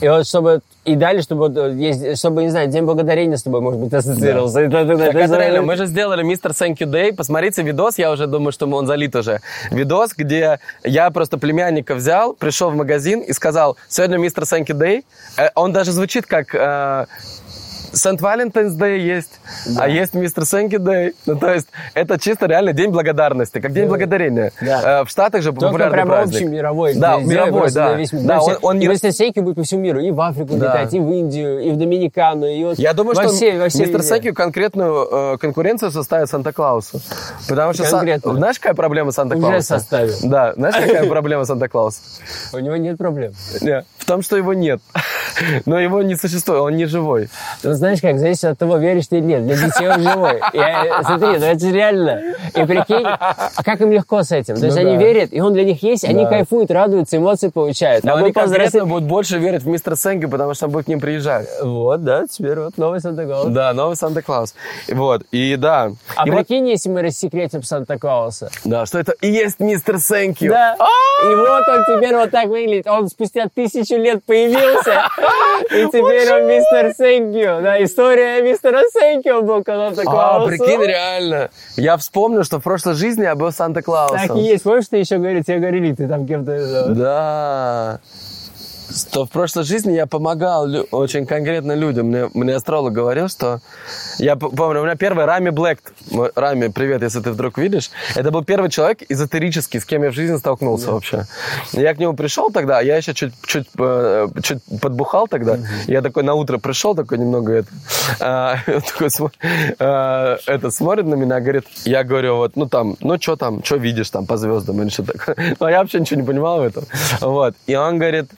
и 0.00 0.08
вот 0.08 0.26
чтобы 0.26 0.60
и 0.84 0.94
далее, 0.94 1.20
чтобы 1.22 1.46
э, 1.48 2.14
чтобы, 2.14 2.44
не 2.44 2.50
знаю, 2.50 2.68
День 2.68 2.84
благодарения 2.84 3.36
с 3.36 3.42
тобой, 3.42 3.60
может 3.60 3.80
быть, 3.80 3.92
ассоциировался. 3.92 4.60
Это- 4.60 4.76
это- 4.78 4.96
Так 4.98 5.14
это- 5.16 5.36
реально, 5.36 5.62
мы 5.62 5.76
же 5.76 5.86
сделали 5.86 6.22
мистер 6.22 6.52
Thank 6.52 6.76
You 6.78 6.86
Day. 6.86 7.12
Посмотрите 7.12 7.62
видос, 7.62 7.98
я 7.98 8.12
уже 8.12 8.26
думаю, 8.28 8.52
что 8.52 8.66
он 8.68 8.86
залит 8.86 9.16
уже. 9.16 9.40
Видос, 9.72 10.12
где 10.16 10.60
я 10.84 11.10
просто 11.10 11.38
племянника 11.38 11.94
взял, 11.96 12.34
пришел 12.34 12.70
в 12.70 12.76
магазин 12.76 13.20
и 13.20 13.32
сказал, 13.32 13.76
сегодня 13.88 14.18
мистер 14.18 14.44
Thank 14.44 14.66
You 14.66 14.78
Day. 14.78 15.04
Э, 15.38 15.48
Он 15.56 15.72
даже 15.72 15.90
звучит 15.92 16.26
как... 16.26 16.54
Сент 17.96 18.20
Валентинс 18.20 18.74
Дэй 18.74 19.00
есть, 19.00 19.40
а 19.78 19.88
есть 19.88 20.14
мистер 20.14 20.44
Сэнки 20.44 20.76
Дэй. 20.76 21.14
Ну, 21.26 21.36
то 21.36 21.52
есть, 21.52 21.68
это 21.94 22.18
чисто 22.18 22.46
реально 22.46 22.72
день 22.72 22.90
благодарности, 22.90 23.60
как 23.60 23.72
день 23.72 23.86
благодарения. 23.86 24.52
Да. 24.60 25.00
Э, 25.00 25.04
В 25.04 25.08
Штатах 25.08 25.42
же 25.42 25.50
Только 25.50 25.66
популярный 25.66 25.92
прямо 25.92 26.10
праздник. 26.10 26.34
общий 26.36 26.44
мировой. 26.46 26.94
Да, 26.94 27.20
сделай 27.20 27.46
мировой, 27.46 27.72
да. 27.72 27.94
весь 27.94 28.12
мир. 28.12 28.22
Да, 28.22 28.40
он, 28.40 28.56
он. 28.62 28.78
Мистер 28.78 29.12
Сенкью 29.12 29.42
будет 29.42 29.56
по 29.56 29.62
всему 29.62 29.80
миру. 29.80 30.00
И 30.00 30.10
в 30.10 30.20
Африку 30.20 30.54
Да. 30.54 30.66
летать, 30.68 30.94
и 30.94 31.00
в 31.00 31.10
Индию, 31.10 31.60
и 31.60 31.70
в 31.70 31.76
Доминикану, 31.76 32.46
и 32.46 32.64
вот 32.64 32.78
Я 32.78 32.92
думаю, 32.92 33.16
во 33.16 33.22
что 33.24 33.32
все, 33.32 33.58
во 33.58 33.68
все 33.68 33.86
мистер 33.86 34.00
везде. 34.00 34.32
Конкретную 34.32 35.08
э, 35.34 35.38
конкуренцию 35.38 35.90
составит 35.90 36.28
Санта-Клаусу. 36.28 37.00
Потому 37.48 37.72
что... 37.72 37.84
Сан-. 37.84 38.06
Знаешь, 38.22 38.58
какая 38.58 38.74
проблема 38.74 39.12
Санта-Клауса? 39.12 39.56
Уже 39.56 39.62
составил. 39.62 40.14
Да, 40.22 40.52
знаешь, 40.54 40.76
какая 40.76 41.08
проблема 41.08 41.44
Санта-Клауса? 41.44 42.00
У 42.52 42.58
него 42.58 42.76
нет 42.76 42.98
проблем. 42.98 43.32
Не, 43.60 43.84
В 43.98 44.04
том, 44.04 44.22
что 44.22 44.36
его 44.36 44.54
нет. 44.54 44.80
Но 45.66 45.78
его 45.78 46.02
не 46.02 46.16
существует, 46.16 46.60
он 46.60 46.76
не 46.76 46.86
живой. 46.86 47.28
Ну, 47.62 47.74
знаешь 47.86 48.00
как, 48.00 48.18
зависит 48.18 48.44
от 48.44 48.58
того, 48.58 48.76
веришь 48.78 49.06
ты 49.06 49.18
или 49.18 49.24
нет. 49.24 49.46
Для 49.46 49.56
детей 49.56 49.88
он 49.88 50.02
живой. 50.02 50.40
Я- 50.52 51.02
смотри, 51.04 51.38
ну 51.38 51.44
это 51.46 51.66
реально. 51.70 52.22
И 52.54 52.64
прикинь, 52.64 53.04
а 53.06 53.62
как 53.64 53.80
им 53.80 53.92
легко 53.92 54.22
с 54.22 54.32
этим? 54.32 54.56
То 54.56 54.64
есть 54.66 54.76
Ну 54.76 54.82
они 54.82 54.96
да. 54.96 55.02
верят, 55.02 55.32
и 55.32 55.40
он 55.40 55.52
для 55.52 55.64
них 55.64 55.82
есть, 55.82 56.04
они 56.04 56.24
Да. 56.24 56.30
кайфуют, 56.30 56.70
радуются, 56.70 57.16
эмоции 57.16 57.48
получают. 57.48 58.04
Но 58.04 58.14
а 58.14 58.18
они 58.18 58.32
конкретно 58.32 58.84
будут 58.86 59.04
больше 59.04 59.38
верить 59.38 59.62
в 59.62 59.68
мистера 59.68 59.94
Сэнки, 59.94 60.26
потому 60.26 60.54
что 60.54 60.66
он 60.66 60.72
будет 60.72 60.86
к 60.86 60.88
ним 60.88 61.00
приезжать. 61.00 61.48
Вот, 61.62 62.02
да, 62.04 62.24
теперь 62.28 62.58
вот 62.58 62.76
новый 62.78 63.00
Санта-Клаус. 63.00 63.48
Да, 63.50 63.72
новый 63.72 63.96
Санта-Клаус. 63.96 64.54
Вот, 64.92 65.22
и 65.30 65.56
да. 65.56 65.90
А 66.16 66.26
и 66.26 66.30
вот, 66.30 66.38
прикинь, 66.38 66.68
если 66.68 66.88
мы 66.88 67.02
рассекретим 67.02 67.62
Санта-Клауса. 67.62 68.50
да, 68.64 68.86
что 68.86 68.98
это 68.98 69.12
и 69.20 69.28
есть 69.28 69.60
мистер 69.60 69.98
Сэнки. 69.98 70.48
Да. 70.48 70.74
А! 70.78 71.30
И 71.30 71.34
вот 71.34 71.62
он 71.68 71.84
теперь 71.96 72.14
вот 72.16 72.30
так 72.30 72.46
выглядит. 72.48 72.86
Он 72.86 73.08
спустя 73.08 73.46
тысячу 73.54 73.96
лет 73.96 74.22
появился. 74.24 75.04
И 75.70 75.86
теперь 75.86 76.30
он 76.32 76.46
мистер 76.48 76.92
Сэнкью. 76.96 77.60
Да, 77.62 77.75
история 77.82 78.42
мистера 78.42 78.82
Сэнкью 78.92 79.42
был 79.42 79.62
когда-то 79.62 80.02
А, 80.06 80.46
прикинь, 80.46 80.82
реально. 80.82 81.50
Я 81.76 81.96
вспомнил, 81.96 82.44
что 82.44 82.58
в 82.58 82.62
прошлой 82.62 82.94
жизни 82.94 83.22
я 83.22 83.34
был 83.34 83.52
Санта-Клаусом. 83.52 84.28
Так 84.28 84.36
и 84.36 84.40
есть. 84.40 84.64
Помнишь, 84.64 84.88
ты 84.88 84.98
еще 84.98 85.18
говорил, 85.18 85.42
тебе 85.42 85.58
говорили, 85.58 85.94
ты 85.94 86.08
там 86.08 86.26
кем-то... 86.26 86.86
Да. 86.88 88.00
Что 88.96 89.26
в 89.26 89.30
прошлой 89.30 89.64
жизни 89.64 89.92
я 89.92 90.06
помогал 90.06 90.66
очень 90.90 91.26
конкретно 91.26 91.72
людям. 91.72 92.06
Мне, 92.06 92.30
мне 92.32 92.54
астролог 92.54 92.94
говорил, 92.94 93.28
что... 93.28 93.60
Я 94.18 94.36
помню, 94.36 94.80
у 94.80 94.84
меня 94.84 94.96
первый 94.96 95.26
Рами 95.26 95.50
Блэк. 95.50 95.80
Рами, 96.34 96.68
привет, 96.68 97.02
если 97.02 97.20
ты 97.20 97.30
вдруг 97.30 97.58
видишь. 97.58 97.90
Это 98.14 98.30
был 98.30 98.42
первый 98.42 98.70
человек 98.70 99.02
эзотерический, 99.08 99.80
с 99.80 99.84
кем 99.84 100.02
я 100.02 100.10
в 100.10 100.14
жизни 100.14 100.38
столкнулся 100.38 100.92
вообще. 100.92 101.26
Я 101.72 101.94
к 101.94 101.98
нему 101.98 102.14
пришел 102.14 102.50
тогда, 102.50 102.80
я 102.80 102.96
еще 102.96 103.12
чуть, 103.12 103.34
чуть, 103.44 103.66
э, 103.78 104.28
чуть 104.42 104.62
подбухал 104.80 105.28
тогда. 105.28 105.58
Я 105.86 106.00
такой 106.00 106.22
на 106.22 106.32
утро 106.34 106.56
пришел, 106.56 106.94
такой 106.94 107.18
немного 107.18 107.52
это... 107.52 107.68
а, 108.20 108.56
такой 108.66 109.08
а, 109.78 110.38
это 110.46 110.70
смотрит 110.70 111.04
на 111.04 111.14
меня, 111.14 111.40
говорит, 111.40 111.64
я 111.84 112.02
говорю, 112.02 112.36
вот, 112.36 112.56
ну 112.56 112.66
там, 112.66 112.96
ну 113.00 113.20
что 113.20 113.36
там, 113.36 113.62
что 113.62 113.76
видишь 113.76 114.08
там 114.08 114.24
по 114.24 114.38
звездам 114.38 114.80
или 114.80 114.88
что 114.88 115.02
такое. 115.02 115.36
Ну, 115.60 115.68
я 115.68 115.80
вообще 115.80 116.00
ничего 116.00 116.20
не 116.20 116.26
понимал 116.26 116.60
в 116.60 116.64
этом. 116.64 116.84
Вот. 117.20 117.54
И 117.66 117.74
он 117.74 117.98
говорит, 117.98 118.30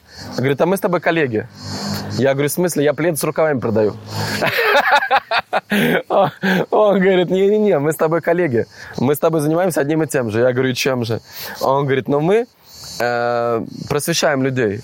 говорит, 0.49 0.61
а 0.61 0.65
мы 0.65 0.77
с 0.77 0.79
тобой 0.79 0.99
коллеги. 0.99 1.47
Я 2.17 2.33
говорю, 2.33 2.49
в 2.49 2.51
смысле, 2.51 2.83
я 2.83 2.93
плед 2.93 3.19
с 3.19 3.23
рукавами 3.23 3.59
продаю. 3.59 3.95
Он 6.09 6.99
говорит, 6.99 7.29
не-не-не, 7.29 7.77
мы 7.79 7.91
с 7.91 7.95
тобой 7.95 8.21
коллеги. 8.21 8.65
Мы 8.97 9.13
с 9.13 9.19
тобой 9.19 9.41
занимаемся 9.41 9.81
одним 9.81 10.01
и 10.03 10.07
тем 10.07 10.31
же. 10.31 10.39
Я 10.39 10.51
говорю, 10.51 10.73
чем 10.73 11.05
же? 11.05 11.21
Он 11.61 11.85
говорит, 11.85 12.07
ну 12.07 12.19
мы 12.19 12.47
э, 12.99 13.65
просвещаем 13.87 14.43
людей. 14.43 14.81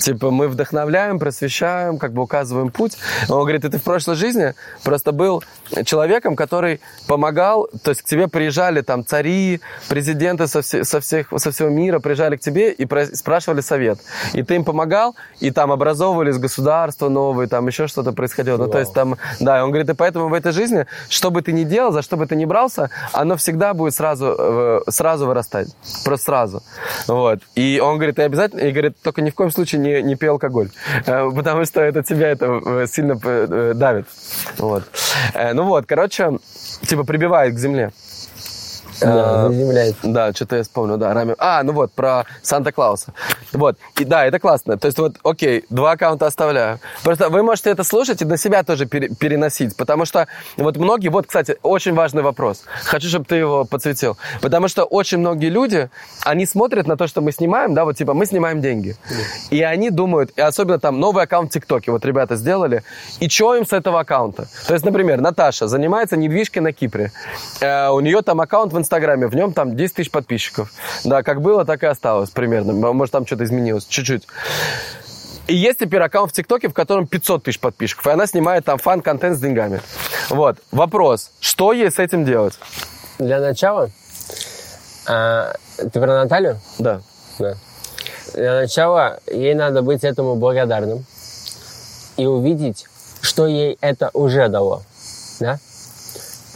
Типа 0.00 0.30
мы 0.30 0.48
вдохновляем, 0.48 1.18
просвещаем, 1.18 1.98
как 1.98 2.12
бы 2.12 2.22
указываем 2.22 2.70
путь. 2.70 2.96
Он 3.28 3.40
говорит, 3.40 3.62
ты 3.62 3.78
в 3.78 3.82
прошлой 3.82 4.16
жизни 4.16 4.54
просто 4.84 5.12
был 5.12 5.42
человеком, 5.84 6.36
который 6.36 6.80
помогал, 7.06 7.68
то 7.82 7.90
есть 7.90 8.02
к 8.02 8.04
тебе 8.04 8.28
приезжали 8.28 8.80
там 8.80 9.04
цари, 9.04 9.60
президенты 9.88 10.46
со, 10.46 10.62
все- 10.62 10.84
со, 10.84 11.00
всех, 11.00 11.28
со 11.36 11.50
всего 11.50 11.68
мира, 11.68 11.98
приезжали 11.98 12.36
к 12.36 12.40
тебе 12.40 12.72
и 12.72 12.84
про- 12.86 13.06
спрашивали 13.06 13.60
совет. 13.60 13.98
И 14.32 14.42
ты 14.42 14.54
им 14.56 14.64
помогал, 14.64 15.16
и 15.40 15.50
там 15.50 15.72
образовывались 15.72 16.38
государства 16.38 17.08
новые, 17.08 17.48
там 17.48 17.66
еще 17.66 17.86
что-то 17.86 18.12
происходило. 18.12 18.56
Ну, 18.56 18.68
то 18.68 18.78
есть 18.78 18.92
там, 18.94 19.16
да, 19.40 19.64
он 19.64 19.70
говорит, 19.70 19.90
и 19.90 19.94
поэтому 19.94 20.28
в 20.28 20.34
этой 20.34 20.52
жизни, 20.52 20.86
что 21.08 21.30
бы 21.30 21.42
ты 21.42 21.52
ни 21.52 21.64
делал, 21.64 21.92
за 21.92 22.02
что 22.02 22.16
бы 22.16 22.26
ты 22.26 22.36
ни 22.36 22.44
брался, 22.44 22.90
оно 23.12 23.36
всегда 23.36 23.74
будет 23.74 23.94
сразу, 23.94 24.34
э, 24.38 24.80
сразу 24.90 25.26
вырастать. 25.26 25.68
Просто 26.04 26.26
сразу. 26.26 26.62
Вот. 27.06 27.37
И 27.54 27.80
он 27.82 27.96
говорит, 27.96 28.18
и 28.18 28.22
обязательно, 28.22 28.60
и 28.60 28.70
говорит, 28.70 28.96
только 29.02 29.22
ни 29.22 29.30
в 29.30 29.34
коем 29.34 29.50
случае 29.50 29.80
не, 29.80 30.02
не 30.02 30.16
пей 30.16 30.28
алкоголь, 30.28 30.70
Э, 31.06 31.30
потому 31.34 31.64
что 31.64 31.80
это 31.80 32.02
тебя 32.02 32.28
это 32.28 32.60
э, 32.64 32.86
сильно 32.90 33.18
э, 33.22 33.72
давит. 33.74 34.06
Вот. 34.58 34.84
Ну 35.54 35.64
вот, 35.64 35.86
короче, 35.86 36.38
типа 36.82 37.04
прибивает 37.04 37.54
к 37.54 37.58
земле. 37.58 37.92
Да, 39.00 39.46
Э, 39.46 39.48
заземляет. 39.48 39.96
да, 40.02 40.32
что-то 40.32 40.56
я 40.56 40.62
вспомнил, 40.62 40.96
да, 40.96 41.12
Рами. 41.14 41.34
А, 41.38 41.62
ну 41.62 41.72
вот, 41.72 41.92
про 41.92 42.24
Санта-Клауса. 42.42 43.12
Вот, 43.52 43.76
и 43.98 44.04
да, 44.04 44.24
это 44.26 44.38
классно. 44.38 44.76
То 44.78 44.86
есть 44.86 44.98
вот, 44.98 45.16
окей, 45.22 45.64
два 45.70 45.92
аккаунта 45.92 46.26
оставляю. 46.26 46.80
Просто 47.02 47.28
вы 47.28 47.42
можете 47.42 47.70
это 47.70 47.84
слушать 47.84 48.22
и 48.22 48.24
на 48.24 48.36
себя 48.36 48.62
тоже 48.62 48.86
пере- 48.86 49.08
переносить, 49.08 49.76
потому 49.76 50.04
что 50.04 50.26
вот 50.56 50.76
многие, 50.76 51.08
вот, 51.08 51.26
кстати, 51.26 51.56
очень 51.62 51.94
важный 51.94 52.22
вопрос. 52.22 52.62
Хочу, 52.84 53.08
чтобы 53.08 53.24
ты 53.24 53.36
его 53.36 53.64
подсветил. 53.64 54.16
Потому 54.40 54.68
что 54.68 54.84
очень 54.84 55.18
многие 55.18 55.48
люди, 55.50 55.90
они 56.24 56.46
смотрят 56.46 56.86
на 56.86 56.96
то, 56.96 57.06
что 57.06 57.20
мы 57.20 57.32
снимаем, 57.32 57.74
да, 57.74 57.84
вот 57.84 57.96
типа 57.96 58.14
мы 58.14 58.26
снимаем 58.26 58.60
деньги. 58.60 58.96
И 59.50 59.62
они 59.62 59.90
думают, 59.90 60.30
и 60.36 60.40
особенно 60.40 60.78
там 60.78 61.00
новый 61.00 61.24
аккаунт 61.24 61.50
в 61.50 61.54
ТикТоке, 61.54 61.90
вот 61.92 62.04
ребята 62.04 62.36
сделали, 62.36 62.82
и 63.20 63.28
что 63.28 63.54
им 63.56 63.66
с 63.66 63.72
этого 63.72 64.00
аккаунта? 64.00 64.48
То 64.66 64.74
есть, 64.74 64.84
например, 64.84 65.20
Наташа 65.20 65.66
занимается 65.68 66.16
недвижкой 66.16 66.62
на 66.62 66.72
Кипре. 66.72 67.12
Э, 67.60 67.88
у 67.90 68.00
нее 68.00 68.22
там 68.22 68.40
аккаунт 68.40 68.72
в 68.72 68.78
Инстаграме, 68.78 68.87
в 68.90 69.34
нем 69.34 69.52
там 69.52 69.76
10 69.76 69.94
тысяч 69.94 70.10
подписчиков. 70.10 70.72
Да, 71.04 71.22
как 71.22 71.40
было, 71.40 71.64
так 71.64 71.82
и 71.82 71.86
осталось 71.86 72.30
примерно. 72.30 72.72
Может, 72.72 73.12
там 73.12 73.26
что-то 73.26 73.44
изменилось, 73.44 73.86
чуть-чуть. 73.86 74.26
И 75.46 75.54
есть 75.54 75.78
теперь 75.78 76.02
аккаунт 76.02 76.30
в 76.30 76.34
ТикТоке, 76.34 76.68
в 76.68 76.74
котором 76.74 77.06
500 77.06 77.44
тысяч 77.44 77.58
подписчиков, 77.58 78.06
и 78.06 78.10
она 78.10 78.26
снимает 78.26 78.66
там 78.66 78.78
фан-контент 78.78 79.36
с 79.36 79.40
деньгами. 79.40 79.80
Вот, 80.28 80.58
вопрос, 80.72 81.30
что 81.40 81.72
ей 81.72 81.90
с 81.90 81.98
этим 81.98 82.26
делать? 82.26 82.58
Для 83.18 83.40
начала, 83.40 83.90
а, 85.06 85.54
ты 85.78 85.88
про 85.88 86.22
Наталью? 86.22 86.60
Да. 86.78 87.00
Да. 87.38 87.54
Для 88.34 88.60
начала 88.60 89.20
ей 89.26 89.54
надо 89.54 89.80
быть 89.80 90.04
этому 90.04 90.36
благодарным 90.36 91.06
и 92.18 92.26
увидеть, 92.26 92.86
что 93.22 93.46
ей 93.46 93.78
это 93.80 94.10
уже 94.12 94.48
дало. 94.48 94.82
Да? 95.40 95.58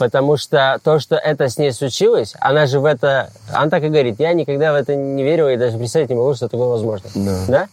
Потому 0.03 0.35
что 0.35 0.81
то, 0.83 0.99
что 0.99 1.15
это 1.15 1.47
с 1.47 1.57
ней 1.57 1.71
случилось, 1.71 2.33
она 2.41 2.65
же 2.65 2.81
в 2.81 2.85
это... 2.85 3.29
Она 3.53 3.69
так 3.69 3.83
и 3.83 3.87
говорит, 3.87 4.19
я 4.19 4.33
никогда 4.33 4.73
в 4.73 4.75
это 4.75 4.95
не 4.95 5.23
верила 5.23 5.47
и 5.47 5.55
даже 5.55 5.77
представить 5.77 6.09
не 6.09 6.15
могу, 6.17 6.33
что 6.35 6.49
такое 6.49 6.67
возможно. 6.67 7.09
Да. 7.47 7.69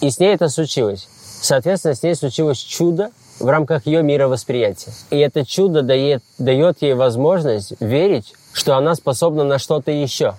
И 0.00 0.10
с 0.10 0.18
ней 0.18 0.32
это 0.32 0.48
случилось. 0.48 1.10
Соответственно, 1.42 1.94
с 1.94 2.02
ней 2.02 2.14
случилось 2.14 2.56
чудо 2.56 3.10
в 3.38 3.46
рамках 3.46 3.84
ее 3.86 4.02
мировосприятия. 4.02 4.94
И 5.10 5.18
это 5.18 5.44
чудо 5.44 5.82
дает, 5.82 6.22
дает 6.38 6.80
ей 6.80 6.94
возможность 6.94 7.74
верить, 7.80 8.32
что 8.54 8.74
она 8.78 8.94
способна 8.94 9.44
на 9.44 9.58
что-то 9.58 9.90
еще. 9.90 10.36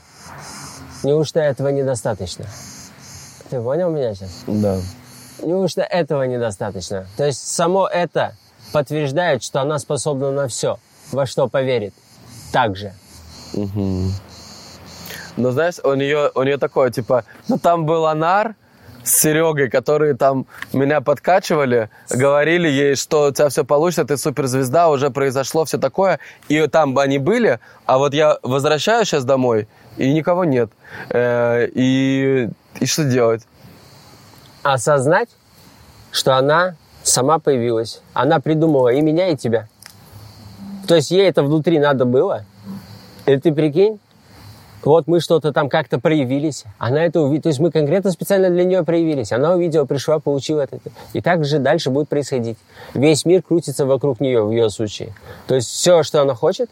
Неужто 1.03 1.39
этого 1.39 1.67
недостаточно? 1.67 2.45
Ты 3.51 3.61
понял 3.61 3.91
меня 3.91 4.15
сейчас? 4.15 4.31
Да. 4.47 4.79
Неужто 5.43 5.83
этого 5.83 6.23
недостаточно? 6.23 7.05
То 7.17 7.25
есть 7.27 7.47
само 7.47 7.87
это 7.87 8.33
подтверждает, 8.71 9.43
что 9.43 9.61
она 9.61 9.79
способна 9.79 10.31
на 10.31 10.47
все, 10.47 10.79
во 11.11 11.25
что 11.25 11.47
поверит. 11.47 11.93
Так 12.51 12.75
же. 12.75 12.93
Но 15.37 15.51
знаешь, 15.51 15.75
у 15.83 15.93
нее, 15.93 16.31
у 16.33 16.43
нее 16.43 16.57
такое, 16.57 16.89
типа, 16.89 17.23
ну 17.47 17.59
там 17.59 17.85
был 17.85 18.07
Анар 18.07 18.55
с 19.03 19.21
Серегой, 19.21 19.69
которые 19.69 20.15
там 20.15 20.47
меня 20.73 20.99
подкачивали, 21.01 21.89
говорили 22.09 22.67
ей, 22.67 22.95
что 22.95 23.27
у 23.27 23.31
тебя 23.31 23.49
все 23.49 23.63
получится, 23.63 24.03
ты 24.03 24.17
суперзвезда, 24.17 24.89
уже 24.89 25.11
произошло 25.11 25.63
все 25.63 25.77
такое. 25.77 26.19
И 26.49 26.67
там 26.67 26.97
они 26.97 27.19
были, 27.19 27.59
а 27.85 27.99
вот 27.99 28.13
я 28.13 28.37
возвращаюсь 28.43 29.07
сейчас 29.07 29.23
домой, 29.23 29.67
и 29.95 30.11
никого 30.11 30.43
нет. 30.43 30.71
Э, 31.09 31.67
и, 31.73 32.49
и 32.79 32.85
что 32.85 33.05
делать? 33.05 33.43
Осознать, 34.63 35.29
что 36.11 36.35
она 36.35 36.75
сама 37.07 37.39
появилась. 37.39 38.01
Она 38.13 38.39
придумала 38.39 38.89
и 38.89 39.01
меня, 39.01 39.29
и 39.29 39.35
тебя. 39.35 39.67
То 40.87 40.95
есть 40.95 41.11
ей 41.11 41.27
это 41.27 41.43
внутри 41.43 41.79
надо 41.79 42.05
было. 42.05 42.45
И 43.25 43.35
ты 43.37 43.53
прикинь, 43.53 43.99
вот 44.83 45.07
мы 45.07 45.19
что-то 45.19 45.51
там 45.51 45.67
как-то 45.67 45.99
проявились, 45.99 46.63
она 46.77 47.03
это 47.03 47.19
увидела, 47.19 47.43
то 47.43 47.49
есть 47.49 47.59
мы 47.59 47.71
конкретно 47.71 48.11
специально 48.11 48.49
для 48.49 48.63
нее 48.63 48.83
проявились, 48.83 49.33
она 49.33 49.53
увидела, 49.53 49.83
пришла, 49.83 50.19
получила 50.19 50.61
это. 50.61 50.79
И 51.11 51.21
так 51.21 51.43
же 51.43 51.59
дальше 51.59 51.89
будет 51.89 52.07
происходить. 52.07 52.57
Весь 52.93 53.25
мир 53.25 53.41
крутится 53.41 53.85
вокруг 53.85 54.21
нее 54.21 54.43
в 54.43 54.51
ее 54.51 54.69
случае. 54.69 55.13
То 55.47 55.55
есть 55.55 55.67
все, 55.67 56.03
что 56.03 56.21
она 56.21 56.35
хочет, 56.35 56.69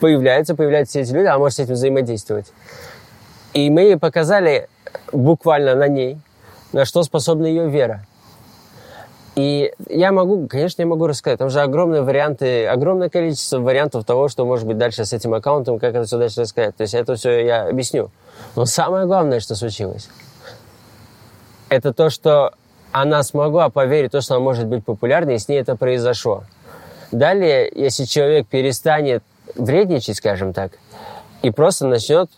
появляется, 0.00 0.54
появляются 0.54 0.92
все 0.92 1.00
эти 1.00 1.12
люди, 1.12 1.26
она 1.26 1.38
может 1.38 1.56
с 1.56 1.60
этим 1.60 1.74
взаимодействовать. 1.74 2.52
И 3.54 3.70
мы 3.70 3.82
ей 3.82 3.96
показали 3.96 4.68
буквально 5.12 5.74
на 5.74 5.88
ней, 5.88 6.18
на 6.72 6.84
что 6.84 7.02
способна 7.04 7.46
ее 7.46 7.70
вера. 7.70 8.04
И 9.36 9.72
я 9.88 10.12
могу, 10.12 10.48
конечно, 10.48 10.82
я 10.82 10.86
могу 10.86 11.06
рассказать. 11.06 11.38
Там 11.38 11.50
же 11.50 11.60
огромные 11.60 12.02
варианты, 12.02 12.66
огромное 12.66 13.08
количество 13.08 13.58
вариантов 13.58 14.04
того, 14.04 14.28
что 14.28 14.44
может 14.44 14.66
быть 14.66 14.76
дальше 14.76 15.04
с 15.04 15.12
этим 15.12 15.34
аккаунтом, 15.34 15.78
как 15.78 15.94
это 15.94 16.04
все 16.04 16.18
дальше 16.18 16.40
рассказать. 16.40 16.76
То 16.76 16.82
есть 16.82 16.94
это 16.94 17.14
все 17.14 17.44
я 17.44 17.68
объясню. 17.68 18.10
Но 18.56 18.64
самое 18.64 19.06
главное, 19.06 19.40
что 19.40 19.54
случилось, 19.54 20.08
это 21.68 21.92
то, 21.92 22.10
что 22.10 22.52
она 22.92 23.22
смогла 23.22 23.68
поверить 23.68 24.10
то, 24.10 24.20
что 24.20 24.34
она 24.34 24.44
может 24.44 24.66
быть 24.66 24.84
популярной, 24.84 25.36
и 25.36 25.38
с 25.38 25.48
ней 25.48 25.60
это 25.60 25.76
произошло. 25.76 26.44
Далее, 27.12 27.70
если 27.74 28.04
человек 28.04 28.48
перестанет 28.48 29.22
вредничать, 29.54 30.16
скажем 30.16 30.52
так, 30.52 30.72
и 31.42 31.50
просто 31.50 31.86
начнет 31.86 32.30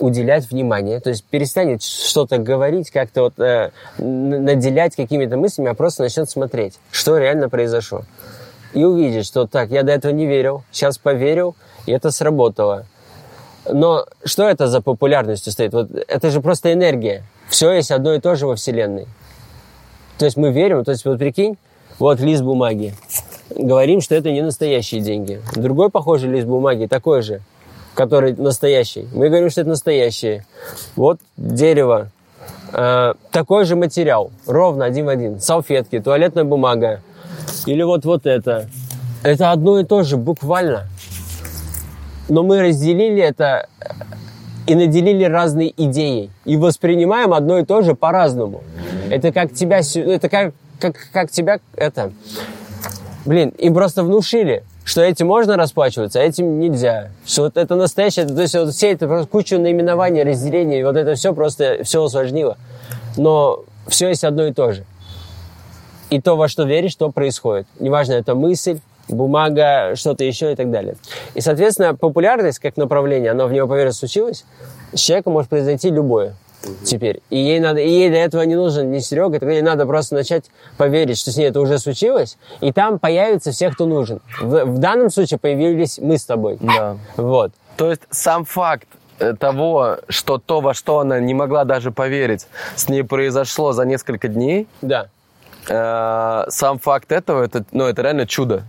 уделять 0.00 0.50
внимание, 0.50 0.98
то 1.00 1.10
есть 1.10 1.24
перестанет 1.24 1.82
что-то 1.82 2.38
говорить, 2.38 2.90
как-то 2.90 3.22
вот 3.22 3.38
э, 3.38 3.70
наделять 3.98 4.96
какими-то 4.96 5.36
мыслями, 5.36 5.70
а 5.70 5.74
просто 5.74 6.02
начнет 6.02 6.28
смотреть, 6.28 6.78
что 6.90 7.18
реально 7.18 7.48
произошло. 7.48 8.02
И 8.72 8.82
увидит, 8.82 9.26
что 9.26 9.46
так, 9.46 9.70
я 9.70 9.82
до 9.82 9.92
этого 9.92 10.12
не 10.12 10.26
верил, 10.26 10.64
сейчас 10.72 10.98
поверил, 10.98 11.54
и 11.86 11.92
это 11.92 12.10
сработало. 12.10 12.86
Но 13.70 14.06
что 14.24 14.48
это 14.48 14.68
за 14.68 14.80
популярностью 14.80 15.52
стоит? 15.52 15.72
Вот 15.72 15.90
это 15.90 16.30
же 16.30 16.40
просто 16.40 16.72
энергия. 16.72 17.24
Все 17.48 17.72
есть 17.72 17.90
одно 17.90 18.14
и 18.14 18.20
то 18.20 18.34
же 18.36 18.46
во 18.46 18.56
Вселенной. 18.56 19.06
То 20.18 20.24
есть 20.24 20.36
мы 20.36 20.50
верим, 20.50 20.84
то 20.84 20.92
есть 20.92 21.04
вот 21.04 21.18
прикинь, 21.18 21.58
вот 21.98 22.20
лист 22.20 22.42
бумаги. 22.42 22.94
Говорим, 23.50 24.00
что 24.00 24.14
это 24.14 24.30
не 24.30 24.42
настоящие 24.42 25.00
деньги. 25.00 25.42
Другой 25.54 25.90
похожий 25.90 26.30
лист 26.30 26.46
бумаги, 26.46 26.86
такой 26.86 27.22
же 27.22 27.42
который 27.94 28.34
настоящий. 28.34 29.08
Мы 29.12 29.28
говорим, 29.28 29.50
что 29.50 29.62
это 29.62 29.70
настоящее. 29.70 30.46
Вот 30.96 31.20
дерево, 31.36 32.10
э, 32.72 33.14
такой 33.30 33.64
же 33.64 33.76
материал, 33.76 34.30
ровно 34.46 34.84
один 34.84 35.06
в 35.06 35.08
один. 35.08 35.40
Салфетки, 35.40 36.00
туалетная 36.00 36.44
бумага. 36.44 37.00
Или 37.66 37.82
вот, 37.82 38.04
вот 38.04 38.26
это. 38.26 38.68
Это 39.22 39.50
одно 39.50 39.78
и 39.80 39.84
то 39.84 40.02
же, 40.02 40.16
буквально. 40.16 40.86
Но 42.28 42.42
мы 42.42 42.62
разделили 42.62 43.22
это 43.22 43.66
и 44.66 44.74
наделили 44.74 45.24
разной 45.24 45.74
идеей. 45.76 46.30
И 46.44 46.56
воспринимаем 46.56 47.34
одно 47.34 47.58
и 47.58 47.64
то 47.64 47.82
же 47.82 47.94
по-разному. 47.94 48.62
Это 49.10 49.32
как 49.32 49.52
тебя... 49.52 49.80
Это 49.94 50.28
как, 50.28 50.54
как, 50.78 50.96
как 51.12 51.30
тебя... 51.30 51.58
Это... 51.74 52.12
Блин, 53.26 53.50
им 53.58 53.74
просто 53.74 54.02
внушили 54.02 54.62
что 54.84 55.02
этим 55.02 55.26
можно 55.26 55.56
расплачиваться, 55.56 56.20
а 56.20 56.22
этим 56.22 56.58
нельзя. 56.58 57.10
Что 57.26 57.42
вот 57.42 57.56
это 57.56 57.74
настоящее, 57.76 58.26
то 58.26 58.40
есть 58.40 58.54
вот 58.54 58.74
все 58.74 58.92
это 58.92 59.06
просто 59.06 59.26
кучу 59.26 59.58
наименований, 59.58 60.22
разделений, 60.22 60.82
вот 60.82 60.96
это 60.96 61.14
все 61.14 61.34
просто 61.34 61.84
все 61.84 62.02
усложнило. 62.02 62.56
Но 63.16 63.64
все 63.86 64.08
есть 64.08 64.24
одно 64.24 64.46
и 64.46 64.52
то 64.52 64.72
же. 64.72 64.84
И 66.10 66.20
то, 66.20 66.36
во 66.36 66.48
что 66.48 66.64
веришь, 66.64 66.94
то 66.96 67.10
происходит. 67.10 67.66
Неважно, 67.78 68.14
это 68.14 68.34
мысль, 68.34 68.80
бумага, 69.08 69.94
что-то 69.94 70.24
еще 70.24 70.52
и 70.52 70.56
так 70.56 70.70
далее. 70.70 70.96
И, 71.34 71.40
соответственно, 71.40 71.94
популярность 71.94 72.58
как 72.58 72.76
направление, 72.76 73.30
оно 73.30 73.46
в 73.46 73.52
него, 73.52 73.68
поверь, 73.68 73.92
случилось, 73.92 74.44
с 74.92 74.98
человеком 74.98 75.34
может 75.34 75.50
произойти 75.50 75.90
любое 75.90 76.34
теперь. 76.84 77.20
И 77.30 77.38
ей, 77.38 77.60
надо, 77.60 77.80
и 77.80 77.88
ей 77.88 78.08
для 78.10 78.24
этого 78.24 78.42
не 78.42 78.54
нужен 78.54 78.90
ни 78.90 78.98
Серега, 78.98 79.38
тогда 79.38 79.54
ей 79.54 79.62
надо 79.62 79.86
просто 79.86 80.14
начать 80.14 80.44
поверить, 80.76 81.18
что 81.18 81.30
с 81.30 81.36
ней 81.36 81.48
это 81.48 81.60
уже 81.60 81.78
случилось, 81.78 82.36
и 82.60 82.72
там 82.72 82.98
появится 82.98 83.52
все, 83.52 83.70
кто 83.70 83.86
нужен. 83.86 84.20
В, 84.40 84.64
в 84.64 84.78
данном 84.78 85.10
случае 85.10 85.38
появились 85.38 85.98
мы 85.98 86.18
с 86.18 86.24
тобой. 86.24 86.58
Да. 86.60 86.96
Вот. 87.16 87.52
То 87.76 87.90
есть 87.90 88.02
сам 88.10 88.44
факт 88.44 88.88
э, 89.18 89.34
того, 89.34 89.98
что 90.08 90.38
то, 90.38 90.60
во 90.60 90.74
что 90.74 91.00
она 91.00 91.20
не 91.20 91.34
могла 91.34 91.64
даже 91.64 91.90
поверить, 91.90 92.46
с 92.76 92.88
ней 92.88 93.02
произошло 93.02 93.72
за 93.72 93.84
несколько 93.84 94.28
дней. 94.28 94.66
Да. 94.82 95.08
Э, 95.68 96.44
сам 96.48 96.78
факт 96.78 97.12
этого, 97.12 97.44
это, 97.44 97.64
ну, 97.72 97.84
это 97.84 98.02
реально 98.02 98.26
чудо. 98.26 98.64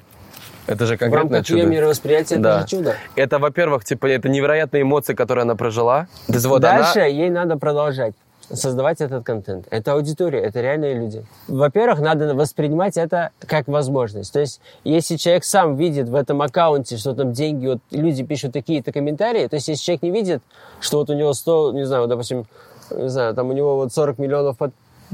Это 0.71 0.85
же 0.85 0.95
В 0.95 0.99
конкретное 0.99 1.39
ее 1.39 1.43
чудо. 1.43 1.65
мировосприятия 1.65 2.37
Да. 2.37 2.59
это 2.59 2.61
же 2.61 2.67
чудо. 2.77 2.95
Это, 3.15 3.39
во-первых, 3.39 3.85
типа, 3.85 4.05
это 4.07 4.29
невероятные 4.29 4.83
эмоции, 4.83 5.13
которые 5.13 5.43
она 5.43 5.55
прожила. 5.55 6.07
То 6.27 6.33
есть 6.33 6.45
вот 6.45 6.63
она- 6.63 6.81
Дальше 6.83 6.99
ей 7.01 7.29
надо 7.29 7.57
продолжать 7.57 8.13
создавать 8.53 8.99
этот 8.99 9.23
контент. 9.23 9.65
Это 9.69 9.93
аудитория, 9.93 10.39
это 10.41 10.59
реальные 10.59 10.95
люди. 10.95 11.23
Во-первых, 11.47 12.01
надо 12.01 12.35
воспринимать 12.35 12.97
это 12.97 13.29
как 13.47 13.69
возможность. 13.69 14.33
То 14.33 14.41
есть, 14.41 14.59
если 14.83 15.15
человек 15.15 15.45
сам 15.45 15.77
видит 15.77 16.09
в 16.09 16.15
этом 16.15 16.41
аккаунте, 16.41 16.97
что 16.97 17.13
там 17.13 17.31
деньги, 17.31 17.67
вот 17.67 17.79
люди 17.91 18.23
пишут 18.23 18.51
такие-то 18.51 18.91
комментарии, 18.91 19.47
то 19.47 19.55
есть, 19.55 19.69
если 19.69 19.81
человек 19.81 20.01
не 20.03 20.11
видит, 20.11 20.41
что 20.81 20.97
вот 20.97 21.09
у 21.09 21.13
него 21.13 21.33
100, 21.33 21.71
не 21.71 21.85
знаю, 21.85 22.01
вот, 22.03 22.09
допустим, 22.09 22.45
не 22.93 23.07
знаю, 23.09 23.33
там 23.35 23.49
у 23.49 23.53
него 23.53 23.77
вот 23.77 23.93
40 23.93 24.17
миллионов 24.19 24.57
под- 24.57 24.73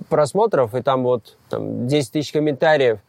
просмотров, 0.10 0.74
и 0.74 0.82
там 0.82 1.04
вот 1.04 1.36
там 1.50 1.88
10 1.88 2.12
тысяч 2.14 2.32
комментариев, 2.32 3.00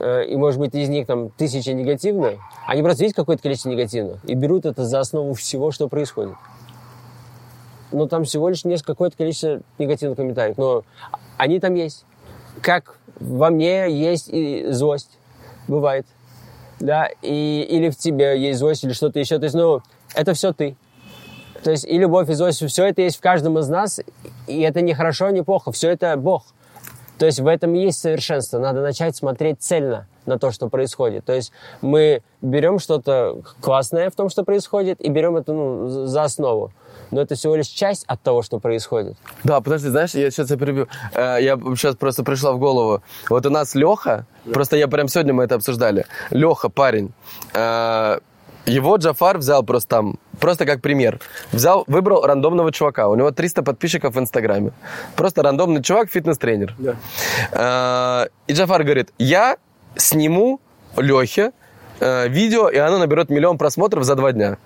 и, 0.00 0.36
может 0.36 0.60
быть, 0.60 0.74
из 0.74 0.88
них 0.88 1.06
там 1.06 1.30
тысяча 1.30 1.72
негативных, 1.72 2.38
они 2.66 2.82
просто 2.82 3.02
видят 3.02 3.16
какое-то 3.16 3.42
количество 3.42 3.70
негативных 3.70 4.24
и 4.24 4.34
берут 4.34 4.66
это 4.66 4.84
за 4.84 5.00
основу 5.00 5.34
всего, 5.34 5.70
что 5.70 5.88
происходит. 5.88 6.34
Но 7.92 8.06
там 8.06 8.24
всего 8.24 8.48
лишь 8.48 8.64
несколько 8.64 8.92
какое-то 8.92 9.16
количество 9.16 9.60
негативных 9.78 10.16
комментариев, 10.16 10.58
но 10.58 10.84
они 11.36 11.60
там 11.60 11.74
есть. 11.74 12.04
Как 12.60 12.98
во 13.20 13.50
мне 13.50 13.90
есть 13.90 14.28
и 14.28 14.66
злость, 14.70 15.10
бывает, 15.68 16.06
да, 16.80 17.08
и, 17.22 17.66
или 17.68 17.88
в 17.90 17.96
тебе 17.96 18.38
есть 18.38 18.58
злость, 18.58 18.84
или 18.84 18.92
что-то 18.92 19.18
еще, 19.18 19.38
то 19.38 19.44
есть, 19.44 19.54
ну, 19.54 19.80
это 20.14 20.34
все 20.34 20.52
ты. 20.52 20.76
То 21.62 21.70
есть 21.70 21.84
и 21.84 21.98
любовь, 21.98 22.28
и 22.28 22.34
злость, 22.34 22.64
все 22.64 22.86
это 22.86 23.02
есть 23.02 23.16
в 23.16 23.20
каждом 23.20 23.58
из 23.58 23.68
нас, 23.68 24.00
и 24.46 24.60
это 24.60 24.82
не 24.82 24.94
хорошо, 24.94 25.30
не 25.30 25.42
плохо, 25.42 25.72
все 25.72 25.90
это 25.90 26.16
Бог. 26.16 26.44
То 27.18 27.26
есть 27.26 27.40
в 27.40 27.46
этом 27.46 27.72
есть 27.74 27.98
совершенство. 27.98 28.58
Надо 28.58 28.80
начать 28.82 29.16
смотреть 29.16 29.60
цельно 29.62 30.06
на 30.26 30.38
то, 30.38 30.50
что 30.50 30.68
происходит. 30.68 31.24
То 31.24 31.32
есть 31.32 31.52
мы 31.80 32.22
берем 32.42 32.78
что-то 32.78 33.40
классное 33.60 34.10
в 34.10 34.14
том, 34.14 34.28
что 34.28 34.44
происходит, 34.44 35.00
и 35.00 35.08
берем 35.08 35.36
это 35.36 35.52
ну, 35.52 36.06
за- 36.06 36.24
основу. 36.24 36.72
Но 37.10 37.20
это 37.22 37.34
всего 37.36 37.54
лишь 37.56 37.68
часть 37.68 38.04
от 38.08 38.20
того, 38.22 38.42
что 38.42 38.58
происходит. 38.58 39.16
Да, 39.44 39.60
подожди, 39.60 39.88
знаешь, 39.88 40.14
я 40.14 40.30
сейчас 40.30 40.50
я 40.50 40.56
перебью. 40.56 40.88
Э, 41.14 41.38
Я 41.40 41.56
сейчас 41.76 41.94
просто 41.96 42.24
пришла 42.24 42.52
в 42.52 42.58
голову. 42.58 43.02
Вот 43.30 43.46
у 43.46 43.50
нас 43.50 43.74
Леха, 43.76 44.26
просто 44.52 44.76
я 44.76 44.88
прям 44.88 45.06
сегодня 45.08 45.32
мы 45.32 45.44
это 45.44 45.54
обсуждали. 45.54 46.06
Леха, 46.30 46.68
парень, 46.68 47.12
э, 47.54 48.18
его 48.66 48.96
Джафар 48.96 49.38
взял 49.38 49.62
просто 49.62 49.88
там, 49.88 50.18
просто 50.40 50.66
как 50.66 50.80
пример. 50.82 51.20
Взял, 51.52 51.84
выбрал 51.86 52.22
рандомного 52.26 52.72
чувака. 52.72 53.08
У 53.08 53.14
него 53.14 53.30
300 53.30 53.62
подписчиков 53.62 54.14
в 54.14 54.18
Инстаграме. 54.18 54.72
Просто 55.16 55.42
рандомный 55.42 55.82
чувак, 55.82 56.10
фитнес-тренер. 56.10 56.74
Э, 57.52 58.26
И 58.46 58.52
Джафар 58.52 58.82
говорит, 58.84 59.12
я 59.18 59.56
сниму 59.96 60.60
Лехе 60.96 61.52
э, 62.00 62.28
видео, 62.28 62.68
и 62.68 62.76
оно 62.78 62.98
наберет 62.98 63.30
миллион 63.30 63.58
просмотров 63.58 64.04
за 64.04 64.14
два 64.14 64.32
дня. 64.32 64.58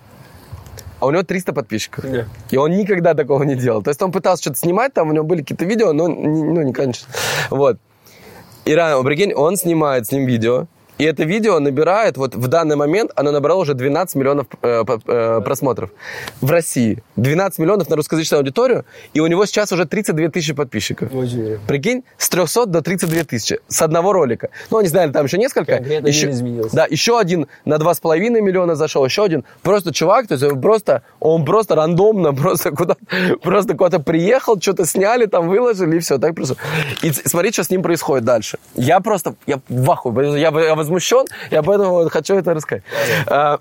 А 0.99 1.07
у 1.07 1.11
него 1.11 1.23
300 1.23 1.53
подписчиков. 1.53 2.05
Да. 2.09 2.25
И 2.51 2.57
он 2.57 2.71
никогда 2.71 3.13
такого 3.13 3.43
не 3.43 3.55
делал. 3.55 3.81
То 3.81 3.89
есть 3.89 4.01
он 4.01 4.11
пытался 4.11 4.43
что-то 4.43 4.59
снимать, 4.59 4.93
там 4.93 5.09
у 5.09 5.13
него 5.13 5.23
были 5.25 5.41
какие-то 5.41 5.65
видео, 5.65 5.93
но 5.93 6.07
не- 6.07 6.43
ну, 6.43 6.61
не 6.61 6.73
конечно. 6.73 7.07
Вот. 7.49 7.77
И 8.65 8.75
реально, 8.75 9.03
прикинь, 9.03 9.33
он 9.33 9.57
снимает 9.57 10.05
с 10.05 10.11
ним 10.11 10.25
видео, 10.27 10.67
И 11.01 11.03
это 11.03 11.23
видео 11.23 11.59
набирает, 11.59 12.15
вот 12.17 12.35
в 12.35 12.47
данный 12.47 12.75
момент, 12.75 13.09
оно 13.15 13.31
набрало 13.31 13.61
уже 13.61 13.73
12 13.73 14.15
миллионов 14.17 14.45
э, 14.61 14.83
э, 15.07 15.41
просмотров 15.43 15.89
в 16.41 16.51
России. 16.51 17.01
12 17.15 17.57
миллионов 17.57 17.89
на 17.89 17.95
русскоязычную 17.95 18.37
аудиторию, 18.41 18.85
и 19.15 19.19
у 19.19 19.25
него 19.25 19.47
сейчас 19.47 19.71
уже 19.71 19.85
32 19.85 20.29
тысячи 20.29 20.53
подписчиков. 20.53 21.11
Очень 21.11 21.57
Прикинь, 21.67 22.03
с 22.19 22.29
300 22.29 22.67
до 22.67 22.81
32 22.83 23.23
тысячи 23.23 23.59
с 23.67 23.81
одного 23.81 24.13
ролика. 24.13 24.49
Ну, 24.69 24.77
они 24.77 24.89
знали, 24.89 25.11
там 25.11 25.25
еще 25.25 25.39
несколько. 25.39 25.77
Конкретно 25.77 26.07
еще, 26.07 26.27
мир 26.27 26.35
изменился. 26.35 26.75
Да, 26.75 26.85
еще 26.87 27.17
один 27.17 27.47
на 27.65 27.77
2,5 27.77 28.19
миллиона 28.39 28.75
зашел, 28.75 29.03
еще 29.03 29.23
один. 29.23 29.43
Просто 29.63 29.91
чувак, 29.91 30.27
то 30.27 30.35
есть 30.35 30.43
он 30.43 30.61
просто, 30.61 31.01
он 31.19 31.45
просто 31.45 31.73
рандомно, 31.73 32.31
просто 32.35 32.69
куда 32.69 32.95
просто 33.41 33.73
куда-то 33.73 34.03
приехал, 34.03 34.61
что-то 34.61 34.85
сняли, 34.85 35.25
там 35.25 35.49
выложили, 35.49 35.95
и 35.95 35.99
все, 35.99 36.19
так 36.19 36.35
просто. 36.35 36.57
И 37.01 37.11
смотри, 37.11 37.51
что 37.51 37.63
с 37.63 37.71
ним 37.71 37.81
происходит 37.81 38.23
дальше. 38.23 38.59
Я 38.75 38.99
просто, 38.99 39.33
я 39.47 39.59
в 39.67 39.89
ахуе, 39.89 40.39
я, 40.39 40.51
я 40.51 40.75
возмущен, 40.91 41.25
я 41.49 41.63
поэтому 41.63 42.09
хочу 42.09 42.35
это 42.35 42.53
рассказать. 42.53 42.83
А, 43.27 43.59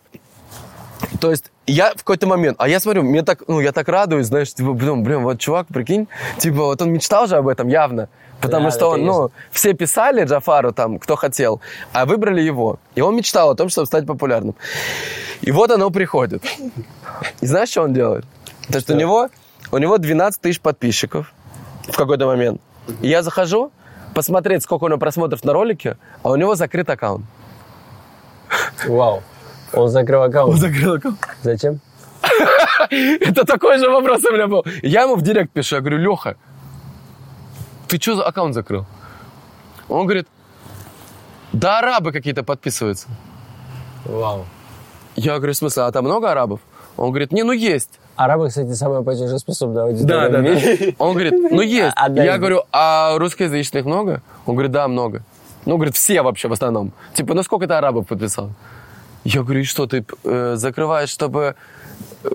то 1.21 1.31
есть 1.31 1.51
я 1.67 1.91
в 1.91 1.99
какой-то 1.99 2.27
момент, 2.27 2.57
а 2.61 2.69
я 2.69 2.81
смотрю, 2.81 3.03
мне 3.03 3.23
так, 3.23 3.43
ну, 3.47 3.61
я 3.61 3.73
так 3.73 3.89
радуюсь, 3.89 4.27
знаешь, 4.27 4.53
типа, 4.53 4.73
блин, 4.73 5.03
блин, 5.03 5.23
вот 5.23 5.39
чувак, 5.39 5.69
прикинь, 5.69 6.09
типа, 6.39 6.57
вот 6.57 6.83
он 6.83 6.93
мечтал 6.93 7.27
же 7.27 7.37
об 7.37 7.49
этом 7.49 7.69
явно, 7.69 8.09
потому 8.41 8.67
Да, 8.67 8.71
что 8.71 8.91
он, 8.91 9.05
ну, 9.05 9.31
все 9.53 9.73
писали 9.73 10.25
Джафару 10.25 10.73
там, 10.73 10.99
кто 10.99 11.17
хотел, 11.17 11.61
а 11.93 12.05
выбрали 12.05 12.41
его. 12.41 12.79
И 12.97 13.01
он 13.01 13.17
мечтал 13.17 13.51
о 13.51 13.55
том, 13.55 13.69
чтобы 13.69 13.87
стать 13.87 14.07
популярным. 14.07 14.55
И 15.43 15.53
вот 15.53 15.71
оно 15.71 15.91
приходит. 15.91 16.43
И 17.41 17.47
знаешь, 17.47 17.71
что 17.71 17.83
он 17.83 17.95
делает? 17.95 18.25
То, 18.71 18.81
что 18.81 18.95
у 18.95 18.97
него, 18.97 19.29
у 19.73 19.79
него 19.79 19.99
12 19.99 20.41
тысяч 20.41 20.61
подписчиков 20.61 21.33
в 21.89 21.97
какой-то 21.97 22.27
момент. 22.27 22.61
И 23.01 23.09
я 23.09 23.23
захожу 23.23 23.71
посмотреть, 24.21 24.63
сколько 24.63 24.85
у 24.85 24.89
него 24.89 24.99
просмотров 24.99 25.43
на 25.45 25.55
ролике, 25.55 25.97
а 26.23 26.31
у 26.31 26.37
него 26.37 26.55
закрыт 26.55 26.91
аккаунт. 26.91 27.25
Вау. 28.87 29.23
Он 29.73 29.89
закрыл 29.89 30.23
аккаунт. 30.23 30.61
закрыл 30.61 30.95
аккаунт. 30.97 31.19
Зачем? 31.43 31.81
Это 32.91 33.47
такой 33.47 33.79
же 33.79 33.89
вопрос 33.89 34.23
у 34.27 34.33
меня 34.35 34.47
был. 34.47 34.63
Я 34.83 35.03
ему 35.05 35.17
в 35.17 35.23
директ 35.23 35.53
пишу, 35.53 35.77
я 35.77 35.81
говорю, 35.81 35.97
Леха, 35.97 36.37
ты 37.89 37.99
что 37.99 38.17
за 38.17 38.27
аккаунт 38.27 38.55
закрыл? 38.55 38.85
Он 39.89 40.05
говорит, 40.05 40.29
да 41.55 41.79
арабы 41.79 42.13
какие-то 42.13 42.43
подписываются. 42.43 43.09
Вау. 44.05 44.45
Я 45.17 45.37
говорю, 45.39 45.55
в 45.55 45.57
смысле, 45.57 45.85
а 45.85 45.93
там 45.93 46.05
много 46.05 46.31
арабов? 46.31 46.61
Он 46.99 47.09
говорит, 47.09 47.33
не, 47.33 47.43
ну 47.43 47.53
есть. 47.53 48.01
Арабы, 48.21 48.51
кстати, 48.51 48.75
самая 48.75 49.01
платежеспособная 49.01 49.85
аудитория 49.85 50.29
в 50.29 50.43
мире. 50.43 50.95
Он 50.99 51.15
говорит, 51.15 51.33
ну 51.33 51.63
есть. 51.63 51.97
Я 52.17 52.37
говорю, 52.37 52.65
а 52.71 53.17
русскоязычных 53.17 53.87
много? 53.87 54.21
Он 54.45 54.57
говорит, 54.57 54.73
да, 54.73 54.89
много. 54.89 55.23
Ну, 55.65 55.77
говорит, 55.77 55.97
все 55.97 56.21
вообще 56.21 56.49
в 56.49 56.53
основном. 56.53 56.93
Типа, 57.15 57.33
ну 57.33 57.43
сколько 57.43 57.67
ты 57.67 57.73
арабов 57.73 58.07
подписал? 58.07 58.51
Я 59.25 59.43
говорю, 59.43 59.61
и 59.61 59.65
что, 59.65 59.87
ты 59.87 60.05
э, 60.25 60.53
закрываешь, 60.57 61.09
чтобы... 61.09 61.55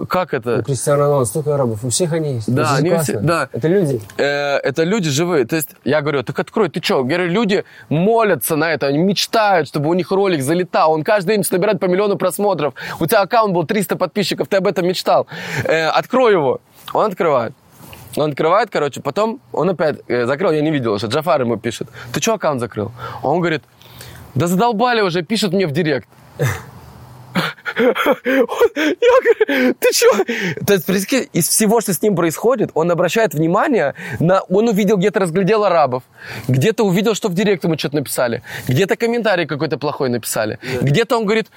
Как 0.09 0.33
это? 0.33 0.59
У 0.59 0.63
Кристиану 0.63 0.99
Роналду 1.03 1.25
столько 1.25 1.53
арабов, 1.53 1.83
у 1.83 1.89
всех 1.89 2.13
они 2.13 2.36
есть. 2.36 2.53
Да, 2.53 2.63
Это 2.63 2.75
они 2.75 2.89
классно. 2.89 3.03
все- 3.13 3.19
да. 3.21 3.49
Это 3.51 3.67
люди. 3.67 4.01
Э, 4.17 4.57
это 4.57 4.83
люди 4.83 5.09
живые. 5.09 5.45
То 5.45 5.55
есть 5.55 5.69
я 5.83 6.01
говорю, 6.01 6.23
так 6.23 6.39
открой, 6.39 6.69
ты 6.69 6.81
что? 6.83 7.03
Говорю, 7.03 7.27
люди 7.27 7.63
молятся 7.89 8.55
на 8.55 8.71
это, 8.73 8.88
они 8.88 8.97
мечтают, 8.97 9.67
чтобы 9.67 9.89
у 9.89 9.93
них 9.93 10.11
ролик 10.11 10.41
залетал. 10.41 10.91
Он 10.93 11.03
каждый 11.03 11.36
день 11.38 11.45
набирает 11.51 11.79
по 11.79 11.86
миллиону 11.86 12.17
просмотров. 12.17 12.73
У 12.99 13.05
тебя 13.05 13.21
аккаунт 13.21 13.53
был 13.53 13.65
300 13.65 13.95
подписчиков, 13.95 14.47
ты 14.47 14.57
об 14.57 14.67
этом 14.67 14.88
мечтал. 14.88 15.27
Э, 15.63 15.88
открой 15.88 16.31
его. 16.33 16.59
Он 16.93 17.05
открывает. 17.05 17.53
Он 18.17 18.31
открывает, 18.31 18.69
короче, 18.71 19.01
потом 19.01 19.39
он 19.51 19.69
опять 19.69 19.97
э, 20.07 20.25
закрыл, 20.25 20.51
я 20.51 20.61
не 20.61 20.71
видел, 20.71 20.97
что 20.97 21.07
Джафар 21.07 21.41
ему 21.41 21.57
пишет. 21.57 21.89
Ты 22.13 22.21
что 22.21 22.36
аккаунт 22.36 22.59
закрыл? 22.61 22.91
Он 23.23 23.39
говорит, 23.39 23.61
да 24.36 24.47
задолбали 24.47 25.01
уже, 25.01 25.21
пишут 25.21 25.53
мне 25.53 25.67
в 25.67 25.71
директ. 25.71 26.07
Я 27.77 28.43
говорю, 29.21 29.75
ты 29.79 29.91
что? 29.91 30.23
То 30.65 30.73
есть, 30.73 31.13
из 31.33 31.47
всего, 31.47 31.81
что 31.81 31.93
с 31.93 32.01
ним 32.01 32.15
происходит, 32.15 32.71
он 32.73 32.91
обращает 32.91 33.33
внимание 33.33 33.93
на... 34.19 34.41
Он 34.41 34.69
увидел, 34.69 34.97
где-то 34.97 35.19
разглядел 35.19 35.63
арабов, 35.65 36.03
где-то 36.47 36.83
увидел, 36.83 37.15
что 37.15 37.27
в 37.27 37.33
директ 37.33 37.63
ему 37.63 37.77
что-то 37.77 37.95
написали, 37.95 38.41
где-то 38.67 38.95
комментарий 38.95 39.45
какой-то 39.45 39.77
плохой 39.77 40.09
написали, 40.09 40.59
где-то 40.81 41.17
он 41.17 41.25
говорит, 41.25 41.47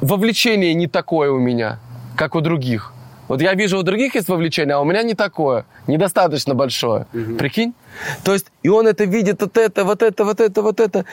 вовлечение 0.00 0.74
не 0.74 0.86
такое 0.86 1.30
у 1.30 1.38
меня, 1.38 1.78
как 2.16 2.34
у 2.34 2.40
других. 2.40 2.92
Вот 3.28 3.42
я 3.42 3.52
вижу, 3.52 3.78
у 3.78 3.82
других 3.82 4.14
есть 4.14 4.28
вовлечение, 4.28 4.76
а 4.76 4.80
у 4.80 4.84
меня 4.84 5.02
не 5.02 5.14
такое, 5.14 5.66
недостаточно 5.86 6.54
большое. 6.54 7.06
Прикинь? 7.38 7.74
То 8.24 8.32
есть, 8.32 8.46
и 8.62 8.68
он 8.68 8.86
это 8.88 9.04
видит, 9.04 9.42
вот 9.42 9.58
это, 9.58 9.84
вот 9.84 10.02
это, 10.02 10.24
вот 10.24 10.40
это, 10.40 10.62
вот 10.62 10.80
это. 10.80 11.04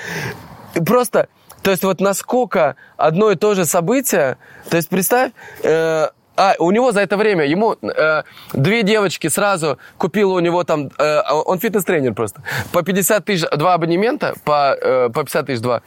И 0.75 0.79
просто, 0.79 1.27
то 1.65 1.71
есть 1.71 1.83
вот 1.83 1.99
насколько 1.99 2.75
одно 2.95 3.31
и 3.31 3.35
то 3.35 3.55
же 3.55 3.65
событие, 3.65 4.37
то 4.69 4.77
есть 4.77 4.87
представь, 4.87 5.31
э, 5.63 6.09
а, 6.37 6.53
у 6.59 6.69
него 6.69 6.91
за 6.91 6.99
это 6.99 7.17
время, 7.17 7.43
ему 7.43 7.75
э, 7.81 8.21
две 8.53 8.83
девочки 8.83 9.29
сразу 9.29 9.79
купила 9.97 10.33
у 10.33 10.39
него 10.39 10.63
там, 10.63 10.91
э, 10.99 11.21
он 11.31 11.57
фитнес-тренер 11.57 12.13
просто, 12.13 12.43
по 12.71 12.83
50 12.83 13.25
тысяч, 13.25 13.49
два 13.57 13.73
абонемента, 13.73 14.35
по, 14.43 14.77
э, 14.79 15.09
по 15.09 15.23
50 15.23 15.47
тысяч 15.47 15.59
два. 15.59 15.81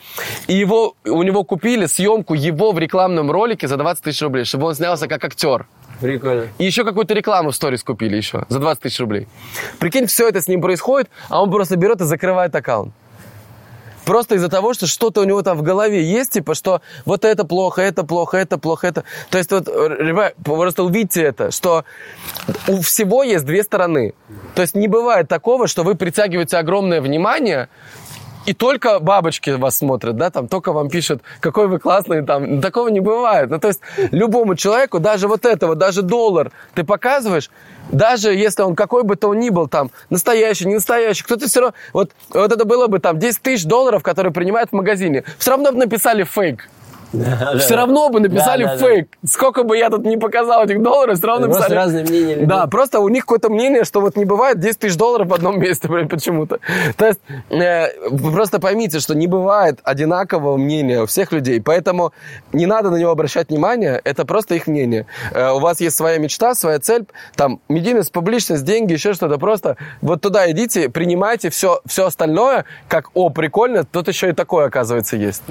И 0.49 0.55
его, 0.55 0.97
у 1.05 1.23
него 1.23 1.45
купили 1.45 1.87
съемку 1.87 2.35
его 2.35 2.73
в 2.73 2.79
рекламном 2.81 3.31
ролике 3.31 3.69
за 3.69 3.77
20 3.77 4.03
тысяч 4.03 4.21
рублей, 4.23 4.45
чтобы 4.47 4.67
он 4.67 4.75
снялся 4.75 5.07
как 5.07 5.25
актер. 5.25 5.67
Прикольно. 6.01 6.49
И 6.59 6.65
еще 6.65 6.83
какую-то 6.83 7.15
рекламу 7.15 7.53
в 7.53 7.55
сторис 7.55 7.85
купили 7.85 8.17
еще 8.17 8.47
за 8.49 8.59
20 8.59 8.83
тысяч 8.83 8.99
рублей. 8.99 9.29
Прикинь, 9.79 10.07
все 10.07 10.29
это 10.29 10.41
с 10.41 10.49
ним 10.49 10.61
происходит, 10.61 11.09
а 11.29 11.41
он 11.41 11.53
просто 11.53 11.77
берет 11.77 12.01
и 12.01 12.05
закрывает 12.05 12.53
аккаунт. 12.57 12.93
Просто 14.09 14.37
из-за 14.37 14.49
того, 14.49 14.73
что 14.73 14.87
что-то 14.87 15.21
у 15.21 15.25
него 15.25 15.43
там 15.43 15.59
в 15.59 15.63
голове 15.63 16.03
есть, 16.03 16.33
типа, 16.33 16.55
что 16.55 16.81
вот 17.05 17.27
это 17.27 17.45
плохо, 17.45 17.83
это 17.83 18.05
плохо, 18.05 18.39
это 18.39 18.57
плохо, 18.57 18.87
это... 18.87 19.05
То 19.29 19.37
есть 19.37 19.53
вот, 19.53 19.69
э, 19.69 19.97
ребят, 19.99 20.35
просто 20.43 20.83
увидите 20.83 21.23
это, 21.23 21.51
что 21.51 21.85
у 22.69 22.81
всего 22.81 23.23
есть 23.23 23.45
две 23.45 23.63
стороны. 23.63 24.15
То 24.55 24.63
есть 24.63 24.75
не 24.75 24.89
бывает 24.89 25.29
такого, 25.29 25.69
что 25.69 25.83
вы 25.83 25.95
притягиваете 25.95 26.57
огромное 26.57 27.03
внимание, 27.03 27.69
и 28.49 28.55
только 28.55 28.99
бабочки 28.99 29.51
вас 29.51 29.77
смотрят, 29.77 30.17
да, 30.17 30.31
там 30.31 30.49
только 30.49 30.73
вам 30.73 30.89
пишут, 30.89 31.21
какой 31.41 31.69
вы 31.69 31.79
классный, 31.79 32.25
там, 32.25 32.63
такого 32.63 32.89
не 32.89 33.01
бывает. 33.01 33.51
Ну, 33.51 33.59
то 33.59 33.69
есть 33.69 33.81
любому 34.11 34.55
человеку, 34.55 35.01
даже 35.01 35.29
вот 35.29 35.45
этого, 35.45 35.75
даже 35.75 36.01
доллар 36.01 36.51
ты 36.75 36.83
показываешь, 36.83 37.51
даже 37.93 38.33
если 38.35 38.63
он 38.63 38.75
какой 38.75 39.03
бы 39.03 39.17
то 39.17 39.29
он 39.29 39.39
ни 39.39 39.51
был, 39.51 39.69
там, 39.69 39.91
настоящий, 40.09 40.67
не 40.67 40.77
настоящий, 40.77 41.25
кто-то 41.25 41.47
все 41.47 41.61
равно, 41.61 41.75
вот, 41.93 42.13
вот 42.31 42.51
это 42.51 42.65
было 42.65 42.87
бы 42.87 43.01
там 43.01 43.19
10 43.19 43.43
тысяч 43.43 43.65
долларов, 43.67 44.03
которые 44.03 44.33
принимают 44.33 44.71
в 44.71 44.73
магазине, 44.73 45.25
все 45.39 45.51
равно 45.51 45.73
бы 45.73 45.79
написали 45.79 46.23
фейк. 46.23 46.71
Все 47.13 47.77
равно 47.77 48.09
бы 48.11 48.21
написали 48.21 48.65
Да, 48.65 48.75
да, 48.75 48.79
да. 48.79 48.87
фейк. 48.87 49.09
Сколько 49.27 49.63
бы 49.63 49.77
я 49.77 49.91
тут 49.91 50.05
не 50.05 50.17
показал 50.17 50.65
этих 50.65 50.83
долларов, 50.83 51.19
все 51.19 51.27
равно 51.27 51.47
Просто 51.47 51.63
написали... 51.63 51.79
разные 51.79 52.05
мнения 52.05 52.35
людей. 52.35 52.47
Да, 52.47 52.67
просто 52.67 53.01
у 53.01 53.09
них 53.09 53.25
какое-то 53.25 53.51
мнение, 53.51 53.85
что 53.85 54.01
вот 54.01 54.17
не 54.17 54.25
бывает 54.25 54.59
10 54.61 54.79
тысяч 54.79 54.97
долларов 54.97 55.29
в 55.29 55.35
одном 55.35 55.59
месте 55.59 55.89
блин, 55.89 56.09
почему-то. 56.09 56.59
То 56.97 57.07
есть 57.07 57.21
э, 57.51 58.09
вы 58.11 58.33
просто 58.33 58.61
поймите, 58.61 59.01
что 59.01 59.15
не 59.15 59.27
бывает 59.27 59.81
одинакового 59.83 60.57
мнения 60.57 61.03
у 61.03 61.07
всех 61.07 61.33
людей, 61.33 61.61
поэтому 61.61 62.13
не 62.53 62.67
надо 62.67 62.91
на 62.91 62.97
него 62.97 63.11
обращать 63.11 63.49
внимание, 63.49 64.01
это 64.05 64.25
просто 64.25 64.55
их 64.55 64.67
мнение. 64.67 65.07
Э, 65.33 65.51
у 65.53 65.61
вас 65.61 65.81
есть 65.81 65.97
своя 65.97 66.19
мечта, 66.19 66.55
своя 66.55 66.79
цель, 66.79 67.07
там, 67.37 67.61
медийность, 67.69 68.13
публичность, 68.13 68.65
деньги, 68.65 68.93
еще 68.93 69.15
что-то, 69.15 69.39
просто 69.39 69.77
вот 70.01 70.21
туда 70.21 70.51
идите, 70.51 70.89
принимайте 70.89 71.51
все, 71.51 71.81
все 71.87 72.07
остальное, 72.07 72.65
как, 72.89 73.11
о, 73.15 73.31
прикольно, 73.31 73.85
тут 73.85 74.09
еще 74.09 74.31
и 74.31 74.33
такое, 74.33 74.67
оказывается, 74.67 75.17
есть. 75.17 75.43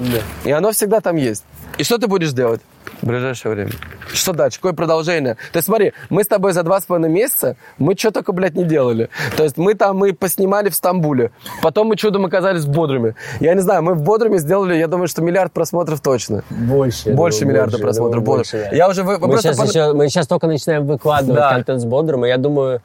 И 0.44 0.50
оно 0.50 0.72
всегда 0.72 1.00
там 1.00 1.16
есть. 1.16 1.44
И 1.76 1.84
что 1.84 1.96
ты 1.98 2.08
будешь 2.08 2.32
делать 2.32 2.60
в 3.02 3.06
ближайшее 3.06 3.54
время? 3.54 3.70
Что 4.12 4.32
дальше? 4.32 4.58
Какое 4.58 4.72
продолжение? 4.72 5.34
То 5.52 5.58
есть 5.58 5.66
смотри, 5.66 5.92
мы 6.10 6.24
с 6.24 6.26
тобой 6.26 6.52
за 6.52 6.64
два 6.64 6.80
с 6.80 6.84
половиной 6.84 7.10
месяца, 7.10 7.54
мы 7.78 7.94
что 7.96 8.10
только, 8.10 8.32
блядь, 8.32 8.54
не 8.56 8.64
делали. 8.64 9.10
То 9.36 9.44
есть 9.44 9.56
мы 9.58 9.74
там, 9.74 9.96
мы 9.96 10.12
поснимали 10.12 10.70
в 10.70 10.74
Стамбуле, 10.74 11.30
потом 11.62 11.86
мы 11.88 11.96
чудом 11.96 12.24
оказались 12.26 12.64
в 12.64 12.68
Бодруме. 12.70 13.14
Я 13.38 13.54
не 13.54 13.60
знаю, 13.60 13.82
мы 13.84 13.94
в 13.94 14.02
Бодруме 14.02 14.38
сделали, 14.38 14.74
я 14.76 14.88
думаю, 14.88 15.06
что 15.06 15.22
миллиард 15.22 15.52
просмотров 15.52 16.00
точно. 16.00 16.42
Больше. 16.50 17.12
Больше 17.12 17.40
думаю, 17.40 17.52
миллиарда 17.52 17.72
больше, 17.72 17.82
просмотров. 17.84 18.24
думаю, 18.24 18.38
больше. 18.38 18.68
Я 18.72 18.88
уже 18.88 19.04
вы, 19.04 19.18
Мы 19.18 19.28
просто 19.28 19.52
сейчас, 19.54 19.60
пон- 19.60 19.68
еще, 19.68 19.92
мы 19.92 20.08
сейчас 20.08 20.26
только 20.26 20.46
начинаем 20.48 20.84
выкладывать 20.86 21.36
Да. 21.40 21.50
контент 21.50 21.80
с 21.80 21.84
Бодром, 21.84 22.24
и 22.24 22.28
я 22.28 22.38
думаю, 22.38 22.80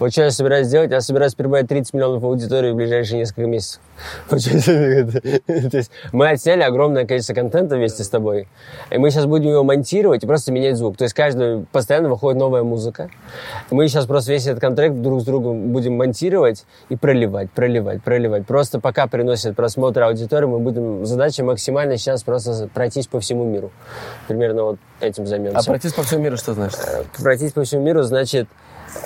вот 0.00 0.12
что 0.12 0.22
я 0.22 0.30
собираюсь 0.30 0.66
сделать, 0.66 0.90
я 0.90 1.02
собираюсь 1.02 1.34
прибавить 1.34 1.68
30 1.68 1.92
миллионов 1.92 2.24
аудитории 2.24 2.70
в 2.70 2.74
ближайшие 2.74 3.18
несколько 3.18 3.46
месяцев. 3.46 3.80
Вот 4.30 4.42
То 4.42 5.76
есть 5.76 5.90
мы 6.12 6.30
отсняли 6.30 6.62
огромное 6.62 7.06
количество 7.06 7.34
контента 7.34 7.76
вместе 7.76 8.02
с 8.02 8.08
тобой, 8.08 8.48
и 8.90 8.96
мы 8.96 9.10
сейчас 9.10 9.26
будем 9.26 9.50
его 9.50 9.62
монтировать 9.62 10.24
и 10.24 10.26
просто 10.26 10.52
менять 10.52 10.76
звук. 10.76 10.96
То 10.96 11.04
есть 11.04 11.14
каждый 11.14 11.66
постоянно 11.70 12.08
выходит 12.08 12.40
новая 12.40 12.62
музыка. 12.62 13.10
Мы 13.70 13.88
сейчас 13.88 14.06
просто 14.06 14.32
весь 14.32 14.46
этот 14.46 14.60
контракт 14.60 14.94
друг 14.94 15.20
с 15.20 15.24
другом 15.24 15.68
будем 15.72 15.98
монтировать 15.98 16.64
и 16.88 16.96
проливать, 16.96 17.50
проливать, 17.50 18.02
проливать. 18.02 18.46
Просто 18.46 18.80
пока 18.80 19.06
приносит 19.06 19.54
просмотр 19.54 20.02
аудитории, 20.02 20.46
мы 20.46 20.60
будем... 20.60 21.04
Задача 21.04 21.44
максимально 21.44 21.98
сейчас 21.98 22.22
просто 22.22 22.70
пройтись 22.72 23.06
по 23.06 23.20
всему 23.20 23.44
миру. 23.44 23.70
Примерно 24.28 24.62
вот 24.62 24.78
этим 25.00 25.26
займемся. 25.26 25.58
А 25.58 25.62
пройтись 25.62 25.92
по 25.92 26.02
всему 26.02 26.22
миру 26.22 26.38
что 26.38 26.54
значит? 26.54 26.80
Пройтись 27.18 27.52
по 27.52 27.64
всему 27.64 27.82
миру 27.82 28.02
значит 28.02 28.48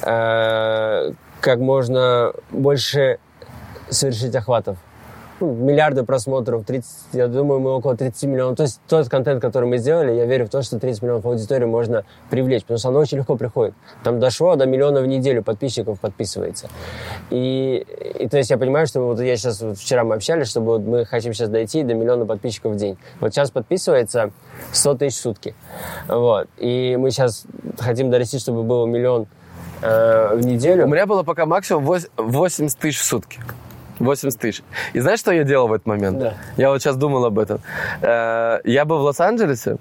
э, 0.02 1.12
как 1.40 1.58
можно 1.58 2.32
больше 2.50 3.18
совершить 3.90 4.34
охватов. 4.34 4.78
ну, 5.40 5.52
миллиарды 5.52 6.04
просмотров, 6.04 6.64
30, 6.64 6.90
я 7.12 7.28
думаю, 7.28 7.60
мы 7.60 7.70
около 7.72 7.96
30 7.96 8.24
миллионов. 8.24 8.56
То 8.56 8.62
есть 8.62 8.80
тот 8.88 9.08
контент, 9.08 9.42
который 9.42 9.68
мы 9.68 9.78
сделали, 9.78 10.12
я 10.12 10.26
верю 10.26 10.46
в 10.46 10.48
то, 10.48 10.62
что 10.62 10.78
30 10.78 11.02
миллионов 11.02 11.26
аудитории 11.26 11.64
можно 11.64 12.04
привлечь, 12.30 12.62
потому 12.62 12.78
что 12.78 12.88
оно 12.88 13.00
очень 13.00 13.18
легко 13.18 13.36
приходит. 13.36 13.74
Там 14.02 14.20
дошло 14.20 14.56
до 14.56 14.66
миллиона 14.66 15.00
в 15.00 15.06
неделю 15.06 15.42
подписчиков 15.42 16.00
подписывается. 16.00 16.68
И, 17.30 17.84
и 18.18 18.28
то 18.28 18.38
есть 18.38 18.50
я 18.50 18.58
понимаю, 18.58 18.86
что 18.86 19.00
вот 19.00 19.20
я 19.20 19.36
сейчас, 19.36 19.60
вот 19.60 19.78
вчера 19.78 20.04
мы 20.04 20.14
общались, 20.14 20.48
чтобы 20.48 20.78
вот 20.78 20.82
мы 20.82 21.04
хотим 21.04 21.34
сейчас 21.34 21.48
дойти 21.48 21.82
до 21.82 21.94
миллиона 21.94 22.26
подписчиков 22.26 22.72
в 22.72 22.76
день. 22.76 22.96
Вот 23.20 23.34
сейчас 23.34 23.50
подписывается 23.50 24.30
100 24.72 24.94
тысяч 24.94 25.18
в 25.18 25.20
сутки. 25.20 25.54
Вот. 26.08 26.48
И 26.58 26.96
мы 26.98 27.10
сейчас 27.10 27.44
хотим 27.78 28.10
дорасти, 28.10 28.38
чтобы 28.38 28.62
было 28.62 28.86
миллион 28.86 29.26
э, 29.84 30.36
в 30.36 30.40
неделю. 30.46 30.84
У 30.84 30.88
меня 30.88 31.06
было 31.06 31.22
пока 31.22 31.46
максимум 31.46 31.84
вось- 31.84 32.08
80 32.16 32.78
тысяч 32.78 32.98
в 33.00 33.04
сутки. 33.04 33.40
80 34.00 34.40
тысяч. 34.40 34.62
И 34.92 35.00
знаешь, 35.00 35.20
что 35.20 35.32
я 35.32 35.44
делал 35.44 35.68
в 35.68 35.72
этот 35.72 35.86
момент? 35.86 36.18
Да. 36.18 36.34
Я 36.56 36.70
вот 36.70 36.82
сейчас 36.82 36.96
думал 36.96 37.24
об 37.24 37.38
этом. 37.38 37.60
Э, 38.02 38.58
Я 38.64 38.84
был 38.84 38.98
в 38.98 39.02
Лос-Анджелесе, 39.02 39.76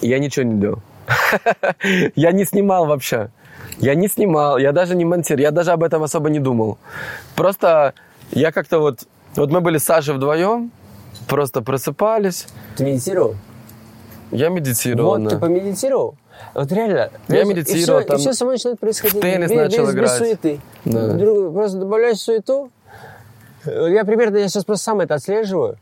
я 0.00 0.18
ничего 0.18 0.44
не 0.46 0.60
делал. 0.60 0.78
Я 2.16 2.32
не 2.32 2.44
снимал 2.44 2.86
вообще. 2.86 3.30
Я 3.78 3.94
не 3.94 4.08
снимал, 4.08 4.58
я 4.58 4.72
даже 4.72 4.94
не 4.96 5.04
монтировал, 5.04 5.42
я 5.42 5.50
даже 5.50 5.72
об 5.72 5.82
этом 5.82 6.02
особо 6.02 6.30
не 6.30 6.38
думал. 6.40 6.78
Просто 7.36 7.94
я 8.30 8.50
как-то 8.52 8.78
вот... 8.80 9.00
Вот 9.36 9.50
мы 9.50 9.60
были 9.60 9.78
с 9.78 9.84
Сашей 9.84 10.14
вдвоем, 10.14 10.70
просто 11.28 11.60
просыпались, 11.62 12.46
Ты 12.76 12.84
медитировал? 12.84 13.34
я 14.32 14.48
медитировал. 14.48 15.10
Вот, 15.12 15.22
да. 15.24 15.30
ты 15.30 15.38
помедитировал? 15.38 16.14
Вот 16.54 16.72
реально. 16.72 17.10
Я 17.28 17.44
медитировал, 17.44 18.00
И 18.00 18.02
все, 18.02 18.08
там 18.08 18.16
и 18.16 18.20
все 18.20 18.32
само 18.32 18.50
начинает 18.52 18.80
происходить. 18.80 19.16
в 19.16 19.20
теннис 19.20 19.50
без, 19.50 19.56
начал 19.56 19.86
без, 19.86 19.94
играть. 19.94 20.10
Без 20.10 20.18
суеты. 20.18 20.60
Да. 20.84 21.12
Друг- 21.14 21.54
просто 21.54 21.78
добавляешь 21.78 22.18
суету. 22.18 22.70
Я 23.64 24.04
примерно, 24.04 24.38
я 24.38 24.48
сейчас 24.48 24.64
просто 24.64 24.84
сам 24.84 25.00
это 25.00 25.14
отслеживаю. 25.14 25.76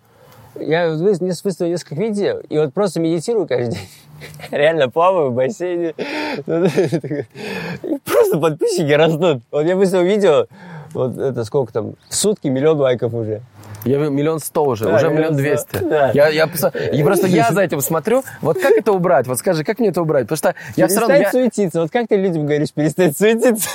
Я 0.59 0.91
выставил 0.91 1.71
несколько 1.71 1.95
видео, 1.95 2.41
и 2.49 2.59
вот 2.59 2.73
просто 2.73 3.01
медитирую 3.01 3.47
каждый 3.47 3.73
день. 3.73 3.89
Реально 4.51 4.89
плаваю 4.89 5.31
в 5.31 5.35
бассейне. 5.35 5.95
И 7.83 7.99
просто 8.05 8.39
подписчики 8.39 8.93
растут. 8.93 9.43
Вот 9.51 9.67
я 9.67 9.77
выставил 9.77 10.05
видео, 10.05 10.47
вот 10.95 11.19
это 11.19 11.45
сколько 11.45 11.73
там, 11.73 11.95
в 12.09 12.15
сутки 12.15 12.49
миллион 12.49 12.79
лайков 12.79 13.13
уже. 13.13 13.43
Я 13.87 13.99
миллион 13.99 14.41
сто 14.41 14.65
уже, 14.65 14.85
Да, 14.85 14.97
уже 14.97 15.09
миллион 15.09 15.37
двести. 15.37 15.79
Да. 15.79 16.11
Я, 16.13 16.29
я, 16.29 16.47
просто, 16.47 16.69
и 16.69 17.03
просто 17.03 17.27
я 17.29 17.51
за 17.53 17.63
этим 17.63 17.81
смотрю. 17.81 18.25
Вот 18.43 18.61
как 18.61 18.73
это 18.73 18.93
убрать? 18.93 19.27
Вот 19.27 19.39
скажи, 19.39 19.65
как 19.65 19.79
мне 19.79 19.89
это 19.89 20.03
убрать? 20.03 20.25
Потому 20.25 20.37
что 20.37 20.55
я 20.77 20.89
все 20.89 21.01
равно... 21.01 21.15
Перестать 21.15 21.35
я- 21.35 21.41
суетиться. 21.41 21.81
Вот 21.83 21.91
как 21.91 22.09
ты 22.09 22.17
людям 22.17 22.47
говоришь, 22.47 22.73
перестать 22.73 23.17
суетиться? 23.17 23.69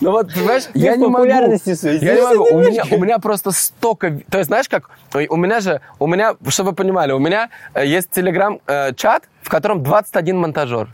Ну 0.00 0.12
вот, 0.12 0.32
понимаешь, 0.32 0.64
Ты 0.64 0.78
я 0.78 0.96
не 0.96 1.06
могу. 1.06 1.24
Я 1.24 1.40
не 1.46 2.22
могу. 2.22 2.44
У 2.54 2.60
меня, 2.60 2.84
у 2.90 2.98
меня 2.98 3.18
просто 3.18 3.50
столько... 3.50 4.20
То 4.30 4.38
есть, 4.38 4.48
знаешь, 4.48 4.68
как... 4.68 4.90
У 5.28 5.36
меня 5.36 5.60
же... 5.60 5.80
У 5.98 6.06
меня, 6.06 6.36
чтобы 6.48 6.70
вы 6.70 6.76
понимали, 6.76 7.12
у 7.12 7.18
меня 7.18 7.50
э, 7.74 7.86
есть 7.86 8.10
телеграм-чат, 8.10 9.24
в 9.42 9.48
котором 9.48 9.82
21 9.82 10.36
монтажер. 10.38 10.88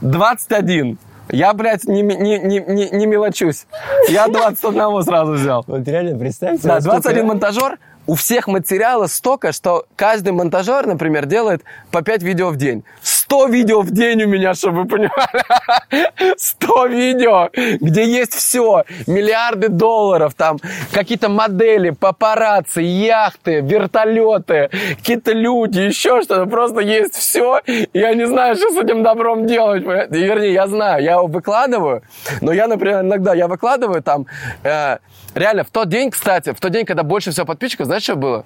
21. 0.00 0.98
Я, 1.30 1.54
блядь, 1.54 1.84
не, 1.84 2.02
не, 2.02 2.38
не, 2.38 2.60
не, 2.60 2.90
не 2.90 3.06
мелочусь. 3.06 3.66
Я 4.08 4.28
21 4.28 5.02
сразу 5.02 5.32
взял. 5.32 5.64
Вот 5.66 5.86
реально 5.86 6.18
представь. 6.18 6.60
Да, 6.60 6.80
себе, 6.80 6.80
сколько- 6.80 7.00
21 7.02 7.26
монтажер. 7.26 7.78
У 8.12 8.14
всех 8.14 8.46
материала 8.46 9.06
столько, 9.06 9.52
что 9.52 9.86
каждый 9.96 10.34
монтажер, 10.34 10.86
например, 10.86 11.24
делает 11.24 11.62
по 11.90 12.02
5 12.02 12.22
видео 12.22 12.50
в 12.50 12.56
день. 12.58 12.84
100 13.00 13.46
видео 13.46 13.80
в 13.80 13.90
день 13.90 14.24
у 14.24 14.28
меня, 14.28 14.52
чтобы 14.52 14.82
вы 14.82 14.86
понимали. 14.86 16.34
100 16.36 16.86
видео, 16.88 17.48
где 17.80 18.04
есть 18.04 18.34
все. 18.34 18.84
Миллиарды 19.06 19.68
долларов, 19.70 20.34
там 20.34 20.58
какие-то 20.92 21.30
модели, 21.30 21.88
папарацци, 21.88 22.82
яхты, 22.82 23.60
вертолеты, 23.62 24.68
какие-то 24.98 25.32
люди, 25.32 25.80
еще 25.80 26.20
что-то. 26.20 26.44
Просто 26.44 26.80
есть 26.80 27.14
все. 27.14 27.62
Я 27.94 28.12
не 28.12 28.26
знаю, 28.26 28.56
что 28.56 28.68
с 28.72 28.76
этим 28.76 29.02
добром 29.02 29.46
делать. 29.46 29.84
И, 29.84 30.18
Вернее, 30.18 30.52
я 30.52 30.66
знаю, 30.66 31.02
я 31.02 31.12
его 31.12 31.28
выкладываю. 31.28 32.02
Но 32.42 32.52
я, 32.52 32.68
например, 32.68 33.00
иногда 33.00 33.32
я 33.32 33.48
выкладываю 33.48 34.02
там... 34.02 34.26
э, 34.64 34.98
реально, 35.34 35.64
в 35.64 35.70
тот 35.70 35.88
день, 35.88 36.10
кстати, 36.10 36.52
в 36.52 36.60
тот 36.60 36.72
день, 36.72 36.84
когда 36.84 37.02
больше 37.02 37.30
всего 37.30 37.46
подписчиков, 37.46 37.86
знаешь, 37.86 38.02
что 38.02 38.16
было? 38.16 38.44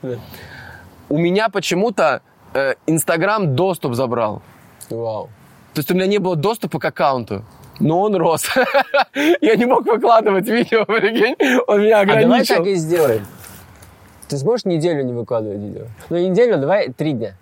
У 1.08 1.18
меня 1.18 1.48
почему-то 1.48 2.22
э, 2.54 2.74
Инстаграм 2.86 3.54
доступ 3.54 3.94
забрал. 3.94 4.42
Вау. 4.90 5.28
То 5.74 5.80
есть 5.80 5.90
у 5.90 5.94
меня 5.94 6.06
не 6.06 6.18
было 6.18 6.36
доступа 6.36 6.78
к 6.78 6.84
аккаунту. 6.84 7.44
Но 7.78 8.00
он 8.00 8.16
рос. 8.16 8.46
Я 9.14 9.54
не 9.56 9.66
мог 9.66 9.86
выкладывать 9.86 10.48
видео, 10.48 10.84
прикинь. 10.86 11.36
Он 11.66 11.82
меня 11.82 12.00
А 12.00 12.06
давай 12.06 12.24
ограничил. 12.24 12.56
так 12.56 12.66
и 12.66 12.74
сделаем. 12.74 13.26
Ты 14.28 14.38
сможешь 14.38 14.64
неделю 14.64 15.04
не 15.04 15.12
выкладывать 15.12 15.58
видео? 15.58 15.84
Ну, 16.08 16.16
не 16.16 16.30
неделю, 16.30 16.58
давай 16.58 16.88
три 16.92 17.12
дня. 17.12 17.34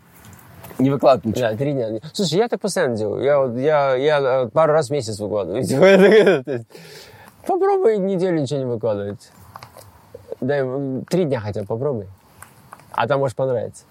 Не 0.79 0.91
выкладывать 0.91 1.25
ничего. 1.37 1.51
Да, 1.51 1.57
три 1.57 1.73
дня. 1.73 2.01
Слушай, 2.13 2.39
я 2.39 2.49
так 2.49 2.61
постоянно 2.61 2.97
делаю. 2.97 3.23
Я, 3.23 3.45
я, 3.63 3.95
я 3.95 4.21
э, 4.21 4.49
пару 4.49 4.73
раз 4.73 4.89
в 4.89 4.91
месяц 4.91 5.21
выкладываю 5.21 5.63
Попробуй 7.47 7.99
неделю 7.99 8.41
ничего 8.41 8.59
не 8.59 8.65
выкладывать. 8.65 9.31
Дай 10.41 10.63
три 11.09 11.25
дня 11.25 11.41
хотя 11.41 11.61
бы 11.61 11.67
попробуй. 11.67 12.09
А 12.93 13.07
там 13.07 13.21
может 13.21 13.37
понравится. 13.37 13.85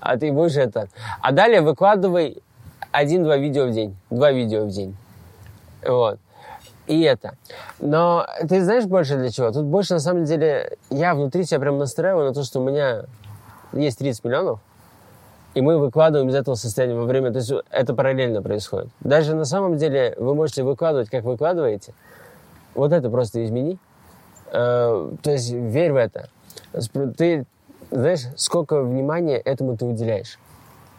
А 0.00 0.16
ты 0.16 0.32
будешь 0.32 0.56
это. 0.56 0.88
А 1.22 1.32
далее 1.32 1.60
выкладывай 1.60 2.42
один-два 2.92 3.36
видео 3.36 3.66
в 3.66 3.72
день. 3.72 3.96
Два 4.10 4.32
видео 4.32 4.64
в 4.64 4.68
день. 4.68 4.96
Вот. 5.86 6.18
И 6.86 7.00
это. 7.02 7.36
Но 7.80 8.26
ты 8.48 8.62
знаешь 8.62 8.84
больше 8.84 9.16
для 9.16 9.30
чего? 9.30 9.50
Тут 9.50 9.64
больше, 9.64 9.94
на 9.94 10.00
самом 10.00 10.24
деле, 10.24 10.76
я 10.90 11.14
внутри 11.14 11.44
себя 11.44 11.60
прям 11.60 11.78
настраиваю 11.78 12.26
на 12.26 12.34
то, 12.34 12.42
что 12.44 12.60
у 12.60 12.64
меня 12.64 13.04
есть 13.72 13.98
30 13.98 14.24
миллионов, 14.24 14.60
и 15.54 15.60
мы 15.60 15.78
выкладываем 15.78 16.28
из 16.28 16.34
этого 16.34 16.54
состояния 16.54 16.94
во 16.94 17.04
время... 17.04 17.32
То 17.32 17.38
есть 17.38 17.52
это 17.70 17.94
параллельно 17.94 18.42
происходит. 18.42 18.88
Даже 19.00 19.34
на 19.34 19.44
самом 19.44 19.78
деле 19.78 20.14
вы 20.18 20.34
можете 20.34 20.62
выкладывать, 20.62 21.10
как 21.10 21.24
выкладываете. 21.24 21.92
Вот 22.76 22.92
это 22.92 23.08
просто 23.10 23.44
измени. 23.44 23.78
Э, 24.52 25.10
то 25.22 25.30
есть 25.30 25.50
верь 25.50 25.92
в 25.92 25.96
это. 25.96 26.28
Ты 27.16 27.46
знаешь, 27.90 28.20
сколько 28.36 28.82
внимания 28.82 29.38
этому 29.38 29.76
ты 29.76 29.86
уделяешь? 29.86 30.38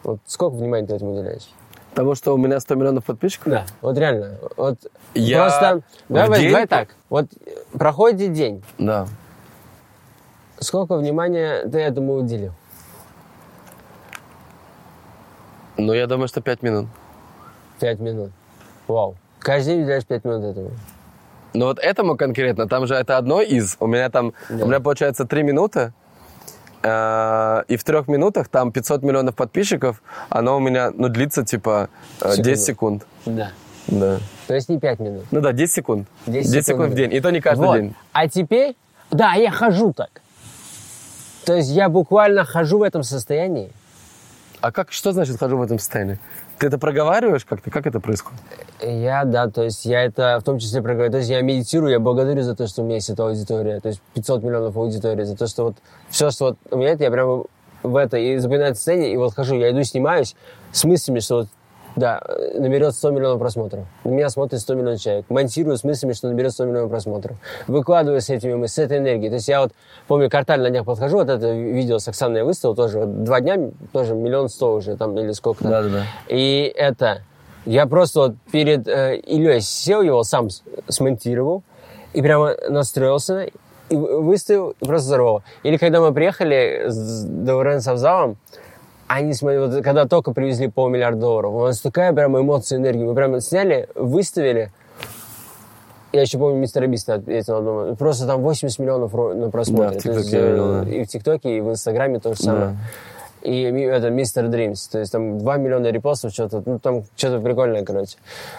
Вот 0.03 0.19
сколько 0.25 0.55
внимания 0.55 0.87
ты 0.87 0.95
этому 0.95 1.13
уделяешь? 1.13 1.47
Потому 1.91 2.15
что 2.15 2.33
у 2.33 2.37
меня 2.37 2.59
100 2.59 2.75
миллионов 2.75 3.05
подписчиков? 3.05 3.51
Да. 3.51 3.65
Вот 3.81 3.97
реально. 3.97 4.37
Вот 4.55 4.77
Я 5.13 5.43
просто... 5.43 5.81
Давай, 6.09 6.39
день- 6.41 6.51
давай 6.51 6.67
так. 6.67 6.89
Вот 7.09 7.27
проходит 7.73 8.33
день. 8.33 8.63
Да. 8.77 9.07
Сколько 10.59 10.97
внимания 10.97 11.63
ты 11.67 11.79
этому 11.79 12.15
уделил? 12.15 12.53
Ну, 15.77 15.93
я 15.93 16.07
думаю, 16.07 16.27
что 16.27 16.41
5 16.41 16.63
минут. 16.63 16.87
Пять 17.79 17.99
минут. 17.99 18.31
Вау. 18.87 19.15
Каждый 19.39 19.75
день 19.75 19.83
уделяешь 19.83 20.05
пять 20.05 20.25
минут 20.25 20.43
этому. 20.43 20.71
Но 21.53 21.65
вот 21.67 21.79
этому 21.79 22.15
конкретно, 22.17 22.67
там 22.67 22.87
же 22.87 22.95
это 22.95 23.17
одно 23.17 23.41
из. 23.41 23.77
У 23.79 23.87
меня 23.87 24.09
там, 24.09 24.33
Да. 24.49 24.65
у 24.65 24.67
меня 24.67 24.79
получается 24.79 25.25
3 25.25 25.43
минуты. 25.43 25.93
э, 26.83 27.63
И 27.67 27.75
в 27.77 27.83
трех 27.83 28.07
минутах 28.07 28.47
там 28.49 28.71
500 28.71 29.03
миллионов 29.03 29.35
подписчиков, 29.35 30.01
оно 30.29 30.57
у 30.57 30.59
меня, 30.59 30.91
ну, 30.93 31.09
длится 31.09 31.43
типа 31.43 31.89
э, 32.21 32.35
10 32.37 32.63
секунд. 32.63 33.05
Да. 33.25 33.51
Да. 33.87 34.19
То 34.47 34.53
есть 34.53 34.69
не 34.69 34.79
пять 34.79 34.99
минут. 34.99 35.23
Ну 35.31 35.41
да, 35.41 35.51
10 35.53 35.73
секунд. 35.73 36.07
10 36.27 36.51
10, 36.51 36.65
секунд 36.67 36.91
в 36.91 36.95
день. 36.95 37.13
И 37.13 37.19
то 37.21 37.31
не 37.31 37.41
каждый 37.41 37.65
Вот. 37.65 37.77
день. 37.77 37.95
А 38.13 38.27
теперь... 38.27 38.75
Да, 39.11 39.33
я 39.33 39.51
хожу 39.51 39.93
так. 39.93 40.21
То 41.45 41.55
есть 41.55 41.69
я 41.69 41.87
буквально 41.87 42.43
хожу 42.43 42.79
в 42.79 42.83
этом 42.83 43.03
состоянии. 43.03 43.71
А 44.61 44.71
как, 44.71 44.91
что 44.91 45.11
значит 45.11 45.38
хожу 45.38 45.57
в 45.57 45.61
этом 45.61 45.77
состоянии? 45.77 46.19
Ты 46.57 46.67
это 46.67 46.79
проговариваешь 46.79 47.45
как-то? 47.45 47.69
Как 47.69 47.85
это 47.85 47.99
происходит? 47.99 48.39
Я, 48.81 49.23
да, 49.23 49.47
то 49.47 49.63
есть 49.63 49.85
я 49.85 50.03
это 50.03 50.39
в 50.41 50.43
том 50.43 50.57
числе 50.57 50.81
проговорю. 50.81 51.11
То 51.11 51.17
есть 51.19 51.29
я 51.29 51.41
медитирую, 51.41 51.91
я 51.91 51.99
благодарю 51.99 52.41
за 52.41 52.55
то, 52.55 52.67
что 52.67 52.81
у 52.81 52.85
меня 52.85 52.95
есть 52.95 53.09
эта 53.09 53.23
аудитория. 53.23 53.79
То 53.79 53.89
есть 53.89 54.01
500 54.15 54.43
миллионов 54.43 54.75
аудитории. 54.75 55.23
За 55.23 55.38
то, 55.38 55.47
что 55.47 55.65
вот 55.65 55.77
все, 56.09 56.31
что 56.31 56.45
вот 56.45 56.57
у 56.71 56.77
меня 56.77 56.89
это, 56.89 57.03
я 57.03 57.11
прямо 57.11 57.43
в 57.84 57.95
это 57.95 58.17
и 58.17 58.38
запоминаю 58.38 58.71
это 58.71 58.77
состояние, 58.77 59.13
и 59.13 59.17
вот 59.17 59.35
хожу, 59.35 59.55
я 59.55 59.69
иду, 59.69 59.84
снимаюсь 59.84 60.35
с 60.71 60.84
мыслями, 60.84 61.19
что 61.19 61.35
вот 61.35 61.47
да, 61.97 62.21
э, 62.25 62.59
наберет 62.59 62.93
100 62.93 63.09
миллионов 63.09 63.39
просмотров. 63.39 63.85
На 64.03 64.09
меня 64.11 64.29
смотрит 64.29 64.61
100 64.61 64.75
миллионов 64.75 65.01
человек. 65.01 65.25
Монтирую 65.29 65.77
с 65.77 65.83
мыслями, 65.83 66.13
что 66.13 66.29
наберет 66.29 66.53
100 66.53 66.65
миллионов 66.65 66.89
просмотров. 66.91 67.37
Выкладываю 67.67 68.21
с 68.21 68.29
этими 68.29 68.53
мыслями, 68.53 68.67
с 68.67 68.77
этой 68.77 68.97
энергией. 68.99 69.29
То 69.29 69.35
есть 69.35 69.47
я 69.47 69.61
вот, 69.61 69.71
помню, 70.07 70.29
карталь 70.29 70.61
на 70.61 70.69
днях 70.69 70.85
подхожу, 70.85 71.17
вот 71.17 71.27
это 71.29 71.51
видео 71.51 71.97
с 71.97 72.07
Оксаной 72.07 72.39
я 72.39 72.45
выставил 72.45 72.75
тоже, 72.75 72.99
вот 72.99 73.23
два 73.23 73.41
дня 73.41 73.71
тоже 73.91 74.13
миллион 74.13 74.47
сто 74.49 74.75
уже 74.75 74.95
там 74.95 75.17
или 75.17 75.31
сколько-то. 75.31 75.69
Да-да-да. 75.69 76.03
И 76.29 76.71
это, 76.75 77.23
я 77.65 77.87
просто 77.87 78.19
вот 78.19 78.35
перед 78.51 78.87
э, 78.87 79.17
Ильей 79.17 79.61
сел, 79.61 80.01
его 80.03 80.23
сам 80.23 80.49
смонтировал, 80.87 81.63
и 82.13 82.21
прямо 82.21 82.53
настроился, 82.69 83.49
и 83.89 83.95
вы- 83.95 84.21
выставил, 84.21 84.75
и 84.79 84.85
просто 84.85 85.07
взорвал. 85.07 85.43
Или 85.63 85.77
когда 85.77 85.99
мы 85.99 86.13
приехали 86.13 86.85
с 86.87 87.23
Даурен 87.23 87.81
с 87.81 87.87
Авзалом, 87.87 88.37
они, 89.07 89.34
смотри, 89.34 89.59
вот 89.59 89.84
когда 89.84 90.05
только 90.05 90.31
привезли 90.34 90.67
полмиллиарда 90.67 91.19
долларов, 91.19 91.53
у 91.53 91.61
нас 91.65 91.79
такая 91.79 92.13
прям 92.13 92.38
эмоция, 92.39 92.77
энергия. 92.77 93.05
Мы 93.05 93.15
прямо 93.15 93.39
сняли, 93.41 93.88
выставили, 93.95 94.71
Я 96.13 96.21
еще 96.21 96.38
помню, 96.38 96.57
мистер 96.59 96.88
Бист 96.88 97.09
ответил 97.09 97.57
одному. 97.57 97.95
Просто 97.95 98.25
там 98.25 98.41
80 98.41 98.79
миллионов 98.79 99.13
на 99.13 99.49
просмотре. 99.51 99.99
Да, 100.03 100.11
в 100.13 100.17
есть, 100.17 100.34
видел, 100.34 100.81
э, 100.81 100.85
да. 100.85 100.89
И 100.91 101.03
в 101.03 101.07
ТикТоке, 101.07 101.57
и 101.57 101.61
в 101.61 101.69
Инстаграме 101.69 102.19
то 102.19 102.34
же 102.34 102.41
самое. 102.41 102.77
И 103.43 103.69
ми- 103.71 103.84
это 103.84 104.09
Мистер 104.09 104.47
Дримс. 104.47 104.88
То 104.88 104.99
есть 104.99 105.11
там 105.11 105.38
2 105.38 105.57
миллиона 105.57 105.88
репостов, 105.88 106.31
что-то, 106.31 106.63
ну 106.65 106.79
там 106.79 107.03
что-то 107.15 107.39
прикольное, 107.39 107.84
короче. 107.85 108.17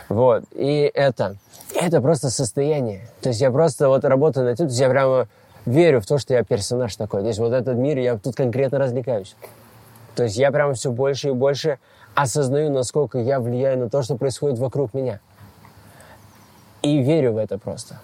Вот. 0.08 0.44
И 0.54 0.90
это, 0.94 1.36
это 1.74 2.00
просто 2.00 2.30
состояние. 2.30 3.00
То 3.22 3.30
есть 3.30 3.40
я 3.40 3.50
просто 3.50 3.88
вот 3.88 4.04
работаю 4.04 4.46
над 4.46 4.56
тем, 4.56 4.66
то 4.66 4.70
есть 4.70 4.80
я 4.80 4.88
прямо 4.88 5.26
верю 5.66 6.00
в 6.00 6.06
то, 6.06 6.18
что 6.18 6.34
я 6.34 6.44
персонаж 6.44 6.94
такой. 6.96 7.22
То 7.22 7.28
есть 7.28 7.38
вот 7.40 7.52
этот 7.52 7.76
мир, 7.76 7.98
я 7.98 8.16
тут 8.18 8.36
конкретно 8.36 8.78
развлекаюсь. 8.78 9.34
То 10.14 10.24
есть 10.24 10.36
я 10.36 10.50
прямо 10.50 10.74
все 10.74 10.90
больше 10.90 11.28
и 11.28 11.32
больше 11.32 11.78
осознаю, 12.14 12.70
насколько 12.70 13.18
я 13.18 13.40
влияю 13.40 13.78
на 13.78 13.88
то, 13.88 14.02
что 14.02 14.16
происходит 14.16 14.58
вокруг 14.58 14.94
меня. 14.94 15.20
И 16.82 17.02
верю 17.02 17.32
в 17.34 17.36
это 17.36 17.58
просто. 17.58 18.00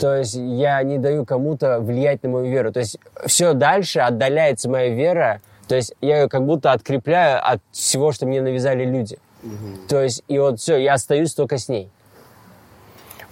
То 0.00 0.16
есть 0.16 0.34
я 0.34 0.82
не 0.82 0.98
даю 0.98 1.24
кому-то 1.24 1.80
влиять 1.80 2.22
на 2.22 2.28
мою 2.28 2.50
веру. 2.50 2.72
То 2.72 2.80
есть 2.80 2.98
все 3.26 3.52
дальше 3.52 4.00
отдаляется 4.00 4.68
моя 4.68 4.94
вера. 4.94 5.40
То 5.68 5.76
есть 5.76 5.94
я 6.00 6.22
ее 6.22 6.28
как 6.28 6.44
будто 6.44 6.72
открепляю 6.72 7.40
от 7.44 7.60
всего, 7.70 8.12
что 8.12 8.26
мне 8.26 8.40
навязали 8.42 8.84
люди. 8.84 9.18
То 9.88 10.00
есть 10.00 10.22
и 10.28 10.38
вот 10.38 10.60
все, 10.60 10.76
я 10.76 10.94
остаюсь 10.94 11.34
только 11.34 11.58
с 11.58 11.68
ней. 11.68 11.90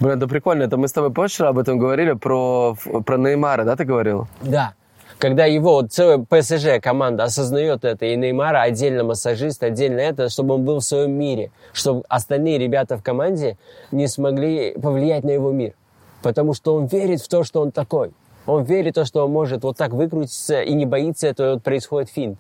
Блин, 0.01 0.17
это 0.17 0.27
прикольно. 0.27 0.63
Это 0.63 0.77
мы 0.77 0.89
с 0.89 0.93
тобой 0.93 1.13
позже 1.13 1.47
об 1.47 1.59
этом 1.59 1.79
говорили, 1.79 2.15
про, 2.15 2.75
про 3.05 3.19
Неймара, 3.19 3.65
да, 3.65 3.77
ты 3.77 3.85
говорил? 3.85 4.27
Да. 4.41 4.75
Когда 5.21 5.45
его 5.45 5.73
вот 5.75 5.93
целая 5.93 6.17
ПСЖ 6.17 6.81
команда 6.83 7.25
осознает 7.25 7.85
это, 7.85 8.07
и 8.07 8.17
Неймара 8.17 8.63
отдельно 8.63 9.05
массажист, 9.05 9.63
отдельно 9.63 10.01
это, 10.01 10.31
чтобы 10.31 10.55
он 10.55 10.65
был 10.65 10.81
в 10.81 10.85
своем 10.85 11.13
мире, 11.13 11.51
чтобы 11.75 12.05
остальные 12.09 12.57
ребята 12.57 12.97
в 12.97 13.03
команде 13.03 13.59
не 13.93 14.07
смогли 14.07 14.73
повлиять 14.73 15.25
на 15.25 15.31
его 15.31 15.53
мир. 15.53 15.75
Потому 16.23 16.55
что 16.55 16.75
он 16.75 16.87
верит 16.87 17.21
в 17.21 17.29
то, 17.29 17.45
что 17.45 17.61
он 17.61 17.71
такой. 17.71 18.13
Он 18.47 18.63
верит 18.63 18.93
в 18.93 19.01
то, 19.01 19.05
что 19.05 19.27
он 19.27 19.31
может 19.31 19.63
вот 19.63 19.77
так 19.77 19.93
выкрутиться 19.93 20.63
и 20.63 20.73
не 20.73 20.87
боится 20.87 21.27
этого, 21.27 21.49
и 21.49 21.55
вот 21.55 21.63
происходит 21.63 22.09
финт. 22.09 22.39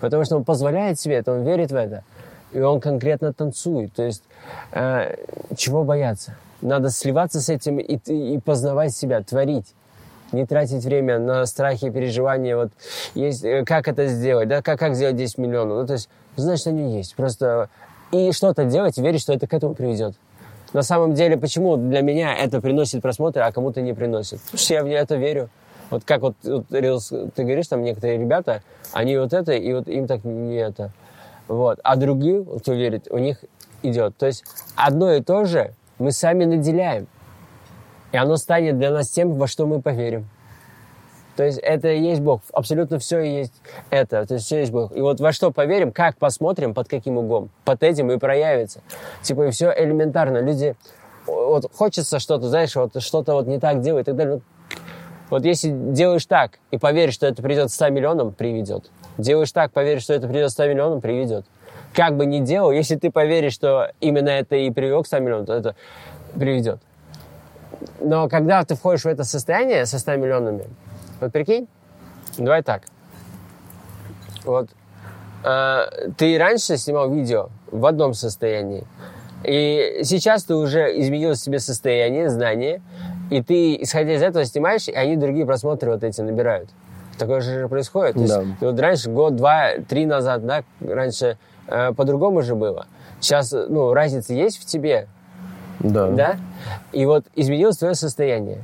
Потому 0.00 0.24
что 0.24 0.36
он 0.36 0.44
позволяет 0.44 0.98
себе 0.98 1.14
это, 1.14 1.32
он 1.32 1.44
верит 1.44 1.70
в 1.70 1.76
это. 1.76 2.02
И 2.50 2.58
он 2.58 2.80
конкретно 2.80 3.32
танцует. 3.32 3.92
То 3.92 4.02
есть 4.02 4.24
э, 4.72 5.14
чего 5.56 5.84
бояться? 5.84 6.34
Надо 6.60 6.90
сливаться 6.90 7.40
с 7.40 7.48
этим 7.48 7.78
и, 7.78 7.94
и 7.94 8.40
познавать 8.40 8.96
себя, 8.96 9.22
творить. 9.22 9.74
Не 10.32 10.46
тратить 10.46 10.84
время 10.84 11.18
на 11.18 11.46
страхи 11.46 11.86
и 11.86 11.90
переживания. 11.90 12.56
Вот 12.56 12.70
есть, 13.14 13.44
э, 13.44 13.64
как 13.64 13.88
это 13.88 14.06
сделать, 14.06 14.48
да, 14.48 14.62
как, 14.62 14.78
как 14.78 14.94
сделать 14.94 15.16
10 15.16 15.38
миллионов. 15.38 15.78
Ну, 15.78 15.86
то 15.86 15.94
есть, 15.94 16.08
значит, 16.36 16.68
они 16.68 16.96
есть. 16.96 17.14
Просто 17.16 17.68
и 18.12 18.32
что-то 18.32 18.64
делать, 18.64 18.96
верить, 18.98 19.20
что 19.20 19.32
это 19.32 19.46
к 19.46 19.54
этому 19.54 19.74
приведет. 19.74 20.14
На 20.72 20.82
самом 20.82 21.14
деле, 21.14 21.36
почему 21.36 21.76
для 21.76 22.00
меня 22.00 22.34
это 22.34 22.60
приносит 22.60 23.02
просмотры, 23.02 23.42
а 23.42 23.50
кому-то 23.50 23.80
не 23.80 23.92
приносит? 23.92 24.40
Потому 24.42 24.58
что 24.58 24.74
я 24.74 24.84
в 24.84 24.86
это 24.86 25.16
верю. 25.16 25.50
Вот 25.90 26.04
как 26.04 26.20
вот, 26.20 26.36
вот 26.44 26.68
ты 26.68 27.42
говоришь, 27.42 27.66
там 27.66 27.82
некоторые 27.82 28.18
ребята, 28.18 28.62
они 28.92 29.16
вот 29.16 29.32
это, 29.32 29.52
и 29.52 29.72
вот 29.72 29.88
им 29.88 30.06
так 30.06 30.22
не 30.22 30.56
это. 30.56 30.92
Вот. 31.48 31.80
А 31.82 31.96
другие, 31.96 32.44
кто 32.44 32.72
верит, 32.74 33.08
у 33.10 33.18
них 33.18 33.38
идет. 33.82 34.16
То 34.16 34.26
есть 34.26 34.44
одно 34.76 35.12
и 35.12 35.20
то 35.20 35.44
же 35.44 35.74
мы 35.98 36.12
сами 36.12 36.44
наделяем. 36.44 37.08
И 38.12 38.16
оно 38.16 38.36
станет 38.36 38.78
для 38.78 38.90
нас 38.90 39.08
тем, 39.08 39.34
во 39.34 39.46
что 39.46 39.66
мы 39.66 39.80
поверим. 39.80 40.28
То 41.36 41.44
есть 41.44 41.58
это 41.58 41.88
и 41.88 42.00
есть 42.00 42.20
Бог. 42.20 42.42
Абсолютно 42.52 42.98
все 42.98 43.20
и 43.20 43.30
есть 43.30 43.54
это. 43.88 44.26
То 44.26 44.34
есть 44.34 44.46
все 44.46 44.60
есть 44.60 44.72
Бог. 44.72 44.94
И 44.94 45.00
вот 45.00 45.20
во 45.20 45.32
что 45.32 45.50
поверим, 45.50 45.92
как 45.92 46.18
посмотрим, 46.18 46.74
под 46.74 46.88
каким 46.88 47.16
углом. 47.18 47.50
Под 47.64 47.82
этим 47.82 48.10
и 48.10 48.18
проявится. 48.18 48.82
Типа 49.22 49.46
и 49.46 49.50
все 49.50 49.72
элементарно. 49.76 50.38
Люди... 50.38 50.76
Вот 51.26 51.70
хочется 51.72 52.18
что-то, 52.18 52.48
знаешь, 52.48 52.74
вот 52.74 53.00
что-то 53.00 53.34
вот 53.34 53.46
не 53.46 53.60
так 53.60 53.80
делать 53.80 54.02
и 54.02 54.06
так 54.06 54.16
далее. 54.16 54.40
Вот 55.28 55.44
если 55.44 55.70
делаешь 55.70 56.26
так 56.26 56.58
и 56.72 56.78
поверишь, 56.78 57.14
что 57.14 57.26
это 57.26 57.40
придет 57.40 57.70
100 57.70 57.90
миллионам, 57.90 58.32
приведет. 58.32 58.90
Делаешь 59.16 59.52
так, 59.52 59.72
поверишь, 59.72 60.02
что 60.02 60.14
это 60.14 60.26
придет 60.26 60.50
100 60.50 60.66
миллионам, 60.66 61.00
приведет. 61.00 61.46
Как 61.94 62.16
бы 62.16 62.26
ни 62.26 62.40
делал, 62.40 62.72
если 62.72 62.96
ты 62.96 63.10
поверишь, 63.10 63.52
что 63.52 63.92
именно 64.00 64.28
это 64.28 64.56
и 64.56 64.70
привело 64.70 65.02
к 65.02 65.06
100 65.06 65.18
миллионам, 65.20 65.46
то 65.46 65.54
это 65.54 65.76
приведет. 66.34 66.80
Но 68.00 68.28
когда 68.28 68.62
ты 68.64 68.74
входишь 68.74 69.02
в 69.04 69.08
это 69.08 69.24
состояние 69.24 69.86
со 69.86 69.98
100 69.98 70.16
миллионами, 70.16 70.64
вот 71.20 71.32
прикинь, 71.32 71.66
давай 72.38 72.62
так. 72.62 72.82
Вот 74.44 74.68
э, 75.44 75.80
ты 76.16 76.38
раньше 76.38 76.76
снимал 76.76 77.10
видео 77.10 77.48
в 77.70 77.84
одном 77.86 78.14
состоянии, 78.14 78.84
и 79.44 80.00
сейчас 80.04 80.44
ты 80.44 80.54
уже 80.54 80.98
изменил 81.00 81.34
себе 81.34 81.58
состояние, 81.58 82.28
знание, 82.30 82.82
и 83.30 83.42
ты, 83.42 83.76
исходя 83.82 84.14
из 84.14 84.22
этого, 84.22 84.44
снимаешь, 84.44 84.88
и 84.88 84.92
они 84.92 85.16
другие 85.16 85.46
просмотры 85.46 85.90
вот 85.92 86.02
эти 86.04 86.20
набирают. 86.20 86.68
Такое 87.18 87.40
же 87.40 87.68
происходит. 87.68 88.14
То 88.14 88.26
Да. 88.26 88.40
есть, 88.42 88.60
вот 88.60 88.80
раньше, 88.80 89.10
год, 89.10 89.36
два, 89.36 89.72
три 89.88 90.06
назад, 90.06 90.44
да, 90.46 90.64
раньше 90.80 91.36
э, 91.66 91.92
по-другому 91.92 92.42
же 92.42 92.54
было. 92.54 92.86
Сейчас, 93.20 93.52
ну, 93.52 93.92
разница 93.92 94.32
есть 94.32 94.58
в 94.58 94.64
тебе, 94.64 95.06
Да. 95.80 96.08
да? 96.08 96.36
И 96.92 97.04
вот 97.06 97.24
изменилось 97.34 97.78
твое 97.78 97.94
состояние. 97.94 98.58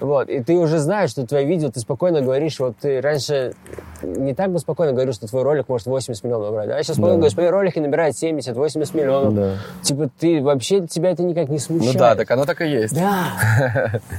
Вот, 0.00 0.28
и 0.28 0.42
ты 0.42 0.54
уже 0.54 0.78
знаешь, 0.78 1.10
что 1.10 1.26
твое 1.26 1.44
видео, 1.44 1.70
ты 1.70 1.80
спокойно 1.80 2.20
говоришь, 2.20 2.60
вот 2.60 2.76
ты 2.80 3.00
раньше 3.00 3.54
не 4.02 4.34
так 4.34 4.52
бы 4.52 4.58
спокойно 4.58 4.92
говорил, 4.92 5.12
что 5.12 5.26
твой 5.26 5.42
ролик 5.42 5.68
может 5.68 5.86
80 5.86 6.22
миллионов 6.24 6.48
набрать, 6.48 6.68
да? 6.68 6.76
А 6.76 6.82
сейчас 6.82 6.96
спокойно 6.96 7.18
говоришь, 7.18 7.36
мои 7.36 7.48
ролики 7.48 7.78
набирают 7.78 8.14
70-80 8.16 8.96
миллионов. 8.96 9.34
Да. 9.34 9.54
Типа 9.82 10.08
ты 10.18 10.40
вообще, 10.42 10.86
тебя 10.86 11.10
это 11.10 11.22
никак 11.22 11.48
не 11.48 11.58
смущает. 11.58 11.94
Ну 11.94 11.98
да, 11.98 12.14
так 12.14 12.30
оно 12.30 12.44
так 12.44 12.60
и 12.60 12.68
есть. 12.68 12.94
Да. 12.94 14.00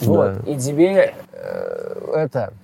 Вот, 0.00 0.48
и 0.48 0.56
тебе 0.56 1.12
э, 1.30 2.12
это, 2.14 2.54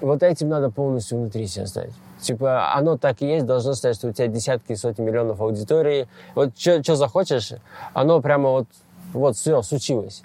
вот 0.00 0.22
этим 0.22 0.48
надо 0.48 0.70
полностью 0.70 1.18
внутри 1.18 1.46
себя 1.46 1.66
ставить. 1.66 1.92
Типа, 2.20 2.74
оно 2.74 2.96
так 2.98 3.22
и 3.22 3.26
есть, 3.26 3.46
должно 3.46 3.74
стать, 3.74 3.94
что 3.96 4.08
у 4.08 4.12
тебя 4.12 4.26
десятки 4.26 4.72
и 4.72 4.76
сотни 4.76 5.02
миллионов 5.02 5.40
аудитории. 5.40 6.08
Вот 6.34 6.58
что 6.58 6.94
захочешь, 6.96 7.52
оно 7.94 8.20
прямо 8.20 8.50
вот, 8.50 8.66
вот 9.12 9.36
все, 9.36 9.62
случилось. 9.62 10.22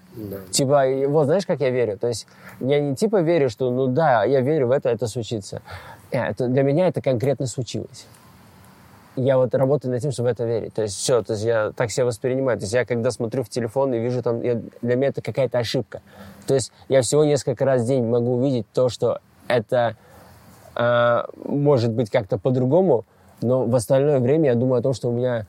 Типа, 0.52 0.88
и 0.88 1.06
вот 1.06 1.26
знаешь, 1.26 1.46
как 1.46 1.60
я 1.62 1.70
верю? 1.70 1.98
То 1.98 2.08
есть 2.08 2.28
я 2.60 2.80
не 2.80 2.96
типа 2.96 3.22
верю, 3.22 3.50
что 3.50 3.70
ну 3.72 3.88
да, 3.88 4.24
я 4.24 4.42
верю 4.42 4.68
в 4.68 4.72
это, 4.72 4.90
это 4.90 5.08
случится. 5.08 5.62
Э, 6.12 6.30
Это, 6.30 6.48
для 6.48 6.64
меня 6.64 6.88
это 6.88 7.02
конкретно 7.02 7.46
случилось. 7.48 8.06
Я 9.16 9.38
вот 9.38 9.54
работаю 9.54 9.92
над 9.94 10.02
тем, 10.02 10.12
чтобы 10.12 10.30
в 10.30 10.32
это 10.32 10.44
верить. 10.44 10.74
То 10.74 10.82
есть 10.82 10.96
все, 10.98 11.22
то 11.22 11.34
есть 11.34 11.46
я 11.46 11.72
так 11.76 11.92
себя 11.92 12.06
воспринимаю. 12.08 12.58
То 12.58 12.64
есть 12.64 12.74
я 12.74 12.84
когда 12.84 13.12
смотрю 13.12 13.44
в 13.44 13.50
телефон 13.50 13.94
и 13.94 14.00
вижу 14.00 14.24
там, 14.24 14.42
я- 14.42 14.60
для 14.82 14.96
меня 14.96 15.10
это 15.10 15.22
какая-то 15.22 15.60
ошибка. 15.60 16.02
То 16.48 16.56
есть 16.56 16.72
я 16.90 17.04
всего 17.04 17.24
несколько 17.24 17.64
раз 17.64 17.84
в 17.84 17.86
день 17.86 18.04
могу 18.08 18.34
увидеть 18.38 18.66
то, 18.74 18.90
что 18.90 19.20
это 19.48 19.96
может 20.76 21.92
быть 21.92 22.10
как-то 22.10 22.38
по-другому, 22.38 23.06
но 23.42 23.66
в 23.66 23.76
остальное 23.76 24.20
время 24.20 24.50
я 24.50 24.56
думаю 24.56 24.80
о 24.80 24.82
том, 24.82 24.94
что 24.94 25.10
у 25.10 25.12
меня 25.12 25.46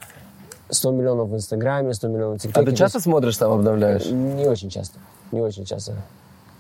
100 0.70 0.90
миллионов 0.92 1.28
в 1.28 1.34
Инстаграме, 1.34 1.94
100 1.94 2.09
миллионов 2.09 2.38
в 2.38 2.42
ТикТоке. 2.42 2.60
А 2.60 2.70
ты 2.70 2.70
То 2.72 2.76
часто 2.76 2.98
есть 2.98 3.05
смотришь 3.05 3.36
там, 3.36 3.52
обновляешь? 3.52 4.06
Не 4.06 4.46
очень 4.46 4.70
часто. 4.70 4.98
Не 5.32 5.40
очень 5.40 5.64
часто. 5.64 5.94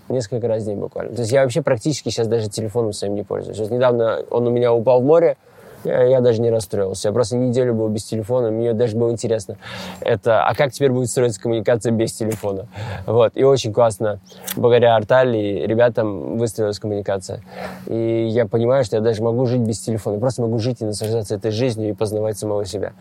Несколько 0.08 0.48
раз 0.48 0.62
в 0.62 0.66
день 0.66 0.78
буквально. 0.78 1.14
То 1.14 1.22
есть 1.22 1.32
я 1.32 1.42
вообще 1.42 1.62
практически 1.62 2.10
сейчас 2.10 2.28
даже 2.28 2.48
телефоном 2.48 2.92
своим 2.92 3.14
не 3.14 3.22
пользуюсь. 3.22 3.58
Вот 3.58 3.70
недавно 3.70 4.20
он 4.30 4.46
у 4.46 4.50
меня 4.50 4.72
упал 4.72 5.00
в 5.00 5.04
море, 5.04 5.36
я, 5.84 6.02
я 6.04 6.20
даже 6.20 6.40
не 6.40 6.50
расстроился. 6.50 7.08
Я 7.08 7.12
просто 7.12 7.36
неделю 7.36 7.74
был 7.74 7.88
без 7.88 8.04
телефона, 8.04 8.50
мне 8.50 8.72
даже 8.72 8.96
было 8.96 9.10
интересно, 9.10 9.56
это, 10.00 10.44
а 10.44 10.54
как 10.54 10.72
теперь 10.72 10.90
будет 10.90 11.10
строиться 11.10 11.40
коммуникация 11.40 11.92
без 11.92 12.12
телефона. 12.12 12.66
Вот. 13.06 13.32
И 13.34 13.44
очень 13.44 13.72
классно, 13.72 14.20
благодаря 14.56 14.96
Артали 14.96 15.64
ребятам 15.66 16.38
выстроилась 16.38 16.78
коммуникация. 16.78 17.40
И 17.86 18.26
я 18.28 18.46
понимаю, 18.46 18.84
что 18.84 18.96
я 18.96 19.02
даже 19.02 19.22
могу 19.22 19.46
жить 19.46 19.60
без 19.60 19.80
телефона. 19.80 20.18
Просто 20.18 20.42
могу 20.42 20.58
жить 20.58 20.80
и 20.80 20.84
наслаждаться 20.84 21.34
этой 21.34 21.50
жизнью 21.50 21.90
и 21.90 21.92
познавать 21.92 22.38
самого 22.38 22.64
себя. 22.64 22.92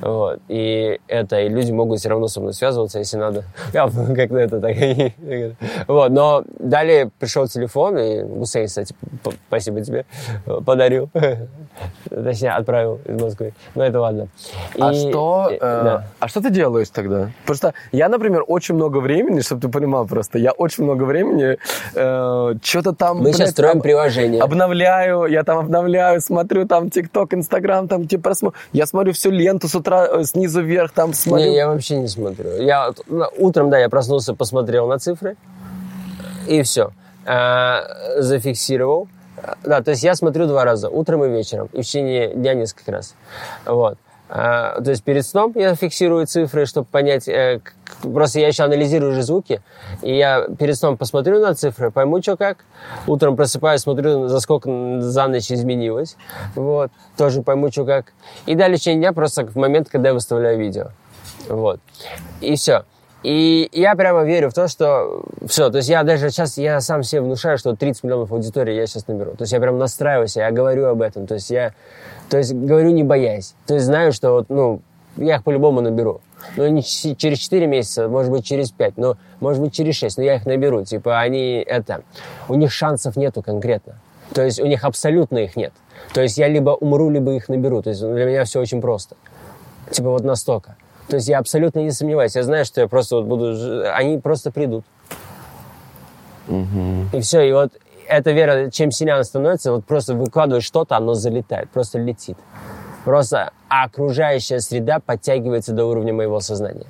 Вот. 0.00 0.40
И 0.48 1.00
это, 1.08 1.40
и 1.40 1.48
люди 1.48 1.72
могут 1.72 2.00
все 2.00 2.08
равно 2.08 2.28
со 2.28 2.40
мной 2.40 2.52
связываться, 2.52 2.98
если 2.98 3.16
надо. 3.16 3.44
Я 3.72 3.88
как-то 4.14 4.36
это 4.36 4.60
так. 4.60 4.76
Вот. 5.88 6.10
Но 6.10 6.44
далее 6.58 7.10
пришел 7.18 7.46
телефон, 7.46 7.98
и 7.98 8.22
Гусейн, 8.22 8.66
кстати, 8.66 8.94
спасибо 9.48 9.80
тебе, 9.80 10.04
подарил. 10.64 11.10
Точнее, 12.26 12.50
отправил 12.50 12.98
из 13.04 13.22
Москвы. 13.22 13.52
Но 13.76 13.84
это 13.84 14.00
ладно. 14.00 14.26
А 14.80 14.92
И- 14.92 14.96
что, 14.98 15.48
э, 15.50 15.54
э, 15.54 15.58
да. 15.60 16.06
а 16.18 16.26
что 16.28 16.40
ты 16.40 16.50
делаешь 16.50 16.88
тогда? 16.90 17.30
Потому 17.42 17.56
что 17.56 17.74
я, 17.92 18.08
например, 18.08 18.42
очень 18.48 18.74
много 18.74 18.98
времени, 18.98 19.40
чтобы 19.42 19.60
ты 19.60 19.68
понимал 19.68 20.06
просто, 20.06 20.38
я 20.38 20.50
очень 20.50 20.82
много 20.84 21.04
времени 21.04 21.56
э, 21.94 22.54
что-то 22.62 22.92
там... 22.92 23.18
Мы 23.18 23.26
сейчас 23.26 23.36
блядь, 23.38 23.50
строим 23.50 23.76
об- 23.76 23.82
приложение. 23.82 24.42
Обновляю, 24.42 25.26
я 25.26 25.44
там 25.44 25.58
обновляю, 25.58 26.20
смотрю 26.20 26.66
там 26.66 26.90
ТикТок, 26.90 27.32
Инстаграм, 27.34 27.86
там 27.86 28.08
типа 28.08 28.30
просмо- 28.30 28.52
Я 28.72 28.86
смотрю 28.86 29.12
всю 29.12 29.30
ленту 29.30 29.68
с 29.68 29.74
утра 29.76 30.06
э, 30.06 30.24
снизу 30.24 30.62
вверх, 30.62 30.90
там 30.90 31.14
смотрю. 31.14 31.46
Не, 31.46 31.54
я 31.54 31.68
вообще 31.68 31.96
не 31.96 32.08
смотрю. 32.08 32.60
Я 32.60 32.90
ну, 33.06 33.26
утром, 33.38 33.70
да, 33.70 33.78
я 33.78 33.88
проснулся, 33.88 34.34
посмотрел 34.34 34.88
на 34.88 34.98
цифры, 34.98 35.36
и 36.48 36.62
все. 36.62 36.90
зафиксировал. 38.18 39.08
Да, 39.64 39.82
то 39.82 39.92
есть 39.92 40.02
я 40.02 40.14
смотрю 40.14 40.46
два 40.46 40.64
раза, 40.64 40.88
утром 40.88 41.24
и 41.24 41.28
вечером, 41.28 41.68
и 41.72 41.82
в 41.82 41.84
течение 41.84 42.34
дня 42.34 42.54
несколько 42.54 42.92
раз. 42.92 43.14
Вот. 43.64 43.98
А, 44.28 44.80
то 44.80 44.90
есть 44.90 45.04
перед 45.04 45.24
сном 45.24 45.52
я 45.54 45.74
фиксирую 45.76 46.26
цифры, 46.26 46.66
чтобы 46.66 46.86
понять, 46.86 47.28
э, 47.28 47.60
просто 48.02 48.40
я 48.40 48.48
еще 48.48 48.64
анализирую 48.64 49.12
уже 49.12 49.22
звуки, 49.22 49.62
и 50.02 50.16
я 50.16 50.48
перед 50.58 50.76
сном 50.76 50.96
посмотрю 50.96 51.40
на 51.40 51.54
цифры, 51.54 51.92
пойму, 51.92 52.20
что 52.20 52.36
как. 52.36 52.64
Утром 53.06 53.36
просыпаюсь, 53.36 53.82
смотрю, 53.82 54.26
за 54.26 54.40
сколько 54.40 54.68
за 55.00 55.28
ночь 55.28 55.52
изменилось. 55.52 56.16
Вот, 56.56 56.90
тоже 57.16 57.42
пойму, 57.42 57.70
что 57.70 57.84
как. 57.84 58.12
И 58.46 58.56
далее 58.56 58.78
в 58.78 58.80
течение 58.80 59.00
дня 59.00 59.12
просто 59.12 59.46
в 59.46 59.54
момент, 59.54 59.88
когда 59.90 60.08
я 60.08 60.14
выставляю 60.14 60.58
видео. 60.58 60.88
Вот. 61.48 61.78
И 62.40 62.56
все. 62.56 62.84
И 63.26 63.68
я 63.72 63.96
прямо 63.96 64.22
верю 64.22 64.50
в 64.50 64.54
то, 64.54 64.68
что 64.68 65.24
все, 65.48 65.68
то 65.68 65.78
есть 65.78 65.88
я 65.88 66.04
даже 66.04 66.30
сейчас, 66.30 66.58
я 66.58 66.80
сам 66.80 67.02
себе 67.02 67.22
внушаю, 67.22 67.58
что 67.58 67.74
30 67.74 68.04
миллионов 68.04 68.30
аудитории 68.30 68.72
я 68.72 68.86
сейчас 68.86 69.08
наберу. 69.08 69.32
То 69.32 69.42
есть 69.42 69.52
я 69.52 69.58
прям 69.58 69.78
настраиваюсь, 69.78 70.36
я 70.36 70.52
говорю 70.52 70.86
об 70.86 71.02
этом. 71.02 71.26
То 71.26 71.34
есть 71.34 71.50
я, 71.50 71.74
то 72.30 72.38
есть 72.38 72.54
говорю 72.54 72.90
не 72.90 73.02
боясь. 73.02 73.56
То 73.66 73.74
есть 73.74 73.86
знаю, 73.86 74.12
что 74.12 74.30
вот, 74.30 74.48
ну, 74.48 74.80
я 75.16 75.36
их 75.36 75.42
по-любому 75.42 75.80
наберу. 75.80 76.20
Ну, 76.56 76.68
не 76.68 76.84
через 76.84 77.38
4 77.38 77.66
месяца, 77.66 78.06
может 78.06 78.30
быть, 78.30 78.44
через 78.44 78.70
5, 78.70 78.96
но, 78.96 79.16
может 79.40 79.60
быть, 79.60 79.74
через 79.74 79.96
6, 79.96 80.18
но 80.18 80.22
я 80.22 80.36
их 80.36 80.46
наберу. 80.46 80.84
Типа, 80.84 81.18
они, 81.18 81.64
это, 81.66 82.02
у 82.48 82.54
них 82.54 82.70
шансов 82.70 83.16
нету 83.16 83.42
конкретно. 83.42 83.94
То 84.34 84.44
есть 84.44 84.60
у 84.60 84.66
них 84.66 84.84
абсолютно 84.84 85.38
их 85.38 85.56
нет. 85.56 85.72
То 86.14 86.20
есть 86.20 86.38
я 86.38 86.46
либо 86.46 86.70
умру, 86.70 87.10
либо 87.10 87.32
их 87.32 87.48
наберу. 87.48 87.82
То 87.82 87.90
есть 87.90 88.02
для 88.02 88.24
меня 88.24 88.44
все 88.44 88.60
очень 88.60 88.80
просто. 88.80 89.16
Типа 89.90 90.10
вот 90.10 90.22
настолько. 90.22 90.76
То 91.08 91.16
есть 91.16 91.28
я 91.28 91.38
абсолютно 91.38 91.80
не 91.80 91.90
сомневаюсь. 91.90 92.34
Я 92.34 92.42
знаю, 92.42 92.64
что 92.64 92.80
я 92.80 92.88
просто 92.88 93.16
вот 93.16 93.26
буду... 93.26 93.84
Они 93.92 94.18
просто 94.18 94.50
придут. 94.50 94.84
Угу. 96.48 97.16
И 97.16 97.20
все. 97.20 97.42
И 97.42 97.52
вот 97.52 97.72
эта 98.08 98.32
вера, 98.32 98.70
чем 98.70 98.90
сильнее 98.90 99.14
она 99.14 99.24
становится, 99.24 99.72
вот 99.72 99.84
просто 99.84 100.14
выкладываешь 100.14 100.64
что-то, 100.64 100.96
оно 100.96 101.14
залетает, 101.14 101.70
просто 101.70 101.98
летит. 101.98 102.36
Просто 103.04 103.52
окружающая 103.68 104.60
среда 104.60 104.98
подтягивается 104.98 105.72
до 105.72 105.84
уровня 105.84 106.12
моего 106.12 106.40
сознания. 106.40 106.86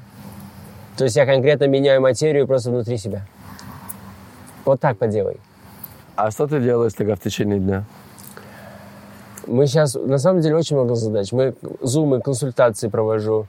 То 0.97 1.05
есть 1.05 1.17
я 1.17 1.27
конкретно 1.27 1.65
меняю 1.65 2.01
материю 2.01 2.47
просто 2.47 2.71
внутри 2.71 2.97
себя. 2.97 3.27
Вот 4.65 4.81
так 4.81 4.97
поделай. 4.97 5.39
А 6.17 6.31
что 6.31 6.47
ты 6.47 6.61
делаешь 6.61 6.95
тогда 6.95 7.15
в 7.17 7.21
течение 7.21 7.59
дня? 7.59 7.85
Мы 9.47 9.67
сейчас, 9.67 9.95
на 9.95 10.19
самом 10.19 10.41
деле, 10.41 10.57
очень 10.57 10.77
много 10.77 10.95
задач. 10.95 11.31
Мы 11.33 11.55
зумы, 11.81 12.21
консультации 12.21 12.89
провожу, 12.89 13.47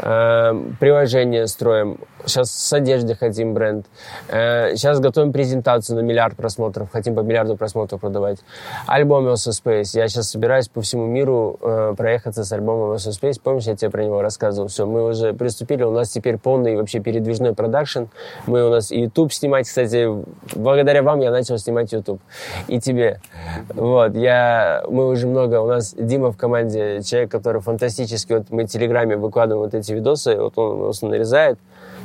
приложение 0.00 1.46
строим. 1.46 1.98
Сейчас 2.26 2.50
с 2.50 2.72
одежды 2.72 3.14
хотим 3.14 3.54
бренд. 3.54 3.86
Э, 4.28 4.74
сейчас 4.76 5.00
готовим 5.00 5.32
презентацию 5.32 5.96
на 5.96 6.00
миллиард 6.00 6.36
просмотров. 6.36 6.90
Хотим 6.90 7.14
по 7.14 7.20
миллиарду 7.20 7.56
просмотров 7.56 8.00
продавать. 8.00 8.38
Альбом 8.86 9.26
LSO 9.28 9.50
Space. 9.50 9.90
Я 9.94 10.08
сейчас 10.08 10.30
собираюсь 10.30 10.68
по 10.68 10.80
всему 10.82 11.06
миру 11.06 11.58
э, 11.62 11.94
проехаться 11.96 12.44
с 12.44 12.52
альбомом 12.52 12.92
LSO 12.92 13.10
Space. 13.10 13.40
Помнишь, 13.42 13.64
я 13.64 13.76
тебе 13.76 13.90
про 13.90 14.04
него 14.04 14.20
рассказывал? 14.20 14.68
Все, 14.68 14.86
мы 14.86 15.06
уже 15.06 15.32
приступили. 15.32 15.84
У 15.84 15.90
нас 15.90 16.10
теперь 16.10 16.38
полный 16.38 16.76
вообще 16.76 17.00
передвижной 17.00 17.54
продакшн. 17.54 18.04
Мы 18.46 18.66
у 18.66 18.70
нас 18.70 18.90
YouTube 18.90 19.32
снимать. 19.32 19.66
Кстати, 19.66 20.08
благодаря 20.54 21.02
вам 21.02 21.20
я 21.20 21.30
начал 21.30 21.58
снимать 21.58 21.92
YouTube. 21.92 22.20
И 22.66 22.80
тебе. 22.80 23.20
Вот, 23.68 24.14
я, 24.16 24.84
мы 24.88 25.08
уже 25.08 25.26
много, 25.26 25.60
у 25.60 25.66
нас 25.66 25.94
Дима 25.94 26.32
в 26.32 26.36
команде, 26.36 27.02
человек, 27.02 27.30
который 27.30 27.60
фантастически, 27.60 28.32
вот 28.34 28.50
мы 28.50 28.64
в 28.64 28.68
Телеграме 28.68 29.16
выкладываем 29.16 29.67
вот 29.72 29.74
эти 29.74 29.92
видосы, 29.92 30.36
вот 30.36 30.56
он 30.58 30.78
просто 30.78 31.06
нарезает, 31.06 31.58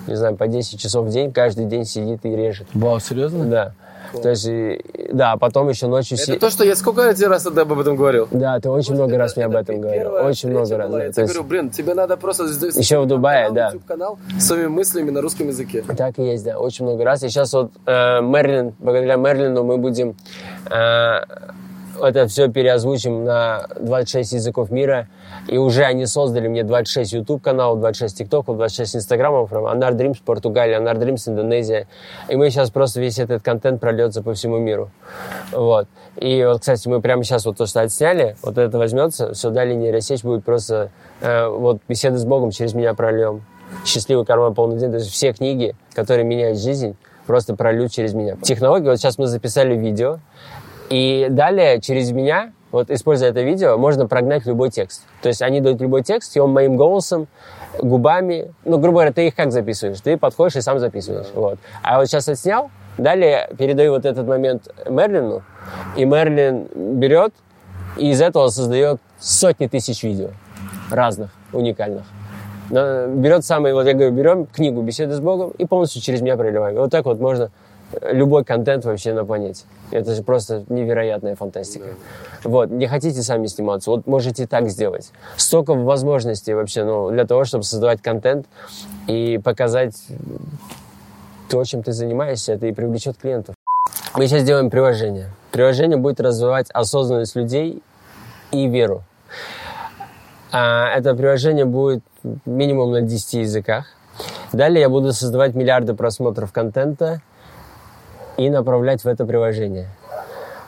не 0.07 0.15
знаю, 0.15 0.35
по 0.35 0.47
10 0.47 0.79
часов 0.79 1.05
в 1.05 1.09
день, 1.09 1.31
каждый 1.31 1.65
день 1.65 1.85
сидит 1.85 2.25
и 2.25 2.35
режет. 2.35 2.67
Вау, 2.73 2.99
серьезно? 2.99 3.45
Да. 3.45 3.73
То 4.21 4.29
есть, 4.29 4.47
да, 5.11 5.31
а 5.31 5.37
потом 5.37 5.69
еще 5.69 5.87
ночью... 5.87 6.17
Это 6.17 6.33
си- 6.33 6.37
то, 6.37 6.49
что 6.51 6.63
я 6.63 6.75
сколько 6.75 7.11
тебе 7.15 7.27
раз 7.27 7.47
об 7.47 7.57
этом 7.57 7.95
говорил? 7.95 8.27
Да, 8.29 8.59
ты 8.59 8.69
очень 8.69 8.93
много 8.93 9.17
раз 9.17 9.35
мне 9.35 9.45
об 9.45 9.55
этом 9.55 9.81
говорил. 9.81 10.13
Очень 10.13 10.49
много 10.49 10.77
раз. 10.77 10.91
да. 10.91 11.03
Я 11.03 11.07
То 11.07 11.13
тебе 11.13 11.21
есть, 11.23 11.33
говорю, 11.33 11.49
блин, 11.49 11.69
тебе 11.71 11.93
надо 11.95 12.15
просто. 12.17 12.43
Еще 12.43 12.99
в 12.99 13.07
Дубае, 13.07 13.49
да. 13.49 13.73
канал 13.87 14.19
с 14.37 14.45
своими 14.45 14.67
мыслями 14.67 15.09
на 15.09 15.21
русском 15.21 15.47
языке. 15.47 15.83
Так 15.97 16.19
и 16.19 16.23
есть, 16.23 16.43
да, 16.43 16.59
очень 16.59 16.85
много 16.85 17.03
раз. 17.03 17.23
И 17.23 17.29
сейчас 17.29 17.53
вот 17.53 17.71
э, 17.87 18.21
Мерлин, 18.21 18.75
благодаря 18.77 19.15
Мерлину 19.15 19.63
мы 19.63 19.77
будем 19.77 20.15
э, 20.69 21.21
это 22.01 22.27
все 22.27 22.49
переозвучим 22.49 23.23
на 23.23 23.67
26 23.79 24.33
языков 24.33 24.71
мира. 24.71 25.07
И 25.47 25.57
уже 25.57 25.83
они 25.83 26.05
создали 26.05 26.47
мне 26.47 26.63
26 26.63 27.13
YouTube 27.13 27.41
каналов, 27.41 27.79
26 27.79 28.19
ТикТоков, 28.19 28.57
26 28.57 28.97
Инстаграмов. 28.97 29.51
Anar 29.51 29.93
Dreams 29.93 30.17
Португалия, 30.23 30.79
Anar 30.79 30.97
Dreams 30.97 31.29
Индонезия. 31.29 31.87
И 32.29 32.35
мы 32.35 32.49
сейчас 32.49 32.69
просто 32.69 32.99
весь 32.99 33.19
этот 33.19 33.43
контент 33.43 33.81
прольется 33.81 34.23
по 34.23 34.33
всему 34.33 34.57
миру. 34.57 34.91
Вот. 35.51 35.87
И 36.17 36.43
вот, 36.45 36.59
кстати, 36.59 36.87
мы 36.87 37.01
прямо 37.01 37.23
сейчас 37.23 37.45
вот 37.45 37.57
то, 37.57 37.65
что 37.65 37.81
отсняли, 37.81 38.35
вот 38.43 38.57
это 38.57 38.77
возьмется, 38.77 39.33
все, 39.33 39.49
далее 39.49 39.75
нейросеть 39.75 40.23
будет 40.23 40.45
просто 40.45 40.91
э, 41.21 41.47
вот 41.47 41.79
беседы 41.87 42.17
с 42.17 42.25
Богом 42.25 42.51
через 42.51 42.73
меня 42.73 42.93
прольем. 42.93 43.43
Счастливый 43.85 44.25
карман 44.25 44.53
полный 44.53 44.77
день. 44.77 44.91
То 44.91 44.97
есть 44.97 45.09
все 45.09 45.33
книги, 45.33 45.75
которые 45.93 46.25
меняют 46.25 46.59
жизнь, 46.59 46.95
просто 47.25 47.55
прольют 47.55 47.91
через 47.91 48.13
меня. 48.13 48.35
Технология, 48.41 48.89
вот 48.89 48.97
сейчас 48.97 49.17
мы 49.17 49.27
записали 49.27 49.75
видео, 49.75 50.19
и 50.89 51.27
далее 51.29 51.81
через 51.81 52.11
меня, 52.11 52.51
вот 52.71 52.89
используя 52.89 53.29
это 53.29 53.41
видео, 53.41 53.77
можно 53.77 54.07
прогнать 54.07 54.45
любой 54.45 54.69
текст. 54.69 55.03
То 55.21 55.29
есть 55.29 55.41
они 55.41 55.61
дают 55.61 55.79
любой 55.81 56.03
текст, 56.03 56.35
и 56.35 56.39
он 56.39 56.51
моим 56.51 56.75
голосом, 56.75 57.27
губами, 57.79 58.53
ну, 58.65 58.77
грубо 58.77 58.99
говоря, 58.99 59.11
ты 59.11 59.27
их 59.27 59.35
как 59.35 59.51
записываешь? 59.51 60.01
Ты 60.01 60.17
подходишь 60.17 60.55
и 60.55 60.61
сам 60.61 60.79
записываешь. 60.79 61.27
Вот. 61.33 61.59
А 61.81 61.99
вот 61.99 62.07
сейчас 62.07 62.27
отснял, 62.27 62.71
далее 62.97 63.49
передаю 63.57 63.93
вот 63.93 64.05
этот 64.05 64.27
момент 64.27 64.67
Мерлину, 64.89 65.43
и 65.95 66.05
Мерлин 66.05 66.67
берет 66.75 67.33
и 67.97 68.09
из 68.09 68.21
этого 68.21 68.47
создает 68.47 68.99
сотни 69.19 69.67
тысяч 69.67 70.03
видео 70.03 70.29
разных, 70.89 71.31
уникальных. 71.51 72.03
Но 72.69 73.07
Берет 73.07 73.45
самый, 73.45 73.73
вот 73.73 73.85
я 73.85 73.93
говорю, 73.93 74.11
берем 74.11 74.45
книгу 74.45 74.81
«Беседы 74.81 75.13
с 75.13 75.19
Богом» 75.19 75.51
и 75.51 75.65
полностью 75.65 76.01
через 76.01 76.21
меня 76.21 76.37
проливаем. 76.37 76.77
Вот 76.77 76.91
так 76.91 77.05
вот 77.05 77.19
можно 77.19 77.51
любой 78.01 78.43
контент 78.43 78.85
вообще 78.85 79.13
на 79.13 79.25
планете. 79.25 79.65
Это 79.93 80.15
же 80.15 80.23
просто 80.23 80.63
невероятная 80.69 81.35
фантастика. 81.35 81.85
Вот, 82.43 82.71
не 82.71 82.87
хотите 82.87 83.21
сами 83.21 83.45
сниматься, 83.47 83.91
вот 83.91 84.07
можете 84.07 84.47
так 84.47 84.69
сделать. 84.69 85.11
Столько 85.37 85.73
возможностей 85.75 86.53
вообще, 86.53 86.83
ну, 86.83 87.11
для 87.11 87.25
того, 87.25 87.45
чтобы 87.45 87.63
создавать 87.63 88.01
контент 88.01 88.47
и 89.07 89.39
показать 89.43 89.95
то, 91.49 91.63
чем 91.63 91.83
ты 91.83 91.91
занимаешься, 91.91 92.53
это 92.53 92.65
и 92.65 92.71
привлечет 92.71 93.17
клиентов. 93.17 93.55
Мы 94.15 94.27
сейчас 94.27 94.43
делаем 94.43 94.69
приложение. 94.69 95.29
Приложение 95.51 95.97
будет 95.97 96.19
развивать 96.19 96.71
осознанность 96.71 97.35
людей 97.35 97.83
и 98.51 98.67
веру. 98.67 99.03
А, 100.51 100.89
Это 100.95 101.13
приложение 101.13 101.65
будет 101.65 102.03
минимум 102.45 102.91
на 102.91 103.01
10 103.01 103.33
языках. 103.35 103.85
Далее 104.51 104.81
я 104.81 104.89
буду 104.89 105.13
создавать 105.13 105.53
миллиарды 105.55 105.93
просмотров 105.93 106.51
контента 106.51 107.21
и 108.37 108.49
направлять 108.49 109.03
в 109.03 109.07
это 109.07 109.25
приложение. 109.25 109.87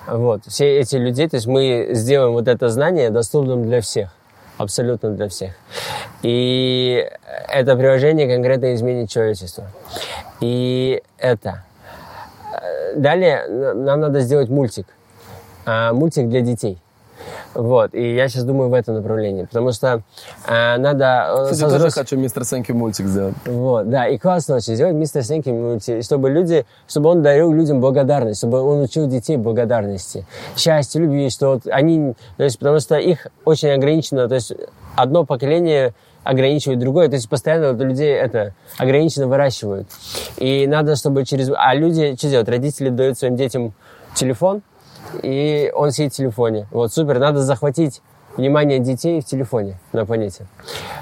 Вот. 0.07 0.41
Все 0.47 0.79
эти 0.79 0.97
людей, 0.97 1.27
то 1.27 1.37
есть 1.37 1.47
мы 1.47 1.89
сделаем 1.91 2.33
вот 2.33 2.47
это 2.47 2.69
знание 2.69 3.09
доступным 3.09 3.63
для 3.65 3.81
всех. 3.81 4.09
Абсолютно 4.57 5.09
для 5.09 5.27
всех. 5.27 5.53
И 6.21 7.09
это 7.49 7.75
приложение 7.75 8.33
конкретно 8.33 8.73
изменит 8.75 9.09
человечество. 9.09 9.65
И 10.39 11.01
это. 11.17 11.63
Далее 12.95 13.47
нам 13.47 13.99
надо 13.99 14.21
сделать 14.21 14.49
мультик. 14.49 14.87
А, 15.65 15.91
Мультик 15.93 16.29
для 16.29 16.41
детей. 16.41 16.79
Вот, 17.53 17.93
и 17.93 18.15
я 18.15 18.27
сейчас 18.27 18.43
думаю 18.43 18.69
в 18.69 18.73
этом 18.73 18.95
направлении, 18.95 19.43
потому 19.45 19.71
что 19.71 20.01
э, 20.47 20.77
надо... 20.77 21.27
э, 21.29 21.51
Кстати, 21.51 21.71
тоже 21.71 21.87
взрос- 21.87 21.91
хочу 21.93 22.17
мистер 22.17 22.43
Сенки 22.43 22.71
мультик 22.71 23.05
сделать. 23.07 23.35
вот, 23.45 23.89
да, 23.89 24.07
и 24.07 24.17
классно 24.17 24.55
очень 24.55 24.75
сделать 24.75 24.95
мистер 24.95 25.23
Сенки 25.23 25.49
мульти, 25.49 26.01
чтобы 26.01 26.29
люди, 26.29 26.65
чтобы 26.87 27.09
он 27.09 27.21
дарил 27.21 27.51
людям 27.53 27.79
благодарность, 27.79 28.39
чтобы 28.39 28.61
он 28.61 28.81
учил 28.81 29.07
детей 29.07 29.37
благодарности, 29.37 30.25
счастья, 30.55 30.99
любви, 30.99 31.29
что 31.29 31.53
вот 31.53 31.67
они, 31.67 32.13
то 32.37 32.43
есть, 32.43 32.59
потому 32.59 32.79
что 32.79 32.95
их 32.97 33.27
очень 33.45 33.69
ограничено, 33.69 34.27
то 34.27 34.35
есть 34.35 34.53
одно 34.95 35.23
поколение 35.25 35.93
ограничивает 36.23 36.79
другое, 36.79 37.07
то 37.07 37.15
есть 37.15 37.29
постоянно 37.29 37.71
вот 37.73 37.81
людей 37.81 38.11
это 38.11 38.53
ограниченно 38.79 39.27
выращивают. 39.27 39.87
И 40.37 40.65
надо, 40.65 40.95
чтобы 40.95 41.23
через... 41.23 41.51
А 41.55 41.75
люди, 41.75 42.15
что 42.17 42.29
делают? 42.29 42.49
Родители 42.49 42.89
дают 42.89 43.19
своим 43.19 43.35
детям 43.35 43.73
телефон, 44.15 44.63
и 45.23 45.71
он 45.73 45.91
сидит 45.91 46.13
в 46.13 46.17
телефоне. 46.17 46.67
Вот, 46.71 46.93
супер, 46.93 47.19
надо 47.19 47.41
захватить 47.41 48.01
внимание 48.37 48.79
детей 48.79 49.21
в 49.21 49.25
телефоне 49.25 49.79
на 49.93 50.05
планете. 50.05 50.45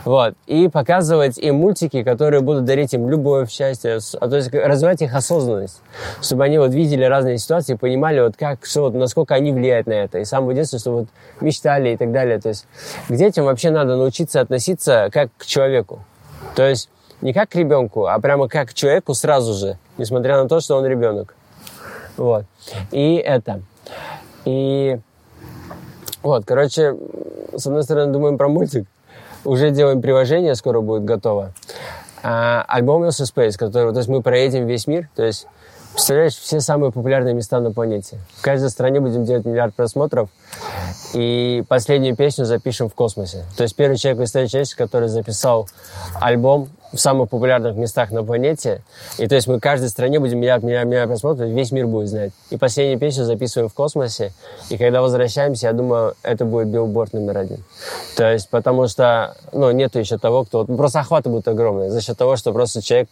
Вот. 0.06 0.36
И 0.46 0.68
показывать 0.68 1.38
им 1.38 1.56
мультики, 1.56 2.04
которые 2.04 2.42
будут 2.42 2.66
дарить 2.66 2.94
им 2.94 3.10
любовь, 3.10 3.50
счастье, 3.50 4.00
а 4.20 4.28
то 4.28 4.36
есть 4.36 4.54
развивать 4.54 5.02
их 5.02 5.14
осознанность, 5.16 5.82
чтобы 6.22 6.44
они 6.44 6.58
вот 6.58 6.74
видели 6.74 7.04
разные 7.04 7.38
ситуации, 7.38 7.76
понимали 7.76 8.20
вот 8.20 8.36
как, 8.38 8.66
что 8.66 8.82
вот, 8.82 8.94
насколько 8.94 9.34
они 9.36 9.52
влияют 9.52 9.88
на 9.88 9.94
это. 9.94 10.20
И 10.20 10.26
с 10.26 10.30
самого 10.30 10.54
детства, 10.54 10.80
чтобы 10.80 10.98
вот 11.02 11.08
мечтали 11.42 11.90
и 11.90 11.98
так 11.98 12.12
далее. 12.12 12.40
То 12.40 12.50
есть 12.50 12.68
к 13.08 13.14
детям 13.14 13.46
вообще 13.46 13.70
надо 13.72 13.96
научиться 13.96 14.42
относиться 14.42 15.10
как 15.12 15.30
к 15.38 15.46
человеку. 15.46 16.04
То 16.56 16.68
есть 16.68 16.90
не 17.22 17.34
как 17.34 17.50
к 17.50 17.56
ребенку, 17.56 18.06
а 18.06 18.20
прямо 18.20 18.48
как 18.48 18.70
к 18.70 18.74
человеку 18.74 19.14
сразу 19.14 19.54
же, 19.54 19.78
несмотря 19.98 20.42
на 20.42 20.48
то, 20.48 20.60
что 20.60 20.76
он 20.76 20.86
ребенок. 20.86 21.36
Вот. 22.18 22.46
И 22.92 23.16
это. 23.16 23.62
И 24.46 25.00
вот, 26.22 26.46
короче, 26.46 26.96
с 27.56 27.66
одной 27.66 27.84
стороны, 27.84 28.12
думаем 28.12 28.38
про 28.38 28.48
мультик. 28.48 28.88
Уже 29.46 29.72
делаем 29.72 30.02
приложение, 30.02 30.56
скоро 30.56 30.82
будет 30.82 31.04
готово. 31.04 31.54
А, 32.24 32.64
альбом 32.68 33.04
Ilse 33.04 33.26
Space, 33.26 33.58
который, 33.58 33.92
то 33.92 34.00
есть 34.00 34.10
мы 34.10 34.22
проедем 34.22 34.66
весь 34.66 34.88
мир, 34.88 35.10
то 35.16 35.24
есть 35.24 35.48
Представляешь, 35.94 36.36
все 36.36 36.60
самые 36.60 36.92
популярные 36.92 37.36
места 37.36 37.60
на 37.60 37.72
планете. 37.72 38.18
В 38.38 38.42
каждой 38.42 38.72
стране 38.72 39.00
будем 39.00 39.26
делать 39.26 39.46
миллиард 39.46 39.76
просмотров. 39.76 40.28
И 41.14 41.64
последнюю 41.68 42.16
песню 42.16 42.46
запишем 42.46 42.90
в 42.90 42.96
космосе. 42.96 43.46
То 43.56 43.62
есть 43.62 43.76
первый 43.76 43.98
человек 43.98 44.22
в 44.22 44.24
истории 44.24 44.48
человечества, 44.48 44.86
который 44.86 45.08
записал 45.08 45.70
альбом 46.16 46.70
в 46.94 47.00
самых 47.00 47.30
популярных 47.30 47.76
местах 47.76 48.12
на 48.12 48.24
планете. 48.24 48.82
И 49.18 49.28
то 49.28 49.36
есть 49.36 49.48
мы 49.48 49.58
в 49.58 49.60
каждой 49.60 49.90
стране 49.90 50.20
будем 50.20 50.40
миллиард, 50.40 50.64
миллиард, 50.64 50.88
миллиард 50.88 51.10
просмотров, 51.10 51.50
весь 51.50 51.72
мир 51.72 51.88
будет 51.88 52.08
знать. 52.08 52.32
И 52.52 52.58
последнюю 52.58 53.00
песню 53.00 53.26
записываем 53.26 53.70
в 53.70 53.74
космосе. 53.74 54.32
И 54.70 54.78
когда 54.78 55.02
возвращаемся, 55.02 55.68
я 55.68 55.74
думаю, 55.74 56.16
это 56.22 56.46
будет 56.46 56.68
билборд 56.68 57.14
номер 57.14 57.40
один. 57.40 57.64
То 58.16 58.32
есть 58.32 58.50
потому 58.50 58.88
что, 58.88 59.36
ну, 59.52 59.72
нету 59.72 60.00
еще 60.00 60.18
того, 60.20 60.46
кто... 60.46 60.66
Просто 60.66 61.00
охваты 61.00 61.30
будут 61.30 61.48
огромные. 61.48 61.90
За 61.90 62.02
счет 62.02 62.18
того, 62.18 62.36
что 62.36 62.54
просто 62.54 62.82
человек 62.82 63.10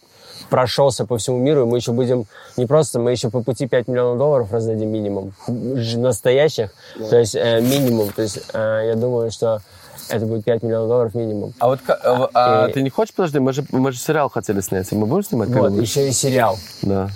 прошелся 0.48 1.04
по 1.04 1.18
всему 1.18 1.38
миру, 1.38 1.62
и 1.62 1.64
мы 1.64 1.78
еще 1.78 1.92
будем 1.92 2.26
не 2.56 2.66
просто, 2.66 3.00
мы 3.00 3.10
еще 3.10 3.30
по 3.30 3.42
пути 3.42 3.66
5 3.66 3.88
миллионов 3.88 4.18
долларов 4.18 4.52
раздадим 4.52 4.90
минимум, 4.90 5.32
настоящих, 5.46 6.70
да. 6.98 7.08
то 7.08 7.18
есть 7.18 7.34
э, 7.34 7.60
минимум, 7.60 8.10
то 8.10 8.22
есть 8.22 8.40
э, 8.52 8.82
я 8.88 8.94
думаю, 8.96 9.30
что 9.30 9.62
это 10.08 10.26
будет 10.26 10.44
5 10.44 10.62
миллионов 10.62 10.88
долларов 10.88 11.14
минимум. 11.14 11.54
А 11.58 11.68
вот 11.68 11.80
а, 11.88 12.30
а 12.34 12.68
и... 12.68 12.72
ты 12.72 12.82
не 12.82 12.90
хочешь, 12.90 13.14
подожди, 13.14 13.38
мы 13.38 13.52
же, 13.52 13.64
мы 13.70 13.92
же 13.92 13.98
сериал 13.98 14.28
хотели 14.28 14.60
снять, 14.60 14.90
мы 14.92 15.06
будем 15.06 15.24
снимать? 15.24 15.48
Вот, 15.50 15.72
еще 15.72 16.08
и 16.08 16.12
сериал. 16.12 16.58
Да. 16.82 17.08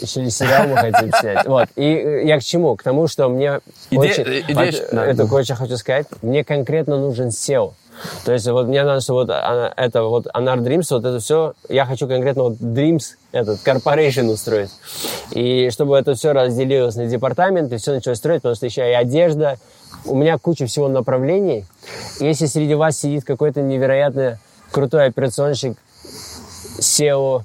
Еще 0.00 0.24
и 0.24 0.30
сериал 0.30 0.66
мы 0.66 0.76
хотим 0.76 1.12
снять. 1.12 1.46
Вот. 1.46 1.68
И 1.76 1.82
э, 1.82 2.26
я 2.26 2.38
к 2.38 2.42
чему? 2.42 2.74
К 2.74 2.82
тому, 2.82 3.06
что 3.06 3.28
мне 3.28 3.60
Иде... 3.90 4.00
очень... 4.00 4.22
Идея... 4.48 4.72
Это 4.90 5.26
да. 5.26 5.34
очень 5.34 5.54
хочу 5.54 5.76
сказать. 5.76 6.06
Мне 6.22 6.44
конкретно 6.44 6.98
нужен 6.98 7.28
SEO. 7.28 7.74
То 8.24 8.32
есть 8.32 8.46
вот 8.48 8.66
мне 8.66 8.82
надо, 8.82 9.00
что 9.00 9.14
вот 9.14 9.30
она, 9.30 9.72
это 9.76 10.02
вот 10.02 10.26
Anar 10.26 10.58
Dreams, 10.58 10.86
вот 10.90 11.04
это 11.04 11.18
все, 11.20 11.54
я 11.68 11.84
хочу 11.84 12.08
конкретно 12.08 12.44
вот 12.44 12.54
Dreams, 12.54 13.02
этот, 13.32 13.60
corporation 13.66 14.28
устроить. 14.30 14.70
И 15.30 15.70
чтобы 15.70 15.96
это 15.98 16.14
все 16.14 16.32
разделилось 16.32 16.96
на 16.96 17.06
департаменты, 17.06 17.76
все 17.76 17.92
началось 17.92 18.18
строить, 18.18 18.42
потому 18.42 18.54
что 18.56 18.66
еще 18.66 18.88
и 18.90 18.94
одежда, 18.94 19.58
у 20.04 20.16
меня 20.16 20.38
куча 20.38 20.66
всего 20.66 20.88
направлений. 20.88 21.64
Если 22.20 22.46
среди 22.46 22.74
вас 22.74 22.98
сидит 22.98 23.24
какой-то 23.24 23.62
невероятно 23.62 24.38
крутой 24.70 25.06
операционщик, 25.06 25.76
SEO, 26.78 27.42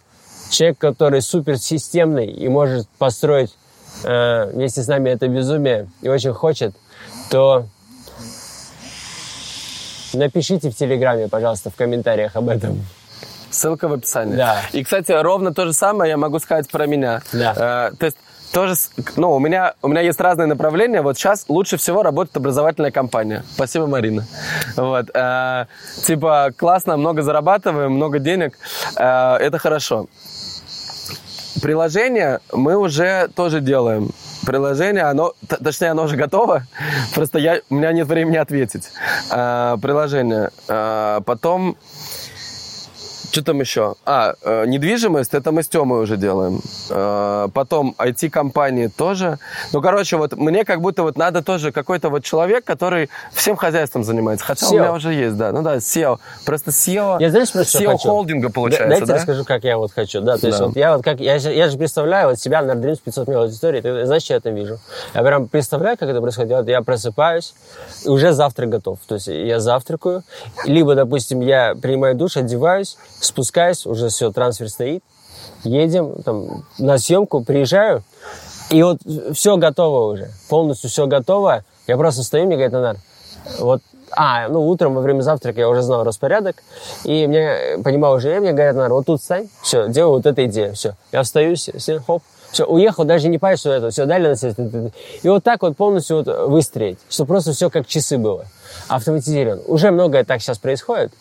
человек, 0.50 0.78
который 0.78 1.22
супер 1.22 1.58
системный 1.58 2.28
и 2.28 2.48
может 2.48 2.88
построить 2.98 3.56
э, 4.04 4.52
вместе 4.52 4.82
с 4.82 4.88
нами 4.88 5.10
это 5.10 5.28
безумие 5.28 5.90
и 6.02 6.10
очень 6.10 6.34
хочет, 6.34 6.76
то 7.30 7.66
Напишите 10.14 10.70
в 10.70 10.76
Телеграме, 10.76 11.28
пожалуйста, 11.28 11.70
в 11.70 11.76
комментариях 11.76 12.36
об 12.36 12.50
этом. 12.50 12.84
Ссылка 13.50 13.88
в 13.88 13.94
описании. 13.94 14.36
Да. 14.36 14.62
И, 14.72 14.84
кстати, 14.84 15.12
ровно 15.12 15.54
то 15.54 15.66
же 15.66 15.74
самое 15.74 16.10
я 16.10 16.18
могу 16.18 16.40
сказать 16.40 16.70
про 16.70 16.86
меня. 16.86 17.22
Да. 17.34 17.90
Э, 17.92 17.96
то 17.96 18.06
есть 18.06 18.18
тоже, 18.52 18.76
ну, 19.16 19.36
у 19.36 19.40
меня, 19.40 19.74
у 19.82 19.88
меня 19.88 20.02
есть 20.02 20.20
разные 20.20 20.48
направления. 20.48 21.02
Вот 21.02 21.18
сейчас 21.18 21.46
лучше 21.48 21.78
всего 21.78 22.04
работает 22.04 22.38
образовательная 22.38 22.92
компания. 22.92 23.44
Спасибо, 23.54 23.88
Марина. 23.88 24.26
Вот. 24.76 25.10
Э, 25.14 25.66
типа, 26.06 26.52
классно, 26.56 26.98
много 26.98 27.22
зарабатываем, 27.22 27.94
много 27.94 28.20
денег. 28.20 28.58
Э, 28.98 29.36
это 29.38 29.58
хорошо. 29.58 30.08
Приложение 31.62 32.40
мы 32.54 32.78
уже 32.78 33.30
тоже 33.36 33.62
делаем 33.62 34.12
приложение, 34.48 35.04
оно, 35.04 35.34
точнее, 35.62 35.90
оно 35.90 36.04
уже 36.04 36.16
готово, 36.16 36.64
просто 37.14 37.38
я, 37.38 37.60
у 37.70 37.76
меня 37.76 37.92
нет 37.92 38.08
времени 38.08 38.38
ответить. 38.38 38.92
А, 39.30 39.76
приложение. 39.78 40.52
А, 40.70 41.20
потом 41.22 41.76
что 43.38 43.46
там 43.46 43.60
еще? 43.60 43.96
А, 44.06 44.34
э, 44.42 44.66
недвижимость, 44.66 45.36
это 45.36 45.52
мы 45.52 45.62
с 45.62 45.68
Тёмой 45.68 46.02
уже 46.02 46.18
делаем. 46.18 46.60
Э, 46.90 47.48
потом 47.54 47.94
IT-компании 48.00 48.88
тоже. 48.88 49.38
Ну, 49.74 49.82
короче, 49.82 50.18
вот 50.18 50.36
мне 50.36 50.66
как 50.66 50.82
будто 50.82 51.04
вот 51.04 51.18
надо 51.18 51.44
тоже 51.44 51.72
какой-то 51.72 52.10
вот 52.10 52.24
человек, 52.24 52.66
который 52.66 53.12
всем 53.34 53.56
хозяйством 53.56 54.04
занимается. 54.04 54.44
Хотя 54.44 54.66
SEO. 54.66 54.70
у 54.70 54.80
меня 54.80 54.94
уже 54.94 55.14
есть, 55.14 55.38
да. 55.38 55.52
Ну 55.52 55.62
да, 55.62 55.76
SEO. 55.76 56.18
Просто 56.46 56.72
SEO, 56.72 57.18
я, 57.20 57.30
знаешь, 57.30 57.52
просто 57.52 57.78
SEO 57.78 57.98
холдинга 57.98 58.50
получается, 58.50 58.90
Дайте 58.90 59.06
да? 59.06 59.16
расскажу, 59.16 59.46
как 59.46 59.64
я 59.64 59.78
вот 59.78 59.92
хочу. 59.92 60.22
Да, 60.22 60.38
то 60.38 60.48
есть 60.48 60.58
да. 60.58 60.66
вот 60.66 60.76
я 60.76 60.96
вот 60.96 61.04
как, 61.04 61.20
я, 61.20 61.36
я 61.36 61.70
же 61.70 61.78
представляю 61.78 62.30
вот 62.30 62.40
себя 62.40 62.64
на 62.64 62.72
Dreams 62.72 63.00
500 63.04 63.28
миллионов 63.28 63.50
аудитории, 63.50 63.82
ты 63.82 64.06
знаешь, 64.06 64.24
что 64.24 64.34
я 64.34 64.40
там 64.40 64.56
вижу? 64.56 64.80
Я 65.14 65.22
прям 65.22 65.48
представляю, 65.48 65.96
как 65.98 66.10
это 66.10 66.22
происходит. 66.22 66.68
Я 66.68 66.82
просыпаюсь, 66.82 67.54
и 68.04 68.10
уже 68.10 68.34
завтрак 68.34 68.70
готов. 68.70 68.98
То 69.08 69.16
есть 69.16 69.28
я 69.28 69.60
завтракаю, 69.60 70.24
либо, 70.66 70.96
допустим, 70.96 71.42
я 71.42 71.76
принимаю 71.80 72.16
душ, 72.16 72.36
одеваюсь, 72.38 72.98
спускаюсь, 73.28 73.86
уже 73.86 74.10
все, 74.10 74.32
трансфер 74.32 74.70
стоит, 74.70 75.04
едем 75.64 76.22
там, 76.24 76.66
на 76.78 76.98
съемку, 76.98 77.44
приезжаю, 77.44 78.04
и 78.70 78.84
вот 78.84 79.00
все 79.34 79.58
готово 79.58 80.12
уже, 80.14 80.32
полностью 80.50 80.90
все 80.90 81.08
готово. 81.08 81.64
Я 81.88 81.96
просто 81.96 82.24
стою, 82.24 82.48
мне 82.48 82.56
говорит, 82.56 82.74
Анар, 82.74 82.98
вот 83.60 83.82
а, 84.12 84.48
ну, 84.50 84.68
утром 84.68 84.96
во 84.96 85.02
время 85.02 85.22
завтрака 85.22 85.60
я 85.60 85.70
уже 85.70 85.82
знал 85.82 86.04
распорядок, 86.04 86.64
и 87.04 87.28
мне, 87.28 87.78
понимал 87.84 88.14
уже, 88.14 88.40
мне 88.40 88.54
говорят, 88.54 88.76
Нар, 88.76 88.92
вот 88.92 89.06
тут 89.06 89.22
стань, 89.22 89.50
все, 89.62 89.88
делаю 89.90 90.16
вот 90.16 90.26
эта 90.26 90.46
идея, 90.46 90.74
все. 90.74 90.96
Я 91.12 91.24
встаю, 91.24 91.56
все, 91.56 92.00
хоп, 92.00 92.24
все, 92.52 92.66
уехал, 92.66 93.04
даже 93.04 93.28
не 93.30 93.38
понимаю, 93.38 93.58
что 93.58 93.72
это, 93.72 93.90
все, 93.90 94.06
дали 94.06 94.30
на 94.30 94.90
И 95.24 95.30
вот 95.30 95.44
так 95.44 95.62
вот 95.62 95.76
полностью 95.76 96.18
вот 96.18 96.28
выстроить, 96.50 97.00
чтобы 97.10 97.30
просто 97.30 97.54
все 97.54 97.70
как 97.70 97.88
часы 97.88 98.18
было, 98.18 98.46
автоматизировано. 98.88 99.62
Уже 99.68 99.92
многое 99.92 100.24
так 100.24 100.42
сейчас 100.42 100.58
происходит, 100.58 101.12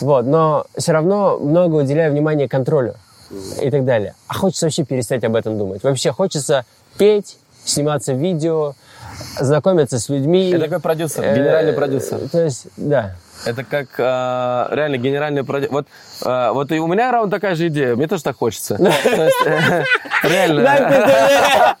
вот, 0.00 0.26
но 0.26 0.66
все 0.76 0.92
равно 0.92 1.38
много 1.38 1.76
уделяю 1.76 2.12
внимания 2.12 2.48
контролю 2.48 2.94
и 3.60 3.70
так 3.70 3.84
далее. 3.84 4.14
А 4.26 4.34
хочется 4.34 4.66
вообще 4.66 4.84
перестать 4.84 5.24
об 5.24 5.36
этом 5.36 5.58
думать. 5.58 5.82
Вообще 5.82 6.12
хочется 6.12 6.64
петь, 6.96 7.36
сниматься 7.64 8.14
в 8.14 8.18
видео, 8.18 8.74
знакомиться 9.38 9.98
с 9.98 10.08
людьми. 10.08 10.50
Это 10.50 10.68
как 10.68 10.82
продюсер, 10.82 11.22
генеральный 11.22 11.72
продюсер. 11.72 12.28
То 12.30 12.44
есть, 12.44 12.66
да. 12.76 13.16
Это 13.44 13.64
как 13.64 13.86
э, 13.98 14.74
реально 14.74 14.98
генеральный 14.98 15.44
продюсер. 15.44 15.72
Вот, 15.72 15.86
э, 16.24 16.50
вот 16.52 16.72
и 16.72 16.78
у 16.78 16.86
меня 16.86 17.12
ровно 17.12 17.30
такая 17.30 17.54
же 17.54 17.68
идея. 17.68 17.94
Мне 17.96 18.06
тоже 18.08 18.22
так 18.22 18.36
хочется. 18.36 18.78
Э, 19.08 19.84
реально. 20.24 21.76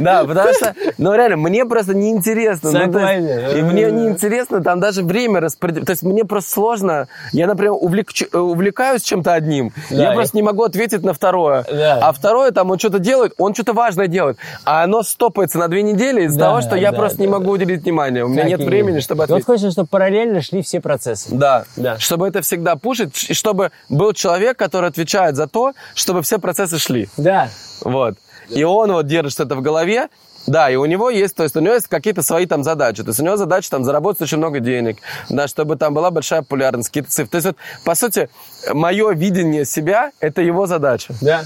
Да, 0.00 0.24
потому 0.24 0.52
что, 0.54 0.74
ну 0.98 1.14
реально, 1.14 1.36
мне 1.36 1.64
просто 1.64 1.94
неинтересно. 1.94 2.70
Ну, 2.70 2.98
и 2.98 3.62
мне 3.62 3.90
неинтересно 3.90 4.62
там 4.62 4.80
даже 4.80 5.02
время 5.02 5.40
распределить. 5.40 5.86
То 5.86 5.92
есть 5.92 6.02
мне 6.02 6.24
просто 6.24 6.50
сложно. 6.50 7.08
Я, 7.32 7.46
например, 7.46 7.72
увлекаюсь 7.72 9.02
чем-то 9.02 9.32
одним. 9.34 9.72
Я 9.90 10.12
просто 10.12 10.36
не 10.36 10.42
могу 10.42 10.64
ответить 10.64 11.02
на 11.02 11.12
второе. 11.12 11.64
А 12.00 12.12
второе, 12.12 12.50
там, 12.50 12.70
он 12.70 12.78
что-то 12.78 12.98
делает, 12.98 13.34
он 13.38 13.54
что-то 13.54 13.72
важное 13.72 14.06
делает. 14.06 14.38
А 14.64 14.84
оно 14.84 15.02
стопается 15.02 15.58
на 15.58 15.68
две 15.68 15.82
недели 15.82 16.22
из-за 16.22 16.38
того, 16.38 16.60
что 16.60 16.76
я 16.76 16.92
просто 16.92 17.20
не 17.20 17.28
могу 17.28 17.50
уделить 17.50 17.82
внимание. 17.82 18.24
У 18.24 18.28
меня 18.28 18.44
нет 18.44 18.60
времени, 18.60 19.00
чтобы 19.00 19.24
ответить. 19.24 19.46
Вот 19.46 19.52
хочется, 19.52 19.70
чтобы 19.70 19.88
параллельно 19.88 20.29
параллельно 20.30 20.42
шли 20.42 20.62
все 20.62 20.80
процессы. 20.80 21.28
Да, 21.32 21.64
да. 21.76 21.98
Чтобы 21.98 22.28
это 22.28 22.40
всегда 22.42 22.76
пушить, 22.76 23.30
и 23.30 23.34
чтобы 23.34 23.72
был 23.88 24.12
человек, 24.12 24.56
который 24.56 24.88
отвечает 24.88 25.36
за 25.36 25.46
то, 25.46 25.72
чтобы 25.94 26.22
все 26.22 26.38
процессы 26.38 26.78
шли. 26.78 27.08
Да. 27.16 27.48
Вот. 27.82 28.16
И 28.48 28.64
он 28.64 28.92
вот 28.92 29.06
держит 29.06 29.40
это 29.40 29.54
в 29.54 29.62
голове, 29.62 30.08
да, 30.46 30.70
и 30.70 30.76
у 30.76 30.86
него 30.86 31.10
есть, 31.10 31.36
то 31.36 31.42
есть 31.42 31.54
у 31.54 31.60
него 31.60 31.74
есть 31.74 31.86
какие-то 31.86 32.22
свои 32.22 32.46
там 32.46 32.64
задачи. 32.64 33.02
То 33.02 33.10
есть 33.10 33.20
у 33.20 33.24
него 33.24 33.36
задача 33.36 33.70
там 33.70 33.84
заработать 33.84 34.22
очень 34.22 34.38
много 34.38 34.60
денег, 34.60 34.98
да, 35.28 35.46
чтобы 35.46 35.76
там 35.76 35.94
была 35.94 36.10
большая 36.10 36.40
популярность, 36.40 36.88
какие-то 36.88 37.10
цифры. 37.10 37.28
То 37.28 37.36
есть 37.36 37.46
вот, 37.46 37.56
по 37.84 37.94
сути, 37.94 38.30
мое 38.72 39.12
видение 39.12 39.64
себя– 39.64 40.12
это 40.20 40.42
его 40.42 40.66
задача. 40.66 41.14
Да. 41.20 41.44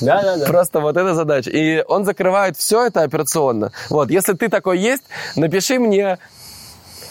Да, 0.00 0.22
да, 0.22 0.36
да. 0.36 0.46
Просто 0.46 0.78
вот 0.80 0.96
эта 0.96 1.14
задача. 1.14 1.50
И 1.50 1.82
он 1.88 2.04
закрывает 2.04 2.56
все 2.56 2.86
это 2.86 3.02
операционно. 3.02 3.72
Вот, 3.90 4.10
если 4.10 4.34
ты 4.34 4.48
такой 4.48 4.78
есть, 4.78 5.02
напиши 5.34 5.80
мне 5.80 6.18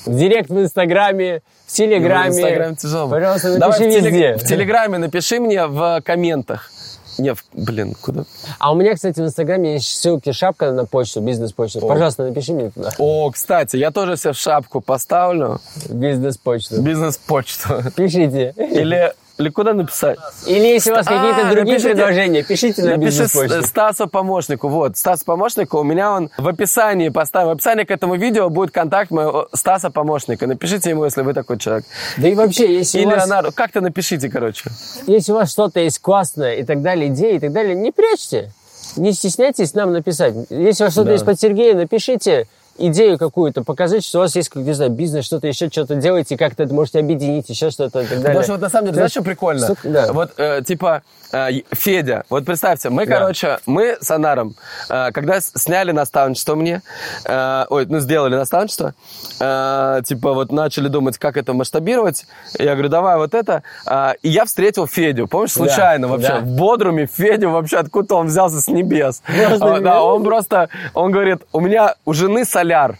в 0.07 0.17
директ 0.17 0.49
в 0.49 0.59
Инстаграме, 0.59 1.41
в 1.65 1.71
Телеграме. 1.71 2.31
В 2.31 2.38
Инстаграме 2.38 2.75
тяжело. 2.75 3.09
Пожалуйста, 3.09 3.47
напиши 3.49 3.59
Давай 3.59 3.88
везде. 3.88 3.99
В, 3.99 4.11
телег... 4.11 4.41
в 4.41 4.47
Телеграме 4.47 4.97
напиши 4.97 5.39
мне 5.39 5.67
в 5.67 6.01
комментах. 6.03 6.71
Не, 7.17 7.34
в... 7.34 7.43
блин, 7.53 7.95
куда? 7.99 8.25
А 8.59 8.71
у 8.71 8.75
меня, 8.75 8.93
кстати, 8.93 9.19
в 9.19 9.23
Инстаграме 9.23 9.73
есть 9.73 9.88
ссылки, 9.88 10.31
шапка 10.31 10.71
на 10.71 10.85
почту, 10.85 11.19
бизнес-почту. 11.21 11.79
О. 11.79 11.88
Пожалуйста, 11.88 12.23
напиши 12.23 12.53
мне 12.53 12.69
туда. 12.69 12.91
О, 12.99 13.31
кстати, 13.31 13.75
я 13.75 13.91
тоже 13.91 14.17
себе 14.17 14.34
в 14.34 14.38
шапку 14.38 14.81
поставлю. 14.81 15.59
Бизнес-почту. 15.89 16.81
Бизнес-почту. 16.81 17.84
Пишите. 17.95 18.53
Или 18.57 19.13
или 19.38 19.49
куда 19.49 19.73
написать? 19.73 20.18
Или 20.45 20.68
если 20.68 20.91
у 20.91 20.95
вас 20.95 21.05
какие-то 21.05 21.47
а, 21.47 21.51
другие 21.51 21.80
предложения, 21.80 22.43
пишите 22.43 22.84
на 22.84 22.97
бизнес. 22.97 23.31
Стасу 23.68 24.07
помощнику. 24.07 24.68
Вот, 24.68 24.97
Стас 24.97 25.23
помощнику. 25.23 25.80
У 25.80 25.84
меня 25.84 26.11
он 26.11 26.31
в 26.38 26.47
описании 26.47 27.09
поставил. 27.09 27.49
В 27.49 27.51
описании 27.51 27.84
к 27.84 27.91
этому 27.91 28.15
видео 28.15 28.49
будет 28.49 28.72
контакт 28.72 29.11
моего 29.11 29.47
Стаса 29.53 29.91
помощника. 29.91 30.47
Напишите 30.47 30.89
ему, 30.89 31.05
если 31.05 31.22
вы 31.22 31.34
такой 31.34 31.59
человек. 31.59 31.85
Да 32.18 32.27
и 32.27 32.34
вообще, 32.34 32.73
если 32.73 32.99
Или 32.99 33.07
у 33.07 33.09
вас... 33.11 33.53
Как-то 33.53 33.81
напишите, 33.81 34.30
короче. 34.30 34.69
Если 35.05 35.31
у 35.31 35.35
вас 35.35 35.51
что-то 35.51 35.80
есть 35.80 35.99
классное 35.99 36.55
и 36.55 36.64
так 36.64 36.81
далее, 36.81 37.09
идеи 37.09 37.35
и 37.35 37.39
так 37.39 37.51
далее, 37.51 37.76
не 37.76 37.91
прячьте. 37.91 38.51
Не 38.95 39.11
стесняйтесь 39.14 39.73
нам 39.73 39.93
написать. 39.93 40.34
Если 40.49 40.84
у 40.84 40.88
вас 40.88 40.93
что-то 40.93 41.07
да. 41.07 41.14
есть 41.14 41.26
под 41.26 41.39
Сергея, 41.39 41.76
напишите 41.76 42.47
идею 42.77 43.17
какую-то, 43.17 43.63
показать, 43.63 44.03
что 44.05 44.19
у 44.19 44.21
вас 44.21 44.35
есть, 44.35 44.49
как, 44.49 44.63
не 44.63 44.73
знаю, 44.73 44.91
бизнес, 44.91 45.25
что-то 45.25 45.47
еще, 45.47 45.69
что-то 45.69 45.95
делаете, 45.95 46.37
как-то 46.37 46.63
это 46.63 46.73
можете 46.73 46.99
объединить, 46.99 47.49
еще 47.49 47.69
что-то 47.71 48.01
и 48.01 48.05
так 48.05 48.09
далее. 48.21 48.25
Потому 48.25 48.43
что 48.43 48.51
вот 48.53 48.61
на 48.61 48.69
самом 48.69 48.85
деле, 48.85 48.95
знаешь, 48.95 49.11
что 49.11 49.21
прикольно? 49.23 49.61
Столько- 49.65 49.89
да. 49.89 50.13
Вот, 50.13 50.31
э, 50.37 50.61
типа, 50.65 51.01
э, 51.31 51.49
Федя, 51.71 52.23
вот 52.29 52.45
представьте, 52.45 52.89
мы, 52.89 53.05
Да. 53.05 53.17
короче, 53.17 53.59
мы 53.65 53.97
с 53.99 54.09
Анаром, 54.11 54.55
э, 54.89 55.11
когда 55.11 55.39
сняли 55.41 55.91
наставничество 55.91 56.55
мне, 56.55 56.81
э, 57.25 57.65
ой, 57.69 57.85
ну, 57.87 57.99
сделали 57.99 58.35
наставничество, 58.35 58.93
э, 59.39 60.01
типа, 60.05 60.33
вот 60.33 60.51
начали 60.51 60.87
думать, 60.87 61.17
как 61.17 61.37
это 61.37 61.53
масштабировать, 61.53 62.25
я 62.57 62.73
говорю, 62.73 62.89
давай 62.89 63.17
вот 63.17 63.33
это, 63.33 63.63
э, 63.85 64.13
и 64.21 64.29
я 64.29 64.45
встретил 64.45 64.87
Федю, 64.87 65.27
помнишь, 65.27 65.53
Да, 65.53 65.65
случайно 65.65 66.07
вообще, 66.07 66.29
да. 66.29 66.39
в 66.39 66.45
Бодруме 66.45 67.05
Федю 67.07 67.49
вообще, 67.51 67.77
откуда 67.77 68.15
он 68.15 68.27
взялся 68.27 68.59
с 68.61 68.67
небес. 68.67 69.21
Просто 69.25 69.75
А, 69.75 69.79
Да, 69.79 70.03
он 70.03 70.23
просто, 70.23 70.69
он 70.93 71.11
говорит, 71.11 71.39
у 71.51 71.59
меня 71.59 71.95
у 72.05 72.13
жены 72.13 72.45
соляр. 72.68 72.98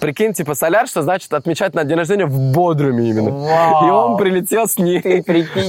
Прикинь, 0.00 0.32
типа 0.32 0.54
соляр, 0.54 0.88
что 0.88 1.02
значит 1.02 1.32
отмечать 1.32 1.74
на 1.74 1.84
день 1.84 1.96
рождения 1.96 2.26
в 2.26 2.52
Бодруме 2.52 3.08
именно. 3.08 3.30
Вау. 3.30 3.86
И 3.86 3.90
он 3.90 4.16
прилетел 4.16 4.66
с 4.66 4.76
ней. 4.76 5.00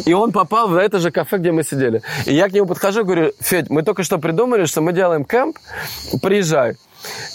И 0.05 0.13
он 0.13 0.31
попал 0.31 0.67
в 0.67 0.75
это 0.75 0.99
же 0.99 1.11
кафе, 1.11 1.37
где 1.37 1.51
мы 1.51 1.63
сидели. 1.63 2.01
И 2.25 2.33
я 2.33 2.49
к 2.49 2.53
нему 2.53 2.65
подхожу, 2.65 3.05
говорю, 3.05 3.31
Федь, 3.39 3.69
мы 3.69 3.83
только 3.83 4.03
что 4.03 4.17
придумали, 4.17 4.65
что 4.65 4.81
мы 4.81 4.91
делаем 4.91 5.23
кемп, 5.23 5.57
приезжай. 6.21 6.77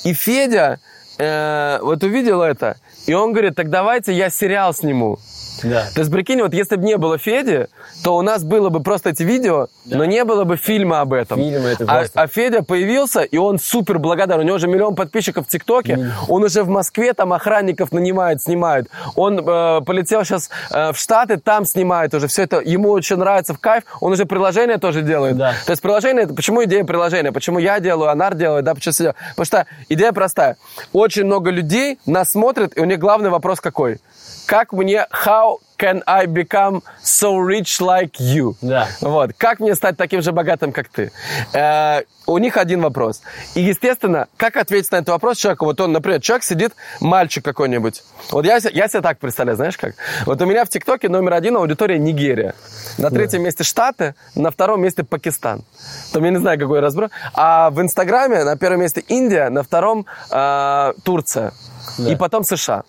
И 0.04 0.12
Федя 0.12 0.80
э, 1.18 1.78
вот 1.82 2.02
увидел 2.02 2.42
это, 2.42 2.76
и 3.06 3.14
он 3.14 3.32
говорит, 3.32 3.54
так 3.54 3.70
давайте 3.70 4.12
я 4.12 4.28
сериал 4.28 4.74
сниму. 4.74 5.18
Да. 5.62 5.86
То 5.94 6.00
есть, 6.00 6.10
прикинь, 6.10 6.40
вот 6.42 6.54
если 6.54 6.76
бы 6.76 6.84
не 6.84 6.96
было 6.96 7.18
Феди, 7.18 7.68
то 8.02 8.16
у 8.16 8.22
нас 8.22 8.42
было 8.44 8.68
бы 8.68 8.80
просто 8.80 9.10
эти 9.10 9.22
видео, 9.22 9.68
но 9.84 10.04
не 10.04 10.24
было 10.24 10.44
бы 10.44 10.56
фильма 10.56 11.00
об 11.00 11.12
этом. 11.12 11.38
Фильма 11.38 11.68
это 11.68 11.84
а, 11.84 11.98
просто- 11.98 12.20
а 12.20 12.26
Федя 12.26 12.62
появился, 12.62 13.22
и 13.22 13.36
он 13.36 13.58
супер 13.58 13.98
благодарен. 13.98 14.40
У 14.42 14.44
него 14.44 14.56
уже 14.56 14.68
миллион 14.68 14.94
подписчиков 14.94 15.46
в 15.46 15.48
ТикТоке. 15.48 16.12
Он 16.28 16.44
уже 16.44 16.62
в 16.62 16.68
Москве 16.68 17.12
там 17.12 17.32
охранников 17.32 17.92
нанимает, 17.92 18.42
снимает. 18.42 18.88
Он 19.16 19.38
э, 19.38 19.80
полетел 19.82 20.24
сейчас 20.24 20.50
в 20.70 20.94
Штаты, 20.94 21.38
там 21.38 21.64
снимает 21.64 22.14
уже. 22.14 22.26
Все 22.28 22.42
это 22.42 22.60
ему 22.60 22.90
очень 22.90 23.16
нравится 23.16 23.54
в 23.54 23.58
кайф. 23.58 23.84
Он 24.00 24.12
уже 24.12 24.26
приложение 24.26 24.78
тоже 24.78 25.02
делает. 25.02 25.36
Да. 25.36 25.54
То 25.64 25.72
есть 25.72 25.82
приложение, 25.82 26.26
почему 26.26 26.64
идея 26.64 26.84
приложения? 26.84 27.32
Почему 27.32 27.58
я 27.58 27.80
делаю, 27.80 28.10
Анар 28.10 28.34
делает, 28.34 28.64
да, 28.64 28.74
почему 28.74 28.92
делают? 28.92 29.16
Потому 29.36 29.46
что 29.46 29.66
идея 29.88 30.12
простая. 30.12 30.56
Очень 30.92 31.24
много 31.24 31.50
людей 31.50 31.98
нас 32.06 32.30
смотрят, 32.30 32.76
и 32.76 32.80
у 32.80 32.84
них 32.84 32.98
главный 32.98 33.30
вопрос 33.30 33.60
какой? 33.60 34.00
Как 34.46 34.72
мне, 34.72 35.06
how 35.12 35.47
can 35.78 36.02
I 36.06 36.26
become 36.26 36.82
so 37.02 37.38
rich 37.38 37.80
like 37.80 38.18
you? 38.18 38.56
Да. 38.60 38.88
Вот. 39.00 39.30
Как 39.38 39.60
мне 39.60 39.74
стать 39.74 39.96
таким 39.96 40.22
же 40.22 40.32
богатым, 40.32 40.72
как 40.72 40.88
ты? 40.88 41.12
Э, 41.54 42.02
у 42.26 42.38
них 42.38 42.56
один 42.56 42.82
вопрос. 42.82 43.22
И, 43.54 43.62
естественно, 43.62 44.26
как 44.36 44.56
ответить 44.56 44.90
на 44.92 44.96
этот 44.96 45.08
вопрос 45.08 45.38
человеку? 45.38 45.64
Вот 45.64 45.80
он, 45.80 45.92
например, 45.92 46.20
человек 46.20 46.44
сидит, 46.44 46.72
мальчик 47.00 47.44
какой-нибудь. 47.44 48.02
Вот 48.30 48.44
я, 48.44 48.56
я 48.56 48.88
себе 48.88 49.00
так 49.00 49.18
представляю, 49.18 49.56
знаешь 49.56 49.78
как? 49.78 49.94
Вот 50.26 50.42
у 50.42 50.46
меня 50.46 50.64
в 50.64 50.68
ТикТоке 50.68 51.08
номер 51.08 51.34
один 51.34 51.56
аудитория 51.56 51.98
Нигерия. 51.98 52.54
На 52.98 53.10
третьем 53.10 53.42
месте 53.42 53.64
Штаты, 53.64 54.14
на 54.34 54.50
втором 54.50 54.82
месте 54.82 55.04
Пакистан. 55.04 55.64
Там 56.12 56.24
я 56.24 56.30
не 56.30 56.38
знаю, 56.38 56.58
какой 56.58 56.80
разброс. 56.80 57.10
А 57.32 57.70
в 57.70 57.80
Инстаграме 57.80 58.44
на 58.44 58.56
первом 58.56 58.80
месте 58.80 59.02
Индия, 59.08 59.48
на 59.48 59.62
втором 59.62 60.06
э, 60.30 60.92
Турция. 61.04 61.52
Да. 61.98 62.12
И 62.12 62.16
потом 62.16 62.44
США. 62.44 62.84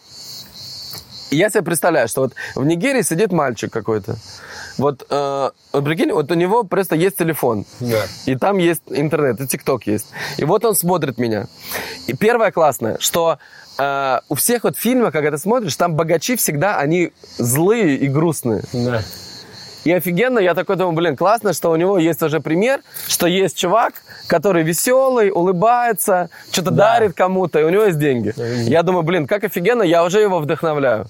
Я 1.32 1.50
себе 1.50 1.62
представляю, 1.62 2.08
что 2.08 2.22
вот 2.22 2.34
в 2.56 2.66
Нигерии 2.66 3.02
сидит 3.02 3.32
мальчик 3.32 3.72
какой-то. 3.72 4.18
Вот, 4.78 5.06
э, 5.10 5.50
вот 5.74 5.84
прикинь, 5.84 6.12
вот 6.12 6.32
у 6.32 6.36
него 6.36 6.64
просто 6.64 6.96
есть 6.96 7.18
телефон. 7.18 7.66
Да. 7.80 8.04
И 8.26 8.36
там 8.36 8.58
есть 8.58 8.84
интернет, 8.88 9.40
и 9.42 9.48
ТикТок 9.48 9.86
есть. 9.88 10.08
И 10.38 10.46
вот 10.46 10.66
он 10.66 10.76
смотрит 10.76 11.18
меня. 11.18 11.48
И 12.08 12.14
первое 12.14 12.52
классное, 12.52 12.98
что 13.00 13.40
э, 13.78 14.20
у 14.30 14.36
всех 14.36 14.64
вот 14.64 14.78
фильмов, 14.78 15.12
когда 15.12 15.32
ты 15.32 15.38
смотришь, 15.38 15.76
там 15.76 15.96
богачи 15.96 16.36
всегда, 16.36 16.78
они 16.78 17.12
злые 17.38 17.98
и 17.98 18.08
грустные. 18.08 18.64
Да. 18.74 19.04
И 19.86 19.92
офигенно, 19.92 20.40
я 20.40 20.54
такой 20.54 20.76
думаю, 20.76 20.94
блин, 20.96 21.16
классно, 21.16 21.54
что 21.54 21.72
у 21.72 21.76
него 21.76 21.98
есть 21.98 22.22
уже 22.22 22.40
пример, 22.40 22.82
что 23.08 23.28
есть 23.28 23.58
чувак, 23.58 23.94
который 24.28 24.64
веселый, 24.64 25.32
улыбается, 25.32 26.30
что-то 26.52 26.72
Да. 26.72 26.94
дарит 26.94 27.16
кому-то, 27.16 27.60
и 27.60 27.64
у 27.64 27.70
него 27.70 27.84
есть 27.84 27.98
деньги. 27.98 28.34
Я 28.70 28.84
думаю, 28.84 29.04
блин, 29.04 29.26
как 29.28 29.44
офигенно, 29.44 29.84
я 29.84 30.04
уже 30.04 30.20
его 30.20 30.40
вдохновляю. 30.40 31.08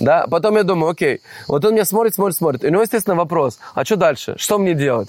Да, 0.00 0.26
потом 0.30 0.56
я 0.56 0.62
думаю, 0.62 0.90
окей, 0.90 1.20
вот 1.48 1.64
он 1.64 1.72
меня 1.72 1.84
смотрит, 1.84 2.14
смотрит, 2.14 2.36
смотрит. 2.36 2.64
И 2.64 2.66
у 2.66 2.70
него, 2.70 2.82
естественно, 2.82 3.16
вопрос, 3.16 3.58
а 3.74 3.84
что 3.84 3.96
дальше? 3.96 4.34
Что 4.36 4.58
мне 4.58 4.74
делать? 4.74 5.08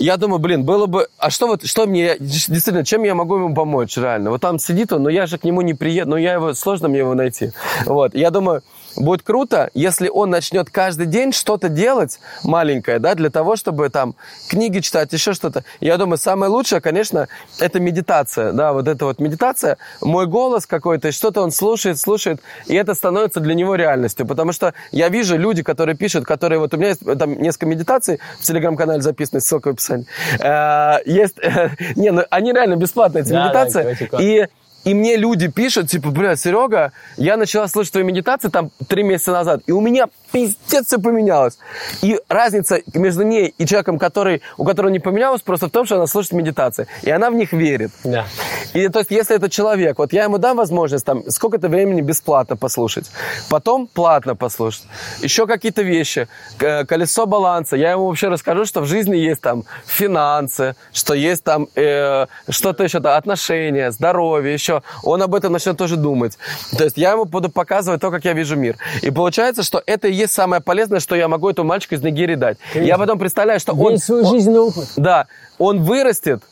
Я 0.00 0.16
думаю, 0.16 0.38
блин, 0.38 0.64
было 0.64 0.86
бы... 0.86 1.08
А 1.18 1.28
что 1.28 1.48
вот, 1.48 1.66
что 1.66 1.84
мне... 1.86 2.16
Действительно, 2.20 2.84
чем 2.84 3.02
я 3.02 3.16
могу 3.16 3.34
ему 3.36 3.52
помочь, 3.52 3.96
реально? 3.96 4.30
Вот 4.30 4.40
там 4.40 4.60
сидит 4.60 4.92
он, 4.92 5.02
но 5.02 5.10
я 5.10 5.26
же 5.26 5.38
к 5.38 5.44
нему 5.44 5.60
не 5.62 5.74
приеду, 5.74 6.10
но 6.10 6.16
я 6.16 6.34
его... 6.34 6.54
Сложно 6.54 6.86
мне 6.88 7.00
его 7.00 7.14
найти. 7.14 7.50
Вот, 7.84 8.14
я 8.14 8.30
думаю, 8.30 8.62
будет 8.98 9.22
круто, 9.22 9.70
если 9.74 10.08
он 10.08 10.30
начнет 10.30 10.70
каждый 10.70 11.06
день 11.06 11.32
что-то 11.32 11.68
делать 11.68 12.20
маленькое, 12.42 12.98
да, 12.98 13.14
для 13.14 13.30
того, 13.30 13.56
чтобы 13.56 13.88
там 13.88 14.14
книги 14.48 14.80
читать, 14.80 15.12
еще 15.12 15.32
что-то. 15.32 15.64
Я 15.80 15.96
думаю, 15.96 16.18
самое 16.18 16.50
лучшее, 16.50 16.80
конечно, 16.80 17.28
это 17.58 17.80
медитация, 17.80 18.52
да, 18.52 18.72
вот 18.72 18.88
эта 18.88 19.04
вот 19.04 19.20
медитация, 19.20 19.78
мой 20.00 20.26
голос 20.26 20.66
какой-то, 20.66 21.12
что-то 21.12 21.42
он 21.42 21.52
слушает, 21.52 21.98
слушает, 21.98 22.40
и 22.66 22.74
это 22.74 22.94
становится 22.94 23.40
для 23.40 23.54
него 23.54 23.74
реальностью, 23.74 24.26
потому 24.26 24.52
что 24.52 24.74
я 24.92 25.08
вижу 25.08 25.36
люди, 25.36 25.62
которые 25.62 25.96
пишут, 25.96 26.24
которые, 26.24 26.58
вот 26.58 26.74
у 26.74 26.76
меня 26.76 26.88
есть 26.88 27.02
э, 27.06 27.14
там 27.14 27.40
несколько 27.40 27.66
медитаций 27.66 28.20
в 28.40 28.42
телеграм-канале 28.42 29.00
записаны, 29.00 29.40
ссылка 29.40 29.68
в 29.68 29.72
описании, 29.72 30.06
Э, 30.40 30.98
есть, 31.04 31.36
не, 31.96 32.10
ну 32.10 32.22
они 32.30 32.52
реально 32.52 32.76
бесплатные, 32.76 33.22
эти 33.22 33.32
медитации, 33.32 33.96
и 34.20 34.46
и 34.84 34.94
мне 34.94 35.16
люди 35.16 35.48
пишут, 35.48 35.90
типа, 35.90 36.10
бля, 36.10 36.36
Серега, 36.36 36.92
я 37.16 37.36
начала 37.36 37.68
слушать 37.68 37.92
твои 37.92 38.04
медитации 38.04 38.48
там 38.48 38.70
три 38.88 39.02
месяца 39.02 39.32
назад, 39.32 39.60
и 39.66 39.72
у 39.72 39.80
меня 39.80 40.08
пиздец 40.32 40.86
все 40.86 40.98
поменялось. 40.98 41.58
И 42.02 42.20
разница 42.28 42.80
между 42.94 43.22
ней 43.22 43.54
и 43.58 43.66
человеком, 43.66 43.98
который, 43.98 44.42
у 44.56 44.64
которого 44.64 44.90
не 44.90 44.98
поменялось, 44.98 45.42
просто 45.42 45.68
в 45.68 45.70
том, 45.70 45.86
что 45.86 45.96
она 45.96 46.06
слушает 46.06 46.32
медитации, 46.32 46.86
и 47.02 47.10
она 47.10 47.30
в 47.30 47.34
них 47.34 47.52
верит. 47.52 47.90
Да. 48.04 48.26
И 48.72 48.88
то 48.88 49.00
есть, 49.00 49.10
если 49.10 49.36
это 49.36 49.48
человек, 49.50 49.98
вот 49.98 50.12
я 50.12 50.24
ему 50.24 50.38
дам 50.38 50.56
возможность 50.56 51.04
там 51.04 51.28
сколько-то 51.30 51.68
времени 51.68 52.00
бесплатно 52.00 52.56
послушать, 52.56 53.10
потом 53.50 53.86
платно 53.86 54.36
послушать, 54.36 54.84
еще 55.22 55.46
какие-то 55.46 55.82
вещи, 55.82 56.28
к- 56.58 56.84
колесо 56.84 57.26
баланса, 57.26 57.76
я 57.76 57.92
ему 57.92 58.06
вообще 58.06 58.28
расскажу, 58.28 58.64
что 58.64 58.80
в 58.80 58.86
жизни 58.86 59.16
есть 59.16 59.40
там 59.40 59.64
финансы, 59.86 60.76
что 60.92 61.14
есть 61.14 61.44
там 61.44 61.68
э, 61.74 62.26
что-то 62.48 62.84
еще, 62.84 63.00
да, 63.00 63.16
отношения, 63.16 63.90
здоровье, 63.90 64.52
еще. 64.52 64.77
Он 65.02 65.22
об 65.22 65.34
этом 65.34 65.52
начнет 65.52 65.76
тоже 65.76 65.96
думать. 65.96 66.38
То 66.76 66.84
есть 66.84 66.96
я 66.96 67.12
ему 67.12 67.24
буду 67.24 67.48
показывать 67.48 68.00
то, 68.00 68.10
как 68.10 68.24
я 68.24 68.32
вижу 68.32 68.56
мир. 68.56 68.76
И 69.02 69.10
получается, 69.10 69.62
что 69.62 69.82
это 69.86 70.08
и 70.08 70.12
есть 70.12 70.32
самое 70.32 70.62
полезное, 70.62 71.00
что 71.00 71.14
я 71.16 71.28
могу 71.28 71.48
этому 71.48 71.68
мальчику 71.68 71.94
из 71.94 72.02
Нигерии 72.02 72.34
дать. 72.34 72.58
Я 72.74 72.98
потом 72.98 73.18
представляю, 73.18 73.60
что 73.60 73.72
он... 73.72 73.92
Весь 73.92 74.04
свой 74.04 74.22
он- 74.22 74.30
жизненный 74.30 74.60
опыт. 74.60 74.88
да, 74.96 75.26
он 75.58 75.82
вырастет, 75.82 76.42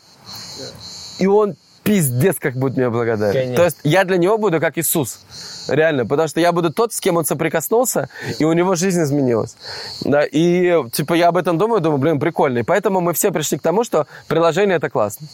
и 1.19 1.27
он 1.27 1.55
пиздец 1.83 2.35
как 2.37 2.55
будет 2.55 2.75
мне 2.75 2.89
благодарен. 2.89 3.33
Конечно. 3.33 3.55
То 3.55 3.63
есть 3.63 3.77
я 3.83 4.03
для 4.03 4.17
него 4.17 4.37
буду 4.37 4.59
как 4.59 4.77
Иисус. 4.77 5.21
Реально, 5.69 6.05
потому 6.05 6.27
что 6.27 6.39
я 6.41 6.51
буду 6.51 6.71
тот, 6.71 6.93
с 6.93 6.99
кем 6.99 7.15
он 7.15 7.23
соприкоснулся, 7.25 8.09
и 8.39 8.43
у 8.43 8.51
него 8.53 8.75
жизнь 8.75 9.01
изменилась. 9.01 9.55
Да, 10.01 10.23
и 10.25 10.83
типа 10.91 11.13
я 11.13 11.29
об 11.29 11.37
этом 11.37 11.57
думаю, 11.57 11.79
думаю, 11.81 11.97
блин, 11.97 12.19
прикольно. 12.19 12.59
И 12.59 12.63
поэтому 12.63 12.99
мы 12.99 13.13
все 13.13 13.31
пришли 13.31 13.57
к 13.57 13.61
тому, 13.61 13.83
что 13.85 14.05
приложение 14.27 14.77
это 14.77 14.89
классно. 14.89 15.27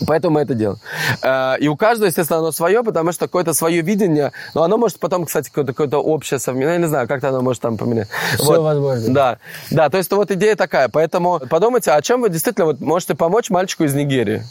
Поэтому 0.06 0.34
мы 0.34 0.40
это 0.42 0.54
делаем. 0.54 0.78
Э, 1.22 1.56
И 1.60 1.68
у 1.68 1.76
каждого, 1.76 2.06
естественно, 2.06 2.40
оно 2.40 2.52
свое, 2.52 2.82
потому 2.82 3.12
что 3.12 3.26
какое-то 3.26 3.54
свое 3.54 3.80
видение, 3.80 4.32
но 4.54 4.62
оно 4.62 4.76
может 4.78 4.98
потом, 4.98 5.24
кстати, 5.26 5.48
какое-то, 5.48 5.72
какое-то 5.72 5.98
общее 5.98 6.38
совместное, 6.40 6.74
я 6.74 6.78
не 6.78 6.86
знаю, 6.86 7.08
как-то 7.08 7.28
оно 7.28 7.42
может 7.42 7.62
там 7.62 7.76
поменять. 7.76 8.08
Всё 8.36 8.62
возможно. 8.62 9.12
Да, 9.12 9.38
да, 9.70 9.88
то 9.88 9.98
есть 9.98 10.10
вот 10.12 10.30
идея 10.30 10.56
такая. 10.56 10.88
Поэтому 10.88 11.40
подумайте, 11.48 11.90
о 11.92 12.02
чем 12.02 12.22
вы 12.22 12.28
действительно 12.28 12.66
вот 12.66 12.80
можете 12.80 13.14
помочь 13.14 13.50
мальчику 13.50 13.84
из 13.84 13.94
Нигерии. 13.94 14.44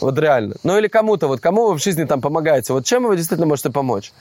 Вот 0.00 0.18
реально. 0.18 0.54
Ну 0.62 0.78
или 0.78 0.88
кому-то, 0.88 1.26
вот 1.28 1.40
кому 1.40 1.68
вы 1.68 1.74
в 1.74 1.82
жизни 1.82 2.04
там 2.04 2.20
помогаете, 2.20 2.72
вот 2.72 2.84
чем 2.84 3.06
вы 3.06 3.16
действительно 3.16 3.46
можете 3.46 3.70
помочь? 3.70 4.12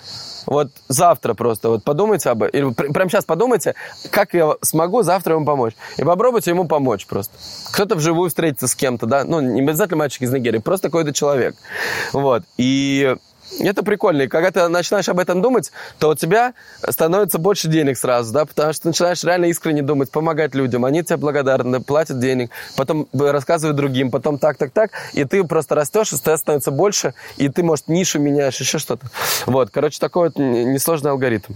Вот 0.46 0.70
завтра 0.88 1.34
просто 1.34 1.70
вот 1.70 1.84
подумайте 1.84 2.30
об 2.30 2.44
этом, 2.44 2.60
или 2.60 2.74
пр- 2.74 2.94
прямо 2.94 3.10
сейчас 3.10 3.26
подумайте, 3.26 3.76
как 4.12 4.34
я 4.34 4.56
смогу 4.62 5.04
завтра 5.04 5.36
ему 5.36 5.46
помочь. 5.46 5.74
И 5.98 6.04
попробуйте 6.04 6.52
ему 6.52 6.66
помочь 6.66 7.06
просто. 7.06 7.34
Кто-то 7.74 7.96
вживую 7.96 8.30
встретится 8.30 8.68
с 8.68 8.76
кем-то, 8.76 9.06
да, 9.06 9.24
ну 9.24 9.42
не 9.42 9.62
обязательно 9.62 9.98
мальчик 9.98 10.22
из 10.24 10.32
Нигерии, 10.32 10.60
просто 10.60 10.88
какой-то 10.88 11.14
человек. 11.14 11.56
Вот. 12.14 12.44
И 12.58 13.16
это 13.60 13.84
прикольно. 13.84 14.24
И 14.24 14.28
когда 14.28 14.52
ты 14.52 14.68
начинаешь 14.68 15.10
об 15.10 15.20
этом 15.20 15.42
думать, 15.42 15.72
то 16.00 16.10
у 16.10 16.16
тебя 16.16 16.54
становится 16.88 17.38
больше 17.38 17.68
денег 17.68 17.98
сразу, 17.98 18.34
да, 18.34 18.46
потому 18.46 18.74
что 18.74 18.84
ты 18.84 18.88
начинаешь 18.90 19.24
реально 19.24 19.46
искренне 19.46 19.82
думать, 19.82 20.12
помогать 20.12 20.56
людям. 20.56 20.86
Они 20.86 21.04
тебе 21.04 21.18
благодарны, 21.18 21.82
платят 21.82 22.20
денег, 22.20 22.52
потом 22.76 23.08
рассказывают 23.14 23.78
другим, 23.78 24.12
потом 24.12 24.38
так, 24.38 24.58
так, 24.58 24.72
так. 24.72 24.92
И 25.14 25.24
ты 25.24 25.44
просто 25.44 25.76
растешь, 25.76 26.14
и 26.14 26.16
становится 26.16 26.72
больше, 26.72 27.14
и 27.38 27.50
ты, 27.50 27.64
может, 27.64 27.88
нишу 27.88 28.20
меняешь, 28.20 28.60
еще 28.60 28.78
что-то. 28.78 29.08
Вот, 29.46 29.70
короче, 29.72 30.00
такой 30.00 30.30
вот 30.30 30.38
несложный 30.38 31.12
алгоритм. 31.12 31.54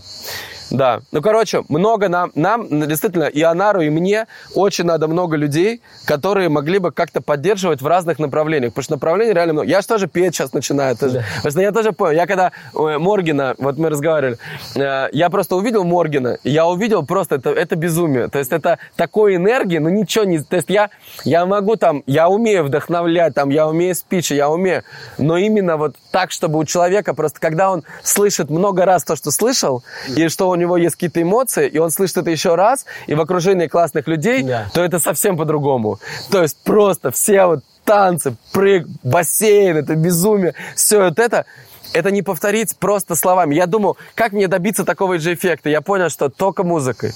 Да. 0.72 1.02
Ну, 1.12 1.22
короче, 1.22 1.64
много 1.70 2.08
нам, 2.08 2.32
нам, 2.34 2.68
действительно, 2.88 3.26
и 3.26 3.42
Анару, 3.42 3.82
и 3.82 3.90
мне 3.90 4.28
очень 4.56 4.86
надо 4.86 5.08
много 5.08 5.36
людей, 5.36 5.82
которые 6.06 6.50
могли 6.50 6.80
бы 6.80 6.92
как-то 6.92 7.22
поддерживать 7.22 7.82
в 7.82 7.88
разных 7.88 8.20
направлениях. 8.20 8.72
Потому 8.72 8.84
что 8.84 8.94
направлений 8.94 9.34
реально 9.34 9.54
много. 9.54 9.68
Я 9.68 9.82
же 9.82 9.88
тоже 9.88 10.08
петь 10.08 10.34
сейчас 10.34 10.54
начинаю. 10.54 10.96
Тоже. 10.96 11.24
Потому 11.38 11.52
что 11.52 11.62
я 11.62 11.72
тоже 11.72 11.92
понял. 11.92 12.16
Я 12.16 12.26
когда 12.26 12.52
э, 12.74 12.98
Моргина, 12.98 13.56
вот 13.58 13.78
мы 13.78 13.90
разговаривали, 13.90 14.38
э, 14.76 15.10
я 15.12 15.30
просто 15.30 15.56
увидел 15.56 15.84
Моргина, 15.84 16.38
и 16.44 16.50
я 16.50 16.66
увидел 16.66 17.06
просто, 17.06 17.36
это, 17.36 17.50
это 17.50 17.76
безумие. 17.76 18.30
То 18.30 18.40
есть 18.40 18.52
это 18.52 18.80
такой 18.96 19.36
энергии, 19.36 19.78
ну 19.78 19.90
ничего 19.90 20.24
не... 20.24 20.40
То 20.40 20.56
есть 20.56 20.70
я, 20.70 20.90
я 21.26 21.46
могу 21.46 21.76
там, 21.76 22.04
я 22.08 22.30
умею 22.30 22.64
вдохновлять, 22.64 23.34
там, 23.34 23.50
я 23.50 23.68
умею 23.68 23.94
спичи, 23.96 24.34
я 24.34 24.50
умею, 24.50 24.84
но 25.18 25.38
именно 25.38 25.76
вот 25.76 25.96
так, 26.12 26.32
чтобы 26.32 26.60
у 26.60 26.64
человека 26.64 27.14
просто, 27.14 27.40
когда 27.40 27.72
он 27.72 27.84
слышит 28.04 28.50
много 28.50 28.86
раз 28.86 29.04
то, 29.04 29.16
что 29.16 29.32
слышал, 29.32 29.84
и 30.16 30.30
что 30.30 30.50
у 30.50 30.56
него 30.62 30.78
есть 30.78 30.96
какие-то 30.96 31.22
эмоции, 31.22 31.68
и 31.68 31.78
он 31.80 31.92
слышит 31.92 32.18
это 32.18 32.30
еще 32.32 32.56
раз, 32.56 32.86
и 33.08 33.16
в 33.16 33.22
окружении 33.22 33.68
классных 33.68 34.08
людей, 34.08 34.44
Да. 34.44 34.68
то 34.74 34.82
это 34.84 35.00
совсем 35.00 35.38
по-другому. 35.38 36.00
То 36.32 36.42
есть 36.42 36.58
просто 36.64 37.12
все 37.12 37.46
вот 37.46 37.64
танцы, 37.84 38.36
прыг, 38.54 38.88
бассейн, 39.04 39.78
это 39.78 39.96
безумие, 39.96 40.54
все 40.76 41.06
вот 41.06 41.20
это, 41.20 41.46
это 41.94 42.12
не 42.12 42.22
повторить 42.22 42.76
просто 42.78 43.16
словами. 43.16 43.56
Я 43.56 43.68
думал, 43.68 43.98
как 44.16 44.32
мне 44.32 44.48
добиться 44.48 44.86
такого 44.86 45.18
же 45.20 45.34
эффекта? 45.34 45.70
Я 45.70 45.82
понял, 45.82 46.10
что 46.10 46.30
только 46.30 46.64
музыкой. 46.64 47.14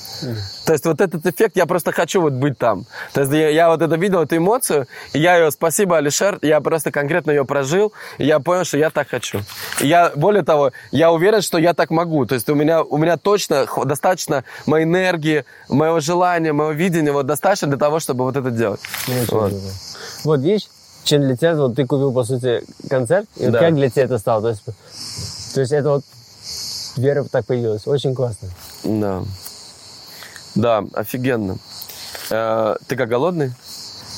То 0.66 0.74
есть 0.74 0.86
вот 0.86 1.02
этот 1.02 1.26
эффект, 1.26 1.56
я 1.56 1.66
просто 1.66 1.92
хочу 1.92 2.22
вот 2.22 2.34
быть 2.34 2.58
там. 2.58 2.86
То 3.14 3.22
есть 3.22 3.32
я, 3.32 3.50
я 3.50 3.70
вот 3.70 3.82
это 3.82 3.96
видел, 3.96 4.22
эту 4.22 4.38
эмоцию, 4.38 4.88
и 5.14 5.20
я 5.20 5.38
ее, 5.38 5.52
спасибо, 5.52 5.98
Алишер, 5.98 6.40
я 6.42 6.62
просто 6.62 6.92
конкретно 6.92 7.32
ее 7.32 7.46
прожил, 7.46 7.94
и 8.18 8.26
я 8.26 8.40
понял, 8.40 8.66
что 8.66 8.78
я 8.78 8.90
так 8.90 9.10
хочу. 9.10 9.42
И 9.80 9.88
я, 9.88 10.12
более 10.16 10.44
того, 10.44 10.72
я 10.92 11.12
уверен, 11.12 11.42
что 11.42 11.58
я 11.58 11.74
так 11.74 11.92
могу. 11.92 12.26
То 12.26 12.36
есть 12.36 12.50
у 12.50 12.56
меня, 12.56 12.84
у 12.84 12.98
меня 12.98 13.18
точно 13.18 13.68
достаточно 13.86 14.44
моей 14.66 14.86
энергии, 14.86 15.46
моего 15.70 16.00
желания, 16.00 16.54
моего 16.54 16.72
видения 16.72 17.12
вот 17.12 17.26
достаточно 17.26 17.68
для 17.68 17.78
того, 17.78 18.00
чтобы 18.00 18.24
вот 18.24 18.36
это 18.36 18.52
делать. 18.52 18.82
Очень 19.08 19.28
Вот. 19.32 19.54
Вот 20.24 20.40
видишь, 20.42 20.68
чем 21.06 21.22
для 21.22 21.38
тебя, 21.38 21.56
вот 21.56 21.76
ты 21.76 21.86
купил, 21.86 22.12
по 22.12 22.24
сути, 22.24 22.64
концерт, 22.90 23.28
и 23.38 23.46
вот 23.46 23.54
Да. 23.54 23.60
как 23.60 23.76
для 23.76 23.90
тебя 23.90 24.04
это 24.04 24.18
стало? 24.18 24.42
То 24.42 24.50
есть, 24.50 24.64
то 25.54 25.62
есть 25.62 25.72
это 25.72 25.90
вот 25.90 26.04
вера 26.98 27.24
так 27.24 27.46
появилась. 27.46 27.88
Очень 27.88 28.14
классно. 28.16 28.50
Да. 28.84 29.24
Да, 30.56 30.84
офигенно. 30.94 31.58
Э, 32.32 32.76
ты 32.88 32.96
как, 32.96 33.08
голодный? 33.10 33.54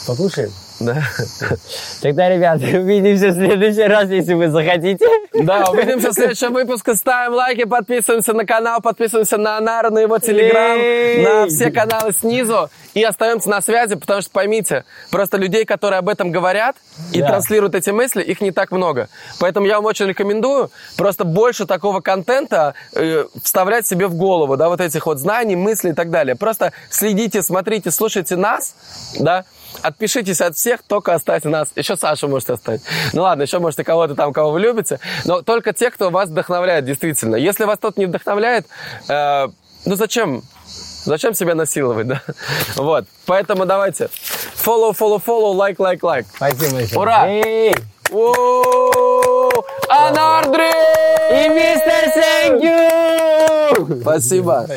Покушаем? 0.08 0.52
Да. 0.80 1.04
Тогда, 2.02 2.30
ребята, 2.30 2.64
увидимся 2.80 3.30
в 3.30 3.34
следующий 3.34 3.84
раз, 3.84 4.10
если 4.10 4.36
вы 4.36 4.50
захотите. 4.50 5.06
Да, 5.34 5.66
увидимся 5.72 6.12
в 6.12 6.14
следующем 6.14 6.54
выпуске. 6.54 6.94
Ставим 6.96 7.34
лайки, 7.34 7.66
подписываемся 7.66 8.34
на 8.34 8.46
канал, 8.46 8.80
подписываемся 8.80 9.38
на 9.38 9.58
Анару, 9.58 9.92
на 9.92 10.00
его 10.00 10.20
телеграм, 10.20 10.78
на 11.24 11.48
все 11.48 11.72
каналы 11.72 12.14
снизу. 12.14 12.70
И 12.94 13.04
остаемся 13.04 13.50
на 13.50 13.62
связи, 13.62 13.96
потому 13.96 14.22
что 14.22 14.32
поймите, 14.32 14.86
просто 15.12 15.38
людей, 15.38 15.66
которые 15.66 16.00
об 16.00 16.10
этом 16.10 16.32
говорят 16.32 16.76
и 17.12 17.22
Да. 17.22 17.28
транслируют 17.28 17.76
эти 17.76 17.90
мысли, 17.90 18.24
их 18.24 18.40
не 18.42 18.52
так 18.52 18.72
много. 18.72 19.10
Поэтому 19.40 19.66
я 19.68 19.76
вам 19.76 19.86
очень 19.86 20.08
рекомендую 20.08 20.72
просто 20.96 21.24
больше 21.24 21.66
такого 21.66 22.02
контента 22.02 22.74
э, 22.96 23.26
вставлять 23.44 23.86
себе 23.86 24.08
в 24.08 24.16
голову, 24.16 24.58
да, 24.58 24.70
вот 24.70 24.80
этих 24.82 25.06
вот 25.06 25.20
знаний, 25.20 25.56
мыслей 25.56 25.92
и 25.92 25.94
так 25.94 26.10
далее. 26.12 26.36
Просто 26.36 26.72
следите, 26.90 27.42
смотрите, 27.44 27.92
слушайте 27.92 28.36
нас, 28.36 28.76
да, 29.20 29.44
Отпишитесь 29.82 30.42
от 30.42 30.56
всех, 30.56 30.82
только 30.84 31.14
оставьте 31.14 31.50
нас. 31.50 31.70
Еще 31.76 31.96
Сашу 31.96 32.28
можете 32.28 32.54
оставить. 32.54 32.82
Ну 33.14 33.22
ладно, 33.22 33.44
еще 33.44 33.60
можете 33.60 33.84
кого-то 33.84 34.16
там, 34.16 34.34
кого 34.34 34.52
вы 34.52 34.60
любите. 34.60 35.00
Но 35.26 35.42
только 35.42 35.74
те, 35.74 35.92
кто 35.92 36.10
вас 36.10 36.30
вдохновляет, 36.30 36.86
действительно. 36.86 37.36
Если 37.36 37.66
вас 37.66 37.80
тот 37.80 37.98
не 37.98 38.06
вдохновляет, 38.06 38.66
э, 39.08 39.48
ну 39.86 39.96
зачем? 39.96 40.44
Зачем 41.06 41.34
себя 41.34 41.56
насиловать, 41.56 42.08
да? 42.10 42.22
Вот. 42.76 43.06
Поэтому 43.26 43.66
давайте. 43.66 44.10
Follow, 44.56 44.92
follow, 44.98 45.22
follow, 45.24 45.54
like, 45.56 45.78
like, 45.78 46.00
like. 46.02 46.26
Спасибо 46.36 46.74
большое. 46.74 47.00
Ура! 47.00 47.28
Анардрис! 49.90 50.74
И 51.32 51.50
мистер 51.50 51.98
you! 52.62 54.02
Спасибо. 54.02 54.68